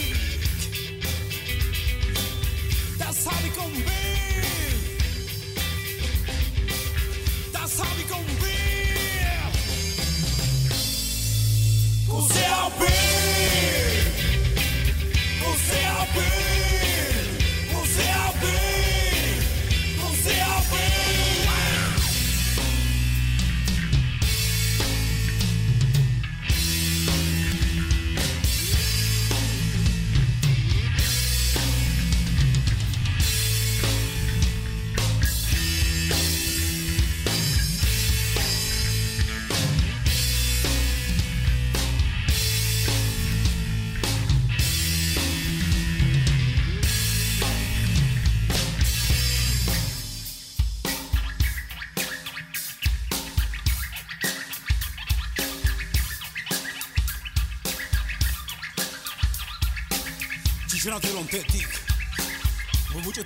vi 3.43 3.49
kommet 3.49 3.83
Das 7.51 7.71
kommet 8.07 8.39
Você 12.07 12.39
é 12.39 12.65
o 12.65 12.69
bem 12.79 12.89
Você 15.39 15.75
o 16.01 16.05
bem 16.13 16.68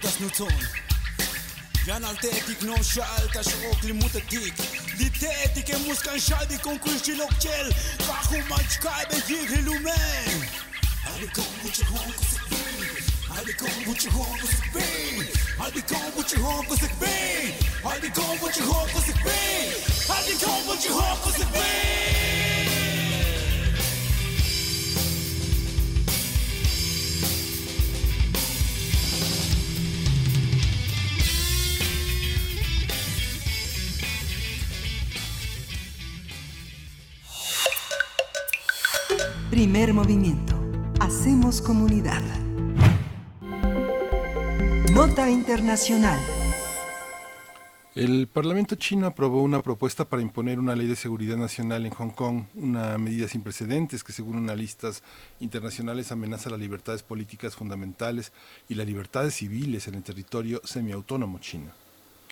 das 0.04 0.20
nu 0.20 0.30
ton. 0.30 0.52
Janë 1.88 2.08
arteti 2.08 2.54
kënon 2.62 2.84
shall 2.88 3.26
Ta 3.34 3.42
shok 3.44 3.82
li 3.84 3.94
mu 3.96 4.08
të 4.12 4.22
tik 4.32 4.60
Di 4.96 6.58
kon 6.64 6.78
kush 6.84 7.04
që 7.08 7.16
lok 7.20 7.34
qel 7.44 7.72
Ka 8.06 8.20
ku 8.30 8.40
ma 8.48 8.60
qka 8.72 8.94
i 9.04 9.60
lumen 9.68 10.46
I 11.04 11.20
become 11.20 11.52
what 11.64 11.76
you 11.78 11.86
want 11.92 12.16
cause 12.16 12.36
it 12.36 12.44
be 12.50 12.62
I 13.28 13.44
cause 13.44 14.08
it 14.48 14.72
be 14.72 14.88
I 15.54 15.72
cause 16.68 16.84
it 16.84 16.94
be 17.00 17.18
I 17.84 18.00
cause 18.94 19.10
it 19.10 19.20
be 19.24 19.40
I 20.08 21.18
cause 21.24 21.42
it 21.42 21.54
be 21.54 22.33
Primer 39.54 39.94
movimiento. 39.94 40.56
Hacemos 41.00 41.62
comunidad. 41.62 42.24
Nota 44.92 45.30
Internacional. 45.30 46.20
El 47.94 48.26
Parlamento 48.26 48.74
chino 48.74 49.06
aprobó 49.06 49.44
una 49.44 49.62
propuesta 49.62 50.06
para 50.06 50.24
imponer 50.24 50.58
una 50.58 50.76
ley 50.76 50.88
de 50.88 50.96
seguridad 50.96 51.38
nacional 51.38 51.86
en 51.86 51.92
Hong 51.92 52.10
Kong, 52.10 52.46
una 52.56 52.98
medida 52.98 53.28
sin 53.28 53.44
precedentes 53.44 54.04
que 54.04 54.12
según 54.12 54.38
analistas 54.38 55.04
internacionales 55.40 56.12
amenaza 56.12 56.50
las 56.50 56.60
libertades 56.60 57.04
políticas 57.04 57.56
fundamentales 57.56 58.32
y 58.68 58.74
las 58.74 58.88
libertades 58.88 59.36
civiles 59.36 59.88
en 59.88 59.94
el 59.94 60.02
territorio 60.02 60.62
semiautónomo 60.64 61.38
chino. 61.38 61.70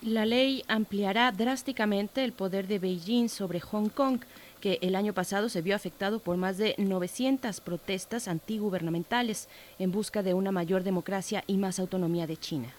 La 0.01 0.25
ley 0.25 0.63
ampliará 0.67 1.31
drásticamente 1.31 2.23
el 2.23 2.33
poder 2.33 2.67
de 2.67 2.79
Beijing 2.79 3.29
sobre 3.29 3.59
Hong 3.59 3.89
Kong, 3.89 4.21
que 4.61 4.79
el 4.81 4.95
año 4.95 5.13
pasado 5.13 5.49
se 5.49 5.61
vio 5.61 5.75
afectado 5.75 6.19
por 6.19 6.37
más 6.37 6.57
de 6.57 6.75
900 6.77 7.59
protestas 7.59 8.29
antigubernamentales 8.29 9.49
en 9.79 9.91
busca 9.91 10.23
de 10.23 10.33
una 10.33 10.53
mayor 10.53 10.83
democracia 10.83 11.43
y 11.47 11.57
más 11.57 11.79
autonomía 11.79 12.27
de 12.27 12.37
China. 12.37 12.69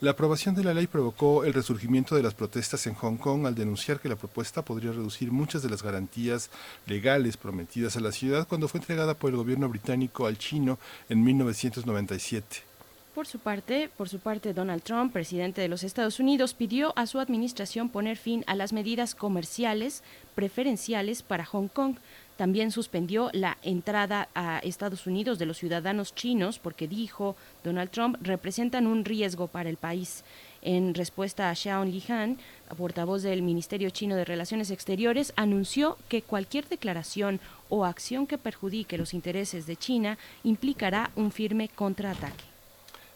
La 0.00 0.10
aprobación 0.10 0.54
de 0.54 0.62
la 0.62 0.74
ley 0.74 0.86
provocó 0.86 1.44
el 1.44 1.54
resurgimiento 1.54 2.16
de 2.16 2.22
las 2.22 2.34
protestas 2.34 2.86
en 2.86 2.92
Hong 2.94 3.16
Kong 3.16 3.46
al 3.46 3.54
denunciar 3.54 3.98
que 3.98 4.10
la 4.10 4.16
propuesta 4.16 4.62
podría 4.62 4.90
reducir 4.90 5.32
muchas 5.32 5.62
de 5.62 5.70
las 5.70 5.82
garantías 5.82 6.50
legales 6.86 7.38
prometidas 7.38 7.96
a 7.96 8.00
la 8.00 8.12
ciudad 8.12 8.46
cuando 8.46 8.68
fue 8.68 8.80
entregada 8.80 9.14
por 9.14 9.30
el 9.30 9.36
gobierno 9.36 9.70
británico 9.70 10.26
al 10.26 10.36
chino 10.36 10.78
en 11.08 11.24
1997. 11.24 12.75
Por 13.16 13.26
su 13.26 13.38
parte, 13.38 13.88
por 13.96 14.10
su 14.10 14.18
parte, 14.18 14.52
Donald 14.52 14.82
Trump, 14.82 15.10
presidente 15.10 15.62
de 15.62 15.68
los 15.68 15.84
Estados 15.84 16.20
Unidos, 16.20 16.52
pidió 16.52 16.92
a 16.96 17.06
su 17.06 17.18
administración 17.18 17.88
poner 17.88 18.18
fin 18.18 18.44
a 18.46 18.54
las 18.54 18.74
medidas 18.74 19.14
comerciales 19.14 20.02
preferenciales 20.34 21.22
para 21.22 21.46
Hong 21.46 21.68
Kong. 21.68 21.96
También 22.36 22.70
suspendió 22.70 23.30
la 23.32 23.56
entrada 23.62 24.28
a 24.34 24.58
Estados 24.58 25.06
Unidos 25.06 25.38
de 25.38 25.46
los 25.46 25.56
ciudadanos 25.56 26.14
chinos 26.14 26.58
porque 26.58 26.88
dijo 26.88 27.36
Donald 27.64 27.88
Trump 27.88 28.18
representan 28.20 28.86
un 28.86 29.02
riesgo 29.02 29.46
para 29.46 29.70
el 29.70 29.78
país. 29.78 30.22
En 30.60 30.92
respuesta 30.92 31.48
a 31.48 31.54
Xiao 31.54 31.86
Lihan, 31.86 32.36
portavoz 32.76 33.22
del 33.22 33.40
Ministerio 33.40 33.88
Chino 33.88 34.14
de 34.14 34.26
Relaciones 34.26 34.70
Exteriores, 34.70 35.32
anunció 35.36 35.96
que 36.10 36.20
cualquier 36.20 36.68
declaración 36.68 37.40
o 37.70 37.86
acción 37.86 38.26
que 38.26 38.36
perjudique 38.36 38.98
los 38.98 39.14
intereses 39.14 39.66
de 39.66 39.76
China 39.76 40.18
implicará 40.44 41.10
un 41.16 41.32
firme 41.32 41.70
contraataque. 41.70 42.55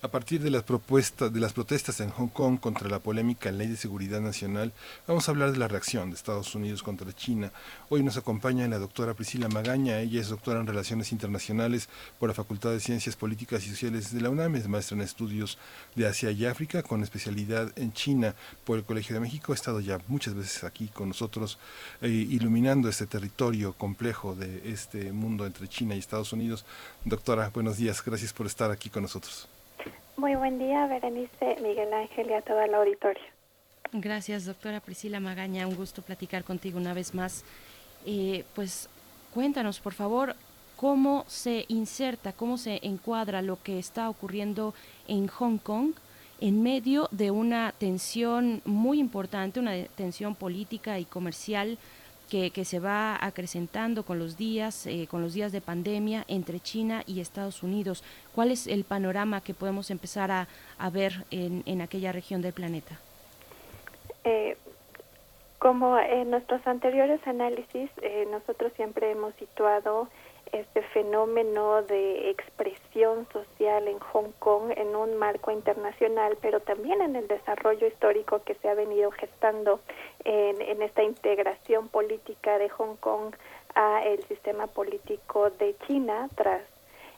A 0.02 0.08
partir 0.08 0.40
de 0.40 0.48
las 0.48 0.62
propuestas 0.62 1.30
de 1.30 1.40
las 1.40 1.52
protestas 1.52 2.00
en 2.00 2.08
Hong 2.08 2.28
Kong 2.28 2.58
contra 2.58 2.88
la 2.88 3.00
polémica 3.00 3.52
Ley 3.52 3.68
de 3.68 3.76
Seguridad 3.76 4.22
Nacional, 4.22 4.72
vamos 5.06 5.28
a 5.28 5.30
hablar 5.30 5.52
de 5.52 5.58
la 5.58 5.68
reacción 5.68 6.08
de 6.08 6.16
Estados 6.16 6.54
Unidos 6.54 6.82
contra 6.82 7.12
China. 7.12 7.52
Hoy 7.90 8.02
nos 8.02 8.16
acompaña 8.16 8.66
la 8.66 8.78
doctora 8.78 9.12
Priscila 9.12 9.50
Magaña, 9.50 10.00
ella 10.00 10.18
es 10.18 10.30
doctora 10.30 10.58
en 10.58 10.66
Relaciones 10.66 11.12
Internacionales 11.12 11.90
por 12.18 12.30
la 12.30 12.34
Facultad 12.34 12.70
de 12.70 12.80
Ciencias 12.80 13.14
Políticas 13.14 13.66
y 13.66 13.68
Sociales 13.68 14.10
de 14.10 14.22
la 14.22 14.30
UNAM, 14.30 14.56
es 14.56 14.68
maestra 14.68 14.96
en 14.96 15.02
estudios 15.02 15.58
de 15.94 16.06
Asia 16.06 16.30
y 16.30 16.46
África 16.46 16.82
con 16.82 17.02
especialidad 17.02 17.70
en 17.76 17.92
China 17.92 18.34
por 18.64 18.78
el 18.78 18.84
Colegio 18.84 19.12
de 19.12 19.20
México. 19.20 19.52
Ha 19.52 19.54
estado 19.54 19.80
ya 19.80 20.00
muchas 20.08 20.32
veces 20.32 20.64
aquí 20.64 20.88
con 20.88 21.08
nosotros 21.08 21.58
eh, 22.00 22.08
iluminando 22.08 22.88
este 22.88 23.06
territorio 23.06 23.74
complejo 23.74 24.34
de 24.34 24.62
este 24.64 25.12
mundo 25.12 25.44
entre 25.44 25.68
China 25.68 25.94
y 25.94 25.98
Estados 25.98 26.32
Unidos. 26.32 26.64
Doctora, 27.04 27.50
buenos 27.52 27.76
días, 27.76 28.02
gracias 28.02 28.32
por 28.32 28.46
estar 28.46 28.70
aquí 28.70 28.88
con 28.88 29.02
nosotros. 29.02 29.46
Muy 30.20 30.34
buen 30.34 30.58
día, 30.58 30.86
Berenice, 30.86 31.56
Miguel 31.62 31.94
Ángel 31.94 32.28
y 32.28 32.34
a 32.34 32.42
toda 32.42 32.66
la 32.66 32.76
auditorio. 32.76 33.22
Gracias, 33.90 34.44
doctora 34.44 34.80
Priscila 34.80 35.18
Magaña. 35.18 35.66
Un 35.66 35.74
gusto 35.74 36.02
platicar 36.02 36.44
contigo 36.44 36.76
una 36.76 36.92
vez 36.92 37.14
más. 37.14 37.42
Eh, 38.04 38.44
pues 38.54 38.90
cuéntanos, 39.32 39.80
por 39.80 39.94
favor, 39.94 40.36
cómo 40.76 41.24
se 41.26 41.64
inserta, 41.68 42.34
cómo 42.34 42.58
se 42.58 42.80
encuadra 42.82 43.40
lo 43.40 43.62
que 43.62 43.78
está 43.78 44.10
ocurriendo 44.10 44.74
en 45.08 45.26
Hong 45.26 45.56
Kong 45.56 45.92
en 46.42 46.62
medio 46.62 47.08
de 47.12 47.30
una 47.30 47.72
tensión 47.72 48.60
muy 48.66 49.00
importante, 49.00 49.58
una 49.58 49.84
tensión 49.96 50.34
política 50.34 50.98
y 50.98 51.06
comercial 51.06 51.78
que, 52.30 52.64
se 52.64 52.78
va 52.78 53.18
acrecentando 53.20 54.04
con 54.04 54.18
los 54.18 54.36
días, 54.36 54.86
eh, 54.86 55.06
con 55.10 55.20
los 55.20 55.34
días 55.34 55.50
de 55.52 55.60
pandemia 55.60 56.24
entre 56.28 56.60
China 56.60 57.02
y 57.06 57.20
Estados 57.20 57.62
Unidos. 57.62 58.04
¿Cuál 58.34 58.52
es 58.52 58.66
el 58.66 58.84
panorama 58.84 59.40
que 59.40 59.52
podemos 59.52 59.90
empezar 59.90 60.30
a, 60.30 60.46
ver 60.90 61.24
en, 61.30 61.62
en, 61.66 61.80
aquella 61.80 62.12
región 62.12 62.40
del 62.40 62.52
planeta? 62.52 62.98
Eh, 64.24 64.56
como 65.58 65.98
en 65.98 66.30
nuestros 66.30 66.64
anteriores 66.66 67.20
análisis, 67.26 67.90
eh, 68.00 68.26
nosotros 68.30 68.72
siempre 68.76 69.10
hemos 69.10 69.34
situado 69.34 70.08
este 70.52 70.82
fenómeno 70.82 71.82
de 71.82 72.30
expresión 72.30 73.26
social 73.32 73.88
en 73.88 73.98
Hong 73.98 74.32
Kong 74.38 74.72
en 74.76 74.94
un 74.96 75.16
marco 75.16 75.50
internacional, 75.50 76.36
pero 76.40 76.60
también 76.60 77.00
en 77.00 77.16
el 77.16 77.28
desarrollo 77.28 77.86
histórico 77.86 78.42
que 78.44 78.54
se 78.56 78.68
ha 78.68 78.74
venido 78.74 79.10
gestando 79.12 79.80
en, 80.24 80.60
en 80.60 80.82
esta 80.82 81.02
integración 81.02 81.88
política 81.88 82.58
de 82.58 82.68
Hong 82.68 82.96
Kong 82.96 83.34
a 83.74 84.02
el 84.04 84.22
sistema 84.24 84.66
político 84.66 85.50
de 85.50 85.76
China 85.86 86.28
tras 86.34 86.62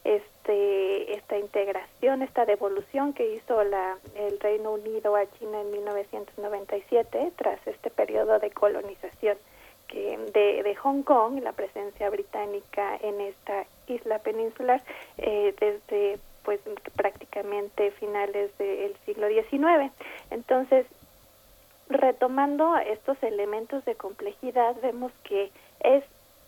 este 0.05 1.15
esta 1.15 1.39
integración, 1.39 2.23
esta 2.23 2.45
devolución 2.45 3.13
que 3.13 3.35
hizo 3.35 3.63
la, 3.63 3.99
el 4.17 4.41
Reino 4.41 4.73
Unido 4.73 5.15
a 5.15 5.31
China 5.39 5.61
en 5.61 5.71
1997 5.71 7.33
tras 7.37 7.65
este 7.67 7.91
periodo 7.91 8.39
de 8.39 8.51
colonización 8.51 9.39
de, 9.93 10.63
de 10.63 10.75
Hong 10.77 11.03
Kong, 11.03 11.43
la 11.43 11.53
presencia 11.53 12.09
británica 12.11 12.97
en 13.03 13.21
esta 13.21 13.67
isla 13.87 14.19
peninsular 14.21 14.83
eh, 15.19 15.55
desde 15.61 16.19
pues 16.45 16.61
prácticamente 16.97 17.93
finales 17.93 18.57
del 18.59 18.97
siglo 19.05 19.29
XIX. 19.29 19.93
Entonces, 20.31 20.87
retomando 21.89 22.77
estos 22.79 23.23
elementos 23.23 23.85
de 23.85 23.95
complejidad, 23.95 24.75
vemos 24.83 25.13
que 25.25 25.53
es 25.81 26.05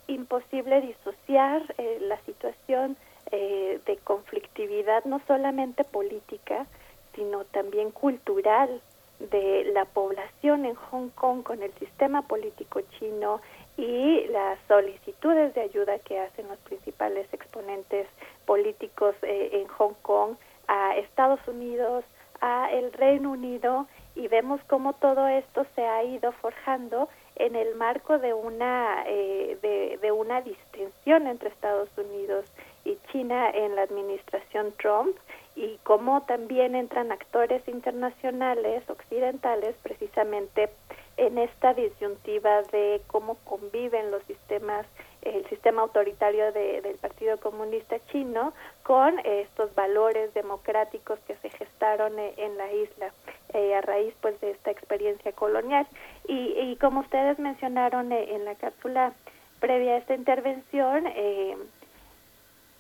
imposible 0.08 0.80
disociar 0.80 1.62
eh, 1.78 1.98
la 2.00 2.18
situación 2.22 2.96
eh, 3.30 3.80
de 3.86 3.96
conflictividad 3.98 5.04
no 5.04 5.20
solamente 5.26 5.84
política, 5.84 6.66
sino 7.14 7.44
también 7.44 7.90
cultural 7.90 8.80
de 9.18 9.70
la 9.72 9.84
población 9.84 10.64
en 10.64 10.74
Hong 10.74 11.08
Kong 11.10 11.42
con 11.42 11.62
el 11.62 11.72
sistema 11.74 12.22
político 12.22 12.80
chino 12.98 13.40
y 13.76 14.26
las 14.28 14.58
solicitudes 14.68 15.54
de 15.54 15.62
ayuda 15.62 15.98
que 16.00 16.18
hacen 16.18 16.48
los 16.48 16.58
principales 16.58 17.26
exponentes 17.32 18.06
políticos 18.46 19.14
eh, 19.22 19.50
en 19.52 19.68
Hong 19.68 19.94
Kong 20.02 20.36
a 20.68 20.96
Estados 20.96 21.40
Unidos, 21.46 22.04
a 22.40 22.70
el 22.70 22.92
Reino 22.92 23.32
Unido 23.32 23.86
y 24.14 24.28
vemos 24.28 24.60
cómo 24.68 24.92
todo 24.94 25.26
esto 25.26 25.66
se 25.74 25.84
ha 25.84 26.04
ido 26.04 26.32
forjando 26.32 27.08
en 27.36 27.56
el 27.56 27.74
marco 27.74 28.18
de 28.18 28.32
una 28.32 29.04
eh, 29.06 29.58
de, 29.60 29.98
de 30.00 30.12
una 30.12 30.40
distensión 30.40 31.26
entre 31.26 31.48
Estados 31.48 31.88
Unidos 31.96 32.46
y 32.84 32.96
China 33.10 33.50
en 33.50 33.74
la 33.74 33.82
administración 33.82 34.72
Trump 34.78 35.16
y 35.56 35.78
cómo 35.82 36.22
también 36.22 36.74
entran 36.74 37.12
actores 37.12 37.66
internacionales 37.68 38.82
occidentales 38.88 39.76
precisamente 39.82 40.70
en 41.16 41.38
esta 41.38 41.74
disyuntiva 41.74 42.62
de 42.72 43.00
cómo 43.06 43.36
conviven 43.44 44.10
los 44.10 44.22
sistemas 44.24 44.86
el 45.22 45.48
sistema 45.48 45.82
autoritario 45.82 46.52
del 46.52 46.96
Partido 46.96 47.38
Comunista 47.38 47.96
Chino 48.10 48.52
con 48.82 49.18
estos 49.24 49.74
valores 49.74 50.34
democráticos 50.34 51.18
que 51.26 51.34
se 51.36 51.48
gestaron 51.50 52.18
e, 52.18 52.34
en 52.36 52.58
la 52.58 52.70
isla 52.72 53.12
eh, 53.54 53.74
a 53.74 53.80
raíz 53.80 54.14
pues 54.20 54.38
de 54.40 54.50
esta 54.50 54.70
experiencia 54.70 55.32
colonial. 55.32 55.86
Y, 56.28 56.54
y 56.58 56.76
como 56.76 57.00
ustedes 57.00 57.38
mencionaron 57.38 58.12
eh, 58.12 58.34
en 58.34 58.44
la 58.44 58.54
cápsula 58.54 59.14
previa 59.60 59.94
a 59.94 59.96
esta 59.98 60.14
intervención 60.14 61.06
eh, 61.06 61.56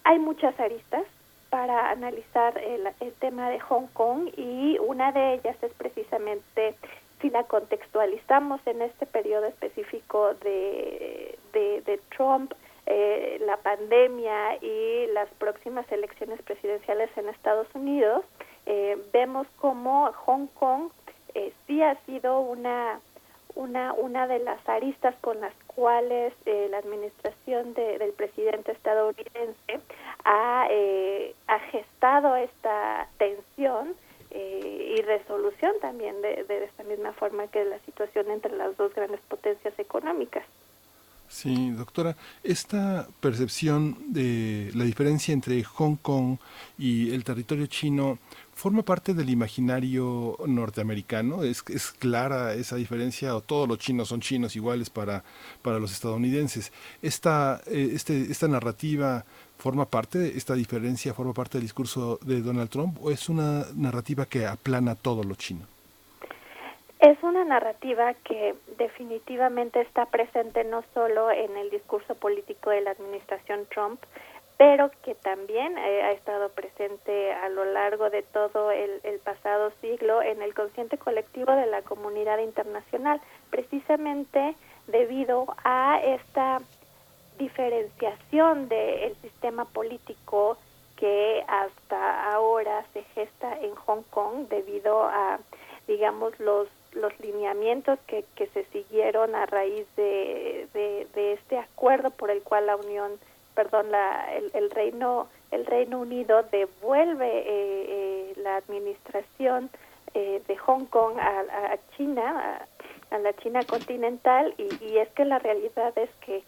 hay 0.04 0.18
muchas 0.18 0.58
aristas 0.60 1.04
para 1.50 1.90
analizar 1.90 2.58
el, 2.58 3.12
tema 3.20 3.48
de 3.50 3.60
Hong 3.60 3.86
Kong 3.92 4.28
y 4.36 4.78
una 4.78 5.12
de 5.12 5.34
ellas 5.34 5.56
es 5.62 5.72
precisamente 5.74 6.74
si 7.20 7.30
la 7.30 7.44
contextualizamos 7.44 8.60
en 8.66 8.82
este 8.82 9.06
periodo 9.06 9.46
específico 9.46 10.34
de, 10.42 11.38
de, 11.52 12.00
Trump, 12.16 12.52
eh, 12.86 13.40
la 13.46 13.56
pandemia 13.58 14.56
y 14.62 15.06
las 15.12 15.28
próximas 15.38 15.90
elecciones 15.90 16.42
presidenciales 16.42 17.10
en 17.16 17.28
Estados 17.28 17.68
Unidos, 17.74 18.24
eh, 18.66 18.98
vemos 19.12 19.46
como 19.60 20.12
Hong 20.12 20.46
Kong 20.48 20.90
eh, 21.34 21.52
sí 21.66 21.82
ha 21.82 21.96
sido 22.06 22.40
una 22.40 23.00
una, 23.54 23.92
una 23.92 24.26
de 24.26 24.40
las 24.40 24.68
aristas 24.68 25.14
con 25.20 25.40
las 25.40 25.54
cuales 25.74 26.32
eh, 26.46 26.68
la 26.70 26.78
administración 26.78 27.74
del 27.74 28.12
presidente 28.12 28.72
estadounidense 28.72 29.80
ha, 30.24 30.66
eh, 30.70 31.34
ha 31.46 31.58
gestado 31.70 32.36
esta 32.36 33.08
tensión 33.18 33.94
eh, 34.30 34.94
y 34.96 35.02
resolución 35.02 35.72
también 35.80 36.20
de, 36.22 36.44
de 36.44 36.64
esta 36.64 36.82
misma 36.84 37.12
forma 37.12 37.46
que 37.48 37.64
la 37.64 37.78
situación 37.80 38.30
entre 38.30 38.56
las 38.56 38.76
dos 38.76 38.94
grandes 38.94 39.20
potencias 39.28 39.78
económicas. 39.78 40.44
Sí, 41.28 41.70
doctora, 41.70 42.16
esta 42.42 43.08
percepción 43.20 43.96
de 44.12 44.70
la 44.74 44.84
diferencia 44.84 45.32
entre 45.32 45.64
Hong 45.64 45.96
Kong 45.96 46.36
y 46.78 47.12
el 47.12 47.24
territorio 47.24 47.66
chino 47.66 48.18
forma 48.54 48.82
parte 48.82 49.14
del 49.14 49.30
imaginario 49.30 50.36
norteamericano. 50.46 51.42
¿Es, 51.42 51.62
clara 51.62 52.54
esa 52.54 52.76
diferencia 52.76 53.34
o 53.36 53.40
todos 53.40 53.68
los 53.68 53.78
chinos 53.78 54.08
son 54.08 54.20
chinos 54.20 54.56
iguales 54.56 54.90
para, 54.90 55.24
para 55.62 55.78
los 55.78 55.92
estadounidenses? 55.92 56.72
Esta, 57.02 57.60
eh, 57.66 57.90
este, 57.92 58.22
esta 58.30 58.48
narrativa 58.48 59.24
forma 59.58 59.86
parte, 59.86 60.36
esta 60.36 60.54
diferencia 60.54 61.14
forma 61.14 61.32
parte 61.32 61.58
del 61.58 61.62
discurso 61.62 62.18
de 62.22 62.40
Donald 62.40 62.70
Trump 62.70 62.98
o 63.02 63.10
es 63.10 63.28
una 63.28 63.64
narrativa 63.74 64.26
que 64.26 64.46
aplana 64.46 64.94
todo 64.94 65.24
lo 65.24 65.34
chino? 65.34 65.66
Es 67.00 67.22
una 67.22 67.44
narrativa 67.44 68.14
que 68.14 68.54
definitivamente 68.78 69.80
está 69.82 70.06
presente 70.06 70.64
no 70.64 70.82
solo 70.94 71.30
en 71.30 71.54
el 71.56 71.68
discurso 71.70 72.14
político 72.14 72.70
de 72.70 72.80
la 72.80 72.92
administración 72.92 73.66
Trump, 73.70 74.00
pero 74.56 74.90
que 75.02 75.14
también 75.14 75.76
eh, 75.78 76.02
ha 76.02 76.12
estado 76.12 76.48
presente 76.50 77.32
a 77.32 77.48
lo 77.48 77.64
largo 77.64 78.10
de 78.10 78.22
todo 78.22 78.70
el, 78.70 79.00
el, 79.02 79.18
pasado 79.18 79.72
siglo 79.80 80.22
en 80.22 80.42
el 80.42 80.54
consciente 80.54 80.96
colectivo 80.98 81.52
de 81.52 81.66
la 81.66 81.82
comunidad 81.82 82.38
internacional, 82.38 83.20
precisamente 83.50 84.54
debido 84.86 85.46
a 85.64 86.00
esta 86.02 86.60
diferenciación 87.38 88.68
del 88.68 89.16
sistema 89.16 89.64
político 89.64 90.56
que 90.96 91.44
hasta 91.48 92.32
ahora 92.32 92.84
se 92.92 93.02
gesta 93.14 93.58
en 93.60 93.74
Hong 93.74 94.02
Kong 94.10 94.46
debido 94.48 95.02
a, 95.02 95.40
digamos, 95.88 96.38
los 96.38 96.68
los 96.94 97.12
lineamientos 97.20 97.98
que, 98.06 98.24
que 98.36 98.46
se 98.48 98.64
siguieron 98.66 99.34
a 99.34 99.46
raíz 99.46 99.86
de, 99.96 100.68
de, 100.72 101.32
este 101.32 101.58
acuerdo 101.58 102.10
por 102.10 102.30
el 102.30 102.42
cual 102.42 102.66
la 102.66 102.76
Unión, 102.76 103.12
perdón, 103.54 103.90
la, 103.90 104.34
el, 104.34 104.50
el 104.54 104.70
Reino 104.70 105.28
el 105.54 105.66
Reino 105.66 106.00
Unido 106.00 106.42
devuelve 106.50 107.28
eh, 107.28 107.44
eh, 107.48 108.32
la 108.38 108.56
administración 108.56 109.70
eh, 110.12 110.42
de 110.48 110.56
Hong 110.56 110.86
Kong 110.86 111.16
a, 111.18 111.40
a 111.72 111.78
China, 111.96 112.66
a, 113.10 113.14
a, 113.14 113.18
la 113.20 113.32
China 113.34 113.60
continental, 113.62 114.52
y, 114.58 114.84
y 114.84 114.98
es 114.98 115.08
que 115.10 115.24
la 115.24 115.38
realidad 115.38 115.96
es 115.96 116.10
que 116.26 116.42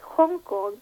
Hong 0.00 0.40
Kong 0.40 0.74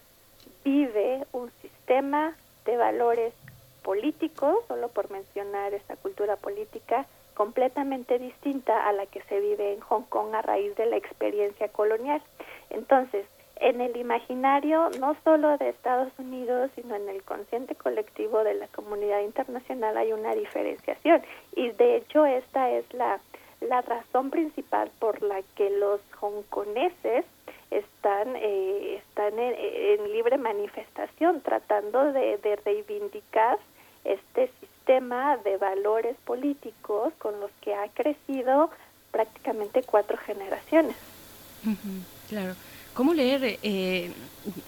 vive 0.64 1.26
un 1.32 1.50
sistema 1.60 2.34
de 2.64 2.76
valores 2.78 3.34
políticos, 3.82 4.56
solo 4.66 4.88
por 4.88 5.10
mencionar 5.10 5.74
esta 5.74 5.96
cultura 5.96 6.36
política, 6.36 7.06
completamente 7.34 8.18
distinta 8.18 8.88
a 8.88 8.92
la 8.92 9.04
que 9.04 9.20
se 9.22 9.40
vive 9.40 9.74
en 9.74 9.80
Hong 9.80 10.04
Kong 10.04 10.34
a 10.34 10.40
raíz 10.40 10.74
de 10.76 10.86
la 10.86 10.96
experiencia 10.96 11.68
colonial. 11.68 12.22
Entonces, 12.70 13.26
en 13.60 13.80
el 13.80 13.96
imaginario 13.96 14.90
no 15.00 15.16
solo 15.24 15.56
de 15.58 15.70
Estados 15.70 16.12
Unidos, 16.18 16.70
sino 16.74 16.94
en 16.94 17.08
el 17.08 17.22
consciente 17.22 17.74
colectivo 17.74 18.44
de 18.44 18.54
la 18.54 18.68
comunidad 18.68 19.20
internacional 19.20 19.96
hay 19.96 20.12
una 20.12 20.34
diferenciación 20.34 21.22
y 21.54 21.70
de 21.70 21.96
hecho 21.96 22.26
esta 22.26 22.70
es 22.70 22.84
la, 22.92 23.20
la 23.60 23.82
razón 23.82 24.30
principal 24.30 24.90
por 24.98 25.22
la 25.22 25.40
que 25.56 25.70
los 25.70 26.00
hongkoneses 26.20 27.24
están, 27.70 28.36
eh, 28.36 28.96
están 28.96 29.38
en, 29.38 29.54
en, 29.58 30.12
libre 30.12 30.38
manifestación 30.38 31.40
tratando 31.40 32.12
de, 32.12 32.38
de 32.38 32.56
reivindicar 32.56 33.58
este 34.04 34.50
sistema 34.60 35.36
de 35.38 35.56
valores 35.56 36.16
políticos 36.24 37.12
con 37.18 37.40
los 37.40 37.50
que 37.60 37.74
ha 37.74 37.88
crecido 37.88 38.70
prácticamente 39.10 39.82
cuatro 39.82 40.16
generaciones. 40.18 40.96
claro. 42.28 42.54
¿Cómo 42.96 43.12
leer, 43.12 43.58
eh, 43.62 44.10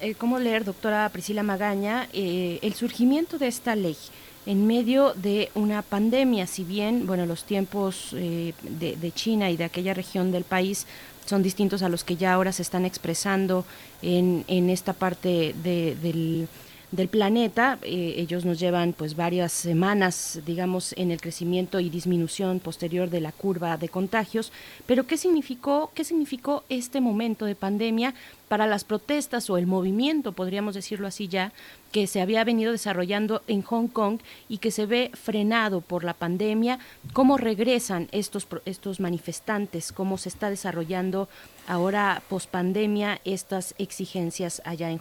eh, 0.02 0.14
cómo 0.18 0.38
leer, 0.38 0.62
doctora 0.62 1.08
Priscila 1.08 1.42
Magaña, 1.42 2.08
eh, 2.12 2.58
el 2.60 2.74
surgimiento 2.74 3.38
de 3.38 3.46
esta 3.46 3.74
ley 3.74 3.96
en 4.44 4.66
medio 4.66 5.14
de 5.14 5.50
una 5.54 5.80
pandemia? 5.80 6.46
Si 6.46 6.62
bien, 6.62 7.06
bueno, 7.06 7.24
los 7.24 7.44
tiempos 7.44 8.10
de, 8.12 8.52
de, 9.00 9.12
China 9.12 9.50
y 9.50 9.56
de 9.56 9.64
aquella 9.64 9.94
región 9.94 10.30
del 10.30 10.44
país 10.44 10.86
son 11.24 11.42
distintos 11.42 11.82
a 11.82 11.88
los 11.88 12.04
que 12.04 12.16
ya 12.16 12.34
ahora 12.34 12.52
se 12.52 12.60
están 12.60 12.84
expresando 12.84 13.64
en, 14.02 14.44
en 14.46 14.68
esta 14.68 14.92
parte 14.92 15.54
de, 15.64 15.96
del 15.96 16.48
del 16.90 17.08
planeta. 17.08 17.78
Eh, 17.82 18.14
ellos 18.16 18.44
nos 18.44 18.58
llevan 18.58 18.92
pues 18.92 19.14
varias 19.14 19.52
semanas, 19.52 20.40
digamos, 20.46 20.94
en 20.96 21.10
el 21.10 21.20
crecimiento 21.20 21.80
y 21.80 21.90
disminución 21.90 22.60
posterior 22.60 23.10
de 23.10 23.20
la 23.20 23.32
curva 23.32 23.76
de 23.76 23.88
contagios. 23.88 24.52
Pero 24.86 25.06
¿qué 25.06 25.16
significó, 25.16 25.90
qué 25.94 26.04
significó 26.04 26.64
este 26.68 27.00
momento 27.00 27.44
de 27.44 27.54
pandemia 27.54 28.14
para 28.48 28.66
las 28.66 28.84
protestas 28.84 29.50
o 29.50 29.58
el 29.58 29.66
movimiento, 29.66 30.32
podríamos 30.32 30.74
decirlo 30.74 31.06
así 31.06 31.28
ya, 31.28 31.52
que 31.92 32.06
se 32.06 32.22
había 32.22 32.44
venido 32.44 32.72
desarrollando 32.72 33.42
en 33.46 33.60
Hong 33.62 33.88
Kong 33.88 34.20
y 34.48 34.58
que 34.58 34.70
se 34.70 34.86
ve 34.86 35.10
frenado 35.12 35.82
por 35.82 36.04
la 36.04 36.14
pandemia? 36.14 36.78
¿Cómo 37.12 37.36
regresan 37.36 38.08
estos, 38.10 38.46
estos 38.64 39.00
manifestantes? 39.00 39.92
¿Cómo 39.92 40.16
se 40.16 40.30
está 40.30 40.48
desarrollando 40.48 41.28
ahora, 41.66 42.22
post 42.30 42.50
pandemia, 42.50 43.20
estas 43.26 43.74
exigencias 43.76 44.62
allá? 44.64 44.90
En 44.90 44.98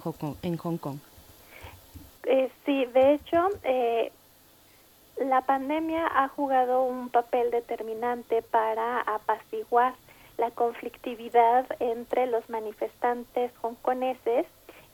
Hong 0.57 0.77
Kong? 0.77 0.97
Eh, 2.29 2.51
sí, 2.65 2.83
de 2.87 3.13
hecho, 3.13 3.47
eh, 3.63 4.11
la 5.15 5.41
pandemia 5.43 6.05
ha 6.05 6.27
jugado 6.27 6.83
un 6.83 7.07
papel 7.07 7.51
determinante 7.51 8.41
para 8.41 8.99
apaciguar 8.99 9.93
la 10.37 10.51
conflictividad 10.51 11.65
entre 11.79 12.27
los 12.27 12.49
manifestantes 12.49 13.53
hongkoneses 13.61 14.45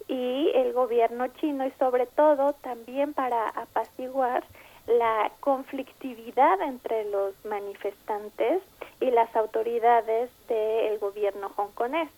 y 0.07 0.51
el 0.53 0.73
gobierno 0.73 1.25
chino 1.39 1.65
y 1.65 1.71
sobre 1.79 2.05
todo 2.05 2.53
también 2.61 3.15
para 3.15 3.49
apaciguar 3.49 4.43
la 4.85 5.31
conflictividad 5.39 6.61
entre 6.61 7.05
los 7.05 7.33
manifestantes 7.45 8.61
y 9.01 9.09
las 9.09 9.35
autoridades 9.35 10.29
del 10.47 10.99
gobierno 10.99 11.51
hongkonés. 11.55 12.11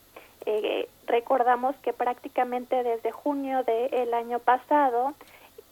Eh, 0.45 0.88
recordamos 1.07 1.76
que 1.77 1.93
prácticamente 1.93 2.84
desde 2.84 3.11
junio 3.11 3.63
del 3.63 4.13
año 4.13 4.39
pasado, 4.39 5.13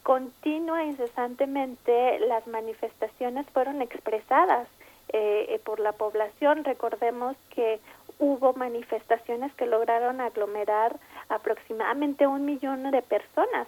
continua 0.04 0.84
incesantemente 0.84 2.20
las 2.20 2.46
manifestaciones 2.48 3.46
fueron 3.52 3.82
expresadas 3.82 4.68
eh, 5.10 5.60
por 5.64 5.80
la 5.80 5.94
población. 5.94 6.64
Recordemos 6.64 7.38
que 7.52 7.80
hubo 8.20 8.54
manifestaciones 8.54 9.54
que 9.56 9.66
lograron 9.66 10.22
aglomerar 10.22 10.98
aproximadamente 11.30 12.28
un 12.28 12.46
millón 12.46 12.92
de 12.92 13.02
personas. 13.02 13.68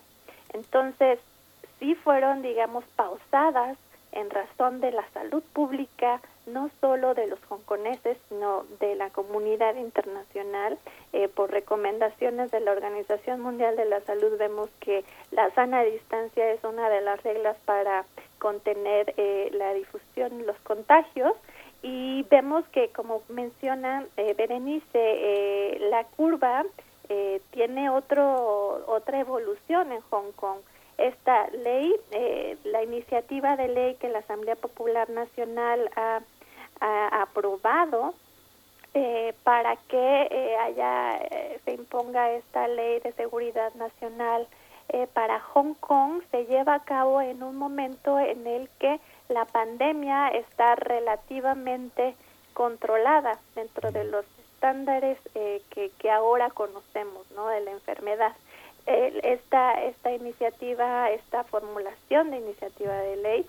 Entonces, 0.54 1.20
sí 1.80 1.96
fueron, 1.96 2.42
digamos, 2.42 2.84
pausadas 2.96 3.78
en 4.12 4.30
razón 4.30 4.82
de 4.82 4.92
la 4.92 5.08
salud 5.10 5.44
pública, 5.54 6.22
no 6.48 6.70
solo 6.82 7.14
de 7.14 7.28
los 7.28 7.40
hongkoneses, 7.50 8.18
sino 8.30 8.66
de 8.80 8.96
la 8.96 9.10
comunidad 9.10 9.76
internacional. 9.76 10.78
Eh, 11.14 11.28
por 11.28 11.52
recomendaciones 11.52 12.52
de 12.52 12.60
la 12.60 12.72
Organización 12.72 13.42
Mundial 13.42 13.76
de 13.76 13.86
la 13.86 14.02
Salud 14.02 14.38
vemos 14.38 14.70
que 14.80 15.04
la 15.32 15.50
sana 15.52 15.84
distancia 15.84 16.52
es 16.52 16.64
una 16.64 16.90
de 16.90 17.02
las 17.02 17.22
reglas 17.24 17.58
para 17.66 18.06
contener 18.40 19.14
eh, 19.18 19.50
la 19.54 19.74
difusión 19.74 20.46
los 20.46 20.58
contagios. 20.60 21.34
Y 21.82 22.24
vemos 22.32 22.66
que, 22.70 22.90
como 22.90 23.22
menciona 23.30 24.06
eh, 24.18 24.34
Berenice, 24.34 24.86
eh, 24.94 25.78
la 25.90 26.04
curva 26.06 26.66
tiene 27.52 27.92
otro, 27.92 28.84
otra 28.88 29.20
evolución 29.20 29.92
en 29.92 30.02
Hong 30.10 30.32
Kong 30.32 30.58
esta 30.98 31.48
ley, 31.50 31.94
eh, 32.12 32.58
la 32.64 32.84
iniciativa 32.84 33.56
de 33.58 33.68
ley 33.68 33.96
que 33.96 34.10
la 34.10 34.20
Asamblea 34.20 34.56
Popular 34.56 35.10
Nacional 35.10 35.90
ha, 35.96 36.22
ha 36.80 37.22
aprobado 37.22 38.14
eh, 38.94 39.34
para 39.44 39.76
que 39.76 40.28
eh, 40.32 40.58
haya 40.58 41.18
eh, 41.18 41.60
se 41.66 41.74
imponga 41.74 42.32
esta 42.32 42.68
ley 42.70 43.02
de 43.02 43.12
seguridad 43.12 43.74
nacional 43.74 44.48
eh, 44.88 45.08
para 45.14 45.42
Hong 45.42 45.74
Kong 45.74 46.22
se 46.32 46.46
lleva 46.46 46.76
a 46.76 46.84
cabo 46.84 47.20
en 47.20 47.44
un 47.44 47.58
momento 47.58 48.18
en 48.20 48.48
el 48.48 48.70
que 48.80 49.00
la 49.28 49.44
pandemia 49.44 50.30
está 50.30 50.76
relativamente 50.76 52.16
controlada 52.54 53.38
dentro 53.56 53.92
de 53.92 54.06
los 54.06 54.26
estándares 54.54 55.18
que, 55.34 55.92
que 56.00 56.10
ahora 56.10 56.50
conocemos 56.52 57.30
¿no? 57.32 57.48
de 57.48 57.62
la 57.62 57.72
enfermedad 57.72 58.34
esta, 58.86 59.84
esta 59.84 60.12
iniciativa, 60.14 61.10
esta 61.10 61.44
formulación 61.44 62.32
de 62.32 62.38
iniciativa 62.38 62.94
de 62.94 63.16
ley, 63.18 63.46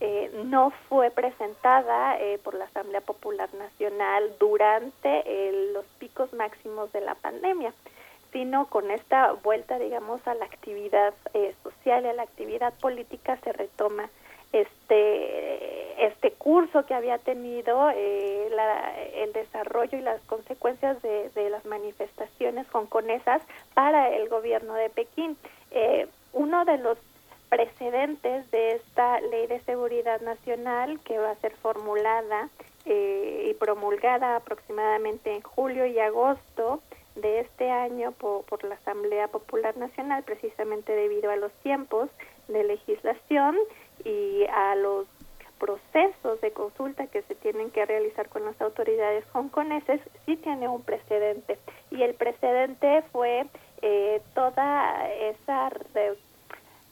eh, 0.00 0.30
no 0.44 0.70
fue 0.88 1.10
presentada 1.10 2.18
eh, 2.18 2.38
por 2.42 2.54
la 2.54 2.64
Asamblea 2.66 3.00
Popular 3.00 3.48
Nacional 3.54 4.34
durante 4.38 5.22
eh, 5.26 5.70
los 5.72 5.84
picos 5.98 6.32
máximos 6.32 6.92
de 6.92 7.00
la 7.00 7.14
pandemia, 7.14 7.72
sino 8.32 8.66
con 8.66 8.90
esta 8.90 9.32
vuelta, 9.32 9.78
digamos, 9.78 10.26
a 10.26 10.34
la 10.34 10.44
actividad 10.44 11.14
social 11.62 12.04
y 12.04 12.08
a 12.08 12.12
la 12.12 12.22
actividad 12.22 12.74
política 12.80 13.36
se 13.44 13.52
retoma 13.52 14.10
este 14.52 15.74
este 15.98 16.32
curso 16.32 16.84
que 16.86 16.94
había 16.94 17.18
tenido 17.18 17.90
eh, 17.90 18.48
el 19.14 19.32
desarrollo 19.32 19.98
y 19.98 20.02
las 20.02 20.20
consecuencias 20.22 21.00
de, 21.02 21.50
las 21.50 21.64
manifestaciones 21.64 22.66
hongkonesas 22.72 23.42
para 23.74 24.10
el 24.10 24.28
gobierno 24.28 24.74
de 24.74 24.90
Pekín. 24.90 25.36
Eh, 25.70 26.08
uno 26.32 26.64
de 26.64 26.78
los 26.78 26.98
precedentes 27.54 28.50
de 28.50 28.72
esta 28.72 29.20
ley 29.20 29.46
de 29.46 29.60
seguridad 29.60 30.20
nacional 30.22 30.98
que 31.04 31.18
va 31.18 31.30
a 31.30 31.36
ser 31.36 31.54
formulada 31.62 32.48
eh, 32.84 33.46
y 33.48 33.54
promulgada 33.54 34.34
aproximadamente 34.34 35.32
en 35.32 35.40
julio 35.40 35.86
y 35.86 36.00
agosto 36.00 36.82
de 37.14 37.38
este 37.38 37.70
año 37.70 38.10
por, 38.10 38.64
la 38.64 38.74
Asamblea 38.74 39.28
Popular 39.28 39.76
Nacional, 39.76 40.24
precisamente 40.24 40.96
debido 40.96 41.30
a 41.30 41.36
los 41.36 41.52
tiempos 41.62 42.10
de 42.48 42.64
legislación 42.64 43.56
y 44.04 44.42
a 44.52 44.74
los 44.74 45.06
procesos 45.60 46.40
de 46.40 46.50
consulta 46.50 47.06
que 47.06 47.22
se 47.22 47.36
tienen 47.36 47.70
que 47.70 47.86
realizar 47.86 48.28
con 48.30 48.44
las 48.44 48.60
autoridades 48.60 49.24
hongkoneses, 49.32 50.00
sí 50.26 50.36
tiene 50.38 50.66
un 50.66 50.82
precedente. 50.82 51.58
Y 51.92 52.02
el 52.02 52.14
precedente 52.14 53.02
fue 53.12 53.46
eh, 53.80 54.20
toda 54.34 55.08
esa 55.12 55.70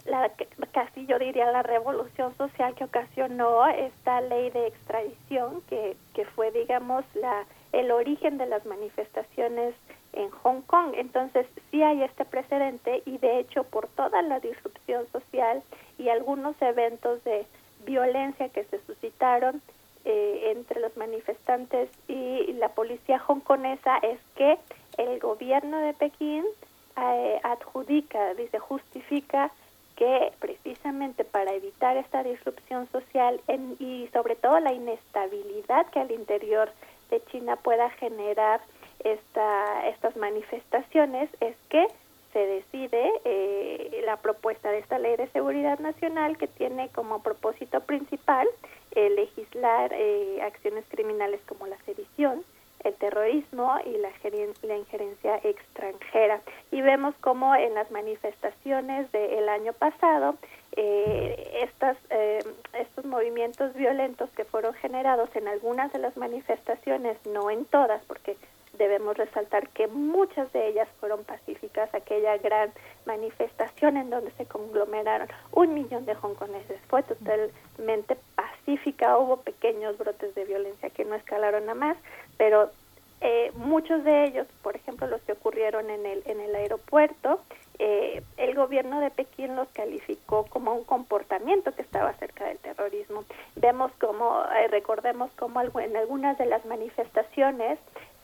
la, 0.04 0.30
casi 0.72 1.06
yo 1.06 1.18
diría 1.18 1.50
la 1.50 1.62
revolución 1.62 2.36
social 2.36 2.74
que 2.74 2.84
ocasionó 2.84 3.66
esta 3.68 4.20
ley 4.20 4.50
de 4.50 4.66
extradición 4.66 5.62
que, 5.68 5.96
que 6.14 6.24
fue 6.24 6.50
digamos 6.50 7.04
la 7.14 7.44
el 7.72 7.90
origen 7.90 8.36
de 8.36 8.46
las 8.46 8.64
manifestaciones 8.66 9.74
en 10.12 10.30
Hong 10.30 10.60
Kong. 10.62 10.92
Entonces 10.94 11.46
sí 11.70 11.82
hay 11.82 12.02
este 12.02 12.24
precedente 12.24 13.02
y 13.06 13.18
de 13.18 13.38
hecho 13.38 13.64
por 13.64 13.88
toda 13.88 14.22
la 14.22 14.40
disrupción 14.40 15.06
social 15.10 15.62
y 15.98 16.08
algunos 16.08 16.60
eventos 16.60 17.24
de 17.24 17.46
violencia 17.84 18.48
que 18.50 18.64
se 18.64 18.78
suscitaron 18.80 19.62
eh, 20.04 20.52
entre 20.54 20.80
los 20.80 20.96
manifestantes 20.96 21.88
y 22.08 22.52
la 22.54 22.68
policía 22.70 23.22
hongkonesa 23.26 23.98
es 23.98 24.18
que 24.36 24.58
el 24.98 25.18
gobierno 25.18 25.78
de 25.78 25.94
Pekín 25.94 26.44
eh, 26.96 27.40
adjudica, 27.42 28.34
dice, 28.34 28.58
justifica 28.58 29.50
que 30.02 30.32
precisamente 30.40 31.22
para 31.22 31.54
evitar 31.54 31.96
esta 31.96 32.24
disrupción 32.24 32.90
social 32.90 33.40
y 33.78 34.08
sobre 34.12 34.34
todo 34.34 34.58
la 34.58 34.72
inestabilidad 34.72 35.86
que 35.92 36.00
al 36.00 36.10
interior 36.10 36.72
de 37.08 37.22
China 37.26 37.54
pueda 37.54 37.88
generar 37.90 38.60
esta, 39.04 39.88
estas 39.88 40.16
manifestaciones 40.16 41.30
es 41.38 41.54
que 41.68 41.86
se 42.32 42.40
decide 42.40 43.12
eh, 43.24 44.02
la 44.04 44.16
propuesta 44.16 44.72
de 44.72 44.78
esta 44.78 44.98
ley 44.98 45.14
de 45.16 45.28
seguridad 45.28 45.78
nacional 45.78 46.36
que 46.36 46.48
tiene 46.48 46.88
como 46.88 47.22
propósito 47.22 47.78
principal 47.82 48.48
eh, 48.96 49.08
legislar 49.10 49.92
eh, 49.92 50.42
acciones 50.42 50.84
criminales 50.88 51.40
como 51.46 51.68
la 51.68 51.78
sedición, 51.84 52.42
el 52.84 52.94
terrorismo 52.94 53.74
y 53.84 53.96
la, 53.98 54.10
la 54.62 54.76
injerencia 54.76 55.36
extranjera. 55.42 56.40
Y 56.70 56.80
vemos 56.82 57.14
como 57.20 57.54
en 57.54 57.74
las 57.74 57.90
manifestaciones 57.90 59.10
del 59.12 59.48
año 59.48 59.72
pasado, 59.72 60.36
eh, 60.76 61.60
estas, 61.62 61.96
eh, 62.10 62.42
estos 62.72 63.04
movimientos 63.04 63.74
violentos 63.74 64.30
que 64.30 64.44
fueron 64.44 64.74
generados 64.74 65.28
en 65.34 65.48
algunas 65.48 65.92
de 65.92 65.98
las 65.98 66.16
manifestaciones, 66.16 67.18
no 67.26 67.50
en 67.50 67.64
todas, 67.66 68.02
porque 68.04 68.36
debemos 68.78 69.16
resaltar 69.16 69.68
que 69.68 69.86
muchas 69.86 70.52
de 70.52 70.68
ellas 70.68 70.88
fueron 71.00 71.24
pacíficas, 71.24 71.92
aquella 71.94 72.36
gran 72.38 72.72
manifestación 73.06 73.96
en 73.96 74.10
donde 74.10 74.30
se 74.32 74.46
conglomeraron 74.46 75.28
un 75.52 75.74
millón 75.74 76.06
de 76.06 76.14
hongkoneses 76.14 76.80
fue 76.88 77.02
totalmente 77.02 78.16
pacífica, 78.34 79.18
hubo 79.18 79.38
pequeños 79.38 79.98
brotes 79.98 80.34
de 80.34 80.44
violencia 80.44 80.90
que 80.90 81.04
no 81.04 81.14
escalaron 81.14 81.68
a 81.68 81.74
más, 81.74 81.96
pero 82.36 82.70
eh, 83.20 83.52
muchos 83.54 84.02
de 84.02 84.24
ellos, 84.24 84.48
por 84.62 84.74
ejemplo, 84.74 85.06
los 85.06 85.20
que 85.22 85.32
ocurrieron 85.32 85.90
en 85.90 86.04
el, 86.06 86.22
en 86.26 86.40
el 86.40 86.54
aeropuerto, 86.56 87.40
eh, 87.78 88.22
el 88.36 88.54
gobierno 88.54 89.00
de 89.00 89.10
Pekín 89.10 89.54
los 89.54 89.68
calificó 89.68 90.44
como 90.46 90.74
un 90.74 90.84
comportamiento 90.84 91.72
que 91.72 91.82
estaba 91.82 92.12
cerca 92.14 92.46
del 92.46 92.58
terrorismo. 92.58 93.24
Vemos 93.56 93.92
como, 94.00 94.42
eh, 94.56 94.68
recordemos 94.68 95.30
como 95.36 95.60
en 95.60 95.96
algunas 95.96 96.36
de 96.38 96.46
las 96.46 96.64
manifestaciones 96.64 97.78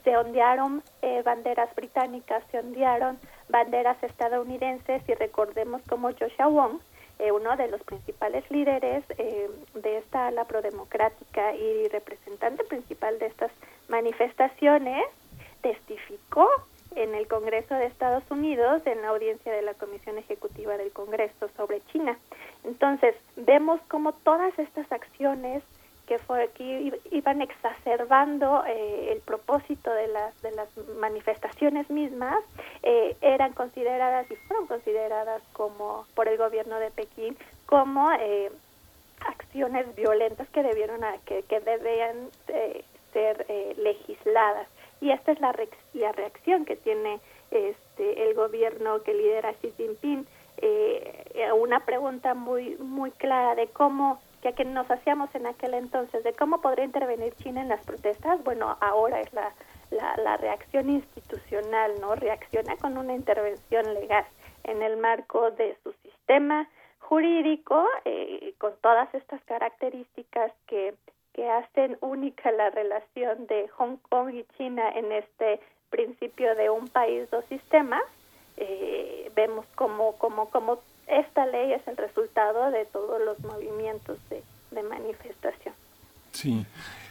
se 0.05 0.16
ondearon 0.16 0.83
eh, 1.03 1.23
banderas 1.25 1.75
británicas, 1.75 2.43
se 2.51 2.59
ondearon 2.59 3.19
banderas 3.49 4.03
estadounidenses 4.03 5.03
y 5.09 5.15
recordemos 5.15 5.83
como 5.89 6.11
Joshua 6.12 6.47
Wong, 6.47 6.81
eh, 7.19 7.33
uno 7.33 7.57
de 7.57 7.69
los 7.69 7.83
principales 7.83 8.49
líderes 8.51 9.05
eh, 9.19 9.51
de 9.75 9.99
esta 9.99 10.29
ala 10.29 10.45
prodemocrática 10.45 11.55
y 11.55 11.89
representante 11.89 12.65
principal 12.65 13.19
de 13.19 13.27
estas 13.27 13.51
manifestaciones, 13.89 15.05
testificó 15.62 16.49
en 16.95 17.15
el 17.15 17.27
Congreso 17.27 17.75
de 17.75 17.87
Estados 17.87 18.25
Unidos 18.31 18.83
en 18.87 19.03
la 19.03 19.09
audiencia 19.09 19.53
de 19.53 19.62
la 19.62 19.75
Comisión 19.75 20.19
Ejecutiva 20.19 20.77
del 20.77 20.93
Congreso 20.93 21.49
sobre 21.57 21.83
China. 21.93 22.16
Entonces, 22.65 23.15
vemos 23.37 23.81
como 23.89 24.12
todas 24.12 24.57
estas 24.59 24.91
acciones 24.91 25.62
que 26.09 26.19
fue 26.19 26.49
que 26.55 26.91
iban 27.11 27.43
exacerbando 27.43 28.65
eh, 28.67 29.13
el 29.13 29.21
propósito 29.21 29.93
de 29.93 30.09
las 30.09 30.41
de 30.41 30.53
las 30.53 30.69
manifestaciones 30.99 31.91
mismas 31.91 32.43
eh, 32.83 33.15
eran 33.21 33.53
consideradas 33.53 34.29
y 34.31 34.37
fueron 34.37 34.67
consideradas 34.67 35.43
como 35.53 36.07
por 36.15 36.27
el 36.29 36.39
gobierno 36.39 36.79
de 36.81 36.91
Pekín 36.91 37.37
como 37.67 38.11
eh, 38.13 38.51
acciones 39.21 39.95
violentas 39.97 40.49
que 40.49 40.63
debieron 40.63 41.03
que, 41.27 41.43
que 41.43 41.61
debían 41.61 42.31
ser 43.13 43.47
legisladas. 43.77 44.69
Y 45.01 45.11
esta 45.11 45.33
es 45.33 45.41
la, 45.41 45.55
la 45.93 46.13
reacción 46.13 46.65
que 46.65 46.77
tiene 46.77 47.21
este 47.51 48.29
el 48.29 48.35
gobierno 48.35 49.03
que 49.03 49.13
lidera 49.13 49.53
Xi 49.61 49.73
Jinping 49.77 50.27
una 51.61 51.81
pregunta 51.81 52.35
muy 52.35 52.77
muy 52.77 53.11
clara 53.11 53.55
de 53.55 53.67
cómo 53.67 54.21
que, 54.43 54.52
que 54.52 54.65
nos 54.65 54.90
hacíamos 54.90 55.35
en 55.35 55.47
aquel 55.47 55.74
entonces 55.74 56.23
de 56.24 56.32
cómo 56.32 56.60
podría 56.60 56.85
intervenir 56.85 57.35
China 57.36 57.60
en 57.60 57.69
las 57.69 57.85
protestas, 57.85 58.43
bueno, 58.44 58.77
ahora 58.81 59.20
es 59.20 59.32
la, 59.32 59.52
la, 59.90 60.36
reacción 60.36 60.90
institucional, 60.90 62.01
¿no? 62.01 62.15
Reacciona 62.15 62.77
con 62.77 62.98
una 62.98 63.15
intervención 63.15 63.94
legal 63.94 64.24
en 64.65 64.82
el 64.82 64.97
marco 64.97 65.51
de 65.52 65.77
su 65.82 65.93
sistema 66.02 66.69
jurídico, 67.01 67.86
eh, 68.05 68.55
con 68.59 68.74
todas 68.81 69.12
estas 69.15 69.43
características 69.44 70.52
que, 70.66 70.94
que 71.32 71.48
hacen 71.48 71.97
única 72.01 72.51
la 72.52 72.70
relación 72.70 73.47
de 73.47 73.69
Hong 73.69 73.97
Kong 74.09 74.35
y 74.35 74.44
China 74.56 74.89
en 74.94 75.12
este 75.12 75.60
principio 75.90 76.55
de 76.55 76.69
un 76.69 76.89
país, 76.89 77.31
dos 77.31 77.44
sistemas, 77.47 78.02
eh, 78.59 79.31
vemos 79.35 79.66
como, 79.74 80.19
como, 80.19 80.51
como 80.51 80.78
esta 81.09 81.47
ley 81.47 81.73
es 81.73 81.87
el 81.89 81.97
resultado 81.97 82.71
de 82.71 82.85
todos 82.87 83.21
los 83.25 83.39
movimientos 83.41 84.19
de, 84.31 84.43
manifestación. 84.83 85.75
Sí, 86.33 86.65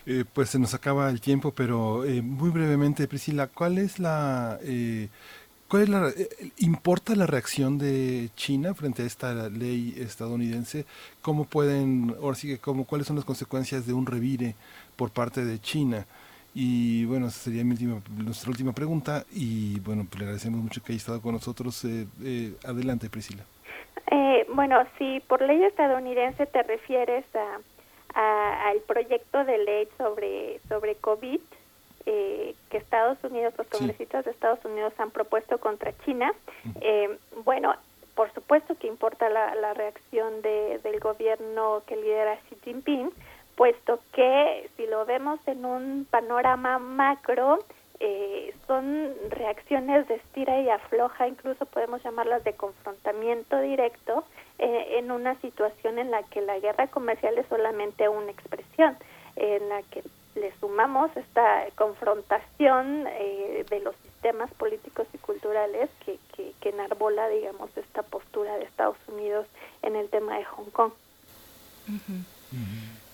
eh, 0.06 0.24
pues 0.32 0.52
se 0.52 0.60
nos 0.60 0.74
acaba 0.74 1.10
el 1.10 1.20
tiempo, 1.20 1.52
pero 1.52 2.06
eh, 2.06 2.22
muy 2.22 2.50
brevemente, 2.50 3.08
Priscila, 3.08 3.48
¿cuál 3.48 3.78
es 3.78 4.00
la... 4.00 4.60
Eh, 4.64 5.10
¿Cuál 5.68 5.84
es 5.84 5.90
la, 5.90 6.14
¿Importa 6.60 7.14
la 7.14 7.26
reacción 7.26 7.78
de 7.78 8.30
China 8.38 8.74
frente 8.74 9.04
a 9.04 9.06
esta 9.06 9.50
ley 9.50 9.96
estadounidense? 9.98 10.86
¿Cómo 11.22 11.44
pueden, 11.44 12.16
ahora 12.22 12.38
sí 12.38 12.58
cómo, 12.58 12.86
cuáles 12.86 13.06
son 13.06 13.18
las 13.18 13.26
consecuencias 13.26 13.86
de 13.86 13.92
un 13.92 14.06
revire 14.06 14.56
por 14.96 15.12
parte 15.12 15.44
de 15.44 15.60
China? 15.60 16.06
Y 16.56 17.04
bueno, 17.04 17.28
esa 17.28 17.40
sería 17.40 17.66
mi 17.66 17.72
última, 17.72 18.02
nuestra 18.16 18.50
última 18.50 18.72
pregunta. 18.72 19.26
Y 19.34 19.82
bueno, 19.82 20.08
pues 20.10 20.20
le 20.20 20.26
agradecemos 20.28 20.64
mucho 20.64 20.82
que 20.82 20.94
haya 20.94 21.00
estado 21.00 21.22
con 21.22 21.34
nosotros. 21.34 21.86
adelante, 22.64 23.10
Priscila. 23.10 23.44
Eh, 24.12 24.46
bueno, 24.54 24.84
si 24.98 25.20
por 25.22 25.42
ley 25.42 25.64
estadounidense 25.64 26.46
te 26.46 26.64
refieres 26.64 27.26
a, 27.36 28.70
al 28.70 28.80
proyecto 28.82 29.44
de 29.44 29.58
ley 29.60 29.88
sobre, 29.98 30.60
sobre 30.70 30.96
COVID 30.96 31.40
eh, 32.06 32.56
que 32.70 32.78
Estados 32.78 33.18
Unidos, 33.24 33.54
los 33.58 33.68
congresistas 33.68 34.26
de 34.26 34.32
Estados 34.32 34.64
Unidos 34.66 34.94
han 34.98 35.12
propuesto 35.12 35.58
contra 35.58 35.92
China, 36.06 36.34
eh, 36.82 37.18
bueno, 37.44 37.76
por 38.16 38.34
supuesto 38.34 38.76
que 38.76 38.88
importa 38.88 39.30
la, 39.30 39.54
la 39.56 39.74
reacción 39.74 40.42
de, 40.42 40.80
del 40.84 41.00
gobierno 41.00 41.84
que 41.86 41.98
lidera 41.98 42.40
Xi 42.50 42.58
Jinping, 42.64 43.12
puesto 43.56 44.00
que 44.14 44.70
si 44.78 44.88
lo 44.88 45.06
vemos 45.06 45.40
en 45.48 45.66
un 45.66 46.08
panorama 46.10 46.80
macro, 46.80 47.60
eh, 48.00 48.54
son 48.68 49.12
reacciones 49.30 50.08
de 50.08 50.16
estira 50.16 50.60
y 50.62 50.70
afloja, 50.70 51.28
incluso 51.28 51.66
podemos 51.66 52.04
llamarlas 52.04 52.44
de 52.44 52.54
confrontamiento 52.54 53.60
directo, 53.60 54.24
eh, 54.60 54.98
en 55.00 55.12
una 55.12 55.40
situación 55.42 56.00
en 56.00 56.12
la 56.12 56.24
que 56.24 56.42
la 56.42 56.60
guerra 56.60 56.88
comercial 56.88 57.38
es 57.38 57.48
solamente 57.48 58.08
una 58.10 58.32
expresión, 58.32 58.96
en 59.36 59.70
la 59.70 59.82
que 59.84 60.04
le 60.36 60.54
sumamos 60.60 61.16
esta 61.16 61.66
confrontación 61.76 63.06
eh, 63.08 63.66
de 63.70 63.80
los 63.80 63.96
sistemas 63.98 64.52
políticos 64.54 65.08
y 65.14 65.18
culturales 65.18 65.90
que, 66.06 66.20
que, 66.36 66.54
que 66.62 66.70
enarbola, 66.70 67.28
digamos, 67.30 67.76
esta 67.76 68.04
postura 68.04 68.58
de 68.58 68.66
Estados 68.66 68.98
Unidos 69.08 69.48
en 69.82 69.96
el 69.96 70.10
tema 70.10 70.38
de 70.38 70.46
Hong 70.46 70.70
Kong. 70.72 70.92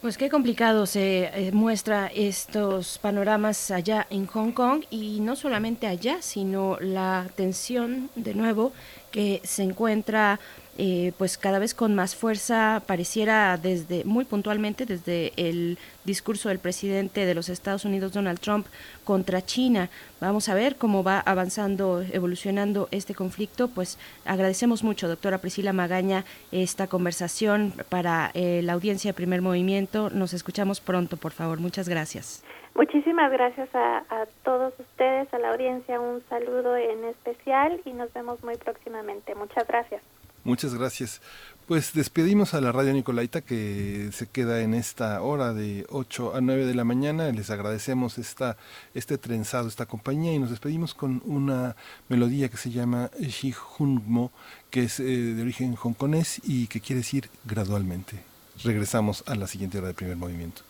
Pues 0.04 0.18
qué 0.18 0.30
complicado 0.30 0.86
se 0.86 1.32
eh, 1.34 1.52
muestra 1.54 2.08
estos 2.08 2.98
panoramas 2.98 3.72
allá 3.72 4.06
en 4.10 4.28
Hong 4.28 4.52
Kong 4.52 4.84
y 4.90 5.22
no 5.22 5.38
solamente 5.38 5.88
allá, 5.88 6.18
sino 6.22 6.78
la 6.82 7.28
tensión 7.38 8.10
de 8.14 8.34
nuevo 8.34 8.74
que 9.12 9.40
se 9.46 9.64
encuentra 9.64 10.42
eh, 10.78 11.14
pues 11.18 11.38
cada 11.38 11.60
vez 11.60 11.74
con 11.74 11.94
más 11.94 12.16
fuerza 12.16 12.82
pareciera 12.88 13.58
desde 13.58 14.04
muy 14.06 14.26
puntualmente 14.26 14.86
desde 14.86 15.32
el 15.36 15.78
discurso 16.04 16.50
del 16.50 16.58
presidente 16.58 17.26
de 17.26 17.36
los 17.36 17.50
Estados 17.50 17.86
Unidos 17.86 18.14
Donald 18.14 18.40
Trump 18.40 18.66
contra 19.04 19.44
China. 19.44 19.90
Vamos 20.20 20.50
a 20.50 20.56
ver 20.56 20.76
cómo 20.76 21.04
va 21.04 21.20
avanzando, 21.20 22.04
evolucionando 22.12 22.88
este 22.92 23.14
conflicto. 23.14 23.68
Pues 23.68 24.00
agradecemos 24.26 24.84
mucho, 24.84 25.08
doctora 25.08 25.38
Priscila 25.38 25.74
Magaña, 25.74 26.26
esta 26.52 26.88
conversación 26.88 27.74
para 27.90 28.32
eh, 28.34 28.62
la 28.64 28.74
audiencia 28.74 29.10
de 29.10 29.14
Primer 29.14 29.42
Movimiento. 29.42 30.10
Nos 30.10 30.34
escuchamos 30.34 30.82
pronto, 30.82 31.18
por 31.18 31.34
favor. 31.34 31.60
Muchas 31.60 31.88
gracias. 31.88 32.44
Muchísimas 32.76 33.32
gracias 33.32 33.70
a, 33.76 34.00
a, 34.10 34.26
todos 34.44 34.74
ustedes, 34.80 35.32
a 35.32 35.38
la 35.38 35.52
audiencia, 35.52 36.00
un 36.00 36.24
saludo 36.28 36.76
en 36.76 37.04
especial 37.06 37.80
y 37.86 37.94
nos 37.94 38.12
vemos 38.14 38.44
muy 38.44 38.56
próximamente. 38.56 39.36
Muchas 39.36 39.68
gracias. 39.68 40.02
Muchas 40.44 40.74
gracias. 40.74 41.22
Pues 41.68 41.94
despedimos 41.94 42.54
a 42.54 42.60
la 42.60 42.74
radio 42.74 42.92
Nicolaita 42.92 43.40
que 43.40 44.10
se 44.12 44.28
queda 44.28 44.60
en 44.62 44.74
esta 44.74 45.22
hora 45.22 45.54
de 45.54 45.86
8 45.90 46.36
a 46.36 46.42
9 46.42 46.66
de 46.66 46.76
la 46.76 46.84
mañana. 46.84 47.32
Les 47.32 47.50
agradecemos 47.50 48.18
esta, 48.18 48.58
este 48.94 49.18
trenzado, 49.18 49.70
esta 49.70 49.86
compañía 49.86 50.34
y 50.34 50.40
nos 50.40 50.50
despedimos 50.50 50.94
con 50.94 51.22
una 51.26 51.78
melodía 52.10 52.50
que 52.50 52.58
se 52.58 52.72
llama 52.72 53.10
Shihunmo, 53.18 54.34
que 54.70 54.84
es 54.84 55.00
eh, 55.00 55.04
de 55.04 55.42
origen 55.42 55.76
hongkonés 55.76 56.42
y 56.44 56.68
que 56.68 56.82
quiere 56.82 57.00
decir 57.00 57.30
gradualmente. 57.46 58.22
Regresamos 58.62 59.24
a 59.26 59.36
la 59.36 59.48
siguiente 59.48 59.78
hora 59.78 59.88
de 59.88 59.94
primer 59.94 60.18
movimiento. 60.18 60.64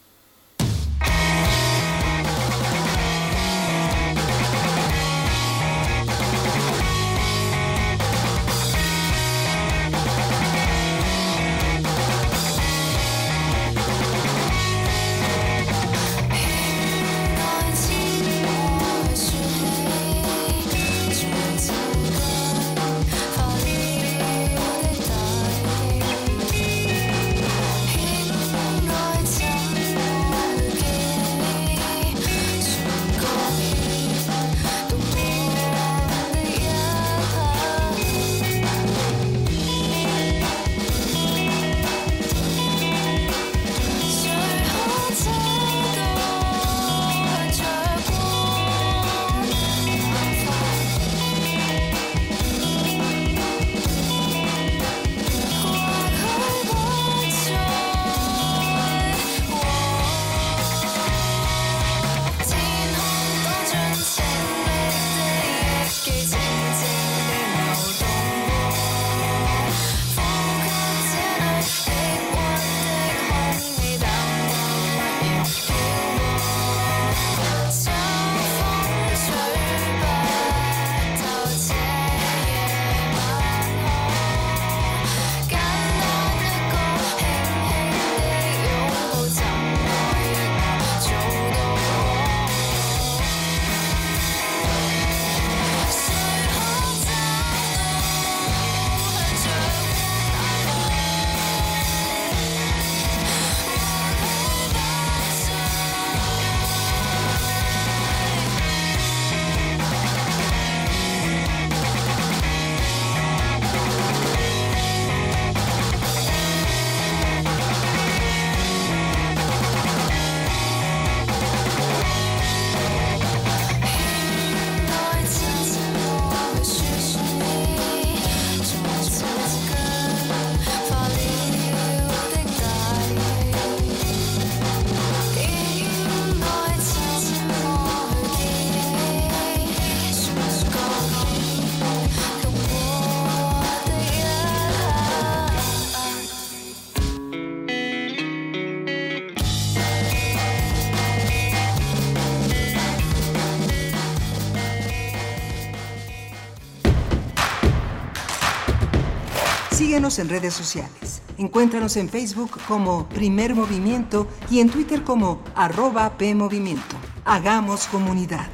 En 160.04 160.28
redes 160.28 160.54
sociales. 160.54 161.22
Encuéntranos 161.38 161.96
en 161.96 162.10
Facebook 162.10 162.60
como 162.68 163.08
Primer 163.08 163.56
Movimiento 163.56 164.28
y 164.52 164.60
en 164.60 164.70
Twitter 164.70 165.02
como 165.02 165.42
arroba 165.56 166.18
PMovimiento. 166.18 166.98
Hagamos 167.24 167.88
comunidad. 167.88 168.50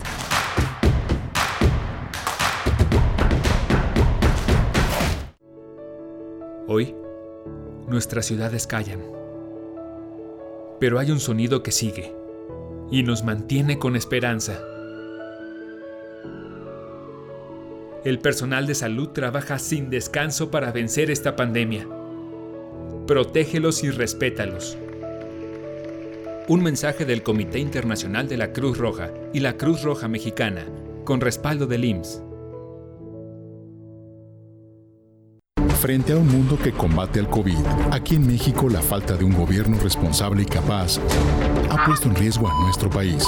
Hoy, 6.68 6.96
nuestras 7.88 8.28
ciudades 8.28 8.68
callan. 8.68 9.02
Pero 10.80 11.00
hay 11.00 11.10
un 11.10 11.20
sonido 11.20 11.64
que 11.64 11.72
sigue 11.72 12.16
y 12.92 13.02
nos 13.02 13.24
mantiene 13.24 13.80
con 13.80 13.96
esperanza. 13.96 14.62
El 18.06 18.20
personal 18.20 18.66
de 18.66 18.76
salud 18.76 19.10
trabaja 19.10 19.60
sin 19.60 19.90
descanso 19.90 20.50
para 20.50 20.72
vencer 20.72 21.12
esta 21.12 21.36
pandemia. 21.36 21.86
Protégelos 23.06 23.84
y 23.84 23.90
respétalos. 23.90 24.78
Un 26.48 26.64
mensaje 26.64 27.04
del 27.04 27.24
Comité 27.24 27.60
Internacional 27.60 28.30
de 28.30 28.38
la 28.38 28.54
Cruz 28.54 28.78
Roja 28.78 29.12
y 29.34 29.42
la 29.42 29.58
Cruz 29.58 29.84
Roja 29.84 30.08
Mexicana, 30.08 30.66
con 31.04 31.20
respaldo 31.20 31.68
del 31.68 31.84
IMSS. 31.84 32.24
Frente 35.82 36.14
a 36.14 36.18
un 36.18 36.28
mundo 36.28 36.58
que 36.58 36.72
combate 36.72 37.20
al 37.20 37.30
COVID, 37.30 37.58
aquí 37.92 38.16
en 38.16 38.26
México 38.26 38.70
la 38.70 38.82
falta 38.82 39.18
de 39.18 39.26
un 39.26 39.34
gobierno 39.34 39.78
responsable 39.78 40.44
y 40.44 40.46
capaz 40.46 41.00
ha 41.70 41.86
puesto 41.86 42.08
en 42.08 42.16
riesgo 42.16 42.48
a 42.48 42.64
nuestro 42.64 42.90
país. 42.90 43.26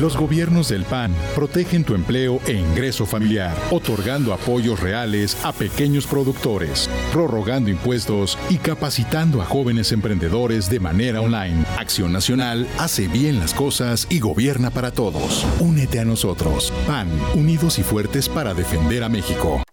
Los 0.00 0.16
gobiernos 0.16 0.68
del 0.68 0.84
PAN 0.84 1.12
protegen 1.34 1.82
tu 1.82 1.96
empleo 1.96 2.40
e 2.46 2.52
ingreso 2.52 3.04
familiar, 3.04 3.56
otorgando 3.72 4.32
apoyos 4.32 4.78
reales 4.78 5.36
a 5.44 5.52
pequeños 5.52 6.06
productores, 6.06 6.88
prorrogando 7.12 7.68
impuestos 7.68 8.38
y 8.48 8.58
capacitando 8.58 9.42
a 9.42 9.44
jóvenes 9.44 9.90
emprendedores 9.90 10.70
de 10.70 10.78
manera 10.78 11.20
online. 11.20 11.64
Acción 11.76 12.12
Nacional 12.12 12.68
hace 12.78 13.08
bien 13.08 13.40
las 13.40 13.52
cosas 13.52 14.06
y 14.08 14.20
gobierna 14.20 14.70
para 14.70 14.92
todos. 14.92 15.44
Únete 15.58 15.98
a 15.98 16.04
nosotros. 16.04 16.72
PAN, 16.86 17.08
unidos 17.34 17.80
y 17.80 17.82
fuertes 17.82 18.28
para 18.28 18.54
defender 18.54 19.02
a 19.02 19.08
México. 19.08 19.64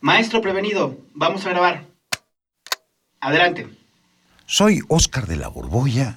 Maestro 0.00 0.40
prevenido, 0.40 0.98
vamos 1.14 1.46
a 1.46 1.50
grabar. 1.50 1.86
Adelante. 3.20 3.68
Soy 4.44 4.80
Óscar 4.88 5.28
de 5.28 5.36
la 5.36 5.46
Borbolla 5.46 6.16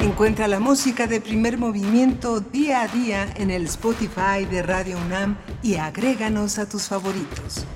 Encuentra 0.00 0.48
la 0.48 0.60
música 0.60 1.06
de 1.06 1.20
primer 1.20 1.58
movimiento 1.58 2.40
día 2.40 2.80
a 2.82 2.88
día 2.88 3.30
en 3.36 3.50
el 3.50 3.66
Spotify 3.66 4.46
de 4.50 4.62
Radio 4.62 4.96
UNAM 4.96 5.36
y 5.62 5.74
agréganos 5.74 6.58
a 6.58 6.66
tus 6.66 6.88
favoritos. 6.88 7.66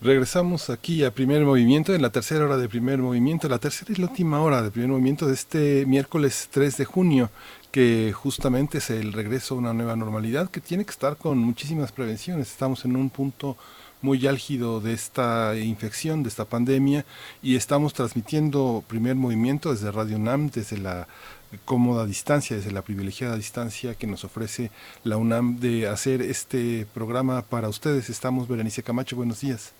Regresamos 0.00 0.68
aquí 0.68 1.04
a 1.04 1.14
primer 1.14 1.44
movimiento, 1.44 1.94
en 1.94 2.02
la 2.02 2.10
tercera 2.10 2.44
hora 2.44 2.56
de 2.56 2.68
primer 2.68 2.98
movimiento, 2.98 3.48
la 3.48 3.58
tercera 3.58 3.92
y 3.92 4.00
la 4.00 4.08
última 4.08 4.42
hora 4.42 4.62
de 4.62 4.72
primer 4.72 4.90
movimiento 4.90 5.28
de 5.28 5.34
este 5.34 5.86
miércoles 5.86 6.48
3 6.50 6.76
de 6.76 6.84
junio, 6.84 7.30
que 7.70 8.12
justamente 8.12 8.78
es 8.78 8.90
el 8.90 9.12
regreso 9.12 9.54
a 9.54 9.58
una 9.58 9.72
nueva 9.72 9.94
normalidad 9.94 10.50
que 10.50 10.60
tiene 10.60 10.84
que 10.84 10.90
estar 10.90 11.16
con 11.16 11.38
muchísimas 11.38 11.92
prevenciones. 11.92 12.50
Estamos 12.50 12.84
en 12.84 12.96
un 12.96 13.10
punto 13.10 13.56
muy 14.04 14.26
álgido 14.26 14.82
de 14.82 14.92
esta 14.92 15.56
infección, 15.56 16.22
de 16.22 16.28
esta 16.28 16.44
pandemia, 16.44 17.06
y 17.42 17.56
estamos 17.56 17.94
transmitiendo 17.94 18.84
primer 18.86 19.14
movimiento 19.16 19.72
desde 19.72 19.90
Radio 19.90 20.16
UNAM, 20.16 20.50
desde 20.50 20.76
la 20.76 21.08
cómoda 21.64 22.04
distancia, 22.04 22.54
desde 22.54 22.70
la 22.70 22.82
privilegiada 22.82 23.36
distancia 23.36 23.94
que 23.94 24.06
nos 24.06 24.22
ofrece 24.24 24.70
la 25.04 25.16
UNAM 25.16 25.58
de 25.58 25.88
hacer 25.88 26.20
este 26.20 26.86
programa 26.92 27.42
para 27.42 27.70
ustedes. 27.70 28.10
Estamos, 28.10 28.46
Berenice 28.46 28.82
Camacho, 28.82 29.16
buenos 29.16 29.40
días. 29.40 29.72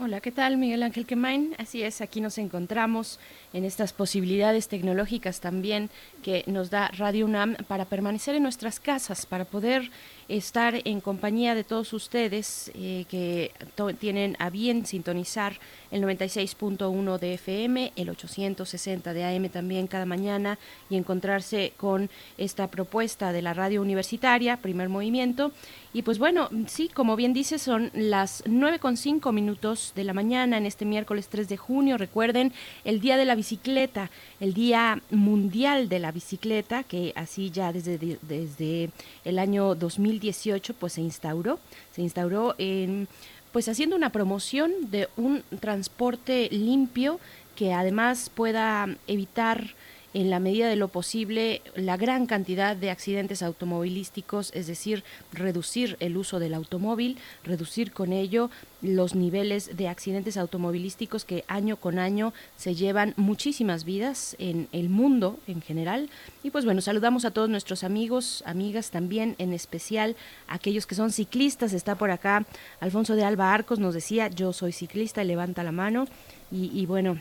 Hola, 0.00 0.20
¿qué 0.20 0.30
tal? 0.30 0.56
Miguel 0.56 0.82
Ángel 0.82 1.06
Quemain. 1.06 1.54
Así 1.58 1.82
es, 1.82 2.00
aquí 2.00 2.20
nos 2.20 2.38
encontramos 2.38 3.18
en 3.52 3.64
estas 3.64 3.92
posibilidades 3.92 4.68
tecnológicas 4.68 5.40
también 5.40 5.90
que 6.22 6.44
nos 6.46 6.70
da 6.70 6.88
Radio 6.88 7.24
UNAM 7.26 7.56
para 7.66 7.86
permanecer 7.86 8.34
en 8.34 8.42
nuestras 8.42 8.80
casas, 8.80 9.24
para 9.26 9.44
poder 9.44 9.90
estar 10.28 10.80
en 10.84 11.00
compañía 11.00 11.54
de 11.54 11.64
todos 11.64 11.92
ustedes 11.92 12.70
eh, 12.74 13.04
que 13.08 13.52
tienen 13.98 14.36
a 14.38 14.50
bien 14.50 14.86
sintonizar 14.86 15.58
el 15.90 16.02
96.1 16.02 17.18
de 17.18 17.34
FM, 17.34 17.92
el 17.96 18.10
860 18.10 19.12
de 19.12 19.24
AM 19.24 19.48
también 19.48 19.86
cada 19.86 20.06
mañana 20.06 20.58
y 20.90 20.96
encontrarse 20.96 21.72
con 21.76 22.10
esta 22.38 22.68
propuesta 22.68 23.32
de 23.32 23.42
la 23.42 23.54
radio 23.54 23.82
universitaria, 23.82 24.56
primer 24.56 24.88
movimiento. 24.88 25.52
Y 25.92 26.02
pues 26.02 26.18
bueno, 26.18 26.50
sí, 26.66 26.90
como 26.92 27.16
bien 27.16 27.32
dice, 27.32 27.58
son 27.58 27.90
las 27.94 28.44
9.5 28.44 29.32
minutos 29.32 29.92
de 29.96 30.04
la 30.04 30.12
mañana 30.12 30.58
en 30.58 30.66
este 30.66 30.84
miércoles 30.84 31.28
3 31.28 31.48
de 31.48 31.56
junio. 31.56 31.96
Recuerden, 31.96 32.52
el 32.84 33.00
Día 33.00 33.16
de 33.16 33.24
la 33.24 33.34
Bicicleta, 33.34 34.10
el 34.38 34.52
Día 34.52 35.00
Mundial 35.10 35.88
de 35.88 35.98
la 35.98 36.12
Bicicleta, 36.12 36.82
que 36.82 37.12
así 37.16 37.50
ya 37.50 37.72
desde, 37.72 38.18
desde 38.20 38.90
el 39.24 39.38
año 39.38 39.74
2018 40.16 40.74
pues 40.74 40.94
se 40.94 41.00
instauró, 41.00 41.58
se 41.92 42.02
instauró 42.02 42.54
en 42.58 43.08
pues 43.52 43.68
haciendo 43.68 43.96
una 43.96 44.10
promoción 44.10 44.72
de 44.90 45.08
un 45.16 45.42
transporte 45.60 46.48
limpio 46.50 47.18
que 47.54 47.72
además 47.72 48.30
pueda 48.34 48.86
evitar 49.06 49.74
en 50.16 50.30
la 50.30 50.40
medida 50.40 50.66
de 50.66 50.76
lo 50.76 50.88
posible 50.88 51.60
la 51.74 51.98
gran 51.98 52.24
cantidad 52.24 52.74
de 52.74 52.88
accidentes 52.88 53.42
automovilísticos, 53.42 54.50
es 54.54 54.66
decir, 54.66 55.04
reducir 55.30 55.98
el 56.00 56.16
uso 56.16 56.38
del 56.38 56.54
automóvil, 56.54 57.18
reducir 57.44 57.92
con 57.92 58.14
ello 58.14 58.50
los 58.80 59.14
niveles 59.14 59.76
de 59.76 59.88
accidentes 59.88 60.38
automovilísticos 60.38 61.26
que 61.26 61.44
año 61.48 61.76
con 61.76 61.98
año 61.98 62.32
se 62.56 62.74
llevan 62.74 63.12
muchísimas 63.18 63.84
vidas 63.84 64.36
en 64.38 64.68
el 64.72 64.88
mundo 64.88 65.38
en 65.46 65.60
general. 65.60 66.08
Y 66.42 66.48
pues 66.48 66.64
bueno, 66.64 66.80
saludamos 66.80 67.26
a 67.26 67.30
todos 67.30 67.50
nuestros 67.50 67.84
amigos, 67.84 68.42
amigas 68.46 68.90
también, 68.90 69.34
en 69.36 69.52
especial 69.52 70.16
aquellos 70.48 70.86
que 70.86 70.94
son 70.94 71.12
ciclistas. 71.12 71.74
Está 71.74 71.94
por 71.94 72.10
acá 72.10 72.46
Alfonso 72.80 73.16
de 73.16 73.24
Alba 73.24 73.52
Arcos, 73.52 73.80
nos 73.80 73.92
decía, 73.92 74.28
yo 74.28 74.54
soy 74.54 74.72
ciclista, 74.72 75.22
levanta 75.24 75.62
la 75.62 75.72
mano. 75.72 76.06
Y, 76.50 76.70
y 76.72 76.86
bueno, 76.86 77.18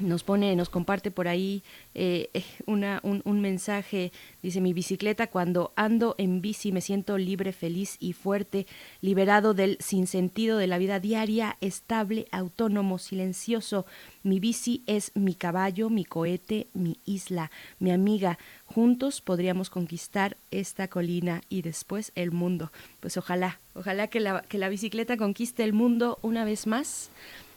nos 0.00 0.22
pone, 0.22 0.54
nos 0.54 0.68
comparte 0.68 1.10
por 1.10 1.28
ahí 1.28 1.62
eh, 1.94 2.30
una, 2.66 3.00
un, 3.02 3.22
un, 3.24 3.40
mensaje, 3.40 4.12
dice 4.42 4.60
mi 4.60 4.72
bicicleta, 4.72 5.28
cuando 5.28 5.72
ando 5.76 6.14
en 6.18 6.40
bici 6.40 6.72
me 6.72 6.80
siento 6.80 7.18
libre, 7.18 7.52
feliz 7.52 7.96
y 7.98 8.12
fuerte, 8.12 8.66
liberado 9.00 9.54
del 9.54 9.76
sinsentido 9.80 10.58
de 10.58 10.66
la 10.66 10.78
vida 10.78 11.00
diaria, 11.00 11.56
estable, 11.60 12.26
autónomo, 12.30 12.98
silencioso. 12.98 13.86
Mi 14.22 14.40
bici 14.40 14.82
es 14.86 15.12
mi 15.14 15.34
caballo, 15.34 15.90
mi 15.90 16.04
cohete, 16.04 16.68
mi 16.74 16.98
isla, 17.04 17.50
mi 17.78 17.90
amiga. 17.90 18.38
Juntos 18.66 19.20
podríamos 19.20 19.70
conquistar 19.70 20.36
esta 20.50 20.88
colina 20.88 21.42
y 21.48 21.62
después 21.62 22.12
el 22.14 22.30
mundo. 22.30 22.70
Pues 23.00 23.16
ojalá, 23.16 23.60
ojalá 23.74 24.08
que 24.08 24.20
la, 24.20 24.42
que 24.42 24.58
la 24.58 24.68
bicicleta 24.68 25.16
conquiste 25.16 25.64
el 25.64 25.72
mundo 25.72 26.18
una 26.22 26.44
vez 26.44 26.66
más. 26.66 27.10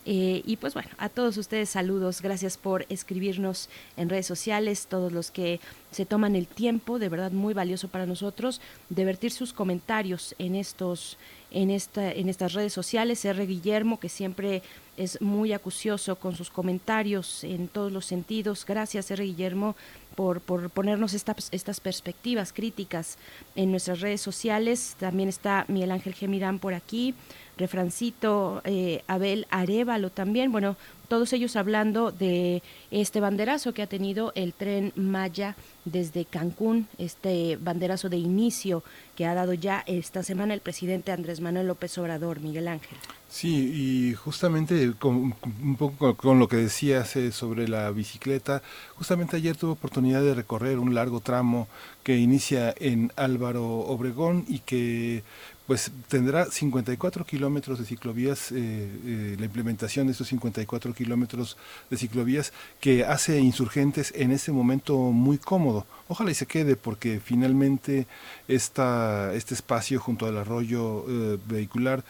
Eh, 0.05 0.41
y 0.45 0.57
pues 0.57 0.73
bueno, 0.73 0.89
a 0.97 1.09
todos 1.09 1.37
ustedes 1.37 1.69
saludos, 1.69 2.21
gracias 2.21 2.57
por 2.57 2.85
escribirnos 2.89 3.69
en 3.97 4.09
redes 4.09 4.25
sociales, 4.25 4.87
todos 4.87 5.11
los 5.11 5.29
que 5.29 5.59
se 5.91 6.05
toman 6.05 6.35
el 6.35 6.47
tiempo, 6.47 6.99
de 6.99 7.09
verdad 7.09 7.31
muy 7.31 7.53
valioso 7.53 7.87
para 7.89 8.05
nosotros, 8.05 8.61
de 8.89 9.05
vertir 9.05 9.31
sus 9.31 9.53
comentarios 9.53 10.35
en 10.39 10.55
estos, 10.55 11.17
en 11.51 11.69
esta, 11.69 12.11
en 12.11 12.29
estas 12.29 12.53
redes 12.53 12.73
sociales. 12.73 13.23
R. 13.25 13.45
Guillermo, 13.45 13.99
que 13.99 14.09
siempre 14.09 14.63
es 14.97 15.21
muy 15.21 15.53
acucioso 15.53 16.15
con 16.15 16.35
sus 16.35 16.49
comentarios 16.49 17.43
en 17.43 17.67
todos 17.67 17.91
los 17.91 18.05
sentidos. 18.05 18.65
Gracias, 18.65 19.11
R. 19.11 19.23
Guillermo, 19.23 19.75
por, 20.15 20.41
por 20.41 20.69
ponernos 20.69 21.13
estas, 21.13 21.49
estas 21.51 21.79
perspectivas 21.79 22.53
críticas 22.53 23.17
en 23.55 23.71
nuestras 23.71 23.99
redes 23.99 24.21
sociales. 24.21 24.95
También 24.99 25.29
está 25.29 25.65
Miguel 25.67 25.91
Ángel 25.91 26.13
Gemirán 26.13 26.59
por 26.59 26.73
aquí 26.73 27.15
refrancito, 27.61 28.61
eh, 28.65 29.03
Abel 29.07 29.47
Arevalo 29.51 30.09
también, 30.09 30.51
bueno, 30.51 30.75
todos 31.11 31.33
ellos 31.33 31.57
hablando 31.57 32.13
de 32.13 32.63
este 32.89 33.19
banderazo 33.19 33.73
que 33.73 33.81
ha 33.81 33.87
tenido 33.87 34.31
el 34.33 34.53
tren 34.53 34.93
Maya 34.95 35.57
desde 35.83 36.23
Cancún, 36.23 36.87
este 36.97 37.57
banderazo 37.57 38.07
de 38.07 38.15
inicio 38.15 38.81
que 39.17 39.25
ha 39.25 39.33
dado 39.33 39.53
ya 39.53 39.83
esta 39.87 40.23
semana 40.23 40.53
el 40.53 40.61
presidente 40.61 41.11
Andrés 41.11 41.41
Manuel 41.41 41.67
López 41.67 41.97
Obrador, 41.97 42.39
Miguel 42.39 42.69
Ángel. 42.69 42.97
Sí, 43.27 43.71
y 43.73 44.13
justamente 44.13 44.93
con, 44.97 45.35
un 45.61 45.75
poco 45.77 46.15
con 46.15 46.39
lo 46.39 46.47
que 46.47 46.57
decías 46.57 47.13
eh, 47.17 47.33
sobre 47.33 47.67
la 47.67 47.91
bicicleta, 47.91 48.61
justamente 48.95 49.35
ayer 49.35 49.57
tuve 49.57 49.71
oportunidad 49.71 50.21
de 50.21 50.33
recorrer 50.33 50.79
un 50.79 50.95
largo 50.95 51.19
tramo 51.19 51.67
que 52.03 52.17
inicia 52.17 52.73
en 52.77 53.11
Álvaro 53.17 53.65
Obregón 53.65 54.45
y 54.47 54.59
que 54.59 55.23
pues 55.67 55.91
tendrá 56.07 56.45
54 56.45 57.25
kilómetros 57.25 57.79
de 57.79 57.85
ciclovías, 57.85 58.51
eh, 58.51 58.55
eh, 59.05 59.35
la 59.39 59.45
implementación 59.45 60.07
de 60.07 60.11
estos 60.11 60.27
54 60.27 60.93
kilómetros 60.93 61.57
de 61.89 61.97
ciclovías 61.97 62.51
que 62.79 63.05
hace 63.05 63.39
insurgentes 63.39 64.13
en 64.15 64.31
este 64.31 64.51
momento 64.51 64.97
muy 64.97 65.37
cómodo. 65.37 65.85
Ojalá 66.11 66.31
y 66.31 66.33
se 66.35 66.45
quede 66.45 66.75
porque 66.75 67.21
finalmente 67.23 68.05
esta, 68.49 69.33
este 69.33 69.53
espacio 69.53 69.97
junto 69.97 70.25
al 70.25 70.37
arroyo 70.37 71.05
eh, 71.07 71.39
vehicular 71.47 72.03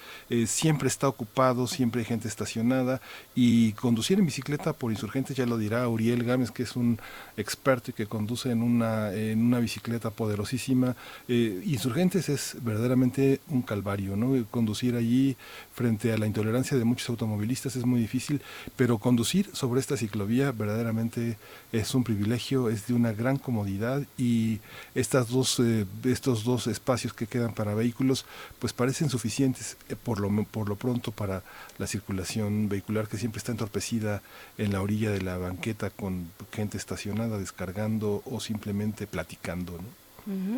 siempre 0.47 0.87
está 0.87 1.07
ocupado, 1.07 1.67
siempre 1.67 1.99
hay 1.99 2.05
gente 2.05 2.27
estacionada 2.27 2.99
y 3.35 3.73
conducir 3.73 4.17
en 4.17 4.25
bicicleta 4.25 4.73
por 4.73 4.91
insurgentes, 4.91 5.37
ya 5.37 5.45
lo 5.45 5.59
dirá 5.59 5.87
Uriel 5.87 6.23
Gámez, 6.23 6.49
que 6.49 6.63
es 6.63 6.75
un 6.75 6.97
experto 7.37 7.91
y 7.91 7.93
que 7.93 8.07
conduce 8.07 8.49
en 8.49 8.63
una, 8.63 9.13
en 9.13 9.39
una 9.39 9.59
bicicleta 9.59 10.09
poderosísima. 10.09 10.95
Eh, 11.27 11.61
insurgentes 11.65 12.27
es 12.29 12.57
verdaderamente 12.63 13.41
un 13.49 13.61
calvario, 13.61 14.15
¿no? 14.15 14.43
Conducir 14.49 14.95
allí 14.95 15.37
frente 15.73 16.11
a 16.11 16.17
la 16.17 16.25
intolerancia 16.25 16.75
de 16.75 16.85
muchos 16.85 17.07
automovilistas 17.09 17.75
es 17.75 17.85
muy 17.85 17.99
difícil, 17.99 18.41
pero 18.75 18.97
conducir 18.97 19.49
sobre 19.53 19.79
esta 19.79 19.95
ciclovía 19.95 20.51
verdaderamente 20.51 21.37
es 21.71 21.93
un 21.93 22.03
privilegio, 22.03 22.69
es 22.69 22.87
de 22.87 22.95
una 22.95 23.11
gran 23.11 23.37
comodidad 23.37 23.90
y 24.17 24.59
estas 24.95 25.29
dos, 25.29 25.59
eh, 25.59 25.85
estos 26.03 26.43
dos 26.43 26.67
espacios 26.67 27.13
que 27.13 27.27
quedan 27.27 27.53
para 27.53 27.73
vehículos 27.73 28.25
pues 28.59 28.73
parecen 28.73 29.09
suficientes 29.09 29.77
eh, 29.89 29.95
por, 29.95 30.19
lo, 30.19 30.29
por 30.45 30.69
lo 30.69 30.75
pronto 30.75 31.11
para 31.11 31.43
la 31.77 31.87
circulación 31.87 32.69
vehicular 32.69 33.07
que 33.07 33.17
siempre 33.17 33.39
está 33.39 33.51
entorpecida 33.51 34.21
en 34.57 34.71
la 34.71 34.81
orilla 34.81 35.11
de 35.11 35.21
la 35.21 35.37
banqueta 35.37 35.89
con 35.89 36.31
gente 36.51 36.77
estacionada, 36.77 37.37
descargando 37.37 38.21
o 38.25 38.39
simplemente 38.39 39.07
platicando. 39.07 39.79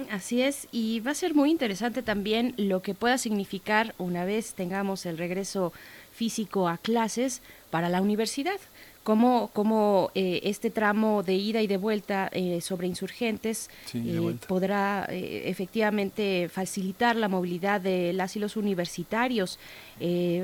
así 0.09 0.41
es, 0.41 0.67
y 0.71 0.99
va 0.99 1.11
a 1.11 1.15
ser 1.15 1.33
muy 1.33 1.49
interesante 1.51 2.03
también 2.03 2.53
lo 2.57 2.81
que 2.81 2.93
pueda 2.93 3.17
significar 3.17 3.95
una 3.97 4.25
vez 4.25 4.53
tengamos 4.53 5.05
el 5.05 5.17
regreso 5.17 5.73
físico 6.13 6.67
a 6.67 6.77
clases 6.77 7.41
para 7.71 7.89
la 7.89 8.01
universidad 8.01 8.59
cómo, 9.03 9.49
cómo 9.53 10.11
eh, 10.15 10.39
este 10.43 10.69
tramo 10.69 11.23
de 11.23 11.33
ida 11.33 11.61
y 11.61 11.67
de 11.67 11.77
vuelta 11.77 12.29
eh, 12.31 12.61
sobre 12.61 12.87
insurgentes 12.87 13.69
eh, 13.93 14.35
podrá 14.47 15.05
efectivamente 15.09 16.49
facilitar 16.49 17.15
la 17.15 17.27
movilidad 17.27 17.81
de 17.81 18.13
las 18.13 18.35
y 18.35 18.39
los 18.39 18.55
universitarios, 18.55 19.59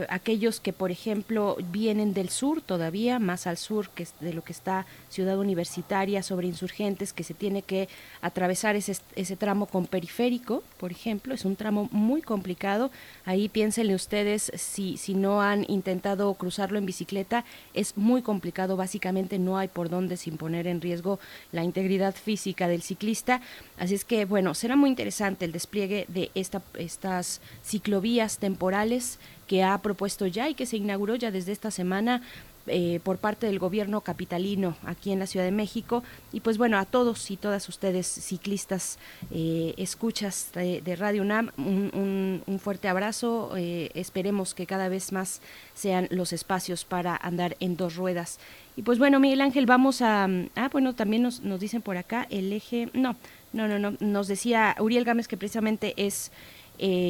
aquellos 0.10 0.60
que, 0.60 0.74
por 0.74 0.92
ejemplo, 0.92 1.58
vienen 1.72 2.14
del 2.14 2.30
sur 2.30 2.62
todavía, 2.62 3.20
más 3.20 3.48
al 3.48 3.58
sur 3.58 3.90
que 3.90 4.08
de 4.20 4.34
lo 4.34 4.44
que 4.44 4.54
está 4.54 4.86
Ciudad 5.10 5.38
Universitaria 5.38 6.22
sobre 6.24 6.48
insurgentes, 6.48 7.14
que 7.14 7.24
se 7.24 7.34
tiene 7.34 7.62
que 7.62 7.90
atravesar 8.22 8.76
ese, 8.76 8.98
ese 9.16 9.36
tramo 9.36 9.66
con 9.66 9.86
periférico, 9.88 10.64
por 10.78 10.92
ejemplo, 10.92 11.34
es 11.34 11.46
un 11.46 11.56
tramo 11.56 11.90
muy 11.92 12.22
complicado. 12.22 12.92
Ahí 13.26 13.50
piénsenle 13.50 13.96
ustedes 13.96 14.52
si, 14.56 14.98
si 14.98 15.14
no 15.14 15.42
han 15.42 15.66
intentado 15.68 16.34
cruzarlo 16.36 16.78
en 16.78 16.86
bicicleta, 16.86 17.44
es 17.74 17.98
muy 17.98 18.22
complicado 18.22 18.49
básicamente 18.76 19.40
no 19.40 19.58
hay 19.58 19.68
por 19.68 19.90
dónde 19.90 20.18
sin 20.18 20.38
poner 20.38 20.68
en 20.68 20.82
riesgo 20.82 21.20
la 21.52 21.64
integridad 21.64 22.16
física 22.16 22.68
del 22.68 22.82
ciclista. 22.82 23.42
Así 23.78 23.96
es 23.96 24.06
que, 24.06 24.26
bueno, 24.26 24.54
será 24.54 24.76
muy 24.76 24.90
interesante 24.90 25.46
el 25.46 25.52
despliegue 25.52 26.06
de 26.08 26.32
esta, 26.36 26.62
estas 26.76 27.42
ciclovías 27.64 28.38
temporales 28.38 29.20
que 29.48 29.64
ha 29.64 29.78
propuesto 29.80 30.28
ya 30.28 30.48
y 30.48 30.54
que 30.54 30.68
se 30.68 30.78
inauguró 30.78 31.16
ya 31.16 31.32
desde 31.32 31.52
esta 31.52 31.72
semana 31.72 32.22
eh, 32.70 33.00
por 33.04 33.18
parte 33.18 33.48
del 33.48 33.60
gobierno 33.60 34.02
capitalino 34.02 34.76
aquí 34.86 35.12
en 35.12 35.20
la 35.20 35.28
Ciudad 35.28 35.46
de 35.46 35.52
México. 35.52 36.04
Y 36.32 36.40
pues 36.42 36.58
bueno, 36.58 36.78
a 36.78 36.86
todos 36.86 37.30
y 37.32 37.38
todas 37.38 37.68
ustedes 37.70 38.08
ciclistas, 38.08 39.00
eh, 39.32 39.74
escuchas 39.78 40.52
de, 40.54 40.96
Radio 40.96 41.22
UNAM, 41.22 41.52
un, 41.58 42.44
un, 42.46 42.60
fuerte 42.60 42.88
abrazo. 42.88 43.54
Eh, 43.58 43.92
esperemos 43.94 44.54
que 44.54 44.66
cada 44.66 44.90
vez 44.90 45.12
más 45.12 45.42
sean 45.74 46.08
los 46.12 46.34
espacios 46.34 46.86
para 46.86 47.16
andar 47.16 47.56
en 47.60 47.78
dos 47.78 47.96
ruedas. 47.96 48.40
Y 48.76 48.82
pues 48.82 48.98
bueno, 48.98 49.20
Miguel 49.20 49.42
Ángel, 49.42 49.66
vamos 49.66 50.02
a... 50.02 50.28
Ah, 50.56 50.70
bueno, 50.72 50.96
también 50.96 51.24
nos, 51.24 51.42
nos 51.42 51.60
dicen 51.60 51.82
por 51.82 51.98
acá 51.98 52.28
el 52.30 52.54
eje... 52.54 52.90
No, 52.94 53.16
no, 53.52 53.68
no, 53.68 53.78
no. 53.80 53.98
Nos 54.00 54.28
decía 54.28 54.76
Uriel 54.80 55.04
Gámez 55.04 55.28
que 55.28 55.38
precisamente 55.38 55.94
es... 55.98 56.32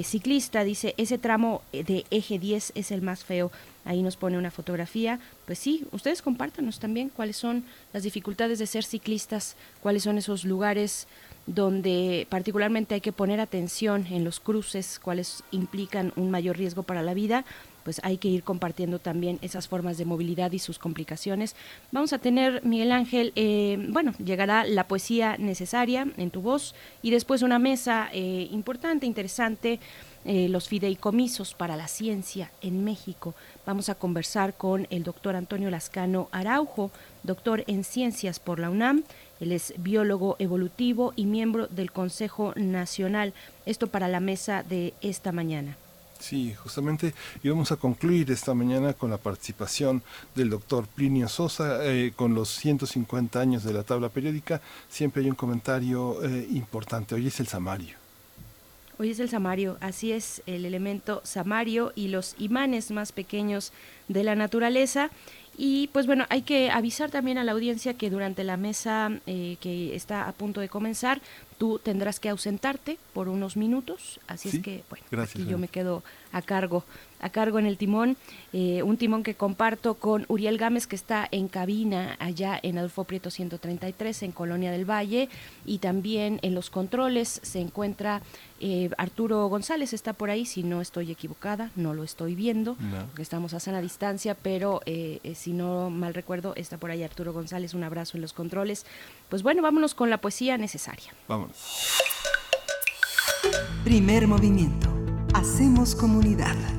ciclista, 0.04 0.64
dice, 0.64 0.96
ese 0.98 1.18
tramo 1.18 1.62
de 1.72 2.06
eje 2.10 2.40
10 2.40 2.72
es 2.76 2.91
el 2.91 3.02
más 3.02 3.24
feo 3.24 3.52
ahí 3.90 4.04
nos 4.04 4.18
pone 4.18 4.38
una 4.38 4.52
fotografía. 4.52 5.20
Pues 5.46 5.60
sí, 5.60 5.86
ustedes 5.91 6.22
compártanos 6.22 6.80
también 6.80 7.10
cuáles 7.10 7.38
son 7.38 7.66
las 7.91 8.04
dificultades 8.04 8.60
de 8.60 8.68
ser 8.68 8.84
ciclistas, 8.84 9.56
cuáles 9.82 10.04
son 10.04 10.18
esos 10.18 10.46
lugares 10.46 11.08
donde 11.48 12.28
particularmente 12.30 12.94
hay 12.94 13.02
que 13.02 13.12
poner 13.12 13.40
atención 13.40 14.06
en 14.12 14.24
los 14.24 14.40
cruces, 14.40 15.00
cuáles 15.00 15.44
implican 15.50 16.14
un 16.16 16.30
mayor 16.30 16.58
riesgo 16.58 16.84
para 16.84 17.02
la 17.02 17.16
vida, 17.16 17.46
pues 17.90 18.02
hay 18.03 18.18
que 18.18 18.28
ir 18.28 18.44
compartiendo 18.44 18.99
también 18.99 19.40
esas 19.41 19.68
formas 19.68 19.98
de 19.98 20.06
movilidad 20.06 20.52
y 20.52 20.60
sus 20.60 20.78
complicaciones. 20.78 21.56
Vamos 21.91 22.14
a 22.14 22.20
tener, 22.20 22.64
Miguel 22.64 22.91
Ángel, 22.91 23.34
eh, 23.36 23.84
bueno, 23.90 24.14
llegará 24.24 24.64
la 24.64 24.88
poesía 24.88 25.38
necesaria 25.40 26.07
en 26.18 26.30
tu 26.30 26.44
voz 26.44 26.76
y 27.02 27.10
después 27.10 27.41
una 27.41 27.57
mesa 27.57 28.07
eh, 28.14 28.48
importante, 28.52 29.07
interesante 29.07 29.80
eh, 30.24 30.49
los 30.49 30.68
fideicomisos 30.68 31.56
para 31.56 31.76
la 31.78 31.88
ciencia 31.88 32.52
en 32.61 32.84
México. 32.84 33.34
Vamos 33.66 33.90
a 33.90 33.95
conversar 33.95 34.53
con 34.53 34.86
el 34.91 35.03
doctor 35.03 35.36
Antonio 35.36 35.72
Lascano 35.72 36.30
Araujo, 36.32 36.91
doctor 37.24 37.64
en 37.66 37.84
ciencias 37.84 38.40
por 38.40 38.60
la 38.60 38.70
UNAM. 38.70 39.03
Él 39.40 39.52
es 39.52 39.74
biólogo 39.80 40.36
evolutivo 40.38 41.11
y 41.16 41.26
miembro 41.26 41.66
del 41.66 41.91
Consejo 41.91 42.53
Nacional. 42.56 43.34
Esto 43.66 43.88
para 43.88 44.07
la 44.07 44.20
mesa 44.20 44.61
de 44.61 44.94
esta 45.02 45.32
mañana. 45.32 45.76
Sí, 46.20 46.54
justamente 46.54 47.14
íbamos 47.44 47.72
a 47.72 47.78
concluir 47.78 48.30
esta 48.30 48.54
mañana 48.54 48.94
con 48.94 49.10
la 49.10 49.18
participación 49.18 50.04
del 50.36 50.50
doctor 50.50 50.86
Plinio 50.86 51.30
Sosa 51.30 51.86
eh, 51.86 52.12
con 52.14 52.36
los 52.36 52.50
150 52.50 53.40
años 53.40 53.64
de 53.64 53.74
la 53.74 53.84
tabla 53.84 54.10
periódica. 54.10 54.62
Siempre 54.90 55.24
hay 55.24 55.30
un 55.30 55.36
comentario 55.36 56.22
eh, 56.24 56.48
importante. 56.52 57.16
Hoy 57.16 57.28
es 57.28 57.40
el 57.40 57.48
Samario. 57.48 57.98
Hoy 59.02 59.12
es 59.12 59.20
el 59.22 59.30
samario, 59.30 59.78
así 59.80 60.12
es 60.12 60.44
el 60.46 60.66
elemento 60.66 61.22
samario 61.24 61.94
y 61.96 62.10
los 62.10 62.36
imanes 62.38 62.91
más 62.91 63.14
pequeños 63.14 63.72
de 64.10 64.26
la 64.26 64.36
naturaleza. 64.36 65.10
Y 65.61 65.88
pues 65.88 66.07
bueno, 66.07 66.26
hay 66.30 66.44
que 66.44 66.72
avisar 66.72 67.11
también 67.11 67.38
a 67.38 67.44
la 67.44 67.52
audiencia 67.52 67.94
que 67.94 68.10
durante 68.10 68.45
la 68.45 68.56
mesa 68.56 69.11
eh, 69.27 69.57
que 69.60 69.94
está 69.94 70.30
a 70.30 70.31
punto 70.31 70.61
de 70.61 70.69
comenzar, 70.69 71.19
tú 71.57 71.80
tendrás 71.84 72.22
que 72.22 72.30
ausentarte 72.30 72.98
por 73.11 73.27
unos 73.27 73.57
minutos. 73.57 74.22
Así 74.26 74.48
es 74.48 74.60
que, 74.60 74.86
bueno, 74.90 75.06
aquí 75.22 75.45
yo 75.45 75.57
me 75.57 75.68
quedo 75.68 76.02
a 76.31 76.41
cargo 76.41 76.86
a 77.20 77.30
cargo 77.30 77.60
en 77.60 77.66
el 77.66 77.78
timón, 77.78 78.18
eh, 78.54 78.84
un 78.84 78.98
timón 78.98 79.24
que 79.24 79.36
comparto 79.36 79.96
con 79.96 80.26
Uriel 80.28 80.58
Gámez 80.58 80.88
que 80.88 80.96
está 80.96 81.28
en 81.32 81.48
cabina 81.48 82.16
allá 82.20 82.60
en 82.62 82.78
Adolfo 82.78 83.04
Prieto 83.04 83.30
133 83.30 84.24
en 84.24 84.32
Colonia 84.32 84.72
del 84.72 84.90
Valle 84.90 85.30
y 85.66 85.80
también 85.80 86.40
en 86.41 86.56
los 86.56 86.70
controles 86.70 87.40
se 87.44 87.60
encuentra 87.60 88.22
eh, 88.62 88.90
Arturo 88.98 89.48
González, 89.48 89.94
está 89.94 90.14
por 90.14 90.30
ahí, 90.30 90.46
si 90.46 90.64
no 90.64 90.82
estoy 90.82 91.12
equivocada, 91.12 91.72
no 91.76 91.94
lo 91.94 92.04
estoy 92.04 92.36
viendo, 92.36 92.76
porque 93.08 93.22
estamos 93.22 93.54
a 93.54 93.60
sana 93.60 93.82
distancia, 93.82 94.36
pero 94.36 94.82
eh, 94.86 95.20
si 95.36 95.54
no 95.54 95.90
mal 95.90 96.14
recuerdo, 96.14 96.54
está 96.56 96.78
por 96.78 96.91
ahí 96.91 97.04
Arturo 97.04 97.32
González, 97.32 97.74
un 97.74 97.84
abrazo 97.84 98.18
en 98.18 98.22
los 98.22 98.34
controles. 98.34 98.86
Pues 99.30 99.44
bueno, 99.44 99.62
vámonos 99.62 99.94
con 99.94 100.10
la 100.10 100.18
poesía 100.18 100.58
necesaria. 100.58 101.14
Vámonos. 101.28 102.00
Primer 103.84 104.28
movimiento. 104.28 104.90
Hacemos 105.34 105.96
comunidad. 105.96 106.79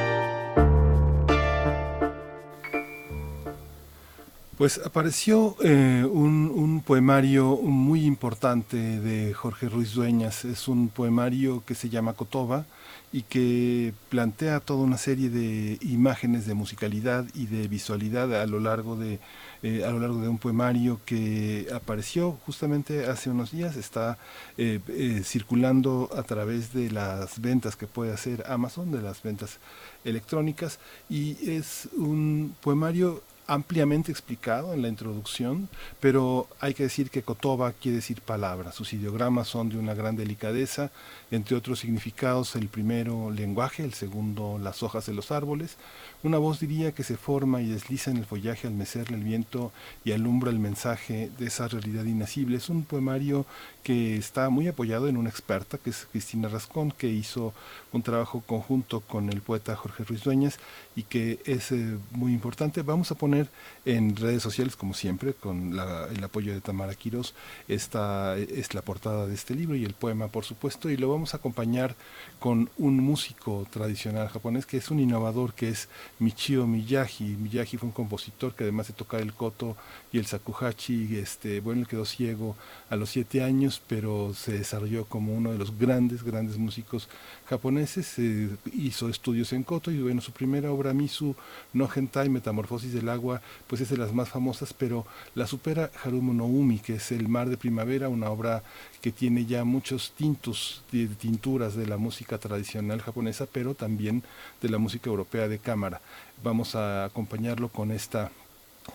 Pues 4.61 4.79
apareció 4.85 5.55
eh, 5.63 6.05
un, 6.07 6.83
poemario 6.85 7.57
muy 7.57 8.05
importante 8.05 8.77
de 8.77 9.33
Jorge 9.33 9.67
Ruiz 9.67 9.95
Dueñas. 9.95 10.45
Es 10.45 10.67
un 10.67 10.89
poemario 10.89 11.63
que 11.65 11.73
se 11.73 11.89
llama 11.89 12.13
Cotoba 12.13 12.67
y 13.11 13.23
que 13.23 13.91
plantea 14.09 14.59
toda 14.59 14.83
una 14.83 14.99
serie 14.99 15.31
de 15.31 15.79
imágenes 15.81 16.45
de 16.45 16.53
musicalidad 16.53 17.25
y 17.33 17.47
de 17.47 17.67
visualidad 17.67 18.39
a 18.39 18.45
lo 18.45 18.59
largo 18.59 18.95
de 18.95 19.19
eh, 19.63 19.83
a 19.85 19.91
lo 19.91 19.99
largo 19.99 20.19
de 20.21 20.27
un 20.27 20.39
poemario 20.39 20.99
que 21.05 21.67
apareció 21.71 22.31
justamente 22.47 23.05
hace 23.05 23.29
unos 23.29 23.51
días, 23.51 23.75
está 23.75 24.17
eh, 24.57 24.79
eh, 24.87 25.21
circulando 25.23 26.09
a 26.17 26.23
través 26.23 26.73
de 26.73 26.89
las 26.89 27.39
ventas 27.39 27.75
que 27.75 27.85
puede 27.85 28.11
hacer 28.11 28.43
Amazon, 28.47 28.91
de 28.91 29.03
las 29.03 29.21
ventas 29.21 29.59
electrónicas, 30.03 30.79
y 31.11 31.37
es 31.47 31.89
un 31.95 32.55
poemario 32.61 33.21
ampliamente 33.51 34.13
explicado 34.13 34.73
en 34.73 34.81
la 34.81 34.87
introducción, 34.87 35.67
pero 35.99 36.47
hay 36.61 36.73
que 36.73 36.83
decir 36.83 37.09
que 37.09 37.21
Kotoba 37.21 37.73
quiere 37.73 37.97
decir 37.97 38.21
palabra. 38.21 38.71
Sus 38.71 38.93
ideogramas 38.93 39.49
son 39.49 39.67
de 39.67 39.77
una 39.77 39.93
gran 39.93 40.15
delicadeza, 40.15 40.89
entre 41.31 41.57
otros 41.57 41.79
significados, 41.79 42.55
el 42.55 42.69
primero 42.69 43.29
lenguaje, 43.29 43.83
el 43.83 43.93
segundo 43.93 44.57
las 44.57 44.83
hojas 44.83 45.05
de 45.05 45.13
los 45.13 45.31
árboles, 45.31 45.75
una 46.23 46.37
voz 46.37 46.59
diría 46.59 46.91
que 46.91 47.03
se 47.03 47.17
forma 47.17 47.61
y 47.61 47.69
desliza 47.69 48.11
en 48.11 48.17
el 48.17 48.25
follaje 48.25 48.67
al 48.67 48.73
mecerle 48.73 49.17
el 49.17 49.23
viento 49.23 49.71
y 50.05 50.11
alumbra 50.11 50.51
el 50.51 50.59
mensaje 50.59 51.31
de 51.39 51.47
esa 51.47 51.67
realidad 51.67 52.03
inacible. 52.05 52.57
Es 52.57 52.69
un 52.69 52.83
poemario 52.83 53.45
que 53.83 54.17
está 54.17 54.49
muy 54.49 54.67
apoyado 54.67 55.07
en 55.07 55.17
una 55.17 55.29
experta, 55.29 55.79
que 55.79 55.89
es 55.89 56.07
Cristina 56.11 56.47
Rascón, 56.47 56.91
que 56.91 57.07
hizo 57.07 57.53
un 57.91 58.03
trabajo 58.03 58.43
conjunto 58.45 58.99
con 58.99 59.29
el 59.29 59.41
poeta 59.41 59.75
Jorge 59.75 60.03
Ruiz 60.03 60.23
Dueñas 60.23 60.59
y 60.95 61.03
que 61.03 61.39
es 61.45 61.71
eh, 61.71 61.97
muy 62.11 62.33
importante. 62.33 62.83
Vamos 62.83 63.11
a 63.11 63.15
poner 63.15 63.31
poner 63.31 63.49
en 63.85 64.15
redes 64.15 64.43
sociales, 64.43 64.75
como 64.75 64.93
siempre, 64.93 65.33
con 65.33 65.75
la- 65.75 66.07
el 66.13 66.23
apoyo 66.23 66.53
de 66.53 66.61
Tamara 66.61 66.93
Quiroz. 66.93 67.33
Esta 67.67 68.37
es 68.37 68.73
la 68.73 68.81
portada 68.81 69.25
de 69.27 69.33
este 69.33 69.55
libro 69.55 69.75
y 69.75 69.85
el 69.85 69.93
poema, 69.93 70.27
por 70.27 70.45
supuesto, 70.45 70.89
y 70.89 70.97
lo 70.97 71.09
vamos 71.09 71.33
a 71.33 71.37
acompañar 71.37 71.95
con 72.39 72.69
un 72.77 72.97
músico 72.97 73.67
tradicional 73.71 74.27
japonés 74.29 74.65
que 74.65 74.77
es 74.77 74.91
un 74.91 74.99
innovador, 74.99 75.53
que 75.53 75.69
es 75.69 75.89
Michio 76.19 76.67
Miyagi. 76.67 77.23
Miyagi 77.23 77.77
fue 77.77 77.87
un 77.87 77.93
compositor 77.93 78.53
que 78.53 78.63
además 78.65 78.87
de 78.87 78.93
tocar 78.93 79.21
el 79.21 79.33
koto 79.33 79.75
y 80.11 80.19
el 80.19 80.25
sakuhachi, 80.27 81.17
este, 81.17 81.59
bueno, 81.59 81.87
quedó 81.87 82.05
ciego 82.05 82.55
a 82.89 82.95
los 82.95 83.09
siete 83.09 83.43
años, 83.43 83.81
pero 83.87 84.33
se 84.35 84.53
desarrolló 84.53 85.05
como 85.05 85.33
uno 85.33 85.51
de 85.51 85.57
los 85.57 85.77
grandes, 85.77 86.23
grandes 86.23 86.57
músicos 86.57 87.07
japoneses. 87.49 88.13
eh, 88.17 88.49
hizo 88.73 89.09
estudios 89.09 89.53
en 89.53 89.63
koto 89.63 89.91
y 89.91 89.99
bueno, 90.01 90.21
su 90.21 90.31
primera 90.31 90.71
obra, 90.71 90.93
Misu 90.93 91.35
no 91.73 91.89
Hentai, 91.93 92.29
Metamorfosis 92.29 92.93
del 92.93 93.09
Agua, 93.09 93.41
pues 93.71 93.79
es 93.79 93.89
de 93.89 93.95
las 93.95 94.11
más 94.11 94.27
famosas, 94.27 94.73
pero 94.73 95.05
la 95.33 95.47
supera 95.47 95.91
Harumo 96.03 96.33
no 96.33 96.43
Umi, 96.43 96.79
que 96.79 96.95
es 96.95 97.13
El 97.13 97.29
Mar 97.29 97.47
de 97.47 97.55
Primavera, 97.55 98.09
una 98.09 98.29
obra 98.29 98.63
que 99.01 99.13
tiene 99.13 99.45
ya 99.45 99.63
muchos 99.63 100.11
tintos, 100.11 100.83
tinturas 101.17 101.73
de 101.75 101.87
la 101.87 101.95
música 101.95 102.37
tradicional 102.37 102.99
japonesa, 103.01 103.47
pero 103.49 103.73
también 103.73 104.23
de 104.61 104.67
la 104.67 104.77
música 104.77 105.09
europea 105.09 105.47
de 105.47 105.57
cámara. 105.57 106.01
Vamos 106.43 106.75
a 106.75 107.05
acompañarlo 107.05 107.69
con 107.69 107.91
esta, 107.91 108.29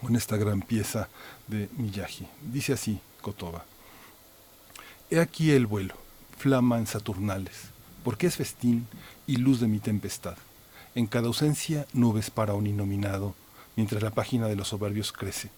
con 0.02 0.14
esta 0.14 0.36
gran 0.36 0.60
pieza 0.60 1.08
de 1.46 1.70
Miyagi. 1.78 2.26
Dice 2.42 2.74
así, 2.74 3.00
Kotoba. 3.22 3.64
He 5.10 5.20
aquí 5.20 5.52
el 5.52 5.66
vuelo, 5.66 5.94
flama 6.36 6.76
en 6.76 6.86
Saturnales, 6.86 7.70
porque 8.04 8.26
es 8.26 8.36
festín 8.36 8.86
y 9.26 9.36
luz 9.36 9.58
de 9.58 9.68
mi 9.68 9.78
tempestad. 9.78 10.36
En 10.94 11.06
cada 11.06 11.28
ausencia, 11.28 11.86
nubes 11.94 12.30
para 12.30 12.52
un 12.52 12.66
innominado, 12.66 13.34
mientras 13.76 14.02
la 14.02 14.10
página 14.10 14.48
de 14.48 14.56
los 14.56 14.68
soberbios 14.68 15.12
crece. 15.12 15.50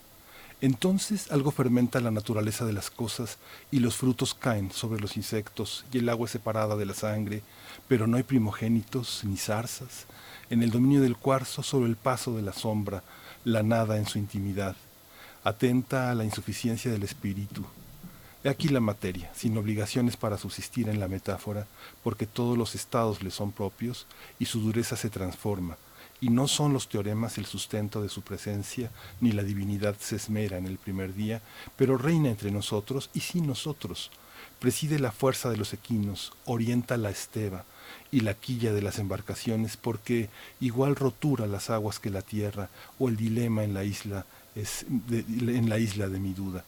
Entonces 0.61 1.31
algo 1.31 1.53
fermenta 1.53 2.01
la 2.01 2.11
naturaleza 2.11 2.65
de 2.65 2.73
las 2.73 2.91
cosas 2.91 3.39
y 3.71 3.79
los 3.79 3.95
frutos 3.95 4.35
caen 4.35 4.73
sobre 4.73 5.01
los 5.01 5.17
insectos 5.17 5.85
y 5.93 5.99
el 5.99 6.09
agua 6.09 6.27
es 6.27 6.33
separada 6.33 6.75
de 6.75 6.85
la 6.85 6.95
sangre, 6.95 7.43
pero 7.87 8.09
no 8.09 8.17
hay 8.17 8.25
primogénitos 8.25 9.23
ni 9.23 9.37
zarzas. 9.37 10.07
En 10.51 10.65
el 10.65 10.71
dominio 10.73 11.01
del 11.01 11.17
cuarzo 11.17 11.63
solo 11.63 11.87
el 11.87 11.95
paso 11.95 12.35
de 12.35 12.43
la 12.43 12.53
sombra, 12.53 13.05
la 13.45 13.63
nada 13.63 13.99
en 13.99 14.07
su 14.07 14.19
intimidad. 14.19 14.75
Atenta 15.45 16.11
a 16.11 16.15
la 16.17 16.25
insuficiencia 16.25 16.91
del 16.91 17.05
espíritu. 17.05 17.65
He 18.43 18.49
aquí 18.49 18.69
la 18.69 18.81
materia, 18.81 19.31
sin 19.35 19.57
obligaciones 19.59 20.17
para 20.17 20.39
subsistir 20.39 20.89
en 20.89 20.99
la 20.99 21.09
metáfora, 21.09 21.67
porque 22.03 22.27
todos 22.27 22.59
los 22.59 22.75
estados 22.75 23.23
le 23.23 23.31
son 23.31 23.53
propios 23.53 24.07
y 24.39 24.47
su 24.47 24.61
dureza 24.61 24.97
se 24.97 25.11
transforma, 25.11 25.77
y 26.21 26.31
no 26.31 26.49
son 26.49 26.73
los 26.73 26.89
teoremas 26.89 27.39
el 27.39 27.47
sustento 27.47 28.03
de 28.03 28.09
su 28.09 28.23
presencia, 28.23 28.91
ni 29.21 29.33
la 29.33 29.43
divinidad 29.43 29.97
se 29.99 30.17
esmera 30.17 30.59
en 30.59 30.67
el 30.67 30.79
primer 30.79 31.15
día, 31.15 31.43
pero 31.77 31.97
reina 31.97 32.29
entre 32.29 32.51
nosotros 32.51 33.11
y 33.15 33.21
sin 33.21 33.47
nosotros. 33.47 34.11
Preside 34.59 34.99
la 34.99 35.13
fuerza 35.13 35.51
de 35.51 35.57
los 35.57 35.73
equinos, 35.73 36.33
orienta 36.45 36.97
la 36.97 37.11
esteva 37.11 37.65
y 38.11 38.21
la 38.21 38.35
quilla 38.35 38.73
de 38.73 38.83
las 38.83 38.99
embarcaciones, 38.99 39.77
porque 39.77 40.31
igual 40.61 40.97
rotura 40.97 41.47
las 41.47 41.71
aguas 41.71 42.01
que 42.01 42.11
la 42.11 42.23
tierra, 42.23 42.69
o 42.99 43.09
el 43.09 43.17
dilema 43.17 43.63
en 43.63 43.75
la 43.75 43.85
isla 43.85 44.27
es 44.57 44.85
en 45.11 45.69
la 45.69 45.79
isla 45.79 46.09
de 46.09 46.19
mi 46.19 46.35
duda. 46.35 46.65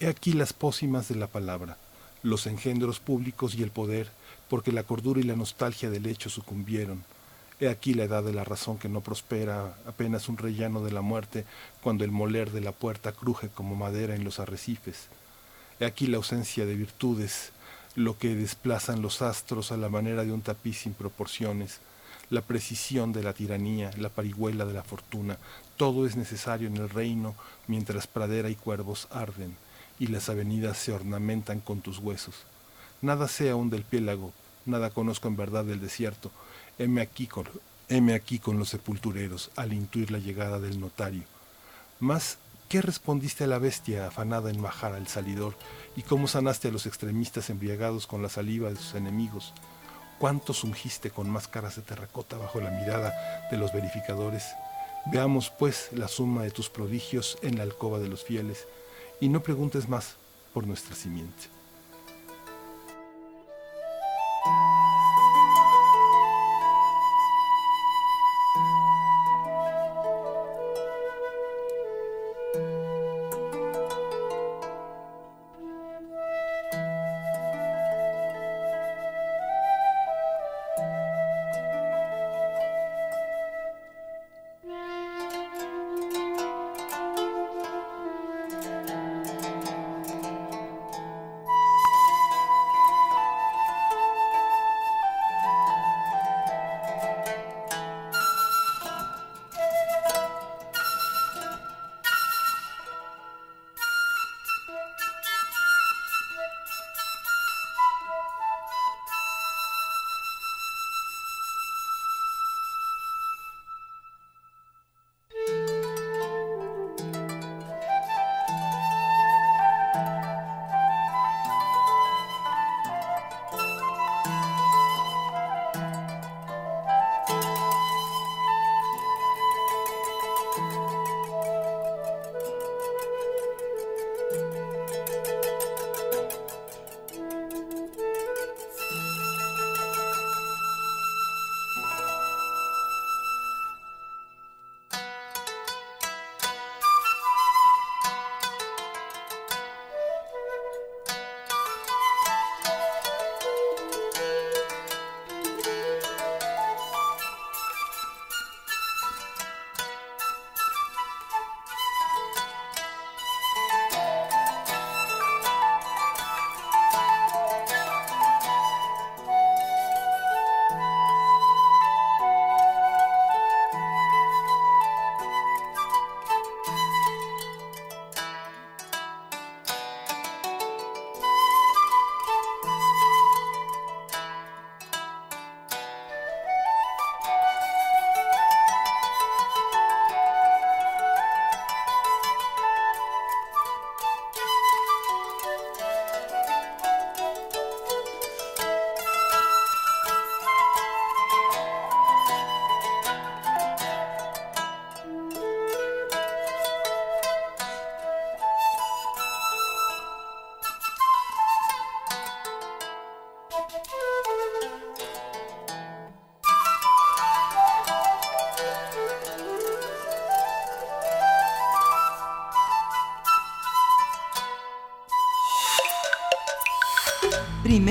He 0.00 0.08
aquí 0.08 0.32
las 0.32 0.52
pócimas 0.52 1.08
de 1.08 1.14
la 1.14 1.28
palabra, 1.28 1.78
los 2.22 2.46
engendros 2.46 2.98
públicos 2.98 3.54
y 3.54 3.62
el 3.62 3.70
poder, 3.70 4.10
porque 4.48 4.72
la 4.72 4.82
cordura 4.82 5.20
y 5.20 5.24
la 5.24 5.36
nostalgia 5.36 5.90
del 5.90 6.06
hecho 6.06 6.30
sucumbieron. 6.30 7.04
He 7.60 7.68
aquí 7.68 7.94
la 7.94 8.04
edad 8.04 8.24
de 8.24 8.32
la 8.32 8.44
razón 8.44 8.78
que 8.78 8.88
no 8.88 9.00
prospera, 9.00 9.76
apenas 9.86 10.28
un 10.28 10.36
rellano 10.36 10.82
de 10.82 10.90
la 10.90 11.02
muerte, 11.02 11.44
cuando 11.82 12.04
el 12.04 12.10
moler 12.10 12.50
de 12.50 12.60
la 12.60 12.72
puerta 12.72 13.12
cruje 13.12 13.48
como 13.48 13.76
madera 13.76 14.14
en 14.14 14.24
los 14.24 14.40
arrecifes. 14.40 15.08
He 15.78 15.86
aquí 15.86 16.06
la 16.06 16.16
ausencia 16.16 16.66
de 16.66 16.74
virtudes, 16.74 17.52
lo 17.94 18.18
que 18.18 18.34
desplazan 18.34 19.02
los 19.02 19.22
astros 19.22 19.70
a 19.70 19.76
la 19.76 19.88
manera 19.88 20.24
de 20.24 20.32
un 20.32 20.42
tapiz 20.42 20.78
sin 20.78 20.94
proporciones, 20.94 21.80
la 22.30 22.40
precisión 22.40 23.12
de 23.12 23.22
la 23.22 23.32
tiranía, 23.32 23.90
la 23.98 24.08
parihuela 24.08 24.64
de 24.64 24.72
la 24.72 24.82
fortuna, 24.82 25.38
todo 25.76 26.06
es 26.06 26.16
necesario 26.16 26.68
en 26.68 26.76
el 26.76 26.88
reino 26.88 27.34
mientras 27.66 28.06
pradera 28.06 28.50
y 28.50 28.56
cuervos 28.56 29.08
arden 29.10 29.56
y 29.98 30.08
las 30.08 30.28
avenidas 30.28 30.78
se 30.78 30.92
ornamentan 30.92 31.60
con 31.60 31.80
tus 31.80 31.98
huesos. 31.98 32.34
Nada 33.00 33.28
sé 33.28 33.50
aún 33.50 33.70
del 33.70 33.84
piélago, 33.84 34.32
nada 34.66 34.90
conozco 34.90 35.28
en 35.28 35.36
verdad 35.36 35.64
del 35.64 35.80
desierto. 35.80 36.30
Heme 36.78 37.02
aquí 37.02 37.26
con, 38.38 38.58
los 38.58 38.68
sepultureros 38.68 39.50
al 39.56 39.72
intuir 39.72 40.10
la 40.10 40.18
llegada 40.18 40.58
del 40.58 40.80
notario. 40.80 41.22
Mas, 42.00 42.38
¿qué 42.68 42.82
respondiste 42.82 43.44
a 43.44 43.46
la 43.46 43.58
bestia 43.58 44.08
afanada 44.08 44.50
en 44.50 44.60
bajar 44.60 44.94
al 44.94 45.06
salidor? 45.06 45.54
¿Y 45.96 46.02
cómo 46.02 46.26
sanaste 46.26 46.68
a 46.68 46.72
los 46.72 46.86
extremistas 46.86 47.50
embriagados 47.50 48.06
con 48.06 48.22
la 48.22 48.28
saliva 48.28 48.70
de 48.70 48.76
sus 48.76 48.94
enemigos? 48.94 49.52
¿Cuántos 50.18 50.64
ungiste 50.64 51.10
con 51.10 51.30
máscaras 51.30 51.76
de 51.76 51.82
terracota 51.82 52.36
bajo 52.38 52.60
la 52.60 52.70
mirada 52.70 53.12
de 53.50 53.58
los 53.58 53.72
verificadores? 53.72 54.44
Veamos, 55.06 55.50
pues, 55.50 55.90
la 55.92 56.08
suma 56.08 56.42
de 56.42 56.50
tus 56.50 56.70
prodigios 56.70 57.38
en 57.42 57.58
la 57.58 57.62
alcoba 57.62 57.98
de 57.98 58.08
los 58.08 58.24
fieles, 58.24 58.66
y 59.20 59.28
no 59.28 59.42
preguntes 59.42 59.88
más 59.88 60.16
por 60.52 60.66
nuestra 60.66 60.96
simiente. 60.96 61.54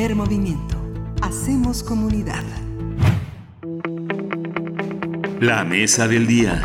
Primer 0.04 0.18
movimiento. 0.18 0.76
Hacemos 1.22 1.82
comunidad. 1.82 2.44
La 5.40 5.64
mesa 5.64 6.10
del 6.10 6.28
día. 6.28 6.62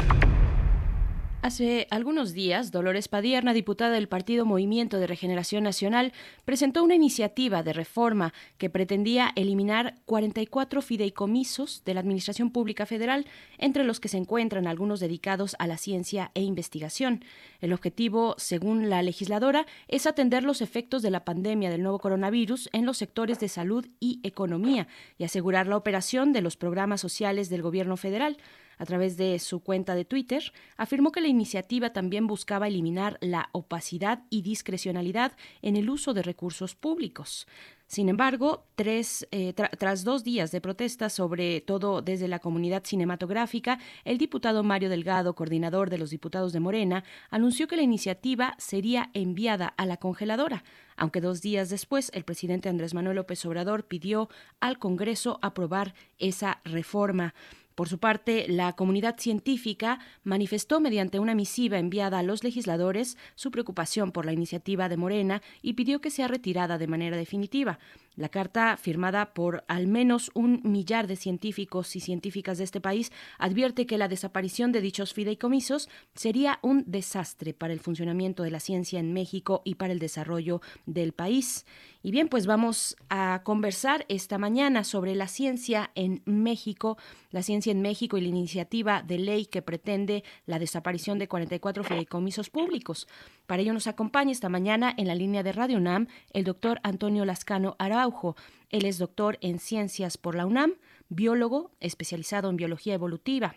Hace 1.41 1.87
algunos 1.93 2.33
días, 2.33 2.73
Dolores 2.73 3.07
Padierna, 3.07 3.53
diputada 3.53 3.93
del 3.93 4.09
Partido 4.09 4.45
Movimiento 4.45 4.99
de 4.99 5.07
Regeneración 5.07 5.63
Nacional, 5.63 6.13
presentó 6.45 6.83
una 6.83 6.97
iniciativa 6.97 7.63
de 7.63 7.75
reforma 7.75 8.35
que 8.57 8.71
pretendía 8.71 9.31
eliminar 9.37 9.95
44 10.09 10.81
fideicomisos 10.81 11.83
de 11.85 11.93
la 11.93 12.01
Administración 12.01 12.51
Pública 12.51 12.87
Federal, 12.87 13.27
entre 13.59 13.85
los 13.85 14.01
que 14.01 14.09
se 14.09 14.17
encuentran 14.17 14.67
algunos 14.67 15.01
dedicados 15.01 15.55
a 15.59 15.67
la 15.67 15.77
ciencia 15.77 16.33
e 16.35 16.41
investigación. 16.41 17.23
El 17.61 17.75
objetivo, 17.75 18.35
según 18.39 18.89
la 18.89 19.03
legisladora, 19.03 19.67
es 19.87 20.07
atender 20.07 20.45
los 20.45 20.63
efectos 20.63 21.03
de 21.03 21.11
la 21.11 21.27
pandemia 21.27 21.69
del 21.69 21.83
nuevo 21.83 21.99
coronavirus 21.99 22.71
en 22.73 22.87
los 22.87 22.97
sectores 22.97 23.39
de 23.39 23.49
salud 23.49 23.87
y 24.01 24.21
economía 24.23 24.89
y 25.19 25.25
asegurar 25.25 25.67
la 25.67 25.77
operación 25.77 26.33
de 26.33 26.41
los 26.41 26.57
programas 26.57 27.03
sociales 27.03 27.51
del 27.51 27.61
gobierno 27.61 27.99
federal 27.99 28.39
a 28.79 28.87
través 28.87 29.17
de 29.17 29.39
su 29.41 29.61
cuenta 29.61 29.95
de 29.95 30.05
Twitter, 30.05 30.53
afirmó 30.77 31.13
que 31.13 31.21
la 31.21 31.29
iniciativa 31.29 31.93
también 31.93 32.27
buscaba 32.27 32.69
eliminar 32.69 33.19
la 33.21 33.51
opacidad 33.53 34.23
y 34.31 34.43
discrecionalidad 34.43 35.33
en 35.63 35.77
el 35.77 35.91
uso 35.91 36.15
de 36.15 36.23
recursos 36.23 36.75
públicos. 36.75 37.47
Sin 37.89 38.11
embargo, 38.11 38.67
tres, 38.75 39.27
eh, 39.31 39.55
tras 39.55 40.05
dos 40.05 40.23
días 40.23 40.51
de 40.51 40.61
protestas, 40.61 41.15
sobre 41.15 41.63
todo 41.63 42.03
desde 42.03 42.29
la 42.29 42.39
comunidad 42.39 42.85
cinematográfica, 42.85 43.79
el 44.05 44.19
diputado 44.19 44.63
Mario 44.63 44.91
Delgado, 44.91 45.35
coordinador 45.35 45.89
de 45.89 45.97
los 45.97 46.11
diputados 46.11 46.53
de 46.53 46.61
Morena, 46.61 47.03
anunció 47.31 47.67
que 47.67 47.77
la 47.77 47.83
iniciativa 47.83 48.55
sería 48.59 49.09
enviada 49.15 49.69
a 49.69 49.87
la 49.87 49.97
congeladora, 49.97 50.65
aunque 50.97 51.23
dos 51.23 51.41
días 51.41 51.71
después 51.71 52.11
el 52.13 52.25
presidente 52.25 52.69
Andrés 52.69 52.93
Manuel 52.93 53.17
López 53.17 53.43
Obrador 53.47 53.85
pidió 53.85 54.29
al 54.61 54.79
Congreso 54.79 55.39
aprobar 55.41 55.95
esa 56.19 56.61
reforma. 56.65 57.33
Por 57.79 57.89
su 57.89 57.99
parte, 57.99 58.47
la 58.49 58.73
comunidad 58.73 59.21
científica 59.21 60.01
manifestó 60.25 60.81
mediante 60.81 61.21
una 61.21 61.37
misiva 61.37 61.79
enviada 61.79 62.19
a 62.19 62.25
los 62.25 62.43
legisladores 62.43 63.17
su 63.37 63.53
preocupación 63.53 64.11
por 64.11 64.27
la 64.27 64.33
iniciativa 64.33 64.89
de 64.89 64.97
Morena 64.97 65.43
y 65.63 65.75
pidió 65.75 66.01
que 66.01 66.11
sea 66.11 66.27
retirada 66.27 66.77
de 66.77 66.89
manera 66.89 67.17
definitiva. 67.17 67.79
La 68.19 68.31
carta, 68.31 68.77
firmada 68.77 69.33
por 69.33 69.63
al 69.69 69.87
menos 69.87 70.33
un 70.35 70.61
millar 70.65 71.07
de 71.07 71.15
científicos 71.15 71.95
y 71.95 72.01
científicas 72.01 72.59
de 72.59 72.65
este 72.65 72.81
país, 72.81 73.13
advierte 73.39 73.87
que 73.87 73.97
la 73.97 74.09
desaparición 74.09 74.73
de 74.73 74.81
dichos 74.81 75.15
fideicomisos 75.15 75.89
sería 76.17 76.59
un 76.61 76.83
desastre 76.89 77.55
para 77.55 77.73
el 77.73 77.79
funcionamiento 77.79 78.43
de 78.43 78.51
la 78.51 78.59
ciencia 78.59 78.99
en 78.99 79.13
México 79.13 79.63
y 79.65 79.77
para 79.77 79.93
el 79.93 80.01
desarrollo 80.01 80.61
del 80.85 81.13
país. 81.13 81.65
Y 82.03 82.11
bien, 82.11 82.29
pues 82.29 82.47
vamos 82.47 82.97
a 83.09 83.43
conversar 83.45 84.05
esta 84.09 84.37
mañana 84.37 84.83
sobre 84.83 85.15
la 85.15 85.29
ciencia 85.29 85.93
en 85.95 86.23
México, 86.25 86.99
la 87.31 87.43
ciencia 87.43 87.71
en 87.71 87.83
México 87.83 88.19
y 88.19 88.23
la 88.23 88.29
iniciativa 88.29 89.03
de 89.03 89.19
ley 89.19 89.47
que 89.47 89.63
pretende 89.63 90.25
la 90.45 90.59
desaparición 90.59 91.21
de 91.21 91.29
44 91.29 91.85
fideicomisos 91.85 92.51
públicos. 92.51 93.07
Para 93.47 93.63
ello 93.63 93.73
nos 93.73 93.87
acompaña 93.87 94.33
esta 94.33 94.49
mañana 94.49 94.93
en 94.97 95.07
la 95.07 95.15
línea 95.15 95.43
de 95.43 95.53
Radio 95.53 95.79
UNAM 95.79 96.09
el 96.33 96.45
doctor 96.45 96.81
Antonio 96.83 97.25
Lascano 97.25 97.77
Araujo. 98.09 98.37
Él 98.71 98.85
es 98.85 98.99
doctor 98.99 99.39
en 99.41 99.59
ciencias 99.59 100.17
por 100.17 100.35
la 100.35 100.47
UNAM, 100.47 100.75
biólogo 101.09 101.71
especializado 101.81 102.51
en 102.51 102.57
biología 102.57 102.95
evolutiva, 102.95 103.55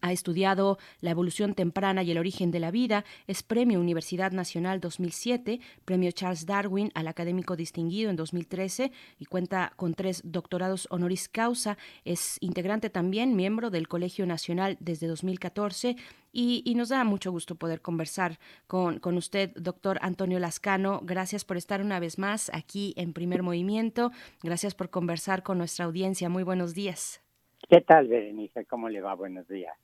ha 0.00 0.12
estudiado 0.12 0.78
la 1.00 1.10
evolución 1.10 1.54
temprana 1.54 2.02
y 2.02 2.10
el 2.10 2.18
origen 2.18 2.50
de 2.50 2.60
la 2.60 2.70
vida, 2.70 3.04
es 3.26 3.42
Premio 3.42 3.80
Universidad 3.80 4.32
Nacional 4.32 4.80
2007, 4.80 5.60
Premio 5.84 6.10
Charles 6.12 6.46
Darwin 6.46 6.90
al 6.94 7.08
Académico 7.08 7.56
Distinguido 7.56 8.10
en 8.10 8.16
2013 8.16 8.92
y 9.18 9.24
cuenta 9.24 9.72
con 9.76 9.94
tres 9.94 10.22
doctorados 10.24 10.86
honoris 10.90 11.28
causa. 11.28 11.76
Es 12.04 12.36
integrante 12.40 12.90
también, 12.90 13.36
miembro 13.36 13.70
del 13.70 13.88
Colegio 13.88 14.26
Nacional 14.26 14.76
desde 14.80 15.06
2014 15.06 15.96
y, 16.32 16.74
nos 16.76 16.90
da 16.90 17.04
mucho 17.04 17.32
gusto 17.32 17.56
poder 17.56 17.80
conversar 17.80 18.38
con, 18.66 18.98
con, 19.00 19.16
usted, 19.16 19.52
doctor 19.56 19.98
Antonio 20.02 20.38
Lascano. 20.38 21.00
Gracias 21.02 21.44
por 21.44 21.56
estar 21.56 21.80
una 21.80 21.98
vez 22.00 22.18
más 22.18 22.50
aquí 22.54 22.94
en 22.96 23.12
Primer 23.12 23.42
Movimiento. 23.42 24.12
Gracias 24.42 24.74
por 24.74 24.90
conversar 24.90 25.42
con 25.42 25.58
nuestra 25.58 25.84
audiencia. 25.84 26.28
Muy 26.28 26.42
buenos 26.42 26.74
días. 26.74 27.22
¿Qué 27.68 27.80
tal, 27.80 28.08
Berenice? 28.08 28.64
¿Cómo 28.64 28.88
le 28.88 29.00
va? 29.00 29.14
Buenos 29.14 29.46
días. 29.48 29.76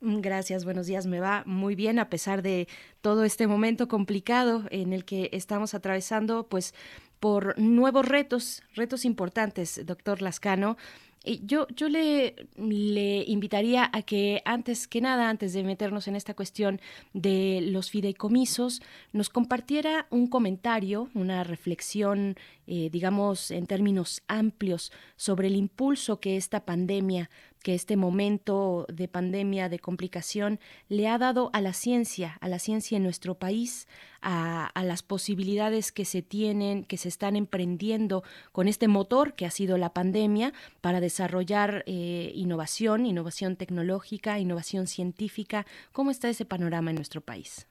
Mm, 0.00 0.20
gracias, 0.20 0.64
buenos 0.64 0.86
días. 0.86 1.06
Me 1.06 1.20
va 1.20 1.42
muy 1.46 1.74
bien 1.74 1.98
a 1.98 2.10
pesar 2.10 2.42
de 2.42 2.68
todo 3.00 3.24
este 3.24 3.46
momento 3.46 3.88
complicado 3.88 4.64
en 4.70 4.92
el 4.92 5.04
que 5.04 5.30
estamos 5.32 5.74
atravesando, 5.74 6.48
pues 6.48 6.74
por 7.20 7.58
nuevos 7.58 8.06
retos, 8.06 8.62
retos 8.74 9.04
importantes, 9.06 9.84
doctor 9.86 10.20
Lascano. 10.20 10.76
Yo, 11.24 11.66
yo 11.74 11.88
le, 11.88 12.34
le 12.56 13.24
invitaría 13.26 13.88
a 13.90 14.02
que 14.02 14.42
antes 14.44 14.86
que 14.86 15.00
nada, 15.00 15.30
antes 15.30 15.54
de 15.54 15.62
meternos 15.62 16.06
en 16.06 16.16
esta 16.16 16.34
cuestión 16.34 16.80
de 17.14 17.60
los 17.62 17.90
fideicomisos, 17.90 18.82
nos 19.12 19.30
compartiera 19.30 20.06
un 20.10 20.26
comentario, 20.26 21.08
una 21.14 21.42
reflexión, 21.42 22.36
eh, 22.66 22.90
digamos, 22.90 23.50
en 23.50 23.66
términos 23.66 24.22
amplios 24.28 24.92
sobre 25.16 25.48
el 25.48 25.56
impulso 25.56 26.20
que 26.20 26.36
esta 26.36 26.66
pandemia 26.66 27.30
que 27.64 27.74
este 27.74 27.96
momento 27.96 28.84
de 28.92 29.08
pandemia, 29.08 29.70
de 29.70 29.78
complicación, 29.78 30.60
le 30.90 31.08
ha 31.08 31.16
dado 31.16 31.48
a 31.54 31.62
la 31.62 31.72
ciencia, 31.72 32.36
a 32.42 32.48
la 32.48 32.58
ciencia 32.58 32.98
en 32.98 33.02
nuestro 33.02 33.36
país, 33.36 33.88
a, 34.20 34.70
las 34.84 35.02
posibilidades 35.02 35.90
que 35.90 36.04
se 36.04 36.20
tienen, 36.20 36.84
que 36.84 36.98
se 36.98 37.08
están 37.08 37.36
emprendiendo 37.36 38.22
con 38.52 38.68
este 38.68 38.86
motor 38.86 39.32
que 39.32 39.46
ha 39.46 39.50
sido 39.50 39.78
la 39.78 39.94
pandemia 39.94 40.52
para 40.82 41.00
desarrollar 41.00 41.84
eh, 41.86 42.32
innovación, 42.34 43.06
innovación 43.06 43.56
tecnológica, 43.56 44.38
innovación 44.38 44.86
científica. 44.86 45.64
¿Cómo 45.92 46.10
está 46.10 46.28
ese 46.28 46.44
panorama 46.44 46.90
en 46.90 46.96
nuestro 46.96 47.22
país? 47.22 47.66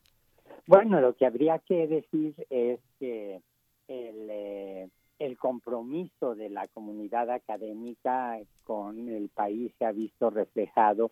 Bueno, 0.66 1.02
lo 1.02 1.16
que 1.16 1.28
habría 1.28 1.60
que 1.60 1.86
decir 1.88 2.34
es 2.50 2.80
que 3.00 3.42
el... 3.88 4.28
Eh, 4.32 4.90
el 5.26 5.38
compromiso 5.38 6.36
de 6.36 6.50
la 6.50 6.68
comunidad 6.68 7.30
académica 7.30 8.38
con 8.66 9.08
el 9.08 9.30
país 9.30 9.72
se 9.80 9.86
ha 9.86 9.92
visto 9.94 10.30
reflejado 10.30 11.12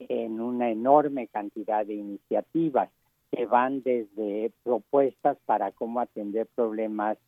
en 0.00 0.40
una 0.40 0.70
enorme 0.70 1.28
cantidad 1.28 1.86
de 1.86 1.94
iniciativas 1.94 2.90
que 3.30 3.46
van 3.46 3.82
desde 3.82 4.52
propuestas 4.64 5.38
para 5.46 5.70
cómo 5.70 6.00
atender 6.00 6.48
problemas 6.54 7.18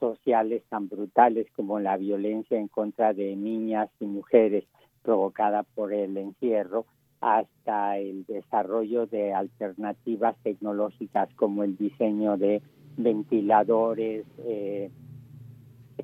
sociales 0.00 0.62
tan 0.70 0.88
brutales 0.88 1.46
como 1.54 1.78
la 1.78 1.98
violencia 1.98 2.58
en 2.58 2.68
contra 2.68 3.12
de 3.12 3.36
niñas 3.36 3.90
y 4.00 4.06
mujeres 4.06 4.64
provocada 5.02 5.62
por 5.62 5.92
el 5.92 6.16
encierro, 6.16 6.86
hasta 7.20 7.98
el 7.98 8.24
desarrollo 8.24 9.06
de 9.06 9.32
alternativas 9.32 10.36
tecnológicas 10.42 11.28
como 11.34 11.62
el 11.62 11.76
diseño 11.76 12.36
de 12.36 12.62
ventiladores, 12.96 14.26
eh, 14.38 14.90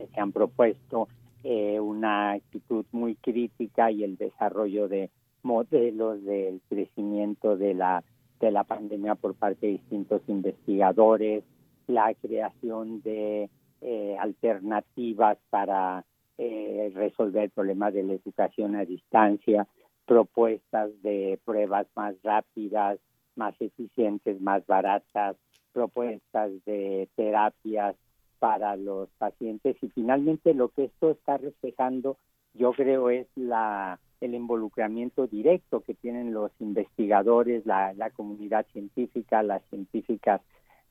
se 0.06 0.20
han 0.20 0.32
propuesto 0.32 1.08
eh, 1.44 1.80
una 1.80 2.32
actitud 2.32 2.84
muy 2.92 3.14
crítica 3.16 3.90
y 3.90 4.04
el 4.04 4.16
desarrollo 4.16 4.88
de 4.88 5.10
modelos 5.42 6.24
del 6.24 6.60
crecimiento 6.68 7.56
de 7.56 7.74
la 7.74 8.04
de 8.40 8.50
la 8.50 8.64
pandemia 8.64 9.16
por 9.16 9.34
parte 9.34 9.66
de 9.66 9.72
distintos 9.72 10.22
investigadores, 10.28 11.42
la 11.86 12.14
creación 12.14 13.02
de 13.02 13.50
eh, 13.80 14.16
alternativas 14.18 15.38
para 15.50 16.04
eh, 16.36 16.92
resolver 16.94 17.50
problemas 17.50 17.94
de 17.94 18.04
la 18.04 18.12
educación 18.12 18.76
a 18.76 18.84
distancia, 18.84 19.66
propuestas 20.06 20.90
de 21.02 21.38
pruebas 21.44 21.86
más 21.96 22.14
rápidas, 22.22 22.98
más 23.34 23.54
eficientes, 23.60 24.40
más 24.40 24.64
baratas, 24.66 25.36
propuestas 25.72 26.52
de 26.64 27.08
terapias 27.16 27.96
para 28.38 28.76
los 28.76 29.08
pacientes 29.18 29.76
y 29.82 29.88
finalmente 29.88 30.54
lo 30.54 30.68
que 30.68 30.84
esto 30.84 31.10
está 31.10 31.36
reflejando 31.36 32.16
yo 32.54 32.72
creo 32.72 33.10
es 33.10 33.26
la 33.36 33.98
el 34.20 34.34
involucramiento 34.34 35.26
directo 35.26 35.80
que 35.80 35.94
tienen 35.94 36.32
los 36.32 36.50
investigadores, 36.60 37.64
la, 37.66 38.10
comunidad 38.16 38.66
científica, 38.72 39.42
las 39.42 39.62
científicas 39.70 40.40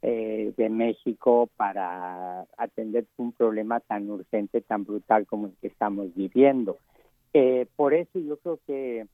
eh, 0.02 0.54
de 0.56 0.70
México 0.70 1.50
para 1.58 2.46
atender 2.58 3.06
un 3.18 3.32
problema 3.34 3.80
tan 3.80 4.10
urgente, 4.10 4.62
tan 4.62 4.86
brutal 4.86 5.26
como 5.26 5.48
el 5.48 5.54
que 5.60 5.68
estamos 5.68 6.14
viviendo. 6.16 6.78
Eh, 7.34 7.68
por 7.76 7.94
eso 7.94 8.20
yo 8.20 8.38
creo 8.38 8.60
que 8.66 9.08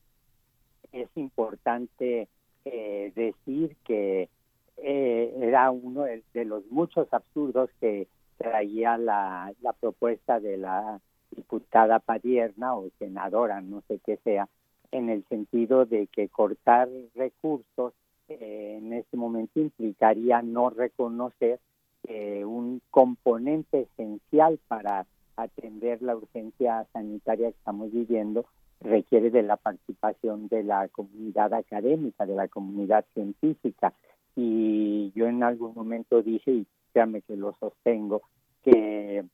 es 0.92 1.10
importante 1.16 2.28
eh, 2.66 3.12
decir 3.16 3.76
que 3.84 4.30
era 4.76 5.72
uno 5.72 6.04
de, 6.04 6.46
los 6.46 6.66
muchos 6.70 7.08
absurdos 7.14 7.70
que 7.80 8.08
traía 8.38 8.98
la, 8.98 9.54
la 9.62 9.74
propuesta 9.74 10.40
de 10.40 10.58
la 10.58 11.00
diputada 11.32 12.00
Padierna 12.00 12.76
o 12.76 12.90
senadora, 13.00 13.62
no 13.62 13.82
sé 13.88 14.00
qué 14.06 14.18
sea, 14.18 14.48
en 14.92 15.10
el 15.10 15.26
sentido 15.28 15.86
de 15.86 16.08
que 16.08 16.30
cortar 16.30 16.88
recursos 17.16 17.94
eh, 18.30 18.76
en 18.78 18.94
este 18.94 19.18
momento 19.18 19.60
implicaría 19.60 20.42
no 20.42 20.70
reconocer 20.70 21.60
que 22.04 22.46
un 22.46 22.82
componente 22.92 23.88
esencial 23.92 24.60
para 24.68 25.06
atender 25.36 26.02
la 26.02 26.16
urgencia 26.16 26.86
sanitaria 26.94 27.50
que 27.50 27.58
estamos 27.58 27.92
viviendo 27.92 28.46
requiere 28.82 29.32
de 29.32 29.44
la 29.44 29.58
participación 29.58 30.48
de 30.48 30.64
la 30.64 30.88
comunidad 30.90 31.54
académica, 31.54 32.26
de 32.26 32.36
la 32.36 32.48
comunidad 32.48 33.06
científica. 33.14 33.94
Y 34.36 35.12
yo 35.16 35.28
en 35.28 35.42
algún 35.44 35.74
momento 35.74 36.22
dije, 36.22 36.52
y 36.52 36.68
que 36.94 37.36
lo 37.36 37.56
sostengo, 37.60 38.22
que 38.64 39.26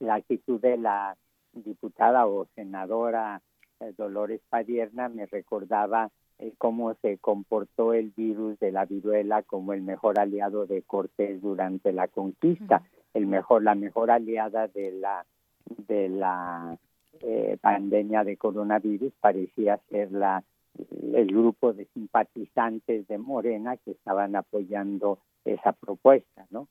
la 0.00 0.14
actitud 0.16 0.60
de 0.60 0.76
la 0.76 1.16
diputada 1.52 2.26
o 2.26 2.46
senadora 2.54 3.40
eh, 3.80 3.92
Dolores 3.96 4.40
Padierna 4.48 5.08
me 5.08 5.26
recordaba 5.26 6.10
eh, 6.38 6.52
cómo 6.58 6.94
se 6.94 7.18
comportó 7.18 7.94
el 7.94 8.10
virus 8.10 8.58
de 8.58 8.72
la 8.72 8.84
viruela 8.84 9.42
como 9.42 9.72
el 9.72 9.82
mejor 9.82 10.18
aliado 10.18 10.66
de 10.66 10.82
Cortés 10.82 11.40
durante 11.40 11.92
la 11.92 12.08
conquista, 12.08 12.82
el 13.14 13.26
mejor, 13.26 13.62
la 13.62 13.74
mejor 13.74 14.10
aliada 14.10 14.68
de 14.68 14.92
la 14.92 15.24
de 15.88 16.08
la 16.08 16.76
eh, 17.20 17.56
pandemia 17.60 18.22
de 18.22 18.36
coronavirus 18.36 19.12
parecía 19.20 19.80
ser 19.88 20.12
la 20.12 20.44
el 21.14 21.28
grupo 21.28 21.72
de 21.72 21.86
simpatizantes 21.94 23.08
de 23.08 23.18
Morena 23.18 23.76
que 23.78 23.92
estaban 23.92 24.36
apoyando 24.36 25.18
esa 25.54 25.72
propuesta, 25.72 26.46
¿no? 26.50 26.68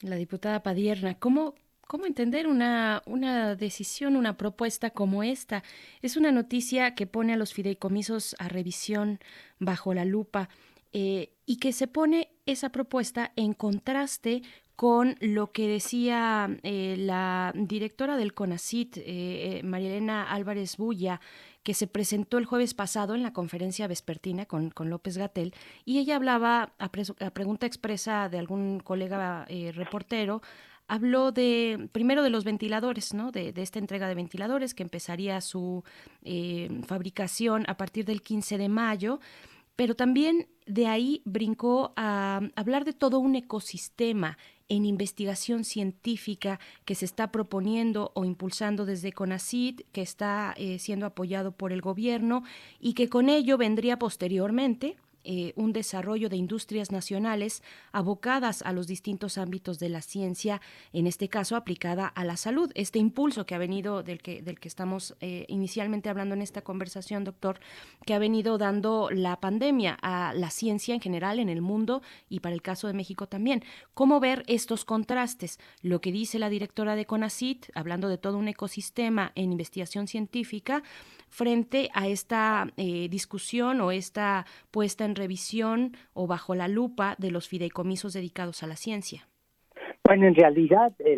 La 0.00 0.16
diputada 0.16 0.62
Padierna, 0.62 1.14
¿cómo, 1.18 1.54
¿Cómo 1.90 2.06
entender 2.06 2.46
una, 2.46 3.02
una 3.04 3.56
decisión, 3.56 4.14
una 4.14 4.36
propuesta 4.36 4.90
como 4.90 5.24
esta? 5.24 5.64
Es 6.02 6.16
una 6.16 6.30
noticia 6.30 6.94
que 6.94 7.08
pone 7.08 7.32
a 7.32 7.36
los 7.36 7.52
fideicomisos 7.52 8.36
a 8.38 8.48
revisión 8.48 9.18
bajo 9.58 9.92
la 9.92 10.04
lupa 10.04 10.48
eh, 10.92 11.32
y 11.46 11.56
que 11.56 11.72
se 11.72 11.88
pone 11.88 12.28
esa 12.46 12.68
propuesta 12.68 13.32
en 13.34 13.54
contraste 13.54 14.42
con 14.76 15.16
lo 15.20 15.50
que 15.50 15.66
decía 15.66 16.48
eh, 16.62 16.94
la 16.96 17.52
directora 17.56 18.16
del 18.16 18.34
CONACIT, 18.34 18.98
eh, 18.98 19.60
María 19.64 19.88
Elena 19.88 20.30
Álvarez 20.30 20.76
Bulla, 20.76 21.20
que 21.62 21.74
se 21.74 21.86
presentó 21.86 22.38
el 22.38 22.46
jueves 22.46 22.74
pasado 22.74 23.14
en 23.14 23.22
la 23.22 23.32
conferencia 23.32 23.86
vespertina 23.86 24.46
con, 24.46 24.70
con 24.70 24.90
López 24.90 25.18
Gatel, 25.18 25.54
y 25.84 25.98
ella 25.98 26.16
hablaba, 26.16 26.72
a, 26.78 26.90
pregunta 26.90 27.66
expresa 27.66 28.28
de 28.28 28.38
algún 28.38 28.80
colega 28.80 29.46
reportero, 29.74 30.42
habló 30.90 31.30
de, 31.30 31.88
primero 31.92 32.24
de 32.24 32.30
los 32.30 32.42
ventiladores, 32.42 33.14
¿no? 33.14 33.30
De, 33.30 33.54
esta 33.56 33.78
entrega 33.78 34.08
de 34.08 34.16
ventiladores 34.16 34.74
que 34.74 34.82
empezaría 34.82 35.40
su 35.40 35.84
eh, 36.24 36.68
fabricación 36.84 37.64
a 37.68 37.76
partir 37.76 38.04
del 38.04 38.22
15 38.22 38.58
de 38.58 38.68
mayo, 38.68 39.20
pero 39.80 39.94
también 39.94 40.46
de 40.66 40.88
ahí 40.88 41.22
brincó 41.24 41.94
a 41.96 42.42
hablar 42.54 42.84
de 42.84 42.92
todo 42.92 43.18
un 43.18 43.34
ecosistema 43.34 44.36
en 44.68 44.84
investigación 44.84 45.64
científica 45.64 46.60
que 46.84 46.94
se 46.94 47.06
está 47.06 47.32
proponiendo 47.32 48.12
o 48.14 48.26
impulsando 48.26 48.84
desde 48.84 49.14
CONACID, 49.14 49.80
que 49.90 50.02
está 50.02 50.52
eh, 50.58 50.78
siendo 50.78 51.06
apoyado 51.06 51.52
por 51.52 51.72
el 51.72 51.80
gobierno 51.80 52.42
y 52.78 52.92
que 52.92 53.08
con 53.08 53.30
ello 53.30 53.56
vendría 53.56 53.98
posteriormente 53.98 54.98
eh, 55.24 55.52
un 55.56 55.72
desarrollo 55.72 56.28
de 56.28 56.36
industrias 56.36 56.90
nacionales 56.90 57.62
abocadas 57.92 58.62
a 58.62 58.72
los 58.72 58.86
distintos 58.86 59.38
ámbitos 59.38 59.78
de 59.78 59.88
la 59.88 60.02
ciencia, 60.02 60.60
en 60.92 61.06
este 61.06 61.28
caso 61.28 61.56
aplicada 61.56 62.06
a 62.06 62.24
la 62.24 62.36
salud. 62.36 62.70
Este 62.74 62.98
impulso 62.98 63.46
que 63.46 63.54
ha 63.54 63.58
venido, 63.58 64.02
del 64.02 64.22
que, 64.22 64.42
del 64.42 64.58
que 64.58 64.68
estamos 64.68 65.16
eh, 65.20 65.44
inicialmente 65.48 66.08
hablando 66.08 66.34
en 66.34 66.42
esta 66.42 66.62
conversación, 66.62 67.24
doctor, 67.24 67.60
que 68.06 68.14
ha 68.14 68.18
venido 68.18 68.58
dando 68.58 69.10
la 69.10 69.40
pandemia 69.40 69.98
a 70.02 70.32
la 70.34 70.50
ciencia 70.50 70.94
en 70.94 71.00
general 71.00 71.38
en 71.38 71.48
el 71.48 71.60
mundo 71.60 72.02
y 72.28 72.40
para 72.40 72.54
el 72.54 72.62
caso 72.62 72.86
de 72.86 72.94
México 72.94 73.26
también. 73.26 73.62
¿Cómo 73.94 74.20
ver 74.20 74.44
estos 74.46 74.84
contrastes? 74.84 75.58
Lo 75.82 76.00
que 76.00 76.12
dice 76.12 76.38
la 76.38 76.50
directora 76.50 76.96
de 76.96 77.06
CONACIT, 77.06 77.66
hablando 77.74 78.08
de 78.08 78.18
todo 78.18 78.38
un 78.38 78.48
ecosistema 78.48 79.32
en 79.34 79.52
investigación 79.52 80.06
científica, 80.06 80.82
frente 81.30 81.88
a 81.94 82.08
esta 82.08 82.66
eh, 82.76 83.08
discusión 83.08 83.80
o 83.80 83.90
esta 83.90 84.44
puesta 84.70 85.04
en 85.04 85.14
revisión 85.14 85.92
o 86.12 86.26
bajo 86.26 86.54
la 86.54 86.68
lupa 86.68 87.16
de 87.18 87.30
los 87.30 87.48
fideicomisos 87.48 88.12
dedicados 88.12 88.62
a 88.62 88.66
la 88.66 88.76
ciencia? 88.76 89.26
Bueno, 90.04 90.26
en 90.26 90.34
realidad 90.34 90.92
eh, 90.98 91.16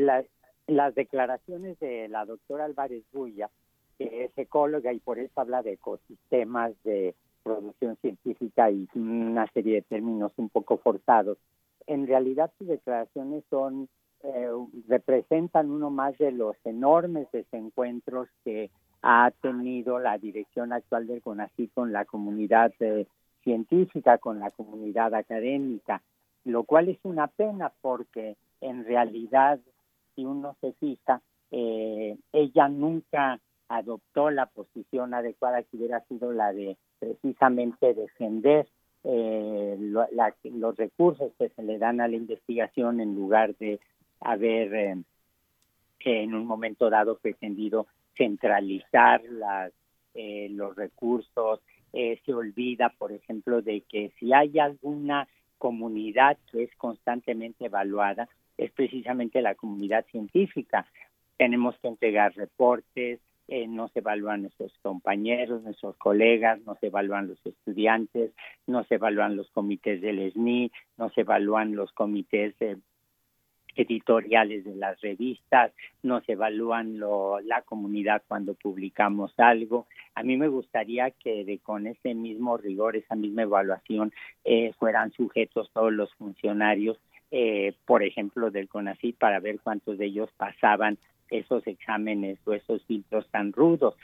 las 0.66 0.94
declaraciones 0.94 1.78
de 1.81 2.08
la 2.08 2.24
doctora 2.24 2.66
Álvarez 2.66 3.02
Bulla, 3.12 3.50
que 3.99 4.24
es 4.24 4.31
ecóloga 4.36 4.92
y 4.92 5.00
por 5.00 5.18
eso 5.18 5.41
habla 5.41 5.62
de 5.62 5.73
ecosistemas 5.73 6.73
de 6.84 7.15
producción 7.42 7.97
científica 7.97 8.70
y 8.70 8.89
una 8.94 9.47
serie 9.49 9.76
de 9.76 9.82
términos 9.82 10.32
un 10.36 10.49
poco 10.49 10.78
forzados, 10.78 11.39
en 11.86 12.07
realidad 12.07 12.52
sus 12.58 12.68
declaraciones 12.68 13.44
son 13.50 13.89
eh, 14.24 14.49
representan 14.86 15.70
uno 15.70 15.91
más 15.91 16.16
de 16.18 16.31
los 16.31 16.55
enormes 16.65 17.26
desencuentros 17.32 18.28
que 18.44 18.70
ha 19.02 19.31
tenido 19.40 19.98
la 19.98 20.16
dirección 20.18 20.72
actual 20.72 21.06
del 21.06 21.22
CONACYT 21.22 21.72
con 21.74 21.92
la 21.92 22.05
comunidad 22.05 22.72
eh, 22.81 23.06
científica, 23.42 24.18
con 24.18 24.39
la 24.39 24.50
comunidad 24.50 25.14
académica, 25.14 26.02
lo 26.44 26.64
cual 26.64 26.89
es 26.89 26.98
una 27.02 27.26
pena 27.26 27.72
porque 27.81 28.36
en 28.60 28.84
realidad, 28.84 29.58
si 30.14 30.24
uno 30.24 30.56
se 30.60 30.72
fija, 30.74 31.20
eh, 31.50 32.16
ella 32.32 32.68
nunca 32.68 33.40
adoptó 33.68 34.31
la 34.31 34.47
posición 34.47 35.14
adecuada 35.14 35.62
que 35.62 35.76
hubiera 35.76 36.00
sido 36.05 36.32
la 36.32 36.52
de 36.52 36.76
precisamente 36.98 37.94
defender 37.94 38.68
eh, 39.05 39.76
los 39.81 40.76
recursos 40.76 41.32
que 41.39 41.48
se 41.48 41.62
le 41.62 41.78
dan 41.78 42.00
a 42.00 42.08
la 42.08 42.16
investigación 42.16 43.00
en 43.00 43.14
lugar 43.16 43.56
de 43.56 43.81
haber 44.20 44.74
eh, 44.74 44.97
en 46.05 46.34
un 46.34 46.47
momento 46.47 46.90
dado 46.90 47.18
pretendido 47.18 47.86
centralizar 48.16 49.23
las, 49.24 49.73
eh, 50.15 50.49
los 50.50 50.76
recursos, 50.76 51.60
eh, 51.92 52.20
se 52.24 52.32
olvida, 52.32 52.91
por 52.99 53.12
ejemplo, 53.12 53.62
de 53.62 53.82
que 53.82 54.12
si 54.18 54.32
hay 54.32 54.58
alguna 54.58 55.28
comunidad 55.58 56.39
que 56.50 56.65
es 56.65 56.74
constantemente 56.76 57.66
evaluada, 57.66 58.28
es 58.57 58.70
precisamente 58.73 59.42
la 59.42 59.55
comunidad 59.55 60.05
científica. 60.10 60.86
Tenemos 61.36 61.76
que 61.78 61.89
entregar 61.89 62.34
reportes, 62.34 63.20
eh, 63.49 63.66
no 63.66 63.89
se 63.89 63.99
evalúan 63.99 64.42
nuestros 64.42 64.73
compañeros, 64.82 65.62
nuestros 65.62 65.97
colegas, 65.99 66.60
no 66.62 66.76
se 66.76 66.86
evalúan 66.86 67.28
los 67.28 67.44
estudiantes, 67.44 68.32
no 68.66 68.84
se 68.84 68.94
evalúan 68.94 69.36
los 69.36 69.50
comités 69.50 70.00
del 70.00 70.32
SNI, 70.32 70.70
no 70.97 71.10
se 71.10 71.23
evalúan 71.23 71.74
los 71.74 71.92
comités 71.92 72.58
de 72.58 72.78
editoriales 73.76 74.65
de 74.65 74.75
las 74.75 75.01
revistas, 75.01 75.73
nos 76.02 76.28
evalúan 76.28 76.99
lo, 76.99 77.41
la 77.41 77.62
comunidad 77.62 78.23
cuando 78.28 78.55
publicamos 78.55 79.33
algo. 79.39 79.86
A 80.15 80.23
mí 80.23 80.36
me 80.36 80.49
gustaría 80.49 81.10
que 81.10 81.44
de, 81.44 81.59
con 81.59 81.86
ese 81.86 82.15
mismo 82.15 82.57
rigor, 82.57 82.97
esa 82.97 83.15
misma 83.15 83.42
evaluación, 83.42 84.12
eh, 84.44 84.73
fueran 84.78 85.12
sujetos 85.12 85.70
todos 85.73 85.92
los 85.92 86.12
funcionarios, 86.15 86.99
eh, 87.31 87.75
por 87.86 88.02
ejemplo, 88.02 88.51
del 88.51 88.68
CONACYT, 88.68 89.17
para 89.17 89.41
ver 89.41 89.60
cuántos 89.60 89.99
de 89.99 90.07
ellos 90.07 90.31
pasaban 90.36 90.99
esos 91.31 91.67
exámenes 91.67 92.39
o 92.44 92.52
esos 92.52 92.84
filtros 92.84 93.26
tan 93.31 93.52
rudos. 93.52 93.94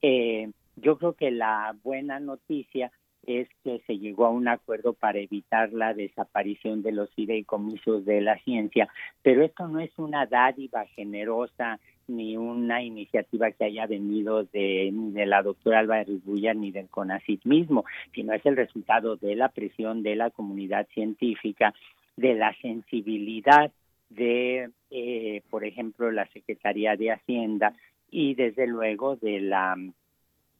Eh, 0.00 0.50
yo 0.76 0.96
creo 0.96 1.12
que 1.12 1.30
la 1.30 1.74
buena 1.82 2.20
noticia 2.20 2.90
es 3.28 3.46
que 3.62 3.80
se 3.86 3.98
llegó 3.98 4.24
a 4.24 4.30
un 4.30 4.48
acuerdo 4.48 4.94
para 4.94 5.18
evitar 5.18 5.70
la 5.74 5.92
desaparición 5.92 6.82
de 6.82 6.92
los 6.92 7.10
fideicomisos 7.14 8.06
de 8.06 8.22
la 8.22 8.38
ciencia, 8.38 8.88
pero 9.22 9.44
esto 9.44 9.68
no 9.68 9.80
es 9.80 9.90
una 9.98 10.24
dádiva 10.24 10.86
generosa 10.86 11.78
ni 12.06 12.38
una 12.38 12.82
iniciativa 12.82 13.50
que 13.50 13.64
haya 13.64 13.86
venido 13.86 14.44
de, 14.44 14.90
ni 14.90 15.12
de 15.12 15.26
la 15.26 15.42
doctora 15.42 15.80
Álvarez 15.80 16.24
Bulla 16.24 16.54
ni 16.54 16.70
del 16.70 16.88
CONACIT 16.88 17.44
mismo, 17.44 17.84
sino 18.14 18.32
es 18.32 18.44
el 18.46 18.56
resultado 18.56 19.16
de 19.16 19.36
la 19.36 19.50
presión 19.50 20.02
de 20.02 20.16
la 20.16 20.30
comunidad 20.30 20.88
científica, 20.94 21.74
de 22.16 22.34
la 22.34 22.54
sensibilidad 22.62 23.70
de, 24.08 24.70
eh, 24.90 25.42
por 25.50 25.66
ejemplo, 25.66 26.10
la 26.10 26.26
Secretaría 26.28 26.96
de 26.96 27.12
Hacienda 27.12 27.74
y 28.10 28.34
desde 28.34 28.66
luego 28.66 29.16
de 29.16 29.40
la 29.40 29.76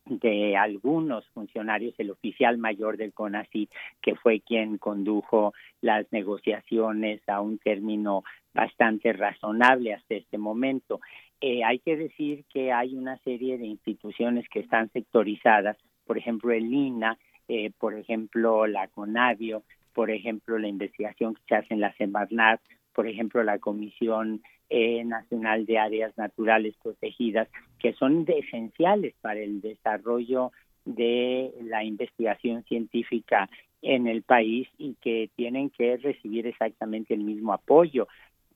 de 0.08 0.56
algunos 0.56 1.26
funcionarios, 1.28 1.94
el 1.98 2.10
oficial 2.10 2.58
mayor 2.58 2.96
del 2.96 3.12
CONACYT, 3.12 3.70
que 4.02 4.14
fue 4.16 4.40
quien 4.40 4.78
condujo 4.78 5.54
las 5.80 6.10
negociaciones 6.12 7.20
a 7.28 7.40
un 7.40 7.58
término 7.58 8.24
bastante 8.54 9.12
razonable 9.12 9.94
hasta 9.94 10.14
este 10.14 10.38
momento. 10.38 11.00
Eh, 11.40 11.62
hay 11.64 11.78
que 11.78 11.96
decir 11.96 12.44
que 12.52 12.72
hay 12.72 12.96
una 12.96 13.16
serie 13.18 13.58
de 13.58 13.66
instituciones 13.66 14.48
que 14.48 14.60
están 14.60 14.90
sectorizadas, 14.90 15.76
por 16.06 16.18
ejemplo 16.18 16.52
el 16.52 16.72
INA, 16.72 17.18
eh, 17.46 17.70
por 17.78 17.94
ejemplo 17.94 18.66
la 18.66 18.88
CONAVIO, 18.88 19.62
por 19.92 20.10
ejemplo 20.10 20.58
la 20.58 20.68
investigación 20.68 21.34
que 21.34 21.42
se 21.48 21.54
hace 21.54 21.74
en 21.74 21.80
la 21.80 21.94
Semarnat, 21.94 22.60
por 22.98 23.06
ejemplo 23.06 23.44
la 23.44 23.60
Comisión 23.60 24.42
eh, 24.68 25.04
Nacional 25.04 25.66
de 25.66 25.78
Áreas 25.78 26.18
Naturales 26.18 26.74
Protegidas, 26.82 27.46
que 27.78 27.92
son 27.92 28.26
esenciales 28.26 29.14
para 29.20 29.38
el 29.38 29.60
desarrollo 29.60 30.50
de 30.84 31.52
la 31.62 31.84
investigación 31.84 32.64
científica 32.64 33.48
en 33.82 34.08
el 34.08 34.22
país 34.22 34.66
y 34.78 34.96
que 35.00 35.30
tienen 35.36 35.70
que 35.70 35.96
recibir 35.98 36.48
exactamente 36.48 37.14
el 37.14 37.20
mismo 37.20 37.52
apoyo. 37.52 38.08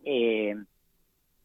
Eh, 0.05 0.57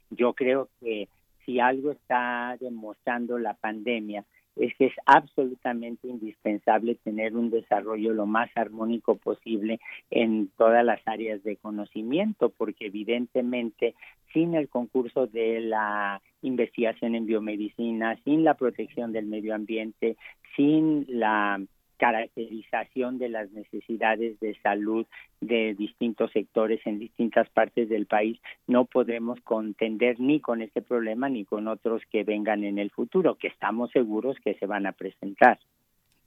yo 0.10 0.34
creo 0.34 0.70
que 0.80 1.08
si 1.46 1.60
algo 1.60 1.92
está 1.92 2.58
demostrando 2.60 3.38
la 3.38 3.54
pandemia 3.54 4.26
es 4.60 4.76
que 4.76 4.88
es 4.88 4.94
absolutamente 5.06 6.08
indispensable 6.08 6.96
tener 6.96 7.36
un 7.36 7.50
desarrollo 7.50 8.14
lo 8.14 8.26
más 8.26 8.50
armónico 8.56 9.16
posible 9.16 9.80
en 10.10 10.50
todas 10.58 10.84
las 10.84 11.02
áreas 11.06 11.44
de 11.44 11.58
conocimiento, 11.58 12.50
porque 12.50 12.88
evidentemente 12.88 13.96
sin 14.34 14.56
el 14.56 14.70
concurso 14.70 15.28
de 15.28 15.62
la 15.62 16.22
investigación 16.42 17.16
en 17.16 17.26
biomedicina, 17.26 18.20
sin 18.24 18.44
la 18.44 18.56
protección 18.56 19.12
del 19.12 19.26
medio 19.26 19.56
ambiente, 19.56 20.18
sin 20.56 21.06
la 21.08 21.62
caracterización 21.98 23.18
de 23.18 23.30
las 23.30 23.52
necesidades 23.52 24.40
de 24.40 24.56
salud 24.62 25.06
de 25.42 25.74
distintos 25.74 26.32
sectores 26.32 26.80
en 26.86 27.00
distintas 27.00 27.50
partes 27.50 27.90
del 27.90 28.06
país, 28.06 28.40
no 28.68 28.86
podemos 28.86 29.40
contender 29.42 30.20
ni 30.20 30.40
con 30.40 30.62
este 30.62 30.82
problema 30.82 31.30
ni 31.30 31.46
con 31.46 31.68
otros 31.68 32.02
que 32.12 32.24
vengan 32.24 32.64
en 32.64 32.80
el 32.80 32.92
futuro, 32.92 33.36
que 33.36 33.48
estamos 33.48 33.92
seguros 33.92 34.38
que 34.44 34.54
se 34.56 34.66
van 34.66 34.86
a 34.86 34.92
presentar. 34.92 35.60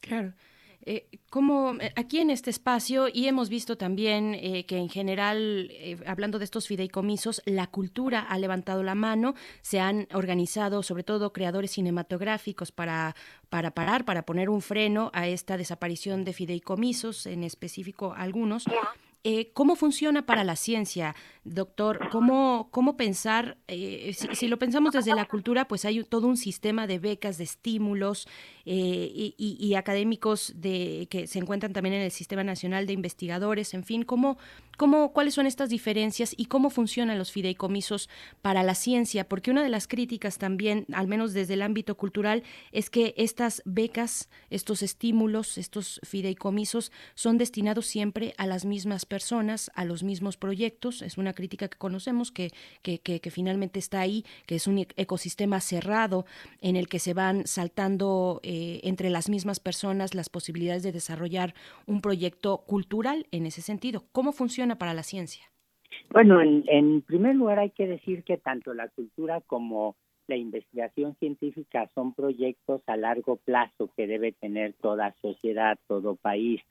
Claro. 0.00 0.32
Eh, 0.82 1.08
como 1.30 1.74
eh, 1.74 1.92
aquí 1.94 2.18
en 2.18 2.30
este 2.30 2.50
espacio 2.50 3.06
y 3.12 3.28
hemos 3.28 3.48
visto 3.48 3.76
también 3.76 4.34
eh, 4.34 4.64
que 4.66 4.78
en 4.78 4.88
general, 4.88 5.68
eh, 5.72 5.98
hablando 6.06 6.38
de 6.38 6.44
estos 6.44 6.66
fideicomisos, 6.66 7.42
la 7.44 7.66
cultura 7.68 8.20
ha 8.20 8.38
levantado 8.38 8.82
la 8.82 8.94
mano, 8.94 9.34
se 9.62 9.78
han 9.78 10.08
organizado 10.12 10.82
sobre 10.82 11.04
todo 11.04 11.32
creadores 11.32 11.72
cinematográficos 11.72 12.72
para, 12.72 13.14
para 13.48 13.72
parar, 13.72 14.04
para 14.04 14.22
poner 14.22 14.48
un 14.48 14.62
freno 14.62 15.10
a 15.14 15.28
esta 15.28 15.56
desaparición 15.56 16.24
de 16.24 16.32
fideicomisos, 16.32 17.26
en 17.26 17.44
específico 17.44 18.14
algunos. 18.16 18.64
Eh, 19.22 19.50
¿Cómo 19.52 19.76
funciona 19.76 20.24
para 20.24 20.44
la 20.44 20.56
ciencia, 20.56 21.14
doctor? 21.44 22.08
¿Cómo, 22.10 22.68
cómo 22.70 22.96
pensar, 22.96 23.58
eh, 23.68 24.16
si, 24.32 24.48
lo 24.48 24.58
pensamos 24.58 24.94
desde 24.94 25.14
la 25.14 25.26
cultura, 25.26 25.68
pues 25.68 25.84
hay 25.84 26.02
todo 26.04 26.26
un 26.26 26.38
sistema 26.38 26.86
de 26.86 26.98
becas, 26.98 27.36
de 27.36 27.44
estímulos 27.44 28.26
eh, 28.64 29.34
y, 29.36 29.74
académicos 29.74 30.54
de, 30.56 31.06
que 31.10 31.26
se 31.26 31.38
encuentran 31.38 31.74
también 31.74 31.96
en 31.96 32.02
el 32.02 32.10
Sistema 32.10 32.44
Nacional 32.44 32.86
de 32.86 32.94
Investigadores, 32.94 33.74
en 33.74 33.84
fin, 33.84 34.04
¿cómo, 34.04 34.38
cómo, 34.78 35.12
¿cuáles 35.12 35.34
son 35.34 35.46
estas 35.46 35.68
diferencias 35.68 36.34
y 36.34 36.46
cómo 36.46 36.70
funcionan 36.70 37.18
los 37.18 37.30
fideicomisos 37.30 38.08
para 38.40 38.62
la 38.62 38.74
ciencia? 38.74 39.28
Porque 39.28 39.50
una 39.50 39.62
de 39.62 39.68
las 39.68 39.86
críticas 39.86 40.38
también, 40.38 40.86
al 40.94 41.08
menos 41.08 41.34
desde 41.34 41.54
el 41.54 41.62
ámbito 41.62 41.94
cultural, 41.94 42.42
es 42.72 42.88
que 42.88 43.12
estas 43.18 43.60
becas, 43.66 44.30
estos 44.48 44.82
estímulos, 44.82 45.58
estos 45.58 46.00
fideicomisos 46.04 46.90
son 47.14 47.36
destinados 47.36 47.84
siempre 47.84 48.32
a 48.38 48.46
las 48.46 48.64
mismas 48.64 49.04
personas, 49.10 49.70
a 49.74 49.84
los 49.84 50.02
mismos 50.02 50.38
proyectos. 50.38 51.02
Es 51.02 51.18
una 51.18 51.34
crítica 51.34 51.68
que 51.68 51.76
conocemos, 51.76 52.30
que, 52.30 52.50
que, 52.82 53.00
que, 53.00 53.30
finalmente 53.30 53.78
está 53.78 54.00
ahí, 54.00 54.24
que 54.46 54.54
es 54.54 54.66
un 54.66 54.78
e-, 54.78 54.88
ecosistema 54.96 55.60
cerrado 55.60 56.24
en 56.62 56.76
el 56.76 56.88
que 56.88 57.00
se 57.00 57.12
van 57.12 57.46
saltando 57.46 58.40
eh, 58.42 58.80
entre 58.84 59.10
las 59.10 59.28
mismas 59.28 59.58
personas 59.60 60.14
las 60.14 60.30
posibilidades 60.30 60.84
de 60.84 60.92
desarrollar 60.92 61.52
un 61.86 62.00
proyecto 62.00 62.58
cultural 62.58 63.26
en 63.32 63.46
ese 63.46 63.60
sentido. 63.60 64.04
¿Cómo 64.12 64.32
funciona 64.32 64.76
para 64.76 64.94
la 64.94 65.02
ciencia? 65.02 65.42
Bueno, 66.10 66.40
en, 66.40 66.64
en 66.68 67.02
primer 67.02 67.34
lugar 67.34 67.58
hay 67.58 67.70
que 67.70 67.88
decir 67.88 68.22
que 68.22 68.38
tanto 68.38 68.72
la 68.74 68.88
cultura 68.88 69.40
como 69.40 69.96
la 70.28 70.36
investigación 70.36 71.16
científica 71.16 71.90
son 71.94 72.14
proyectos 72.14 72.80
a 72.86 72.96
largo 72.96 73.36
plazo 73.36 73.90
que 73.96 74.06
debe 74.06 74.30
tener 74.32 74.74
toda 74.74 75.14
sociedad, 75.20 75.76
todo 75.88 76.14
país. 76.14 76.62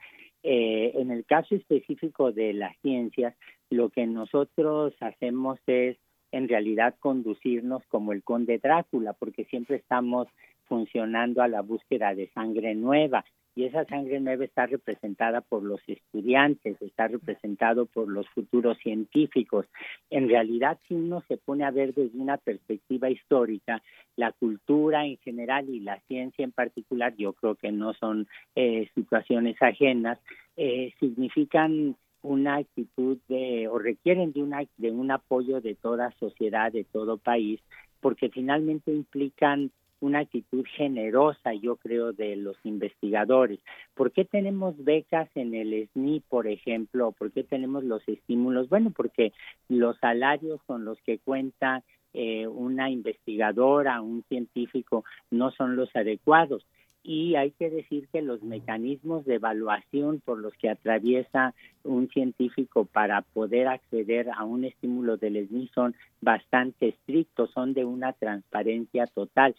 Eh, 0.43 0.93
en 0.95 1.11
el 1.11 1.25
caso 1.25 1.55
específico 1.55 2.31
de 2.31 2.53
las 2.53 2.77
ciencias, 2.81 3.35
lo 3.69 3.89
que 3.89 4.07
nosotros 4.07 4.93
hacemos 5.01 5.59
es 5.67 5.97
en 6.31 6.47
realidad 6.47 6.95
conducirnos 6.99 7.83
como 7.87 8.13
el 8.13 8.23
conde 8.23 8.59
Drácula, 8.59 9.13
porque 9.13 9.45
siempre 9.45 9.77
estamos 9.77 10.27
funcionando 10.65 11.41
a 11.41 11.47
la 11.47 11.61
búsqueda 11.61 12.13
de 12.13 12.29
sangre 12.29 12.75
nueva 12.75 13.25
y 13.55 13.65
esa 13.65 13.85
sangre 13.85 14.19
nueva 14.19 14.45
está 14.45 14.65
representada 14.65 15.41
por 15.41 15.63
los 15.63 15.81
estudiantes, 15.87 16.81
está 16.81 17.07
representado 17.07 17.85
por 17.85 18.07
los 18.07 18.27
futuros 18.29 18.77
científicos. 18.79 19.65
En 20.09 20.29
realidad, 20.29 20.79
si 20.87 20.93
uno 20.93 21.23
se 21.27 21.37
pone 21.37 21.65
a 21.65 21.71
ver 21.71 21.93
desde 21.93 22.17
una 22.17 22.37
perspectiva 22.37 23.09
histórica, 23.09 23.81
la 24.15 24.31
cultura 24.31 25.05
en 25.05 25.17
general 25.17 25.69
y 25.69 25.79
la 25.79 25.99
ciencia 26.07 26.43
en 26.43 26.51
particular, 26.51 27.15
yo 27.17 27.33
creo 27.33 27.55
que 27.55 27.71
no 27.71 27.93
son 27.93 28.27
eh, 28.55 28.89
situaciones 28.95 29.61
ajenas, 29.61 30.19
eh, 30.55 30.93
significan 30.99 31.95
una 32.21 32.57
actitud 32.57 33.17
de 33.29 33.67
o 33.69 33.79
requieren 33.79 34.33
de 34.33 34.43
una 34.43 34.65
de 34.77 34.91
un 34.91 35.09
apoyo 35.09 35.61
de 35.61 35.75
toda 35.75 36.11
sociedad 36.19 36.71
de 36.71 36.83
todo 36.83 37.17
país 37.17 37.61
porque 38.01 38.29
finalmente 38.29 38.91
implican 38.91 39.71
una 40.01 40.19
actitud 40.19 40.65
generosa, 40.75 41.53
yo 41.53 41.75
creo, 41.75 42.13
de 42.13 42.35
los 42.35 42.57
investigadores. 42.63 43.59
¿Por 43.93 44.11
qué 44.11 44.25
tenemos 44.25 44.75
becas 44.83 45.29
en 45.35 45.53
el 45.53 45.89
SNI, 45.93 46.21
por 46.21 46.47
ejemplo? 46.47 47.11
¿Por 47.11 47.31
qué 47.31 47.43
tenemos 47.43 47.83
los 47.83 48.07
estímulos? 48.07 48.69
Bueno, 48.69 48.91
porque 48.95 49.33
los 49.67 49.97
salarios 49.97 50.61
con 50.65 50.85
los 50.85 50.99
que 51.01 51.19
cuenta 51.19 51.83
eh, 52.13 52.47
una 52.47 52.89
investigadora, 52.89 54.01
un 54.01 54.23
científico, 54.29 55.03
no 55.29 55.51
son 55.51 55.75
los 55.75 55.95
adecuados 55.95 56.65
y 57.03 57.35
hay 57.35 57.51
que 57.51 57.69
decir 57.69 58.07
que 58.11 58.21
los 58.21 58.43
mecanismos 58.43 59.25
de 59.25 59.35
evaluación 59.35 60.19
por 60.19 60.39
los 60.39 60.53
que 60.55 60.69
atraviesa 60.69 61.53
un 61.83 62.09
científico 62.09 62.85
para 62.85 63.21
poder 63.21 63.67
acceder 63.67 64.29
a 64.29 64.43
un 64.43 64.65
estímulo 64.65 65.17
del 65.17 65.47
SNI 65.47 65.69
son 65.73 65.95
bastante 66.21 66.89
estrictos, 66.89 67.51
son 67.51 67.73
de 67.73 67.85
una 67.85 68.13
transparencia 68.13 69.07
total. 69.07 69.55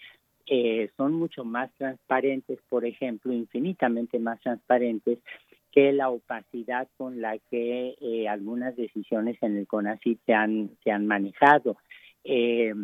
Eh, 0.52 0.90
son 0.96 1.14
mucho 1.14 1.44
más 1.44 1.70
transparentes, 1.78 2.58
por 2.68 2.84
ejemplo, 2.84 3.32
infinitamente 3.32 4.18
más 4.18 4.40
transparentes 4.40 5.20
que 5.70 5.92
la 5.92 6.10
opacidad 6.10 6.88
con 6.96 7.20
la 7.20 7.38
que 7.38 7.94
eh, 8.00 8.28
algunas 8.28 8.74
decisiones 8.74 9.40
en 9.42 9.56
el 9.56 9.68
CONACYT 9.68 10.18
se 10.26 10.34
han, 10.34 10.70
se 10.82 10.90
han 10.90 11.06
manejado. 11.06 11.76
Eh, 12.24 12.74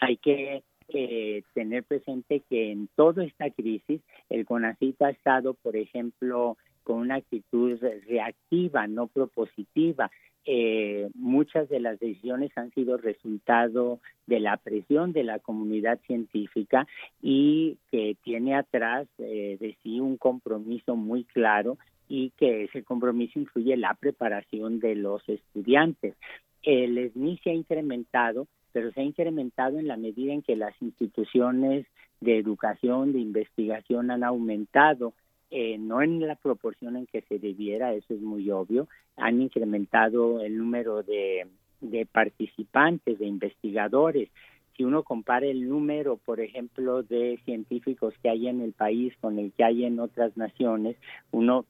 hay 0.00 0.16
que 0.16 0.64
eh, 0.88 1.42
tener 1.52 1.84
presente 1.84 2.40
que 2.48 2.72
en 2.72 2.88
toda 2.96 3.22
esta 3.22 3.50
crisis 3.50 4.00
el 4.30 4.46
CONACYT 4.46 5.02
ha 5.02 5.10
estado, 5.10 5.52
por 5.52 5.76
ejemplo, 5.76 6.56
con 6.84 7.00
una 7.00 7.16
actitud 7.16 7.78
reactiva, 8.08 8.86
no 8.86 9.08
propositiva. 9.08 10.10
Eh, 10.44 11.08
muchas 11.14 11.68
de 11.68 11.78
las 11.78 12.00
decisiones 12.00 12.50
han 12.56 12.72
sido 12.72 12.96
resultado 12.96 14.00
de 14.26 14.40
la 14.40 14.56
presión 14.56 15.12
de 15.12 15.22
la 15.22 15.38
comunidad 15.38 16.00
científica 16.06 16.86
y 17.20 17.78
que 17.90 18.16
tiene 18.24 18.56
atrás 18.56 19.06
eh, 19.18 19.56
de 19.60 19.76
sí 19.82 20.00
un 20.00 20.16
compromiso 20.16 20.96
muy 20.96 21.24
claro 21.24 21.78
y 22.08 22.30
que 22.38 22.64
ese 22.64 22.82
compromiso 22.82 23.38
incluye 23.38 23.76
la 23.76 23.94
preparación 23.94 24.80
de 24.80 24.96
los 24.96 25.26
estudiantes. 25.28 26.14
El 26.62 27.10
SNI 27.12 27.38
se 27.38 27.50
ha 27.50 27.54
incrementado 27.54 28.46
pero 28.72 28.90
se 28.92 29.00
ha 29.00 29.04
incrementado 29.04 29.78
en 29.78 29.86
la 29.86 29.96
medida 29.96 30.32
en 30.32 30.42
que 30.42 30.56
las 30.56 30.74
instituciones 30.80 31.86
de 32.20 32.38
educación, 32.38 33.12
de 33.12 33.20
investigación 33.20 34.10
han 34.10 34.24
aumentado, 34.24 35.12
eh, 35.52 35.78
no 35.78 36.02
en 36.02 36.26
la 36.26 36.34
proporción 36.34 36.96
en 36.96 37.06
que 37.06 37.22
se 37.22 37.38
debiera, 37.38 37.94
eso 37.94 38.14
es 38.14 38.20
muy 38.20 38.50
obvio, 38.50 38.88
han 39.16 39.40
incrementado 39.40 40.40
el 40.40 40.58
número 40.58 41.02
de, 41.02 41.46
de 41.80 42.06
participantes, 42.06 43.18
de 43.18 43.26
investigadores. 43.26 44.30
Si 44.76 44.84
uno 44.84 45.02
compara 45.02 45.46
el 45.46 45.68
número, 45.68 46.16
por 46.16 46.40
ejemplo, 46.40 47.02
de 47.02 47.38
científicos 47.44 48.14
que 48.22 48.30
hay 48.30 48.48
en 48.48 48.62
el 48.62 48.72
país 48.72 49.14
con 49.20 49.38
el 49.38 49.52
que 49.52 49.64
hay 49.64 49.84
en 49.84 50.00
otras 50.00 50.36
naciones, 50.36 50.96
uno 51.30 51.66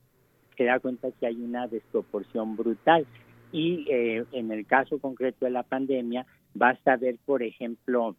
se 0.57 0.65
da 0.65 0.78
cuenta 0.78 1.11
que 1.11 1.27
hay 1.27 1.36
una 1.36 1.67
desproporción 1.67 2.57
brutal. 2.57 3.07
Y 3.51 3.85
eh, 3.91 4.25
en 4.33 4.51
el 4.51 4.65
caso 4.65 4.99
concreto 4.99 5.44
de 5.44 5.51
la 5.51 5.62
pandemia, 5.62 6.25
Basta 6.55 6.97
ver, 6.97 7.17
por 7.25 7.43
ejemplo, 7.43 8.17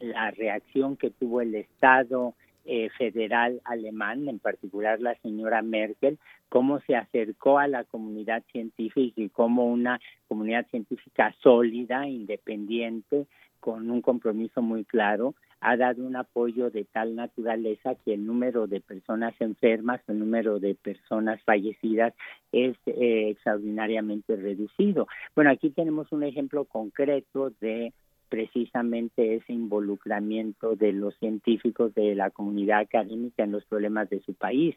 la 0.00 0.30
reacción 0.30 0.96
que 0.96 1.10
tuvo 1.10 1.40
el 1.40 1.54
Estado 1.54 2.34
eh, 2.64 2.88
federal 2.96 3.60
alemán, 3.64 4.28
en 4.28 4.38
particular 4.38 5.00
la 5.00 5.14
señora 5.16 5.62
Merkel, 5.62 6.18
cómo 6.48 6.80
se 6.80 6.96
acercó 6.96 7.58
a 7.58 7.68
la 7.68 7.84
comunidad 7.84 8.42
científica 8.52 9.20
y 9.20 9.28
cómo 9.28 9.66
una 9.66 10.00
comunidad 10.28 10.66
científica 10.68 11.34
sólida, 11.42 12.06
independiente, 12.08 13.26
con 13.60 13.90
un 13.90 14.02
compromiso 14.02 14.60
muy 14.62 14.84
claro, 14.84 15.34
ha 15.64 15.78
dado 15.78 16.04
un 16.04 16.14
apoyo 16.16 16.70
de 16.70 16.84
tal 16.84 17.16
naturaleza 17.16 17.94
que 18.04 18.12
el 18.12 18.26
número 18.26 18.66
de 18.66 18.82
personas 18.82 19.34
enfermas, 19.40 20.02
el 20.08 20.18
número 20.18 20.60
de 20.60 20.74
personas 20.74 21.42
fallecidas 21.42 22.12
es 22.52 22.76
eh, 22.86 23.30
extraordinariamente 23.30 24.36
reducido. 24.36 25.08
Bueno, 25.34 25.50
aquí 25.50 25.70
tenemos 25.70 26.12
un 26.12 26.22
ejemplo 26.22 26.66
concreto 26.66 27.50
de 27.60 27.94
precisamente 28.34 29.36
ese 29.36 29.52
involucramiento 29.52 30.74
de 30.74 30.92
los 30.92 31.16
científicos 31.18 31.94
de 31.94 32.16
la 32.16 32.30
comunidad 32.30 32.80
académica 32.80 33.44
en 33.44 33.52
los 33.52 33.64
problemas 33.64 34.10
de 34.10 34.20
su 34.22 34.34
país. 34.34 34.74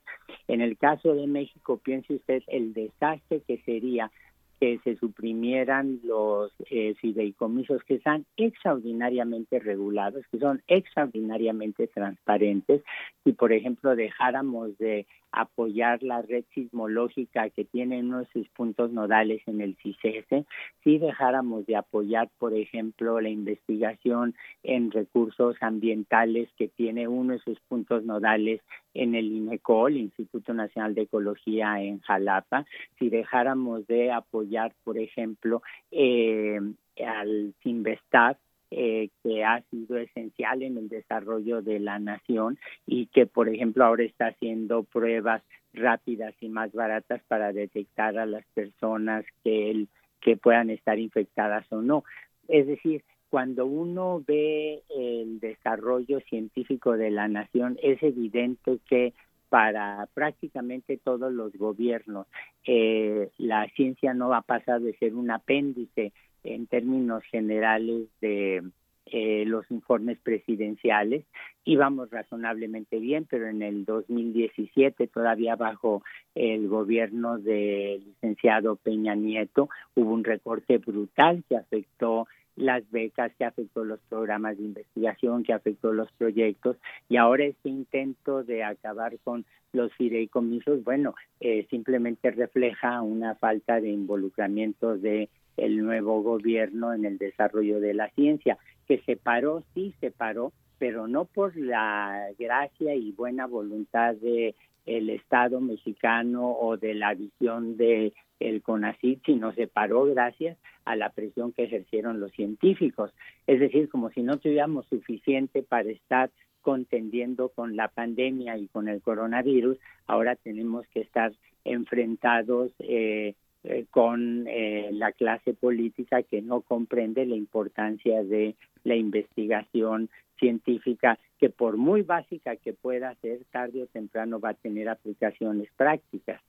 En 0.47 0.61
el 0.61 0.77
caso 0.77 1.15
de 1.15 1.25
México, 1.25 1.79
piense 1.83 2.13
usted 2.13 2.43
el 2.45 2.73
desastre 2.73 3.41
que 3.47 3.57
sería 3.65 4.11
que 4.59 4.79
se 4.83 4.95
suprimieran 4.97 5.99
los 6.03 6.51
eh, 6.69 6.93
fideicomisos 7.01 7.83
que 7.83 7.95
están 7.95 8.27
extraordinariamente 8.37 9.57
regulados, 9.57 10.23
que 10.31 10.37
son 10.37 10.61
extraordinariamente 10.67 11.87
transparentes. 11.87 12.83
Si, 13.23 13.33
por 13.33 13.53
ejemplo, 13.53 13.95
dejáramos 13.95 14.77
de 14.77 15.07
apoyar 15.31 16.01
la 16.03 16.21
red 16.21 16.45
sismológica 16.53 17.49
que 17.49 17.65
tiene 17.65 17.99
uno 17.99 18.19
de 18.19 18.27
sus 18.27 18.47
puntos 18.49 18.91
nodales 18.91 19.41
en 19.47 19.61
el 19.61 19.75
CICESE, 19.77 20.45
si 20.83 20.97
dejáramos 20.97 21.65
de 21.65 21.75
apoyar, 21.75 22.29
por 22.37 22.53
ejemplo, 22.53 23.21
la 23.21 23.29
investigación 23.29 24.35
en 24.63 24.91
recursos 24.91 25.55
ambientales 25.61 26.49
que 26.57 26.67
tiene 26.67 27.07
uno 27.07 27.33
de 27.33 27.39
sus 27.39 27.59
puntos 27.61 28.03
nodales 28.03 28.61
en 28.93 29.15
el 29.15 29.31
INECOL, 29.31 29.97
Instituto 29.97 30.53
Nacional 30.53 30.95
de 30.95 31.03
Ecología 31.03 31.81
en 31.81 31.99
Jalapa, 31.99 32.65
si 32.97 33.09
dejáramos 33.09 33.85
de 33.87 34.11
apoyar, 34.11 34.73
por 34.83 34.97
ejemplo, 34.97 35.61
eh, 35.91 36.59
al 37.05 37.53
Sinvestat, 37.61 38.37
eh, 38.71 39.09
que 39.23 39.43
ha 39.43 39.61
sido 39.69 39.97
esencial 39.97 40.61
en 40.61 40.77
el 40.77 40.89
desarrollo 40.89 41.61
de 41.61 41.79
la 41.79 41.99
nación 41.99 42.57
y 42.85 43.07
que, 43.07 43.25
por 43.25 43.49
ejemplo, 43.49 43.85
ahora 43.85 44.03
está 44.03 44.27
haciendo 44.27 44.83
pruebas 44.83 45.41
rápidas 45.73 46.33
y 46.41 46.49
más 46.49 46.71
baratas 46.73 47.21
para 47.27 47.53
detectar 47.53 48.17
a 48.17 48.25
las 48.25 48.45
personas 48.53 49.25
que, 49.43 49.87
que 50.21 50.37
puedan 50.37 50.69
estar 50.69 50.99
infectadas 50.99 51.65
o 51.71 51.81
no. 51.81 52.03
Es 52.47 52.67
decir, 52.67 53.03
cuando 53.29 53.65
uno 53.65 54.23
ve 54.25 54.83
el 54.95 55.39
desarrollo 55.39 56.19
científico 56.21 56.97
de 56.97 57.11
la 57.11 57.27
nación, 57.27 57.77
es 57.81 58.01
evidente 58.01 58.79
que 58.89 59.13
para 59.49 60.07
prácticamente 60.13 60.97
todos 60.97 61.31
los 61.31 61.53
gobiernos 61.53 62.27
eh, 62.65 63.29
la 63.37 63.67
ciencia 63.75 64.13
no 64.13 64.29
va 64.29 64.37
a 64.37 64.41
pasar 64.41 64.81
de 64.81 64.97
ser 64.97 65.15
un 65.15 65.31
apéndice 65.31 66.11
en 66.53 66.67
términos 66.67 67.23
generales 67.25 68.07
de 68.21 68.63
eh, 69.09 69.45
los 69.45 69.69
informes 69.71 70.17
presidenciales. 70.21 71.23
Íbamos 71.63 72.09
razonablemente 72.09 72.99
bien, 72.99 73.25
pero 73.29 73.47
en 73.47 73.61
el 73.61 73.85
2017, 73.85 75.07
todavía 75.07 75.55
bajo 75.55 76.03
el 76.35 76.67
gobierno 76.67 77.37
del 77.37 78.03
licenciado 78.03 78.75
Peña 78.75 79.15
Nieto, 79.15 79.69
hubo 79.95 80.13
un 80.13 80.23
recorte 80.23 80.77
brutal 80.79 81.43
que 81.47 81.55
afectó 81.55 82.27
las 82.57 82.89
becas, 82.91 83.31
que 83.37 83.45
afectó 83.45 83.85
los 83.85 83.99
programas 84.09 84.57
de 84.57 84.63
investigación, 84.63 85.43
que 85.43 85.53
afectó 85.53 85.93
los 85.93 86.11
proyectos 86.13 86.75
y 87.07 87.17
ahora 87.17 87.45
este 87.45 87.69
intento 87.69 88.43
de 88.43 88.63
acabar 88.63 89.17
con 89.23 89.45
los 89.73 89.93
fideicomisos, 89.93 90.83
bueno, 90.83 91.13
eh, 91.39 91.67
simplemente 91.69 92.31
refleja 92.31 93.01
una 93.01 93.35
falta 93.35 93.79
de 93.79 93.89
involucramiento 93.89 94.97
de 94.97 95.29
el 95.57 95.83
nuevo 95.83 96.21
gobierno 96.21 96.93
en 96.93 97.05
el 97.05 97.17
desarrollo 97.17 97.79
de 97.79 97.93
la 97.93 98.09
ciencia, 98.11 98.57
que 98.87 98.99
se 98.99 99.17
paró, 99.17 99.63
sí 99.73 99.93
se 99.99 100.11
paró, 100.11 100.53
pero 100.79 101.07
no 101.07 101.25
por 101.25 101.57
la 101.57 102.27
gracia 102.37 102.95
y 102.95 103.11
buena 103.11 103.47
voluntad 103.47 104.15
de 104.15 104.55
el 104.85 105.09
Estado 105.09 105.59
mexicano 105.59 106.51
o 106.51 106.77
de 106.77 106.93
la 106.93 107.13
visión 107.13 107.75
de 107.75 108.13
el 108.39 108.61
CONACYT, 108.61 109.25
sino 109.25 109.51
se 109.53 109.67
paró 109.67 110.05
gracias 110.05 110.57
a 110.85 110.95
la 110.95 111.09
presión 111.09 111.51
que 111.51 111.63
ejercieron 111.63 112.19
los 112.19 112.31
científicos. 112.31 113.11
Es 113.47 113.59
decir, 113.59 113.89
como 113.89 114.09
si 114.11 114.21
no 114.21 114.37
tuviéramos 114.37 114.85
suficiente 114.87 115.63
para 115.63 115.89
estar 115.89 116.29
contendiendo 116.61 117.49
con 117.49 117.75
la 117.75 117.87
pandemia 117.87 118.57
y 118.57 118.67
con 118.67 118.87
el 118.87 119.01
coronavirus, 119.01 119.77
ahora 120.05 120.35
tenemos 120.35 120.87
que 120.87 121.01
estar 121.01 121.33
enfrentados 121.63 122.71
eh, 122.79 123.35
eh, 123.69 123.85
con 123.91 124.47
eh, 124.47 124.89
la 124.93 125.11
clase 125.11 125.53
política 125.53 126.23
que 126.23 126.41
no 126.41 126.61
comprende 126.61 127.25
la 127.25 127.35
importancia 127.35 128.23
de 128.23 128.55
la 128.83 128.95
investigación 128.95 130.09
científica 130.39 131.19
que 131.37 131.49
por 131.49 131.75
muy 131.75 132.01
básica 132.01 132.55
que 132.55 132.71
pueda 132.71 133.13
ser, 133.15 133.41
tarde 133.51 133.83
o 133.83 133.87
temprano 133.87 134.39
va 134.39 134.49
a 134.49 134.53
tener 134.53 134.87
aplicaciones 134.87 135.69
prácticas. 135.75 136.41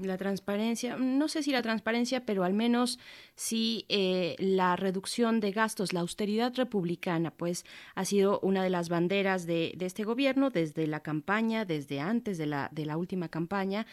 La 0.00 0.16
transparencia, 0.16 0.96
no 0.96 1.26
sé 1.26 1.42
si 1.42 1.50
la 1.50 1.60
transparencia, 1.60 2.24
pero 2.24 2.44
al 2.44 2.52
menos 2.52 3.00
sí 3.34 3.84
eh, 3.88 4.36
la 4.38 4.76
reducción 4.76 5.40
de 5.40 5.50
gastos, 5.50 5.92
la 5.92 6.00
austeridad 6.00 6.54
republicana, 6.54 7.32
pues 7.32 7.64
ha 7.96 8.04
sido 8.04 8.38
una 8.40 8.62
de 8.62 8.70
las 8.70 8.88
banderas 8.88 9.46
de, 9.46 9.72
de 9.76 9.86
este 9.86 10.04
gobierno 10.04 10.50
desde 10.50 10.86
la 10.86 11.00
campaña, 11.00 11.64
desde 11.64 11.98
antes 11.98 12.38
de 12.38 12.46
la, 12.46 12.68
de 12.70 12.86
la 12.86 12.96
última 12.96 13.28
campaña, 13.28 13.86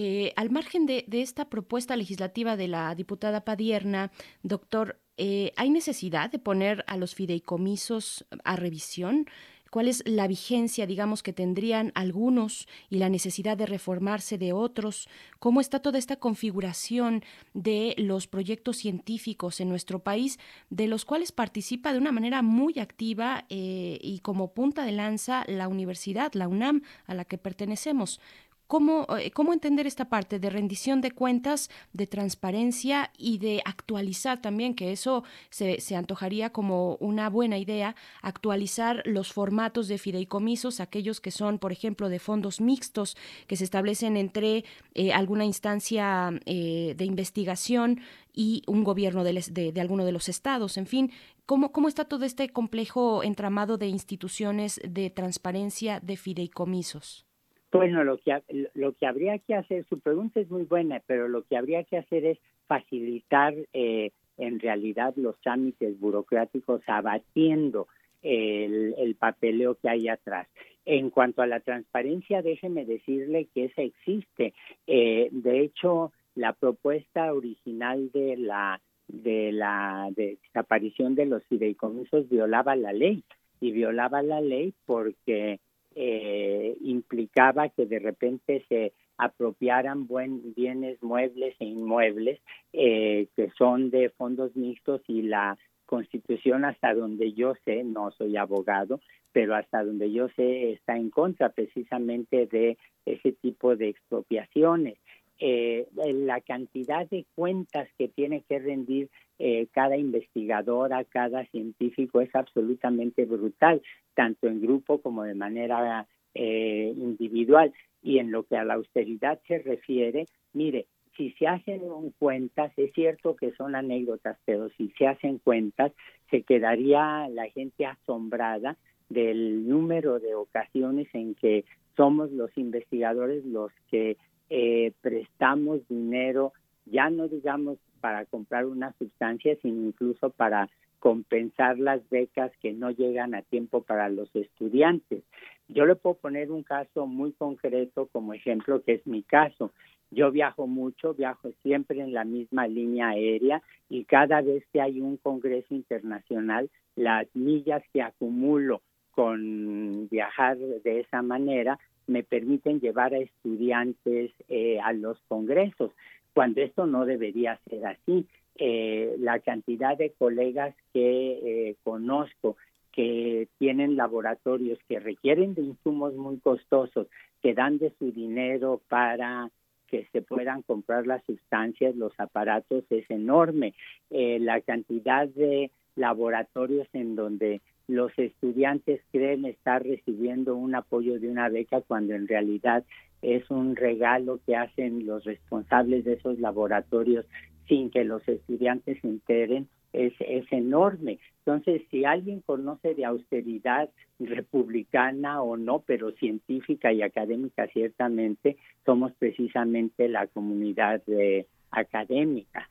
eh, 0.00 0.32
al 0.36 0.50
margen 0.50 0.86
de, 0.86 1.04
esta 1.10 1.50
propuesta 1.50 1.96
legislativa 1.96 2.56
de 2.56 2.68
la 2.68 2.94
diputada 2.94 3.44
Padierna, 3.44 4.12
doctor, 4.44 5.00
eh, 5.16 5.52
¿hay 5.56 5.70
necesidad 5.70 6.30
de 6.30 6.38
poner 6.38 6.84
a 6.86 6.96
los 6.96 7.16
fideicomisos 7.16 8.24
a 8.44 8.54
revisión? 8.54 9.26
¿Cuál 9.70 9.88
es 9.88 10.04
la 10.06 10.28
vigencia, 10.28 10.86
digamos, 10.86 11.24
que 11.24 11.32
tendrían 11.32 11.90
algunos 11.96 12.68
y 12.88 12.98
la 12.98 13.08
necesidad 13.08 13.56
de 13.56 13.66
reformarse 13.66 14.38
de 14.38 14.52
otros? 14.52 15.08
¿Cómo 15.40 15.60
está 15.60 15.80
toda 15.80 15.98
esta 15.98 16.16
configuración 16.16 17.24
de 17.52 17.96
los 17.98 18.28
proyectos 18.28 18.76
científicos 18.76 19.60
en 19.60 19.68
nuestro 19.68 19.98
país, 19.98 20.38
de 20.70 20.86
los 20.86 21.04
cuales 21.04 21.32
participa 21.32 21.92
de 21.92 21.98
una 21.98 22.12
manera 22.12 22.40
muy 22.40 22.78
activa 22.78 23.46
eh, 23.50 23.98
y 24.00 24.20
como 24.20 24.54
punta 24.54 24.84
de 24.84 24.92
lanza 24.92 25.44
la 25.48 25.66
universidad, 25.66 26.32
la 26.34 26.46
UNAM, 26.46 26.82
a 27.06 27.14
la 27.14 27.24
que 27.24 27.36
pertenecemos? 27.36 28.20
¿Cómo, 28.68 29.06
eh, 29.18 29.30
¿Cómo 29.30 29.54
entender 29.54 29.86
esta 29.86 30.10
parte 30.10 30.38
de 30.38 30.50
rendición 30.50 31.00
de 31.00 31.10
cuentas, 31.10 31.70
de 31.94 32.06
transparencia 32.06 33.10
y 33.16 33.38
de 33.38 33.62
actualizar 33.64 34.42
también, 34.42 34.74
que 34.74 34.92
eso 34.92 35.24
se, 35.48 35.80
se 35.80 35.96
antojaría 35.96 36.50
como 36.50 36.96
una 36.96 37.30
buena 37.30 37.56
idea, 37.56 37.96
actualizar 38.20 39.02
los 39.06 39.32
formatos 39.32 39.88
de 39.88 39.96
fideicomisos, 39.96 40.80
aquellos 40.80 41.22
que 41.22 41.30
son, 41.30 41.58
por 41.58 41.72
ejemplo, 41.72 42.10
de 42.10 42.18
fondos 42.18 42.60
mixtos 42.60 43.16
que 43.46 43.56
se 43.56 43.64
establecen 43.64 44.18
entre 44.18 44.66
eh, 44.94 45.14
alguna 45.14 45.46
instancia 45.46 46.30
eh, 46.44 46.94
de 46.94 47.04
investigación 47.06 48.02
y 48.34 48.64
un 48.66 48.84
gobierno 48.84 49.24
de, 49.24 49.32
de, 49.50 49.72
de, 49.72 49.80
alguno 49.80 50.04
de 50.04 50.12
los 50.12 50.28
estados, 50.28 50.76
en 50.76 50.86
fin, 50.86 51.10
¿cómo, 51.46 51.72
¿cómo 51.72 51.88
está 51.88 52.04
todo 52.04 52.26
este 52.26 52.50
complejo 52.50 53.22
entramado 53.22 53.78
de 53.78 53.86
instituciones 53.86 54.78
de 54.86 55.08
transparencia 55.08 56.00
de 56.00 56.18
fideicomisos? 56.18 57.27
Bueno, 57.70 58.02
lo 58.02 58.18
que, 58.18 58.42
lo 58.74 58.94
que 58.94 59.06
habría 59.06 59.38
que 59.38 59.54
hacer, 59.54 59.84
su 59.88 60.00
pregunta 60.00 60.40
es 60.40 60.50
muy 60.50 60.64
buena, 60.64 61.02
pero 61.06 61.28
lo 61.28 61.42
que 61.42 61.56
habría 61.56 61.84
que 61.84 61.98
hacer 61.98 62.24
es 62.24 62.38
facilitar 62.66 63.54
eh, 63.72 64.10
en 64.38 64.58
realidad 64.58 65.14
los 65.16 65.38
trámites 65.40 65.98
burocráticos 66.00 66.80
abatiendo 66.86 67.88
el, 68.22 68.94
el, 68.96 69.14
papeleo 69.16 69.74
que 69.74 69.88
hay 69.88 70.08
atrás. 70.08 70.48
En 70.86 71.10
cuanto 71.10 71.42
a 71.42 71.46
la 71.46 71.60
transparencia, 71.60 72.40
déjeme 72.40 72.86
decirle 72.86 73.48
que 73.52 73.66
esa 73.66 73.82
existe. 73.82 74.54
Eh, 74.86 75.28
de 75.30 75.60
hecho, 75.60 76.12
la 76.34 76.54
propuesta 76.54 77.34
original 77.34 78.10
de 78.12 78.36
la 78.36 78.80
de 79.08 79.52
la 79.52 80.10
desaparición 80.14 81.14
de 81.14 81.24
los 81.26 81.42
fideicomisos 81.44 82.28
violaba 82.28 82.76
la 82.76 82.92
ley 82.92 83.24
y 83.58 83.72
violaba 83.72 84.22
la 84.22 84.42
ley 84.42 84.74
porque 84.84 85.60
eh, 85.94 86.76
implicaba 86.80 87.68
que 87.68 87.86
de 87.86 87.98
repente 87.98 88.64
se 88.68 88.92
apropiaran 89.16 90.06
buen, 90.06 90.54
bienes 90.54 91.02
muebles 91.02 91.56
e 91.58 91.64
inmuebles 91.64 92.40
eh, 92.72 93.26
que 93.34 93.50
son 93.58 93.90
de 93.90 94.10
fondos 94.10 94.54
mixtos 94.54 95.02
y 95.08 95.22
la 95.22 95.58
constitución 95.86 96.64
hasta 96.64 96.94
donde 96.94 97.32
yo 97.32 97.54
sé, 97.64 97.82
no 97.82 98.10
soy 98.12 98.36
abogado, 98.36 99.00
pero 99.32 99.56
hasta 99.56 99.82
donde 99.82 100.12
yo 100.12 100.28
sé 100.36 100.72
está 100.72 100.96
en 100.96 101.10
contra 101.10 101.48
precisamente 101.48 102.46
de 102.46 102.76
ese 103.06 103.32
tipo 103.32 103.74
de 103.74 103.88
expropiaciones. 103.88 104.98
Eh, 105.40 105.86
la 105.94 106.40
cantidad 106.40 107.08
de 107.08 107.24
cuentas 107.34 107.88
que 107.96 108.08
tiene 108.08 108.42
que 108.48 108.58
rendir 108.58 109.08
eh, 109.38 109.66
cada 109.72 109.96
investigadora, 109.96 111.04
cada 111.04 111.44
científico 111.46 112.20
es 112.20 112.34
absolutamente 112.34 113.24
brutal, 113.24 113.82
tanto 114.14 114.48
en 114.48 114.60
grupo 114.60 115.00
como 115.00 115.24
de 115.24 115.34
manera 115.34 116.06
eh, 116.34 116.92
individual. 116.96 117.72
Y 118.02 118.18
en 118.18 118.30
lo 118.30 118.44
que 118.44 118.56
a 118.56 118.64
la 118.64 118.74
austeridad 118.74 119.40
se 119.46 119.58
refiere, 119.58 120.26
mire, 120.52 120.86
si 121.16 121.32
se 121.32 121.48
hacen 121.48 121.80
cuentas, 122.18 122.72
es 122.76 122.92
cierto 122.92 123.34
que 123.34 123.52
son 123.52 123.74
anécdotas, 123.74 124.38
pero 124.44 124.68
si 124.70 124.90
se 124.96 125.08
hacen 125.08 125.38
cuentas, 125.38 125.92
se 126.30 126.42
quedaría 126.42 127.28
la 127.28 127.48
gente 127.50 127.86
asombrada 127.86 128.76
del 129.08 129.68
número 129.68 130.20
de 130.20 130.34
ocasiones 130.34 131.08
en 131.12 131.34
que 131.34 131.64
somos 131.96 132.30
los 132.30 132.56
investigadores 132.56 133.44
los 133.44 133.72
que 133.90 134.16
eh, 134.50 134.92
prestamos 135.00 135.80
dinero, 135.88 136.52
ya 136.86 137.10
no 137.10 137.26
digamos 137.28 137.78
para 138.00 138.24
comprar 138.26 138.66
una 138.66 138.92
sustancia, 138.98 139.56
sino 139.62 139.86
incluso 139.86 140.30
para 140.30 140.68
compensar 140.98 141.78
las 141.78 142.08
becas 142.10 142.50
que 142.60 142.72
no 142.72 142.90
llegan 142.90 143.34
a 143.34 143.42
tiempo 143.42 143.82
para 143.82 144.08
los 144.08 144.34
estudiantes. 144.34 145.22
Yo 145.68 145.86
le 145.86 145.96
puedo 145.96 146.16
poner 146.16 146.50
un 146.50 146.62
caso 146.62 147.06
muy 147.06 147.32
concreto 147.32 148.08
como 148.10 148.32
ejemplo, 148.32 148.82
que 148.82 148.94
es 148.94 149.06
mi 149.06 149.22
caso. 149.22 149.72
Yo 150.10 150.30
viajo 150.30 150.66
mucho, 150.66 151.14
viajo 151.14 151.52
siempre 151.62 152.00
en 152.00 152.14
la 152.14 152.24
misma 152.24 152.66
línea 152.66 153.10
aérea 153.10 153.62
y 153.90 154.04
cada 154.04 154.40
vez 154.40 154.64
que 154.72 154.80
hay 154.80 155.00
un 155.00 155.18
congreso 155.18 155.74
internacional, 155.74 156.70
las 156.96 157.26
millas 157.34 157.82
que 157.92 158.00
acumulo 158.00 158.80
con 159.10 160.08
viajar 160.08 160.56
de 160.56 161.00
esa 161.00 161.22
manera 161.22 161.78
me 162.06 162.22
permiten 162.22 162.80
llevar 162.80 163.12
a 163.12 163.18
estudiantes 163.18 164.32
eh, 164.48 164.80
a 164.80 164.92
los 164.94 165.20
congresos, 165.28 165.92
cuando 166.38 166.60
esto 166.60 166.86
no 166.86 167.04
debería 167.04 167.58
ser 167.68 167.84
así. 167.84 168.24
Eh, 168.54 169.16
la 169.18 169.40
cantidad 169.40 169.98
de 169.98 170.12
colegas 170.12 170.72
que 170.92 171.32
eh, 171.32 171.76
conozco 171.82 172.56
que 172.92 173.48
tienen 173.58 173.96
laboratorios 173.96 174.78
que 174.88 175.00
requieren 175.00 175.54
de 175.54 175.62
insumos 175.62 176.14
muy 176.14 176.38
costosos, 176.38 177.08
que 177.42 177.54
dan 177.54 177.78
de 177.78 177.92
su 177.98 178.12
dinero 178.12 178.80
para 178.88 179.50
que 179.88 180.06
se 180.12 180.22
puedan 180.22 180.62
comprar 180.62 181.08
las 181.08 181.24
sustancias, 181.24 181.96
los 181.96 182.12
aparatos, 182.18 182.84
es 182.90 183.10
enorme. 183.10 183.74
Eh, 184.10 184.38
la 184.38 184.60
cantidad 184.60 185.26
de 185.26 185.72
laboratorios 185.96 186.86
en 186.92 187.16
donde 187.16 187.60
los 187.88 188.16
estudiantes 188.18 189.00
creen 189.10 189.44
estar 189.44 189.82
recibiendo 189.82 190.54
un 190.54 190.74
apoyo 190.74 191.18
de 191.18 191.28
una 191.28 191.48
beca 191.48 191.80
cuando 191.80 192.14
en 192.14 192.28
realidad 192.28 192.84
es 193.22 193.50
un 193.50 193.74
regalo 193.74 194.38
que 194.46 194.54
hacen 194.54 195.06
los 195.06 195.24
responsables 195.24 196.04
de 196.04 196.12
esos 196.14 196.38
laboratorios 196.38 197.26
sin 197.66 197.90
que 197.90 198.04
los 198.04 198.26
estudiantes 198.28 198.98
se 199.00 199.08
enteren 199.08 199.68
es, 199.92 200.12
es 200.20 200.44
enorme. 200.52 201.18
Entonces, 201.38 201.82
si 201.90 202.04
alguien 202.04 202.40
conoce 202.42 202.94
de 202.94 203.06
austeridad 203.06 203.88
republicana 204.20 205.42
o 205.42 205.56
no, 205.56 205.80
pero 205.80 206.12
científica 206.12 206.92
y 206.92 207.02
académica 207.02 207.66
ciertamente, 207.68 208.58
somos 208.84 209.12
precisamente 209.18 210.08
la 210.08 210.26
comunidad 210.26 211.02
de, 211.06 211.46
académica. 211.70 212.68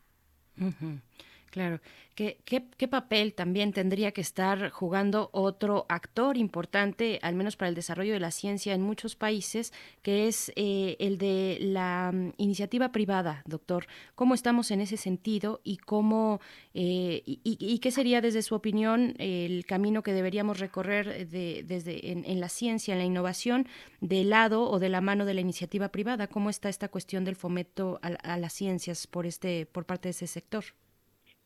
Claro. 1.49 1.79
¿Qué, 2.15 2.39
¿Qué, 2.45 2.87
papel 2.87 3.35
también 3.35 3.73
tendría 3.73 4.11
que 4.11 4.21
estar 4.21 4.71
jugando 4.71 5.29
otro 5.33 5.85
actor 5.87 6.35
importante, 6.35 7.19
al 7.21 7.35
menos 7.35 7.55
para 7.55 7.69
el 7.69 7.75
desarrollo 7.75 8.13
de 8.13 8.19
la 8.19 8.31
ciencia 8.31 8.73
en 8.73 8.81
muchos 8.81 9.15
países, 9.15 9.71
que 10.01 10.27
es 10.27 10.51
eh, 10.55 10.97
el 10.99 11.19
de 11.19 11.59
la 11.61 12.11
mm, 12.11 12.33
iniciativa 12.37 12.91
privada, 12.91 13.43
doctor? 13.45 13.85
¿Cómo 14.15 14.33
estamos 14.33 14.71
en 14.71 14.81
ese 14.81 14.97
sentido 14.97 15.61
y 15.63 15.77
cómo 15.77 16.41
eh, 16.73 17.21
y, 17.25 17.79
qué 17.79 17.91
sería, 17.91 18.19
desde 18.19 18.41
su 18.41 18.55
opinión, 18.55 19.13
el 19.19 19.65
camino 19.67 20.01
que 20.01 20.13
deberíamos 20.13 20.59
recorrer 20.59 21.27
de, 21.29 21.63
desde 21.67 22.11
en, 22.11 22.39
la 22.39 22.49
ciencia, 22.49 22.93
en 22.93 22.99
la 22.99 23.05
innovación, 23.05 23.67
del 24.01 24.31
lado 24.31 24.69
o 24.69 24.79
de 24.79 24.89
la 24.89 25.01
mano 25.01 25.25
de 25.25 25.35
la 25.35 25.41
iniciativa 25.41 25.89
privada? 25.89 26.27
¿Cómo 26.27 26.49
está 26.49 26.67
esta 26.67 26.89
cuestión 26.89 27.25
del 27.25 27.35
fomento 27.35 27.99
a, 28.01 28.07
a 28.07 28.37
las 28.37 28.53
ciencias 28.53 29.05
por 29.05 29.27
este 29.27 29.67
por 29.67 29.85
parte 29.85 30.07
de 30.07 30.11
ese 30.11 30.25
sector? 30.25 30.65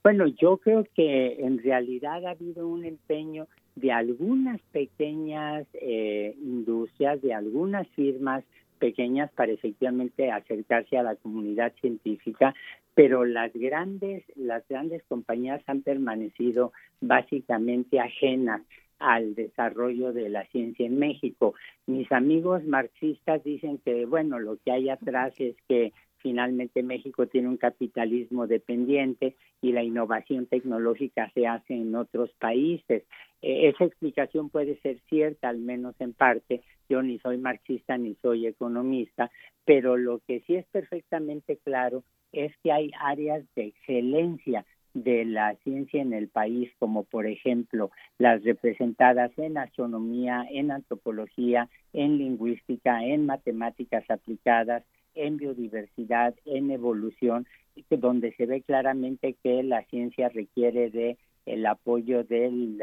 Bueno, 0.03 0.25
yo 0.27 0.57
creo 0.57 0.83
que 0.95 1.45
en 1.45 1.59
realidad 1.59 2.25
ha 2.25 2.31
habido 2.31 2.67
un 2.67 2.85
empeño 2.85 3.47
de 3.75 3.91
algunas 3.91 4.59
pequeñas 4.71 5.67
eh, 5.73 6.35
industrias, 6.41 7.21
de 7.21 7.33
algunas 7.33 7.87
firmas 7.89 8.43
pequeñas 8.79 9.31
para 9.33 9.51
efectivamente 9.51 10.31
acercarse 10.31 10.97
a 10.97 11.03
la 11.03 11.15
comunidad 11.15 11.71
científica, 11.79 12.55
pero 12.95 13.25
las 13.25 13.53
grandes, 13.53 14.23
las 14.35 14.67
grandes 14.67 15.03
compañías 15.03 15.61
han 15.67 15.83
permanecido 15.83 16.73
básicamente 16.99 17.99
ajenas 17.99 18.61
al 18.97 19.35
desarrollo 19.35 20.13
de 20.13 20.29
la 20.29 20.45
ciencia 20.47 20.85
en 20.85 20.97
México. 20.97 21.53
Mis 21.85 22.11
amigos 22.11 22.63
marxistas 22.65 23.43
dicen 23.43 23.77
que, 23.85 24.05
bueno, 24.05 24.39
lo 24.39 24.57
que 24.57 24.71
hay 24.71 24.89
atrás 24.89 25.33
es 25.37 25.55
que 25.67 25.93
finalmente 26.21 26.83
México 26.83 27.27
tiene 27.27 27.47
un 27.47 27.57
capitalismo 27.57 28.47
dependiente 28.47 29.35
y 29.61 29.71
la 29.71 29.83
innovación 29.83 30.45
tecnológica 30.45 31.31
se 31.33 31.47
hace 31.47 31.73
en 31.73 31.95
otros 31.95 32.31
países. 32.39 33.03
Eh, 33.41 33.69
esa 33.69 33.85
explicación 33.85 34.49
puede 34.49 34.79
ser 34.81 34.99
cierta, 35.09 35.49
al 35.49 35.57
menos 35.59 35.95
en 35.99 36.13
parte. 36.13 36.61
Yo 36.89 37.01
ni 37.01 37.19
soy 37.19 37.37
marxista 37.37 37.97
ni 37.97 38.15
soy 38.21 38.47
economista, 38.47 39.31
pero 39.65 39.97
lo 39.97 40.19
que 40.19 40.41
sí 40.41 40.55
es 40.55 40.65
perfectamente 40.67 41.57
claro 41.57 42.03
es 42.31 42.55
que 42.63 42.71
hay 42.71 42.91
áreas 42.99 43.43
de 43.55 43.65
excelencia 43.65 44.65
de 44.93 45.23
la 45.25 45.55
ciencia 45.63 46.01
en 46.01 46.13
el 46.13 46.27
país, 46.27 46.69
como 46.77 47.03
por 47.03 47.25
ejemplo 47.25 47.91
las 48.17 48.43
representadas 48.43 49.31
en 49.37 49.57
astronomía, 49.57 50.45
en 50.49 50.71
antropología, 50.71 51.69
en 51.93 52.17
lingüística, 52.17 53.03
en 53.05 53.25
matemáticas 53.25 54.03
aplicadas, 54.09 54.83
en 55.15 55.37
biodiversidad, 55.37 56.35
en 56.45 56.71
evolución, 56.71 57.47
donde 57.89 58.33
se 58.33 58.45
ve 58.45 58.61
claramente 58.61 59.35
que 59.43 59.63
la 59.63 59.83
ciencia 59.85 60.29
requiere 60.29 60.89
de 60.89 61.17
el 61.45 61.65
apoyo 61.65 62.23
del, 62.23 62.77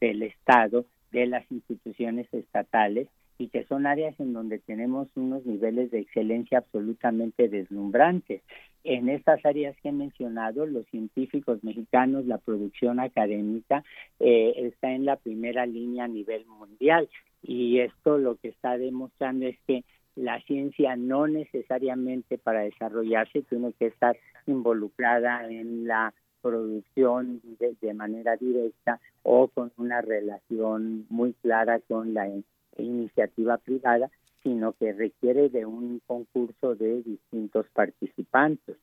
del, 0.00 0.22
Estado, 0.22 0.84
de 1.12 1.26
las 1.26 1.50
instituciones 1.50 2.26
estatales 2.32 3.08
y 3.38 3.48
que 3.48 3.64
son 3.64 3.86
áreas 3.86 4.18
en 4.18 4.32
donde 4.32 4.58
tenemos 4.58 5.08
unos 5.14 5.44
niveles 5.44 5.90
de 5.90 6.00
excelencia 6.00 6.58
absolutamente 6.58 7.48
deslumbrantes. 7.48 8.42
En 8.84 9.08
estas 9.08 9.44
áreas 9.44 9.76
que 9.82 9.90
he 9.90 9.92
mencionado, 9.92 10.64
los 10.64 10.86
científicos 10.86 11.62
mexicanos, 11.62 12.26
la 12.26 12.38
producción 12.38 13.00
académica 13.00 13.84
eh, 14.20 14.54
está 14.56 14.92
en 14.92 15.04
la 15.04 15.16
primera 15.16 15.66
línea 15.66 16.04
a 16.04 16.08
nivel 16.08 16.46
mundial 16.46 17.08
y 17.42 17.80
esto 17.80 18.18
lo 18.18 18.36
que 18.36 18.48
está 18.48 18.78
demostrando 18.78 19.46
es 19.46 19.58
que 19.66 19.84
la 20.16 20.40
ciencia 20.40 20.96
no 20.96 21.28
necesariamente 21.28 22.38
para 22.38 22.60
desarrollarse 22.60 23.42
tiene 23.42 23.72
que 23.74 23.86
estar 23.86 24.16
involucrada 24.46 25.48
en 25.48 25.86
la 25.86 26.12
producción 26.40 27.40
de, 27.58 27.94
manera 27.94 28.36
directa 28.36 29.00
o 29.22 29.48
con 29.48 29.72
una 29.76 30.00
relación 30.00 31.06
muy 31.08 31.34
clara 31.34 31.80
con 31.80 32.14
la 32.14 32.28
iniciativa 32.78 33.58
privada, 33.58 34.10
sino 34.42 34.72
que 34.72 34.92
requiere 34.92 35.48
de 35.48 35.66
un 35.66 36.00
concurso 36.06 36.74
de 36.74 37.02
distintos 37.02 37.66
participantes. 37.72 38.76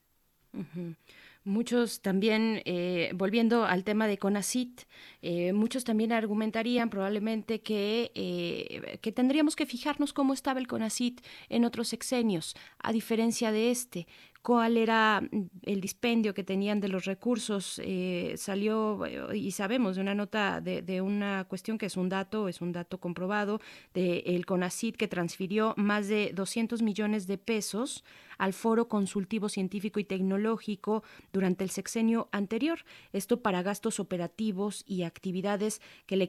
Muchos 1.46 2.00
también, 2.00 2.62
eh, 2.64 3.10
volviendo 3.14 3.66
al 3.66 3.84
tema 3.84 4.06
de 4.06 4.16
CONACIT, 4.16 4.80
eh, 5.20 5.52
muchos 5.52 5.84
también 5.84 6.10
argumentarían 6.10 6.88
probablemente 6.88 7.60
que, 7.60 8.10
eh, 8.14 8.98
que 9.02 9.12
tendríamos 9.12 9.54
que 9.54 9.66
fijarnos 9.66 10.14
cómo 10.14 10.32
estaba 10.32 10.58
el 10.58 10.66
CONACIT 10.66 11.20
en 11.50 11.66
otros 11.66 11.88
sexenios, 11.88 12.56
a 12.78 12.92
diferencia 12.92 13.52
de 13.52 13.70
este 13.70 14.06
cuál 14.44 14.76
era 14.76 15.22
mm, 15.22 15.46
el 15.62 15.80
dispendio 15.80 16.34
que 16.34 16.44
tenían 16.44 16.78
de 16.78 16.88
los 16.88 17.06
recursos. 17.06 17.80
Eh, 17.82 18.34
salió, 18.36 19.00
y 19.32 19.50
sabemos, 19.52 19.96
de 19.96 20.02
una 20.02 20.14
nota 20.14 20.60
de, 20.60 20.82
de, 20.82 21.00
una 21.00 21.44
cuestión 21.44 21.78
que 21.78 21.86
es 21.86 21.96
un 21.96 22.10
dato, 22.10 22.46
es 22.48 22.60
un 22.60 22.70
dato 22.70 22.98
comprobado, 23.00 23.60
de 23.94 24.18
el 24.26 24.44
CONACID 24.44 24.96
que 24.96 25.08
transfirió 25.08 25.72
más 25.78 26.08
de 26.08 26.32
200 26.34 26.82
millones 26.82 27.26
de 27.26 27.38
pesos 27.38 28.04
al 28.38 28.52
Foro 28.52 28.88
Consultivo 28.88 29.48
Científico 29.48 30.00
y 30.00 30.04
Tecnológico 30.04 31.02
durante 31.32 31.64
el 31.64 31.70
sexenio 31.70 32.28
anterior. 32.32 32.80
Esto 33.12 33.40
para 33.40 33.62
gastos 33.62 34.00
operativos 34.00 34.84
y 34.86 35.02
actividades 35.02 35.80
que 36.06 36.16
le, 36.16 36.28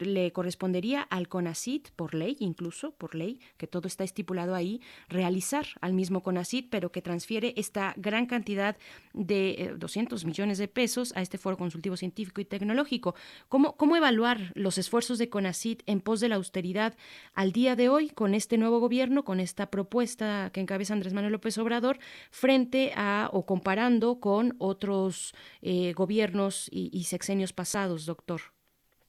le 0.00 0.32
correspondería 0.32 1.02
al 1.02 1.28
CONACID 1.28 1.88
por 1.96 2.14
ley, 2.14 2.36
incluso 2.40 2.92
por 2.92 3.14
ley, 3.14 3.40
que 3.56 3.66
todo 3.66 3.88
está 3.88 4.04
estipulado 4.04 4.54
ahí, 4.54 4.80
realizar 5.08 5.66
al 5.80 5.92
mismo 5.92 6.22
CONACID, 6.22 6.66
pero 6.70 6.92
que 6.92 7.02
transfiere 7.02 7.54
esta 7.56 7.94
gran 7.96 8.26
cantidad 8.26 8.76
de 9.12 9.74
200 9.76 10.22
eh, 10.22 10.26
millones 10.26 10.58
de 10.58 10.68
pesos 10.68 11.12
a 11.16 11.22
este 11.22 11.38
Foro 11.38 11.56
Consultivo 11.56 11.96
Científico 11.96 12.40
y 12.40 12.44
Tecnológico. 12.44 13.14
¿Cómo, 13.48 13.76
cómo 13.76 13.96
evaluar 13.96 14.52
los 14.54 14.78
esfuerzos 14.78 15.18
de 15.18 15.28
CONACID 15.28 15.80
en 15.86 16.00
pos 16.00 16.20
de 16.20 16.28
la 16.28 16.36
austeridad 16.36 16.94
al 17.34 17.52
día 17.52 17.76
de 17.76 17.88
hoy 17.88 18.10
con 18.10 18.34
este 18.34 18.58
nuevo 18.58 18.80
gobierno, 18.80 19.24
con 19.24 19.40
esta 19.40 19.70
propuesta 19.70 20.50
que 20.52 20.60
encabeza 20.60 20.91
Andrés 20.92 21.14
Manuel 21.14 21.32
López 21.32 21.56
Obrador, 21.58 21.98
frente 22.30 22.92
a 22.96 23.28
o 23.32 23.44
comparando 23.46 24.20
con 24.20 24.54
otros 24.58 25.34
eh, 25.60 25.92
gobiernos 25.94 26.68
y, 26.70 27.04
sexenios 27.04 27.52
pasados, 27.52 28.06
doctor? 28.06 28.40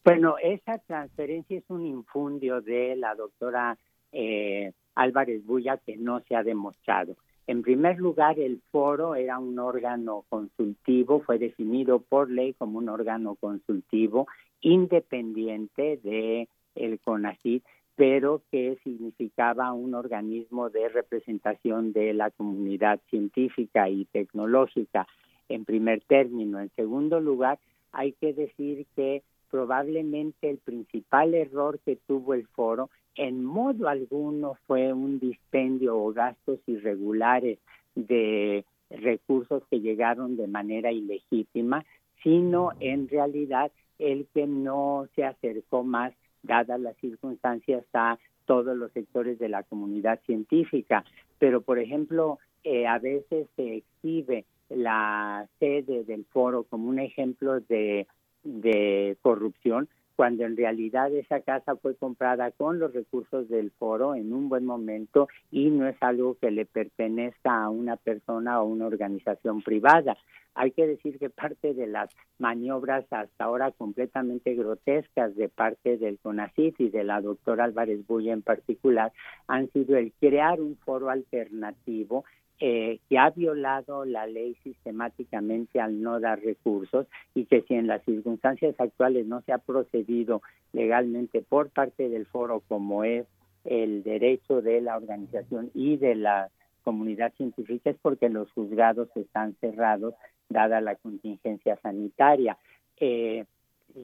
Bueno, 0.03 0.35
esa 0.41 0.79
transferencia 0.79 1.57
es 1.57 1.63
un 1.69 1.85
infundio 1.85 2.61
de 2.61 2.95
la 2.95 3.15
doctora 3.15 3.77
eh, 4.11 4.73
Álvarez 4.95 5.45
Bulla 5.45 5.77
que 5.77 5.95
no 5.97 6.21
se 6.21 6.35
ha 6.35 6.43
demostrado. 6.43 7.15
En 7.45 7.61
primer 7.61 7.97
lugar, 7.99 8.39
el 8.39 8.61
foro 8.71 9.15
era 9.15 9.37
un 9.37 9.59
órgano 9.59 10.23
consultivo, 10.29 11.21
fue 11.21 11.39
definido 11.39 11.99
por 11.99 12.29
ley 12.29 12.53
como 12.53 12.77
un 12.77 12.87
órgano 12.87 13.35
consultivo 13.35 14.27
independiente 14.61 15.99
de 16.03 16.47
el 16.75 16.99
CONACYT, 17.01 17.63
pero 17.95 18.41
que 18.51 18.77
significaba 18.83 19.71
un 19.73 19.93
organismo 19.93 20.69
de 20.69 20.89
representación 20.89 21.93
de 21.93 22.13
la 22.13 22.31
comunidad 22.31 22.99
científica 23.09 23.89
y 23.89 24.05
tecnológica 24.05 25.07
en 25.49 25.65
primer 25.65 26.01
término. 26.01 26.59
En 26.59 26.71
segundo 26.75 27.19
lugar, 27.19 27.59
hay 27.91 28.13
que 28.13 28.33
decir 28.33 28.87
que 28.95 29.21
probablemente 29.51 30.49
el 30.49 30.57
principal 30.57 31.35
error 31.35 31.79
que 31.85 31.95
tuvo 32.07 32.33
el 32.33 32.47
foro 32.47 32.89
en 33.15 33.43
modo 33.43 33.87
alguno 33.87 34.57
fue 34.65 34.91
un 34.91 35.19
dispendio 35.19 35.97
o 35.97 36.11
gastos 36.11 36.59
irregulares 36.65 37.59
de 37.93 38.65
recursos 38.89 39.63
que 39.69 39.79
llegaron 39.79 40.35
de 40.37 40.47
manera 40.47 40.91
ilegítima, 40.91 41.85
sino 42.23 42.71
en 42.79 43.07
realidad 43.07 43.71
el 43.99 44.27
que 44.33 44.47
no 44.47 45.07
se 45.15 45.23
acercó 45.23 45.83
más, 45.83 46.13
dadas 46.43 46.79
las 46.79 46.95
circunstancias, 46.97 47.83
a 47.93 48.19
todos 48.45 48.75
los 48.77 48.91
sectores 48.91 49.39
de 49.39 49.49
la 49.49 49.63
comunidad 49.63 50.19
científica. 50.25 51.03
Pero, 51.39 51.61
por 51.61 51.79
ejemplo, 51.79 52.39
eh, 52.63 52.87
a 52.87 52.99
veces 52.99 53.47
se 53.55 53.77
exhibe 53.77 54.45
la 54.69 55.47
sede 55.59 56.03
del 56.03 56.25
foro 56.25 56.63
como 56.63 56.87
un 56.87 56.99
ejemplo 56.99 57.59
de, 57.61 58.07
de 58.43 59.17
corrupción, 59.21 59.89
cuando 60.15 60.45
en 60.45 60.55
realidad 60.57 61.13
esa 61.13 61.41
casa 61.41 61.75
fue 61.75 61.95
comprada 61.95 62.51
con 62.51 62.79
los 62.79 62.93
recursos 62.93 63.49
del 63.49 63.71
foro 63.71 64.15
en 64.15 64.33
un 64.33 64.49
buen 64.49 64.65
momento 64.65 65.27
y 65.51 65.69
no 65.69 65.87
es 65.87 65.95
algo 66.01 66.37
que 66.39 66.51
le 66.51 66.65
pertenezca 66.65 67.63
a 67.63 67.69
una 67.69 67.97
persona 67.97 68.61
o 68.61 68.65
una 68.65 68.85
organización 68.85 69.61
privada. 69.61 70.17
Hay 70.55 70.71
que 70.71 70.85
decir 70.85 71.17
que 71.17 71.31
parte 71.31 71.73
de 71.73 71.87
las 71.87 72.09
maniobras 72.37 73.05
hasta 73.11 73.43
ahora 73.43 73.71
completamente 73.71 74.53
grotescas 74.53 75.35
de 75.35 75.49
parte 75.49 75.97
del 75.97 76.19
CONACYT 76.19 76.79
y 76.79 76.89
de 76.89 77.03
la 77.03 77.21
doctora 77.21 77.63
Álvarez 77.63 78.05
Bulla 78.05 78.33
en 78.33 78.43
particular 78.43 79.11
han 79.47 79.71
sido 79.71 79.97
el 79.97 80.13
crear 80.19 80.61
un 80.61 80.77
foro 80.77 81.09
alternativo 81.09 82.23
eh, 82.59 82.99
que 83.09 83.17
ha 83.17 83.29
violado 83.31 84.05
la 84.05 84.27
ley 84.27 84.55
sistemáticamente 84.63 85.79
al 85.79 86.01
no 86.01 86.19
dar 86.19 86.41
recursos 86.41 87.07
y 87.33 87.45
que 87.45 87.61
si 87.63 87.73
en 87.73 87.87
las 87.87 88.03
circunstancias 88.05 88.75
actuales 88.79 89.25
no 89.25 89.41
se 89.41 89.51
ha 89.51 89.57
procedido 89.57 90.41
legalmente 90.71 91.41
por 91.41 91.69
parte 91.69 92.09
del 92.09 92.25
foro 92.25 92.61
como 92.67 93.03
es 93.03 93.25
el 93.65 94.03
derecho 94.03 94.61
de 94.61 94.81
la 94.81 94.97
organización 94.97 95.71
y 95.73 95.97
de 95.97 96.15
la 96.15 96.49
comunidad 96.83 97.33
científica 97.35 97.89
es 97.89 97.97
porque 98.01 98.29
los 98.29 98.51
juzgados 98.51 99.09
están 99.15 99.55
cerrados 99.59 100.13
dada 100.49 100.81
la 100.81 100.95
contingencia 100.95 101.77
sanitaria. 101.81 102.57
Eh, 102.99 103.45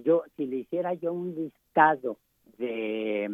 yo 0.03 0.23
si 0.35 0.47
le 0.47 0.57
hiciera 0.57 0.93
yo 0.93 1.13
un 1.13 1.35
listado 1.35 2.17
de 2.57 3.29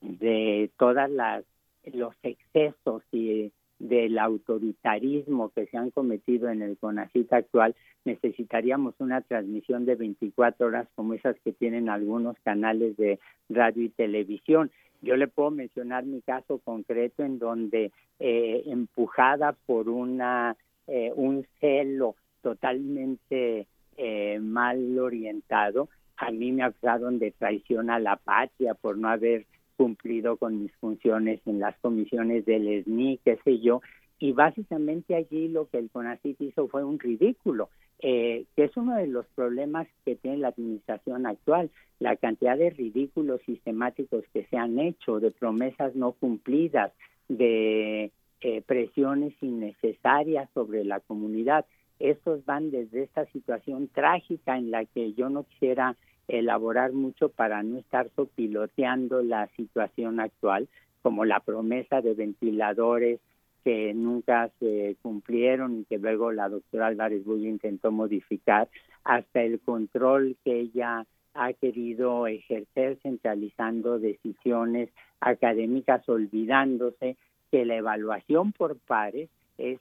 de 0.00 0.70
todas 0.78 1.10
las 1.10 1.44
los 1.84 2.14
excesos 2.22 3.02
y 3.10 3.52
del 3.78 4.18
autoritarismo 4.18 5.50
que 5.50 5.66
se 5.66 5.76
han 5.76 5.90
cometido 5.90 6.48
en 6.48 6.62
el 6.62 6.76
CONACIT 6.78 7.32
actual, 7.32 7.74
necesitaríamos 8.04 8.94
una 8.98 9.20
transmisión 9.20 9.84
de 9.86 9.94
24 9.94 10.66
horas 10.66 10.88
como 10.94 11.14
esas 11.14 11.36
que 11.44 11.52
tienen 11.52 11.88
algunos 11.88 12.36
canales 12.40 12.96
de 12.96 13.18
radio 13.48 13.84
y 13.84 13.88
televisión. 13.90 14.70
Yo 15.00 15.16
le 15.16 15.28
puedo 15.28 15.50
mencionar 15.50 16.04
mi 16.04 16.20
caso 16.22 16.58
concreto 16.58 17.22
en 17.22 17.38
donde 17.38 17.92
eh, 18.18 18.62
empujada 18.66 19.54
por 19.66 19.88
una 19.88 20.56
eh, 20.88 21.12
un 21.14 21.46
celo 21.60 22.16
totalmente 22.42 23.66
eh, 23.96 24.38
mal 24.40 24.98
orientado, 24.98 25.88
a 26.16 26.30
mí 26.30 26.50
me 26.50 26.62
acusaron 26.62 27.18
de 27.18 27.30
traición 27.30 27.90
a 27.90 27.98
la 27.98 28.16
patria 28.16 28.74
por 28.74 28.96
no 28.96 29.08
haber 29.08 29.44
cumplido 29.78 30.36
con 30.36 30.60
mis 30.60 30.72
funciones 30.76 31.40
en 31.46 31.60
las 31.60 31.78
comisiones 31.78 32.44
del 32.44 32.84
SNI, 32.84 33.20
qué 33.24 33.38
sé 33.44 33.60
yo, 33.60 33.80
y 34.18 34.32
básicamente 34.32 35.14
allí 35.14 35.46
lo 35.46 35.68
que 35.68 35.78
el 35.78 35.90
CONACYT 35.90 36.40
hizo 36.40 36.66
fue 36.66 36.82
un 36.82 36.98
ridículo, 36.98 37.70
eh, 38.00 38.46
que 38.56 38.64
es 38.64 38.76
uno 38.76 38.96
de 38.96 39.06
los 39.06 39.26
problemas 39.28 39.86
que 40.04 40.16
tiene 40.16 40.38
la 40.38 40.48
administración 40.48 41.24
actual, 41.24 41.70
la 42.00 42.16
cantidad 42.16 42.58
de 42.58 42.70
ridículos 42.70 43.40
sistemáticos 43.46 44.24
que 44.32 44.44
se 44.46 44.56
han 44.56 44.80
hecho, 44.80 45.20
de 45.20 45.30
promesas 45.30 45.94
no 45.94 46.12
cumplidas, 46.12 46.92
de 47.28 48.10
eh, 48.40 48.62
presiones 48.62 49.34
innecesarias 49.40 50.50
sobre 50.52 50.84
la 50.84 50.98
comunidad. 50.98 51.64
Estos 52.00 52.44
van 52.44 52.72
desde 52.72 53.04
esta 53.04 53.24
situación 53.26 53.88
trágica 53.88 54.58
en 54.58 54.72
la 54.72 54.84
que 54.84 55.12
yo 55.12 55.28
no 55.28 55.44
quisiera 55.44 55.96
elaborar 56.28 56.92
mucho 56.92 57.30
para 57.30 57.62
no 57.62 57.78
estar 57.78 58.08
sopiloteando 58.14 59.22
la 59.22 59.48
situación 59.56 60.20
actual, 60.20 60.68
como 61.02 61.24
la 61.24 61.40
promesa 61.40 62.00
de 62.00 62.14
ventiladores 62.14 63.20
que 63.64 63.92
nunca 63.94 64.50
se 64.60 64.96
cumplieron 65.02 65.80
y 65.80 65.84
que 65.84 65.98
luego 65.98 66.32
la 66.32 66.48
doctora 66.48 66.86
Álvarez 66.86 67.24
Bull 67.24 67.46
intentó 67.46 67.90
modificar, 67.90 68.68
hasta 69.04 69.42
el 69.42 69.60
control 69.60 70.36
que 70.44 70.60
ella 70.60 71.06
ha 71.34 71.52
querido 71.52 72.26
ejercer 72.26 72.98
centralizando 73.02 73.98
decisiones 73.98 74.90
académicas, 75.20 76.08
olvidándose 76.08 77.16
que 77.50 77.64
la 77.64 77.76
evaluación 77.76 78.52
por 78.52 78.78
pares 78.78 79.30
es 79.56 79.80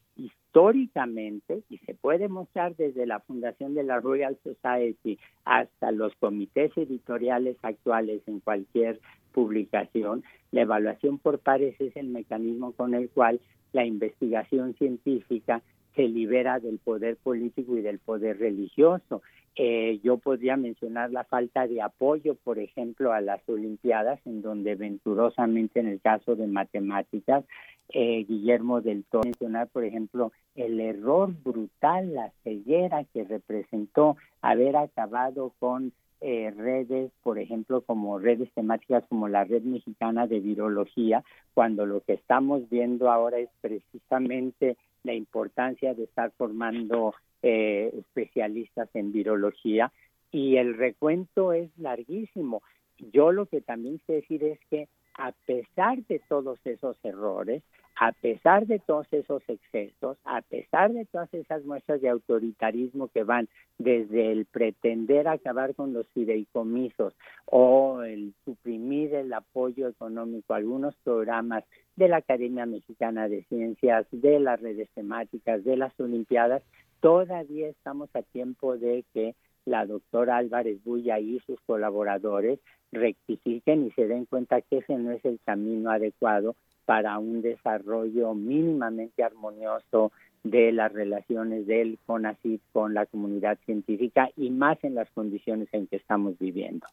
históricamente, 0.58 1.62
y 1.70 1.78
se 1.80 1.94
puede 1.94 2.28
mostrar 2.28 2.76
desde 2.76 3.06
la 3.06 3.20
fundación 3.20 3.76
de 3.76 3.84
la 3.84 4.00
Royal 4.00 4.40
Society 4.44 5.20
hasta 5.46 5.92
los 5.92 6.16
comités 6.16 6.72
editoriales 6.76 7.58
actuales 7.62 8.24
en 8.26 8.40
cualquier 8.40 9.00
publicación, 9.34 10.24
la 10.52 10.62
evaluación 10.62 11.20
por 11.20 11.38
pares 11.38 11.80
es 11.80 11.96
el 11.96 12.08
mecanismo 12.08 12.72
con 12.72 12.96
el 12.96 13.08
cual 13.12 13.40
la 13.72 13.86
investigación 13.86 14.74
científica 14.80 15.62
se 15.96 16.08
libera 16.08 16.60
del 16.60 16.80
poder 16.80 17.18
político 17.18 17.78
y 17.78 17.82
del 17.82 18.00
poder 18.00 18.40
religioso. 18.40 19.22
Eh, 19.60 20.00
yo 20.04 20.18
podría 20.18 20.56
mencionar 20.56 21.12
la 21.12 21.24
falta 21.24 21.66
de 21.66 21.82
apoyo, 21.82 22.36
por 22.36 22.60
ejemplo, 22.60 23.12
a 23.12 23.22
las 23.22 23.42
Olimpiadas, 23.50 24.20
en 24.26 24.44
donde 24.44 24.76
venturosamente 24.76 25.80
en 25.80 25.88
el 25.88 26.00
caso 26.00 26.36
de 26.36 26.46
matemáticas 26.46 27.44
eh, 27.90 28.24
Guillermo 28.28 28.82
del 28.82 29.04
Toro 29.06 29.24
mencionar, 29.24 29.68
por 29.70 29.84
ejemplo, 29.84 30.32
el 30.56 30.80
error 30.80 31.34
brutal, 31.44 32.14
la 32.14 32.32
ceguera 32.44 33.04
que 33.06 33.24
representó 33.24 34.18
haber 34.44 34.76
acabado 34.76 35.54
con 35.58 35.92
eh, 36.22 36.54
redes, 36.56 37.12
por 37.24 37.40
ejemplo, 37.40 37.82
como 37.82 38.20
redes 38.20 38.52
temáticas 38.54 39.06
como 39.08 39.28
la 39.28 39.44
Red 39.44 39.64
Mexicana 39.64 40.28
de 40.28 40.40
Virología, 40.40 41.24
cuando 41.56 41.88
lo 41.88 42.02
que 42.02 42.14
estamos 42.14 42.70
viendo 42.70 43.10
ahora 43.10 43.40
es 43.40 43.50
precisamente 43.62 44.78
la 45.04 45.14
importancia 45.14 45.94
de 45.94 46.04
estar 46.04 46.32
formando 46.38 47.16
eh, 47.42 47.92
especialistas 47.98 48.90
en 48.94 49.12
virología 49.12 49.92
y 50.32 50.58
el 50.58 50.78
recuento 50.78 51.54
es 51.54 51.70
larguísimo. 51.78 52.62
Yo 52.98 53.32
lo 53.32 53.46
que 53.46 53.62
también 53.62 54.02
sé 54.08 54.14
decir 54.14 54.44
es 54.44 54.60
que 54.70 54.88
a 55.18 55.32
pesar 55.46 56.04
de 56.06 56.20
todos 56.30 56.60
esos 56.66 56.98
errores, 57.04 57.64
a 58.00 58.12
pesar 58.12 58.68
de 58.68 58.78
todos 58.78 59.08
esos 59.12 59.42
excesos, 59.48 60.18
a 60.24 60.42
pesar 60.44 60.94
de 60.94 61.06
todas 61.06 61.34
esas 61.34 61.66
muestras 61.66 62.00
de 62.02 62.10
autoritarismo 62.10 63.08
que 63.08 63.24
van 63.24 63.50
desde 63.80 64.32
el 64.32 64.46
pretender 64.46 65.28
acabar 65.28 65.74
con 65.74 65.94
los 65.94 66.08
fideicomisos 66.10 67.16
o 67.46 68.04
el 68.04 68.36
suprimir 68.46 69.16
el 69.16 69.34
apoyo 69.34 69.88
económico 69.88 70.54
a 70.54 70.58
algunos 70.58 70.96
programas 70.98 71.64
de 71.96 72.08
la 72.08 72.18
Academia 72.18 72.68
Mexicana 72.68 73.28
de 73.28 73.44
Ciencias, 73.46 74.06
de 74.12 74.40
las 74.40 74.62
redes 74.62 74.90
temáticas, 74.94 75.64
de 75.64 75.78
las 75.78 76.00
Olimpiadas, 76.00 76.62
todavía 77.00 77.70
estamos 77.70 78.10
a 78.16 78.22
tiempo 78.22 78.78
de 78.78 79.04
que 79.14 79.36
la 79.66 79.86
doctora 79.86 80.38
Álvarez 80.38 80.84
Bulla 80.84 81.20
y 81.20 81.40
sus 81.46 81.60
colaboradores 81.62 82.60
rectifiquen 82.92 83.88
y 83.88 83.92
se 83.92 84.08
den 84.08 84.26
cuenta 84.26 84.62
que 84.62 84.78
ese 84.78 84.98
no 84.98 85.12
es 85.12 85.24
el 85.26 85.40
camino 85.46 85.92
adecuado 85.92 86.56
para 86.86 87.18
un 87.20 87.42
desarrollo 87.42 88.34
mínimamente 88.34 89.24
armonioso 89.24 90.14
de 90.44 90.72
las 90.72 90.94
relaciones 90.94 91.68
del 91.68 92.00
CONACYT 92.06 92.62
con 92.72 92.94
la 92.94 93.06
comunidad 93.06 93.58
científica 93.66 94.30
y 94.38 94.50
más 94.50 94.82
en 94.84 94.96
las 94.96 95.10
condiciones 95.12 95.68
en 95.74 95.88
que 95.88 95.98
estamos 95.98 96.40
viviendo. 96.40 96.88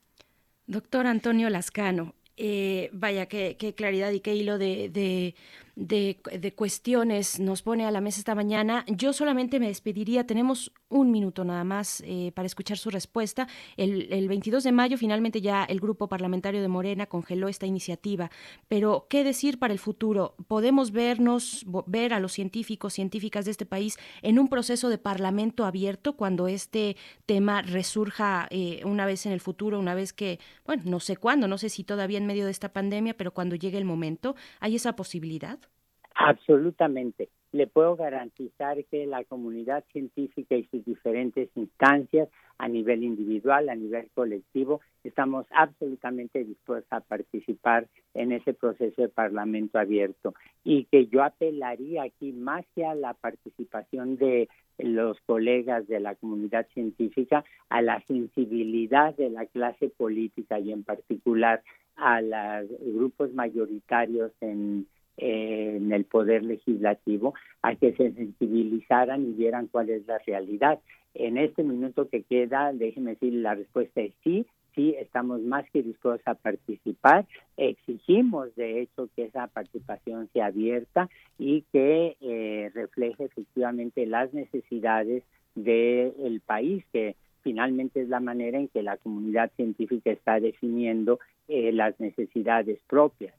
Doctor 0.66 1.07
Antonio 1.07 1.49
Lascano, 1.50 2.15
eh, 2.36 2.90
vaya, 2.92 3.26
qué, 3.26 3.74
claridad 3.76 4.10
y 4.10 4.20
qué 4.20 4.34
hilo 4.34 4.58
de, 4.58 5.34
de, 5.76 6.52
cuestiones 6.54 7.40
nos 7.40 7.62
pone 7.62 7.84
a 7.84 7.90
la 7.90 8.00
mesa 8.00 8.18
esta 8.20 8.34
mañana. 8.34 8.84
Yo 8.86 9.12
solamente 9.12 9.58
me 9.58 9.68
despediría, 9.68 10.26
tenemos 10.26 10.72
un 10.88 11.10
minuto 11.10 11.44
nada 11.44 11.64
más 11.64 12.02
eh, 12.06 12.32
para 12.34 12.46
escuchar 12.46 12.78
su 12.78 12.90
respuesta. 12.90 13.48
El, 13.76 14.12
el, 14.12 14.28
22 14.28 14.62
de 14.64 14.72
mayo 14.72 14.98
finalmente 14.98 15.40
ya 15.40 15.64
el 15.64 15.80
grupo 15.80 16.08
parlamentario 16.08 16.62
de 16.62 16.68
Morena 16.68 17.06
congeló 17.06 17.48
esta 17.48 17.66
iniciativa, 17.66 18.30
pero 18.68 19.06
¿qué 19.08 19.24
decir 19.24 19.58
para 19.58 19.72
el 19.72 19.78
futuro? 19.78 20.36
¿Podemos 20.46 20.92
vernos, 20.92 21.64
ver 21.86 22.14
a 22.14 22.20
los 22.20 22.32
científicos, 22.32 22.94
científicas 22.94 23.44
de 23.44 23.50
este 23.50 23.66
país 23.66 23.98
en 24.22 24.38
un 24.38 24.48
proceso 24.48 24.88
de 24.88 24.98
parlamento 24.98 25.64
abierto 25.64 26.14
cuando 26.14 26.46
este 26.46 26.96
tema 27.26 27.62
resurja 27.62 28.46
eh, 28.50 28.82
una 28.84 29.06
vez 29.06 29.26
en 29.26 29.32
el 29.32 29.40
futuro, 29.40 29.80
una 29.80 29.94
vez 29.94 30.12
que, 30.12 30.38
bueno, 30.64 30.84
no 30.86 31.00
sé 31.00 31.16
cuándo, 31.16 31.48
no 31.48 31.58
sé 31.58 31.68
si 31.68 31.82
todavía 31.82 32.18
en 32.24 32.28
medio 32.28 32.46
de 32.46 32.50
esta 32.50 32.72
pandemia, 32.72 33.14
pero 33.14 33.32
cuando 33.32 33.54
llegue 33.54 33.78
el 33.78 33.84
momento, 33.84 34.34
¿hay 34.60 34.74
esa 34.74 34.96
posibilidad? 34.96 35.58
Absolutamente. 36.14 37.28
Le 37.52 37.66
puedo 37.66 37.96
garantizar 37.96 38.84
que 38.86 39.06
la 39.06 39.24
comunidad 39.24 39.84
científica 39.92 40.56
y 40.56 40.64
sus 40.64 40.84
diferentes 40.84 41.48
instancias 41.54 42.28
a 42.58 42.68
nivel 42.68 43.04
individual, 43.04 43.68
a 43.68 43.74
nivel 43.74 44.10
colectivo, 44.14 44.80
estamos 45.02 45.46
absolutamente 45.50 46.44
dispuestos 46.44 46.90
a 46.90 47.00
participar 47.00 47.88
en 48.14 48.32
ese 48.32 48.54
proceso 48.54 49.02
de 49.02 49.08
parlamento 49.08 49.78
abierto 49.78 50.34
y 50.64 50.84
que 50.84 51.06
yo 51.06 51.22
apelaría 51.22 52.04
aquí 52.04 52.32
más 52.32 52.64
que 52.74 52.86
a 52.86 52.94
la 52.94 53.14
participación 53.14 54.16
de 54.16 54.48
los 54.78 55.20
colegas 55.22 55.86
de 55.88 56.00
la 56.00 56.14
comunidad 56.14 56.66
científica, 56.74 57.44
a 57.68 57.82
la 57.82 58.00
sensibilidad 58.06 59.14
de 59.16 59.30
la 59.30 59.46
clase 59.46 59.88
política 59.88 60.58
y 60.58 60.72
en 60.72 60.84
particular 60.84 61.62
a 61.96 62.20
los 62.20 62.68
grupos 62.80 63.32
mayoritarios 63.34 64.32
en 64.40 64.86
en 65.16 65.92
el 65.92 66.04
poder 66.04 66.44
legislativo 66.44 67.34
a 67.62 67.74
que 67.76 67.92
se 67.92 68.12
sensibilizaran 68.12 69.22
y 69.22 69.32
vieran 69.32 69.68
cuál 69.68 69.90
es 69.90 70.06
la 70.06 70.18
realidad. 70.18 70.80
En 71.14 71.38
este 71.38 71.62
minuto 71.62 72.08
que 72.08 72.22
queda, 72.22 72.72
déjeme 72.72 73.12
decir, 73.12 73.34
la 73.34 73.54
respuesta 73.54 74.00
es 74.00 74.12
sí, 74.24 74.46
sí, 74.74 74.94
estamos 74.98 75.40
más 75.42 75.68
que 75.70 75.82
dispuestos 75.82 76.26
a 76.26 76.34
participar. 76.34 77.26
Exigimos, 77.56 78.54
de 78.56 78.82
hecho, 78.82 79.08
que 79.14 79.24
esa 79.24 79.46
participación 79.46 80.28
sea 80.32 80.46
abierta 80.46 81.08
y 81.38 81.62
que 81.72 82.16
eh, 82.20 82.70
refleje 82.74 83.24
efectivamente 83.24 84.06
las 84.06 84.32
necesidades 84.34 85.22
del 85.54 86.40
país, 86.44 86.84
que 86.92 87.16
finalmente 87.42 88.00
es 88.02 88.08
la 88.08 88.20
manera 88.20 88.58
en 88.58 88.68
que 88.68 88.82
la 88.82 88.96
comunidad 88.96 89.52
científica 89.56 90.10
está 90.10 90.40
definiendo 90.40 91.20
eh, 91.48 91.72
las 91.72 91.98
necesidades 92.00 92.78
propias. 92.88 93.34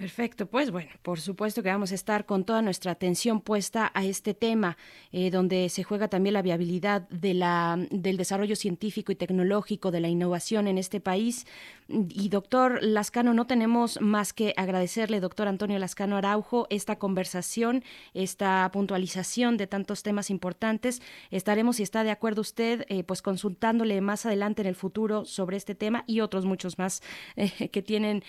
Perfecto, 0.00 0.46
pues 0.46 0.70
bueno, 0.70 0.88
por 1.02 1.20
supuesto 1.20 1.62
que 1.62 1.68
vamos 1.68 1.92
a 1.92 1.94
estar 1.94 2.24
con 2.24 2.44
toda 2.44 2.62
nuestra 2.62 2.92
atención 2.92 3.42
puesta 3.42 3.92
a 3.92 4.02
este 4.02 4.32
tema, 4.32 4.78
eh, 5.12 5.30
donde 5.30 5.68
se 5.68 5.84
juega 5.84 6.08
también 6.08 6.32
la 6.32 6.40
viabilidad 6.40 7.06
de 7.10 7.34
la, 7.34 7.78
del 7.90 8.16
desarrollo 8.16 8.56
científico 8.56 9.12
y 9.12 9.16
tecnológico, 9.16 9.90
de 9.90 10.00
la 10.00 10.08
innovación 10.08 10.68
en 10.68 10.78
este 10.78 11.00
país. 11.00 11.46
Y 11.86 12.30
doctor 12.30 12.78
Lascano, 12.82 13.34
no 13.34 13.46
tenemos 13.46 14.00
más 14.00 14.32
que 14.32 14.54
agradecerle, 14.56 15.20
doctor 15.20 15.48
Antonio 15.48 15.78
Lascano 15.78 16.16
Araujo, 16.16 16.66
esta 16.70 16.96
conversación, 16.96 17.84
esta 18.14 18.70
puntualización 18.72 19.58
de 19.58 19.66
tantos 19.66 20.02
temas 20.02 20.30
importantes. 20.30 21.02
Estaremos, 21.30 21.76
si 21.76 21.82
está 21.82 22.04
de 22.04 22.10
acuerdo 22.10 22.40
usted, 22.40 22.86
eh, 22.88 23.04
pues 23.04 23.20
consultándole 23.20 24.00
más 24.00 24.24
adelante 24.24 24.62
en 24.62 24.68
el 24.68 24.76
futuro 24.76 25.26
sobre 25.26 25.58
este 25.58 25.74
tema 25.74 26.04
y 26.06 26.20
otros 26.20 26.46
muchos 26.46 26.78
más 26.78 27.02
eh, 27.36 27.68
que 27.68 27.82
tienen 27.82 28.24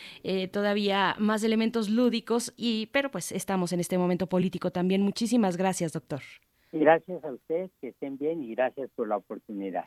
todavía 0.52 1.16
más 1.18 1.44
elementos 1.44 1.61
lúdicos, 1.90 2.54
y, 2.58 2.88
pero 2.88 3.12
pues 3.12 3.32
estamos 3.32 3.74
en 3.74 3.80
este 3.80 3.98
momento 3.98 4.28
político 4.28 4.72
también. 4.72 5.02
Muchísimas 5.02 5.58
gracias, 5.58 5.94
doctor. 5.94 6.22
Gracias 6.72 7.24
a 7.24 7.32
usted, 7.32 7.70
que 7.82 7.90
estén 7.90 8.18
bien 8.18 8.44
y 8.44 8.56
gracias 8.56 8.90
por 8.96 9.08
la 9.08 9.18
oportunidad. 9.18 9.86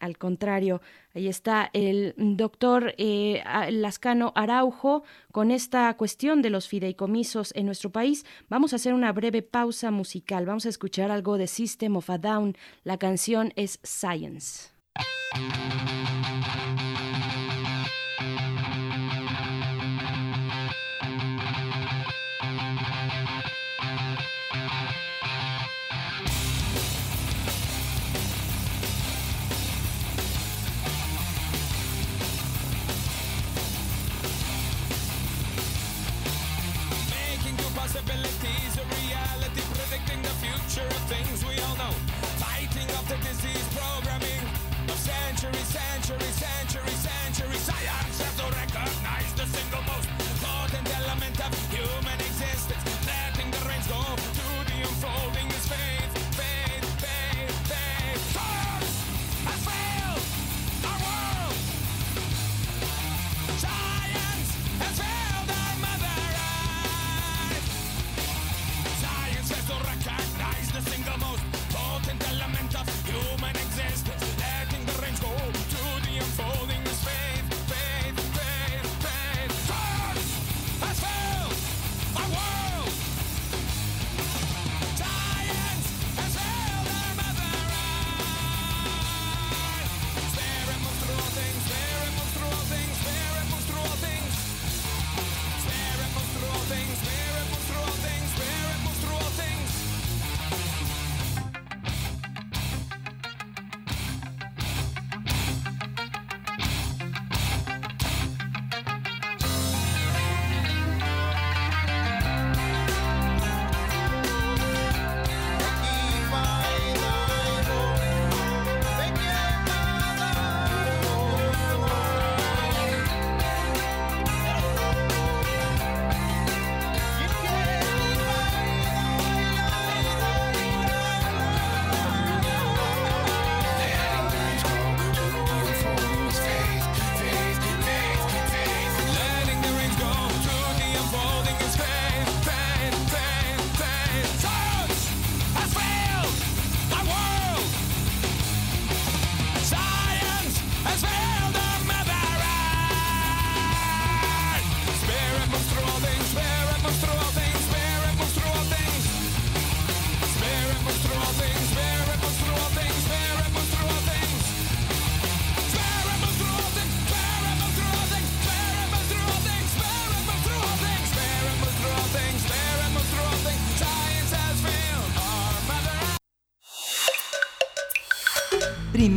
Al 0.00 0.16
contrario, 0.16 0.80
ahí 1.14 1.28
está 1.28 1.70
el 1.74 2.14
doctor 2.16 2.94
eh, 2.96 3.42
Lascano 3.70 4.32
Araujo 4.34 5.04
con 5.30 5.50
esta 5.50 5.94
cuestión 5.96 6.40
de 6.40 6.48
los 6.48 6.68
fideicomisos 6.68 7.54
en 7.54 7.66
nuestro 7.66 7.90
país. 7.90 8.24
Vamos 8.48 8.72
a 8.72 8.76
hacer 8.76 8.94
una 8.94 9.12
breve 9.12 9.42
pausa 9.42 9.90
musical. 9.90 10.46
Vamos 10.46 10.64
a 10.64 10.70
escuchar 10.70 11.10
algo 11.10 11.36
de 11.36 11.46
System 11.46 11.96
of 11.96 12.08
a 12.08 12.16
Down. 12.16 12.56
La 12.82 12.96
canción 12.96 13.52
es 13.56 13.78
Science. 13.84 14.79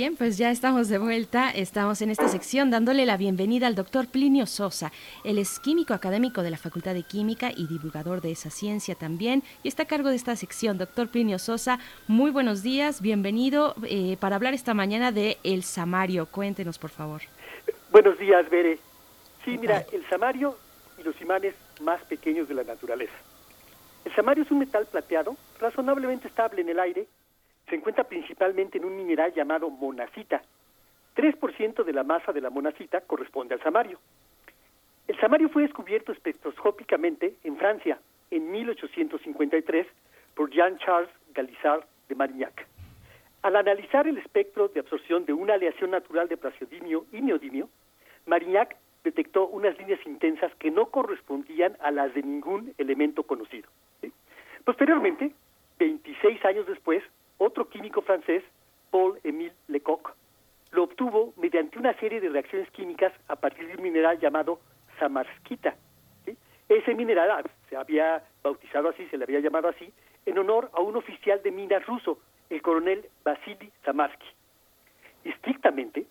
Bien, 0.00 0.16
pues 0.16 0.38
ya 0.38 0.50
estamos 0.50 0.88
de 0.88 0.96
vuelta. 0.96 1.50
Estamos 1.50 2.00
en 2.00 2.08
esta 2.08 2.26
sección 2.26 2.70
dándole 2.70 3.04
la 3.04 3.18
bienvenida 3.18 3.66
al 3.66 3.74
doctor 3.74 4.06
Plinio 4.08 4.46
Sosa. 4.46 4.92
Él 5.24 5.36
es 5.36 5.60
químico 5.60 5.92
académico 5.92 6.42
de 6.42 6.50
la 6.50 6.56
Facultad 6.56 6.94
de 6.94 7.02
Química 7.02 7.50
y 7.54 7.66
divulgador 7.66 8.22
de 8.22 8.30
esa 8.30 8.48
ciencia 8.48 8.94
también. 8.94 9.42
Y 9.62 9.68
está 9.68 9.82
a 9.82 9.86
cargo 9.86 10.08
de 10.08 10.16
esta 10.16 10.36
sección. 10.36 10.78
Doctor 10.78 11.10
Plinio 11.10 11.38
Sosa, 11.38 11.80
muy 12.08 12.30
buenos 12.30 12.62
días. 12.62 13.02
Bienvenido 13.02 13.74
eh, 13.86 14.16
para 14.18 14.36
hablar 14.36 14.54
esta 14.54 14.72
mañana 14.72 15.12
de 15.12 15.36
el 15.44 15.64
samario. 15.64 16.24
Cuéntenos, 16.24 16.78
por 16.78 16.88
favor. 16.88 17.20
Buenos 17.92 18.18
días, 18.18 18.48
Bere. 18.48 18.78
Sí, 19.44 19.58
mira, 19.58 19.84
el 19.92 20.08
samario 20.08 20.56
y 20.98 21.02
los 21.02 21.20
imanes 21.20 21.54
más 21.82 22.02
pequeños 22.04 22.48
de 22.48 22.54
la 22.54 22.64
naturaleza. 22.64 23.12
El 24.06 24.14
samario 24.14 24.44
es 24.44 24.50
un 24.50 24.60
metal 24.60 24.86
plateado, 24.86 25.36
razonablemente 25.60 26.26
estable 26.26 26.62
en 26.62 26.70
el 26.70 26.80
aire 26.80 27.06
se 27.70 27.76
encuentra 27.76 28.04
principalmente 28.04 28.78
en 28.78 28.84
un 28.84 28.96
mineral 28.96 29.32
llamado 29.32 29.70
monacita. 29.70 30.42
3% 31.16 31.84
de 31.84 31.92
la 31.92 32.02
masa 32.02 32.32
de 32.32 32.40
la 32.40 32.50
monacita 32.50 33.00
corresponde 33.00 33.54
al 33.54 33.62
samario. 33.62 33.98
El 35.06 35.18
samario 35.18 35.48
fue 35.48 35.62
descubierto 35.62 36.12
espectroscópicamente 36.12 37.36
en 37.44 37.56
Francia 37.56 37.98
en 38.30 38.50
1853 38.50 39.86
por 40.34 40.50
Jean-Charles 40.50 41.10
Galisard 41.32 41.84
de 42.08 42.14
Marignac. 42.14 42.66
Al 43.42 43.56
analizar 43.56 44.06
el 44.06 44.18
espectro 44.18 44.68
de 44.68 44.80
absorción 44.80 45.24
de 45.24 45.32
una 45.32 45.54
aleación 45.54 45.92
natural 45.92 46.28
de 46.28 46.36
praseodimio 46.36 47.06
y 47.12 47.20
neodimio, 47.22 47.68
Marignac 48.26 48.76
detectó 49.02 49.46
unas 49.46 49.78
líneas 49.78 50.00
intensas 50.06 50.52
que 50.56 50.70
no 50.70 50.86
correspondían 50.86 51.76
a 51.80 51.90
las 51.90 52.12
de 52.14 52.22
ningún 52.22 52.74
elemento 52.78 53.22
conocido. 53.22 53.68
Posteriormente, 54.64 55.32
26 55.78 56.44
años 56.44 56.66
después, 56.66 57.02
otro 57.40 57.68
químico 57.68 58.02
francés, 58.02 58.44
Paul-Émile 58.90 59.54
Lecoq, 59.68 60.14
lo 60.72 60.84
obtuvo 60.84 61.32
mediante 61.36 61.78
una 61.78 61.94
serie 61.94 62.20
de 62.20 62.28
reacciones 62.28 62.70
químicas 62.70 63.12
a 63.28 63.36
partir 63.36 63.66
de 63.66 63.76
un 63.76 63.82
mineral 63.82 64.20
llamado 64.20 64.60
samarskita. 64.98 65.74
Ese 66.68 66.94
mineral 66.94 67.30
ah, 67.30 67.42
se 67.68 67.76
había 67.76 68.22
bautizado 68.42 68.90
así, 68.90 69.06
se 69.08 69.16
le 69.16 69.24
había 69.24 69.40
llamado 69.40 69.68
así, 69.68 69.90
en 70.26 70.38
honor 70.38 70.70
a 70.74 70.80
un 70.80 70.96
oficial 70.96 71.42
de 71.42 71.50
minas 71.50 71.84
ruso, 71.86 72.20
el 72.50 72.60
coronel 72.62 73.08
Vasily 73.24 73.72
Samarsky. 73.84 74.28
Estrictamente, 75.24 76.06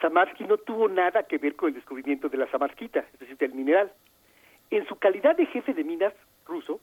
Samarsky 0.00 0.44
no 0.44 0.58
tuvo 0.58 0.88
nada 0.88 1.22
que 1.22 1.38
ver 1.38 1.54
con 1.54 1.68
el 1.68 1.76
descubrimiento 1.76 2.28
de 2.28 2.36
la 2.36 2.50
samarskita, 2.50 3.00
es 3.14 3.18
decir, 3.20 3.38
del 3.38 3.54
mineral. 3.54 3.92
En 4.70 4.86
su 4.88 4.96
calidad 4.96 5.36
de 5.36 5.46
jefe 5.46 5.72
de 5.72 5.84
minas 5.84 6.12
ruso, 6.44 6.80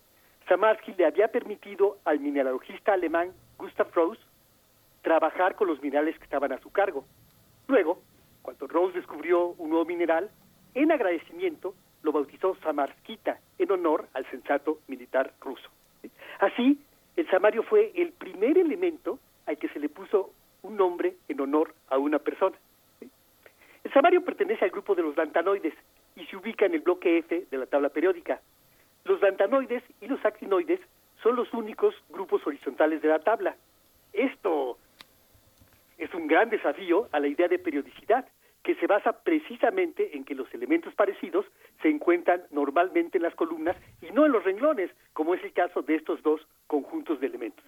Samarsky 0.47 0.93
le 0.97 1.05
había 1.05 1.27
permitido 1.27 1.97
al 2.05 2.19
mineralogista 2.19 2.93
alemán 2.93 3.33
Gustav 3.61 3.91
Rose 3.93 4.19
trabajar 5.01 5.55
con 5.55 5.67
los 5.67 5.81
minerales 5.81 6.17
que 6.17 6.23
estaban 6.23 6.51
a 6.51 6.59
su 6.59 6.71
cargo. 6.71 7.05
Luego, 7.67 7.99
cuando 8.41 8.67
Rose 8.67 8.97
descubrió 8.97 9.55
un 9.57 9.69
nuevo 9.69 9.85
mineral, 9.85 10.29
en 10.73 10.91
agradecimiento 10.91 11.75
lo 12.03 12.11
bautizó 12.11 12.55
Samarskita 12.63 13.39
en 13.59 13.71
honor 13.71 14.07
al 14.13 14.29
sensato 14.31 14.79
militar 14.87 15.33
ruso. 15.39 15.69
Así, 16.39 16.79
el 17.15 17.29
samario 17.29 17.63
fue 17.63 17.91
el 17.95 18.13
primer 18.13 18.57
elemento 18.57 19.19
al 19.45 19.57
que 19.57 19.69
se 19.69 19.79
le 19.79 19.89
puso 19.89 20.31
un 20.63 20.75
nombre 20.75 21.15
en 21.27 21.39
honor 21.41 21.73
a 21.89 21.97
una 21.97 22.19
persona. 22.19 22.57
El 23.83 23.93
samario 23.93 24.23
pertenece 24.23 24.65
al 24.65 24.71
grupo 24.71 24.95
de 24.95 25.03
los 25.03 25.15
lantanoides 25.15 25.73
y 26.15 26.25
se 26.25 26.37
ubica 26.37 26.65
en 26.65 26.73
el 26.73 26.81
bloque 26.81 27.19
F 27.19 27.45
de 27.49 27.57
la 27.57 27.65
tabla 27.65 27.89
periódica. 27.89 28.41
Los 29.03 29.21
lantanoides 29.21 29.83
y 29.99 30.07
los 30.07 30.23
actinoides 30.25 30.79
son 31.21 31.35
los 31.35 31.53
únicos 31.53 31.95
grupos 32.09 32.45
horizontales 32.45 33.01
de 33.01 33.09
la 33.09 33.19
tabla. 33.19 33.55
Esto 34.13 34.77
es 35.97 36.13
un 36.13 36.27
gran 36.27 36.49
desafío 36.49 37.07
a 37.11 37.19
la 37.19 37.27
idea 37.27 37.47
de 37.47 37.59
periodicidad, 37.59 38.27
que 38.63 38.75
se 38.75 38.87
basa 38.87 39.23
precisamente 39.23 40.15
en 40.15 40.23
que 40.23 40.35
los 40.35 40.51
elementos 40.53 40.93
parecidos 40.93 41.45
se 41.81 41.89
encuentran 41.89 42.43
normalmente 42.51 43.17
en 43.17 43.23
las 43.23 43.33
columnas 43.33 43.75
y 44.01 44.11
no 44.11 44.25
en 44.25 44.31
los 44.31 44.43
renglones, 44.43 44.91
como 45.13 45.33
es 45.33 45.43
el 45.43 45.53
caso 45.53 45.81
de 45.81 45.95
estos 45.95 46.21
dos 46.21 46.41
conjuntos 46.67 47.19
de 47.19 47.27
elementos. 47.27 47.65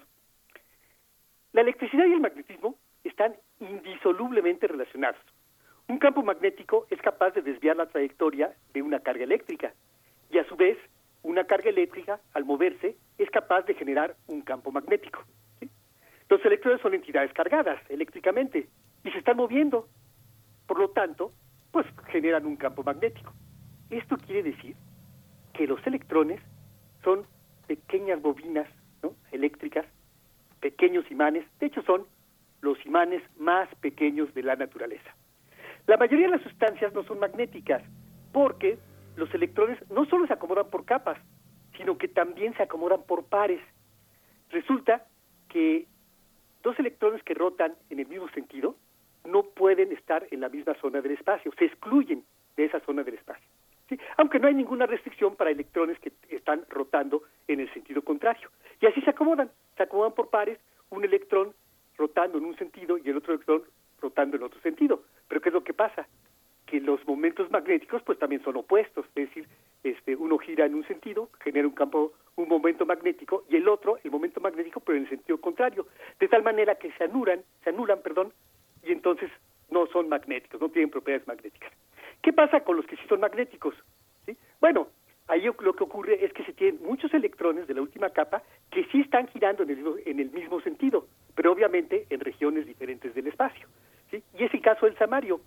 La 1.51 1.61
electricidad 1.61 2.05
y 2.05 2.13
el 2.13 2.19
magnetismo 2.19 2.75
están 3.03 3.35
indisolublemente 3.59 4.67
relacionados. 4.67 5.21
Un 5.87 5.97
campo 5.97 6.23
magnético 6.23 6.87
es 6.89 7.01
capaz 7.01 7.31
de 7.31 7.41
desviar 7.41 7.75
la 7.75 7.87
trayectoria 7.87 8.53
de 8.73 8.81
una 8.81 8.99
carga 8.99 9.23
eléctrica 9.23 9.73
y 10.29 10.37
a 10.37 10.45
su 10.45 10.55
vez 10.55 10.77
una 11.23 11.45
carga 11.45 11.69
eléctrica, 11.69 12.19
al 12.33 12.45
moverse, 12.45 12.95
es 13.17 13.29
capaz 13.31 13.63
de 13.63 13.73
generar 13.73 14.15
un 14.27 14.41
campo 14.41 14.71
magnético. 14.71 15.23
Los 16.29 16.43
electrones 16.45 16.81
son 16.81 16.93
entidades 16.93 17.33
cargadas 17.33 17.79
eléctricamente 17.89 18.67
y 19.03 19.11
se 19.11 19.17
están 19.17 19.37
moviendo. 19.37 19.87
Por 20.67 20.79
lo 20.79 20.89
tanto, 20.89 21.31
pues 21.71 21.85
generan 22.07 22.45
un 22.45 22.55
campo 22.55 22.83
magnético. 22.83 23.33
Esto 23.89 24.17
quiere 24.17 24.43
decir 24.43 24.75
que 25.53 25.67
los 25.67 25.85
electrones 25.85 26.41
son 27.03 27.25
pequeñas 27.67 28.21
bobinas 28.21 28.67
eléctricas, 29.31 29.85
pequeños 30.59 31.09
imanes, 31.11 31.45
de 31.59 31.65
hecho 31.67 31.81
son 31.83 32.05
los 32.61 32.83
imanes 32.85 33.21
más 33.37 33.67
pequeños 33.75 34.33
de 34.33 34.43
la 34.43 34.55
naturaleza. 34.55 35.15
La 35.87 35.97
mayoría 35.97 36.27
de 36.27 36.37
las 36.37 36.43
sustancias 36.43 36.93
no 36.93 37.03
son 37.03 37.19
magnéticas 37.19 37.83
porque 38.31 38.77
los 39.15 39.33
electrones 39.33 39.79
no 39.89 40.05
solo 40.05 40.27
se 40.27 40.33
acomodan 40.33 40.69
por 40.69 40.85
capas, 40.85 41.17
sino 41.77 41.97
que 41.97 42.07
también 42.07 42.55
se 42.55 42.63
acomodan 42.63 43.03
por 43.03 43.25
pares. 43.25 43.61
Resulta 44.49 45.05
que 45.49 45.87
dos 46.61 46.77
electrones 46.79 47.23
que 47.23 47.33
rotan 47.33 47.75
en 47.89 47.99
el 47.99 48.07
mismo 48.07 48.29
sentido 48.29 48.75
no 49.25 49.43
pueden 49.43 49.91
estar 49.91 50.25
en 50.31 50.41
la 50.41 50.49
misma 50.49 50.73
zona 50.75 51.01
del 51.01 51.13
espacio, 51.13 51.51
se 51.57 51.65
excluyen 51.65 52.23
de 52.55 52.65
esa 52.65 52.79
zona 52.81 53.03
del 53.03 53.15
espacio. 53.15 53.47
Aunque 54.17 54.39
no 54.39 54.47
hay 54.47 54.55
ninguna 54.55 54.85
restricción 54.85 55.35
para 55.35 55.51
electrones 55.51 55.99
que 55.99 56.11
están 56.29 56.65
rotando 56.69 57.23
en 57.47 57.59
el 57.59 57.71
sentido 57.73 58.01
contrario. 58.01 58.49
Y 58.81 58.87
así 58.87 59.01
se 59.01 59.11
acomodan, 59.11 59.51
se 59.77 59.83
acomodan 59.83 60.13
por 60.13 60.29
pares, 60.29 60.57
un 60.89 61.03
electrón 61.03 61.53
rotando 61.97 62.37
en 62.37 62.45
un 62.45 62.57
sentido 62.57 62.97
y 62.97 63.09
el 63.09 63.17
otro 63.17 63.33
electrón 63.33 63.63
rotando 64.01 64.37
en 64.37 64.43
otro 64.43 64.59
sentido. 64.61 65.03
Pero 65.27 65.41
¿qué 65.41 65.49
es 65.49 65.53
lo 65.53 65.63
que 65.63 65.73
pasa? 65.73 66.07
Que 66.73 66.81
los 66.81 67.07
momentos 67.07 67.51
magnéticos 67.51 68.01
pues 68.01 68.17
también 68.17 68.43
son 68.43 68.57
opuestos, 68.57 69.05
es 69.09 69.29
decir, 69.29 69.47
este 69.83 70.15
uno 70.15 70.39
gira 70.39 70.65
en 70.65 70.73
un 70.73 70.83
sentido, 70.87 71.29
genera 71.43 71.67
un 71.67 71.75
campo, 71.75 72.13
un 72.35 72.49
momento 72.49 72.83
magnético 72.83 73.43
y 73.47 73.57
el 73.57 73.67
otro, 73.67 73.99
el 74.03 74.09
momento 74.09 74.41
magnético 74.41 74.79
pero 74.79 74.97
en 74.97 75.03
el 75.03 75.09
sentido 75.09 75.39
contrario, 75.39 75.85
de 76.19 76.27
tal 76.27 76.41
manera 76.41 76.73
que 76.73 76.91
se 76.93 77.03
anulan, 77.03 77.43
se 77.63 77.69
anulan, 77.69 78.01
perdón, 78.01 78.33
y 78.81 78.91
entonces 78.91 79.29
no 79.69 79.85
son 79.85 80.09
magnéticos, 80.09 80.59
no 80.59 80.69
tienen 80.69 80.89
propiedades 80.89 81.27
magnéticas. 81.27 81.71
¿Qué 82.23 82.33
pasa 82.33 82.61
con 82.61 82.75
los 82.75 82.87
que 82.87 82.95
sí 82.95 83.03
son 83.07 83.19
magnéticos? 83.19 83.75
¿Sí? 84.25 84.35
Bueno, 84.59 84.87
ahí 85.27 85.43
lo 85.43 85.75
que 85.75 85.83
ocurre 85.83 86.25
es 86.25 86.33
que 86.33 86.43
se 86.43 86.53
tienen 86.53 86.81
muchos 86.81 87.13
electrones 87.13 87.67
de 87.67 87.75
la 87.75 87.83
última 87.83 88.09
capa 88.09 88.41
que 88.71 88.83
sí 88.85 89.01
están 89.01 89.27
girando 89.27 89.61
en 89.61 89.69
el 89.69 89.75
mismo, 89.75 89.95
en 90.03 90.19
el 90.19 90.31
mismo 90.31 90.59
sentido, 90.61 91.05
pero 91.35 91.51
obviamente 91.51 92.07
en 92.09 92.19
regiones 92.19 92.65
diferentes 92.65 93.13
del 93.13 93.27
espacio. 93.27 93.67
¿sí? 94.09 94.23
Y 94.39 94.45
es 94.45 94.51
el 94.55 94.61
caso 94.61 94.87
del 94.87 94.97
samario 94.97 95.39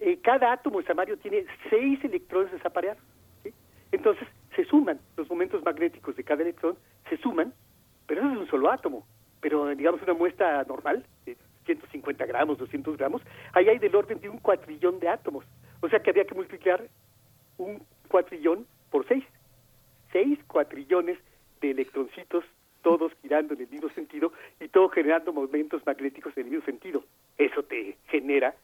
eh, 0.00 0.18
cada 0.22 0.52
átomo 0.52 0.80
de 0.80 0.86
samario 0.86 1.18
tiene 1.18 1.44
seis 1.70 2.02
electrones 2.04 2.52
desapareados. 2.52 3.02
¿sí? 3.42 3.52
Entonces 3.92 4.26
se 4.54 4.64
suman 4.64 5.00
los 5.16 5.28
momentos 5.28 5.62
magnéticos 5.64 6.16
de 6.16 6.24
cada 6.24 6.42
electrón, 6.42 6.76
se 7.08 7.16
suman, 7.18 7.52
pero 8.06 8.20
eso 8.20 8.32
es 8.32 8.38
un 8.38 8.48
solo 8.48 8.70
átomo. 8.70 9.06
Pero 9.40 9.68
digamos 9.68 10.02
una 10.02 10.14
muestra 10.14 10.64
normal, 10.64 11.04
de 11.24 11.36
150 11.64 12.26
gramos, 12.26 12.58
200 12.58 12.96
gramos, 12.96 13.22
ahí 13.52 13.68
hay 13.68 13.78
del 13.78 13.94
orden 13.94 14.20
de 14.20 14.28
un 14.28 14.38
cuatrillón 14.38 14.98
de 14.98 15.08
átomos. 15.08 15.44
O 15.80 15.88
sea 15.88 16.00
que 16.00 16.10
había 16.10 16.24
que 16.24 16.34
multiplicar 16.34 16.88
un 17.56 17.82
cuatrillón 18.08 18.66
por 18.90 19.06
seis. 19.06 19.24
Seis 20.12 20.38
cuatrillones 20.46 21.18
de 21.60 21.70
electroncitos, 21.70 22.44
todos 22.82 23.12
girando 23.20 23.54
en 23.54 23.60
el 23.60 23.68
mismo 23.68 23.90
sentido 23.90 24.32
y 24.60 24.68
todos 24.68 24.92
generando 24.92 25.32
momentos 25.32 25.84
magnéticos 25.84 26.36
en 26.36 26.44
el 26.44 26.50
mismo 26.50 26.64
sentido. 26.64 27.04
Eso 27.36 27.62
te 27.62 27.96
genera 28.08 28.54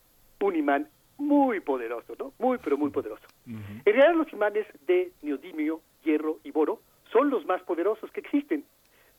un 0.41 0.57
imán 0.57 0.89
muy 1.19 1.61
poderoso, 1.61 2.15
¿no? 2.19 2.33
Muy, 2.39 2.59
pero 2.59 2.77
muy 2.77 2.91
poderoso. 2.91 3.27
En 3.47 3.83
realidad 3.85 4.15
los 4.15 4.33
imanes 4.33 4.67
de 4.87 5.13
neodimio, 5.23 5.81
hierro 6.03 6.39
y 6.45 6.51
boro 6.51 6.81
son 7.13 7.31
los 7.31 7.47
más 7.47 7.63
poderosos 7.63 8.11
que 8.11 8.21
existen, 8.21 8.65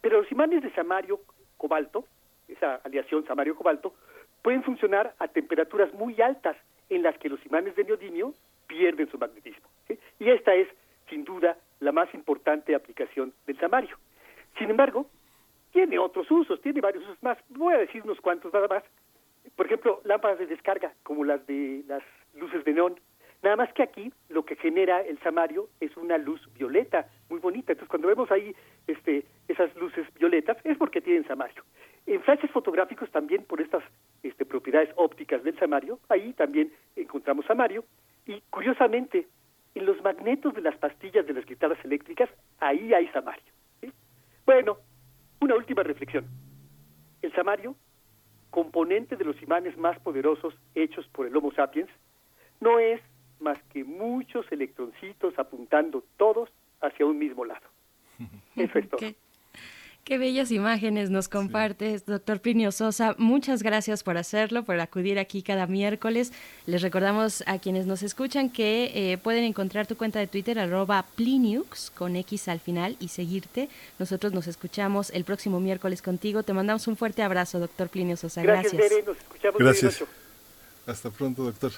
pero 0.02 0.22
los 0.22 0.32
imanes 0.32 0.62
de 0.62 0.72
samario, 0.72 1.22
cobalto, 1.58 2.06
esa 2.48 2.76
aleación 2.84 3.26
samario-cobalto, 3.26 3.94
pueden 4.42 4.64
funcionar 4.64 5.16
a 5.20 5.28
temperaturas 5.28 5.94
muy 5.94 6.22
altas 6.22 6.56
en 6.90 7.02
las 7.02 7.18
que 7.18 7.30
los 7.30 7.44
imanes 7.46 7.76
de 7.76 7.84
neodimio 7.84 8.34
pierden 8.68 9.10
su 9.10 9.18
magnetismo. 9.18 9.68
Y 10.20 10.30
esta 10.30 10.54
es, 10.54 10.68
sin 11.10 11.24
duda, 11.24 11.58
la 11.80 11.92
más 11.92 12.14
importante 12.14 12.76
aplicación 12.76 13.34
del 13.48 13.58
samario. 13.60 13.98
Sin 14.58 14.70
embargo, 14.70 15.08
tiene 15.72 16.00
otros 16.00 16.30
usos, 16.32 16.62
tiene 16.62 16.82
varios 16.82 17.04
usos 17.04 17.22
más. 17.22 17.38
Voy 17.50 17.74
a 17.74 17.78
decir 17.78 18.02
unos 18.04 18.22
cuantos 18.22 18.54
nada 18.54 18.68
más 18.68 18.84
por 19.56 19.66
ejemplo, 19.66 20.02
lámparas 20.04 20.40
de 20.40 20.48
descarga, 20.48 20.94
como 21.04 21.24
las 21.24 21.46
de 21.48 21.84
las 21.88 22.04
luces 22.36 22.64
de 22.66 22.74
neón. 22.74 23.00
Nada 23.44 23.58
más 23.58 23.72
que 23.74 23.84
aquí 23.84 24.12
lo 24.30 24.44
que 24.44 24.56
genera 24.56 25.02
el 25.02 25.20
samario 25.20 25.70
es 25.80 25.96
una 25.98 26.18
luz 26.18 26.42
violeta, 26.56 27.08
muy 27.30 27.40
bonita. 27.40 27.74
Entonces, 27.74 27.90
cuando 27.90 28.08
vemos 28.08 28.32
ahí 28.32 28.56
este, 28.88 29.26
esas 29.48 29.76
luces 29.76 30.08
violetas, 30.16 30.58
es 30.64 30.78
porque 30.78 31.02
tienen 31.02 31.28
samario. 31.28 31.64
En 32.08 32.22
flashes 32.22 32.52
fotográficos 32.52 33.10
también 33.12 33.44
por 33.44 33.62
estas 33.62 33.84
este, 34.24 34.46
propiedades 34.46 34.90
ópticas 34.96 35.44
del 35.44 35.58
samario, 35.60 36.00
ahí 36.10 36.34
también 36.34 36.72
encontramos 36.96 37.46
samario, 37.46 37.86
y 38.26 38.42
curiosamente, 38.50 39.28
en 39.76 39.86
los 39.86 40.02
magnetos 40.02 40.54
de 40.56 40.62
las 40.62 40.76
pastillas 40.78 41.28
de 41.28 41.34
las 41.34 41.46
guitarras 41.46 41.84
eléctricas, 41.86 42.30
ahí 42.60 42.94
hay 42.94 43.08
samario. 43.10 43.44
Bueno, 44.46 44.78
una 45.42 45.56
última 45.56 45.84
reflexión. 45.84 46.26
El 47.22 47.34
samario, 47.34 47.76
componente 48.56 49.18
de 49.18 49.26
los 49.26 49.42
imanes 49.44 49.78
más 49.78 50.00
poderosos 50.00 50.54
hechos 50.76 51.06
por 51.10 51.28
el 51.28 51.36
Homo 51.36 51.52
sapiens, 51.52 51.90
no 52.62 52.80
es 52.80 53.02
más 53.42 53.62
que 53.74 53.84
muchos 53.84 54.50
electroncitos 54.50 55.38
apuntando 55.38 56.06
todos 56.16 56.50
hacia 56.80 57.06
un 57.06 57.20
mismo 57.20 57.44
lado. 57.44 57.68
Eso 58.56 58.80
es 58.80 58.90
todo. 58.90 59.00
Qué, 59.02 59.14
qué 60.06 60.20
bellas 60.20 60.52
imágenes 60.52 61.10
nos 61.10 61.28
compartes, 61.28 62.06
doctor 62.06 62.40
Plinio 62.40 62.72
Sosa. 62.72 63.16
Muchas 63.18 63.64
gracias 63.64 64.04
por 64.04 64.18
hacerlo, 64.18 64.64
por 64.64 64.80
acudir 64.80 65.18
aquí 65.18 65.42
cada 65.42 65.66
miércoles. 65.66 66.32
Les 66.68 66.84
recordamos 66.84 67.44
a 67.48 67.58
quienes 67.58 67.88
nos 67.88 68.04
escuchan 68.04 68.52
que 68.52 68.92
eh, 68.94 69.18
pueden 69.18 69.44
encontrar 69.44 69.88
tu 69.88 69.98
cuenta 69.98 70.20
de 70.20 70.28
Twitter, 70.28 70.60
arroba 70.60 71.04
Pliniux, 71.16 71.90
con 71.90 72.16
X 72.18 72.48
al 72.48 72.60
final, 72.60 72.96
y 73.00 73.08
seguirte. 73.08 73.68
Nosotros 73.98 74.32
nos 74.32 74.46
escuchamos 74.46 75.10
el 75.10 75.24
próximo 75.24 75.60
miércoles 75.60 76.04
contigo. 76.04 76.44
Te 76.44 76.54
mandamos 76.54 76.88
un 76.88 76.96
fuerte 76.96 77.24
abrazo, 77.24 77.60
doctor 77.60 77.90
Plinio 77.90 78.16
Sosa. 78.16 78.44
Gracias, 78.44 78.74
Gracias. 78.74 79.06
Nos 79.08 79.18
escuchamos 79.18 80.04
Hasta 80.86 81.10
pronto, 81.10 81.44
doctor. 81.46 81.72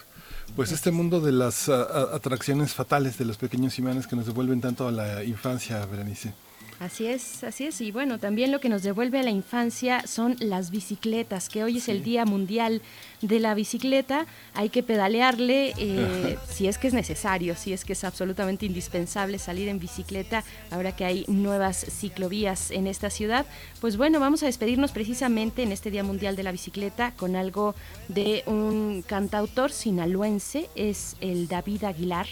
Pues 0.54 0.70
este 0.70 0.90
mundo 0.90 1.20
de 1.20 1.32
las 1.32 1.70
ah, 1.70 1.88
ah, 1.90 2.08
atracciones 2.12 2.74
fatales 2.74 3.16
de 3.16 3.24
los 3.24 3.38
pequeños 3.38 3.78
imanes 3.78 4.06
que 4.06 4.16
nos 4.16 4.26
devuelven 4.26 4.60
tanto 4.60 4.86
a 4.86 4.92
la 4.92 5.24
infancia, 5.24 5.84
Berenice. 5.86 6.34
Así 6.80 7.06
es, 7.06 7.42
así 7.42 7.66
es. 7.66 7.80
Y 7.80 7.90
bueno, 7.90 8.18
también 8.18 8.52
lo 8.52 8.60
que 8.60 8.68
nos 8.68 8.84
devuelve 8.84 9.18
a 9.18 9.24
la 9.24 9.30
infancia 9.30 10.06
son 10.06 10.36
las 10.38 10.70
bicicletas, 10.70 11.48
que 11.48 11.64
hoy 11.64 11.78
es 11.78 11.88
el 11.88 12.04
Día 12.04 12.24
Mundial 12.24 12.82
de 13.20 13.40
la 13.40 13.54
Bicicleta. 13.54 14.26
Hay 14.54 14.68
que 14.68 14.84
pedalearle 14.84 15.74
eh, 15.76 16.38
si 16.48 16.68
es 16.68 16.78
que 16.78 16.86
es 16.86 16.94
necesario, 16.94 17.56
si 17.56 17.72
es 17.72 17.84
que 17.84 17.94
es 17.94 18.04
absolutamente 18.04 18.64
indispensable 18.64 19.40
salir 19.40 19.68
en 19.68 19.80
bicicleta, 19.80 20.44
ahora 20.70 20.94
que 20.94 21.04
hay 21.04 21.24
nuevas 21.26 21.84
ciclovías 21.84 22.70
en 22.70 22.86
esta 22.86 23.10
ciudad. 23.10 23.44
Pues 23.80 23.96
bueno, 23.96 24.20
vamos 24.20 24.44
a 24.44 24.46
despedirnos 24.46 24.92
precisamente 24.92 25.64
en 25.64 25.72
este 25.72 25.90
Día 25.90 26.04
Mundial 26.04 26.36
de 26.36 26.44
la 26.44 26.52
Bicicleta 26.52 27.12
con 27.16 27.34
algo 27.34 27.74
de 28.06 28.44
un 28.46 29.02
cantautor 29.04 29.72
sinaloense, 29.72 30.68
es 30.76 31.16
el 31.20 31.48
David 31.48 31.82
Aguilar 31.82 32.28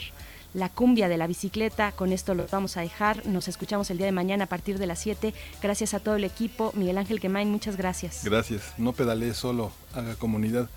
la 0.56 0.70
cumbia 0.70 1.08
de 1.08 1.18
la 1.18 1.26
bicicleta. 1.26 1.92
Con 1.92 2.12
esto 2.12 2.34
lo 2.34 2.46
vamos 2.50 2.76
a 2.76 2.80
dejar. 2.80 3.24
Nos 3.26 3.46
escuchamos 3.46 3.90
el 3.90 3.98
día 3.98 4.06
de 4.06 4.12
mañana 4.12 4.44
a 4.44 4.48
partir 4.48 4.78
de 4.78 4.86
las 4.86 4.98
7. 5.00 5.34
Gracias 5.62 5.92
a 5.94 6.00
todo 6.00 6.16
el 6.16 6.24
equipo. 6.24 6.72
Miguel 6.74 6.98
Ángel 6.98 7.20
Quemain, 7.20 7.50
muchas 7.50 7.76
gracias. 7.76 8.22
Gracias. 8.24 8.72
No 8.78 8.92
pedalee 8.94 9.34
solo, 9.34 9.70
haga 9.94 10.16
comunidad. 10.16 10.68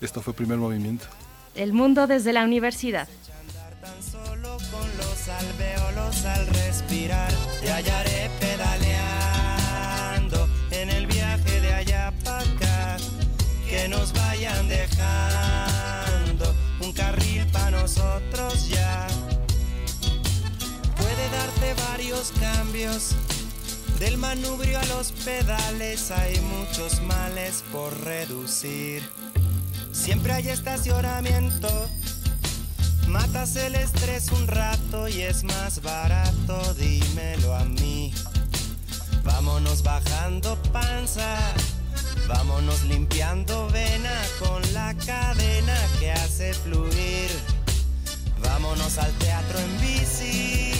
Esto 0.00 0.20
fue 0.22 0.34
primer 0.34 0.58
movimiento. 0.58 1.06
El 1.54 1.72
mundo 1.72 2.08
desde 2.08 2.32
la 2.32 2.44
universidad. 2.44 3.08
con 4.70 4.96
los 4.98 5.28
alveolos 5.28 6.24
al 6.24 6.46
respirar 6.48 7.32
te 7.60 7.70
hallaré 7.70 8.30
pedaleando 8.40 9.48
en 10.72 10.90
el 10.90 11.06
viaje 11.06 11.60
de 11.60 11.72
allá 11.72 12.12
para 12.24 12.40
acá 12.40 12.96
que 13.68 13.88
nos 13.88 14.12
vayan 14.12 14.68
dejando 14.68 16.54
un 16.80 16.92
carril 16.92 17.46
para 17.52 17.70
nosotros 17.70 18.68
ya 18.68 19.06
darte 21.60 21.74
varios 21.90 22.32
cambios 22.40 23.10
del 23.98 24.16
manubrio 24.16 24.78
a 24.78 24.84
los 24.86 25.12
pedales 25.12 26.10
hay 26.10 26.40
muchos 26.40 27.00
males 27.02 27.64
por 27.72 27.92
reducir 28.04 29.02
siempre 29.92 30.32
hay 30.32 30.48
estacionamiento 30.48 31.68
Matas 33.08 33.56
el 33.56 33.74
estrés 33.74 34.30
un 34.32 34.46
rato 34.46 35.08
y 35.08 35.22
es 35.22 35.42
más 35.42 35.80
barato, 35.80 36.74
dímelo 36.74 37.54
a 37.54 37.64
mí. 37.64 38.12
Vámonos 39.24 39.82
bajando 39.82 40.60
panza, 40.74 41.38
vámonos 42.28 42.84
limpiando 42.84 43.66
vena 43.70 44.12
con 44.38 44.60
la 44.74 44.94
cadena 44.94 45.74
que 45.98 46.12
hace 46.12 46.52
fluir. 46.52 47.30
Vámonos 48.42 48.98
al 48.98 49.10
teatro 49.12 49.58
en 49.58 49.80
bici, 49.80 50.72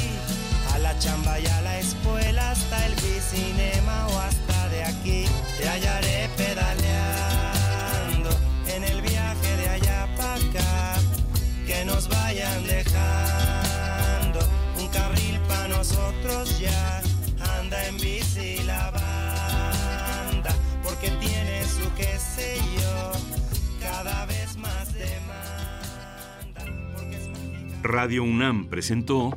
chamba 0.98 1.38
y 1.38 1.46
a 1.46 1.62
la 1.62 1.78
escuela, 1.78 2.50
hasta 2.50 2.86
el 2.86 2.94
bicinema 2.94 4.06
o 4.08 4.18
hasta 4.18 4.68
de 4.68 4.84
aquí. 4.84 5.24
Te 5.58 5.68
hallaré 5.68 6.28
pedaleando 6.36 8.30
en 8.74 8.84
el 8.84 9.00
viaje 9.02 9.56
de 9.56 9.68
allá 9.68 10.08
para 10.16 10.34
acá 10.34 11.00
que 11.66 11.84
nos 11.84 12.08
vayan 12.08 12.66
dejando 12.66 14.40
un 14.78 14.88
carril 14.88 15.38
para 15.48 15.68
nosotros 15.68 16.58
ya. 16.58 17.02
Anda 17.60 17.86
en 17.86 17.96
bici 17.98 18.62
la 18.64 18.90
banda, 18.90 20.54
porque 20.82 21.10
tiene 21.20 21.64
su 21.64 21.92
qué 21.94 22.18
sé 22.18 22.56
yo, 22.76 23.12
cada 23.80 24.26
vez 24.26 24.56
más 24.56 24.92
demanda. 24.94 26.64
Radio 27.82 28.24
UNAM 28.24 28.66
presentó 28.66 29.36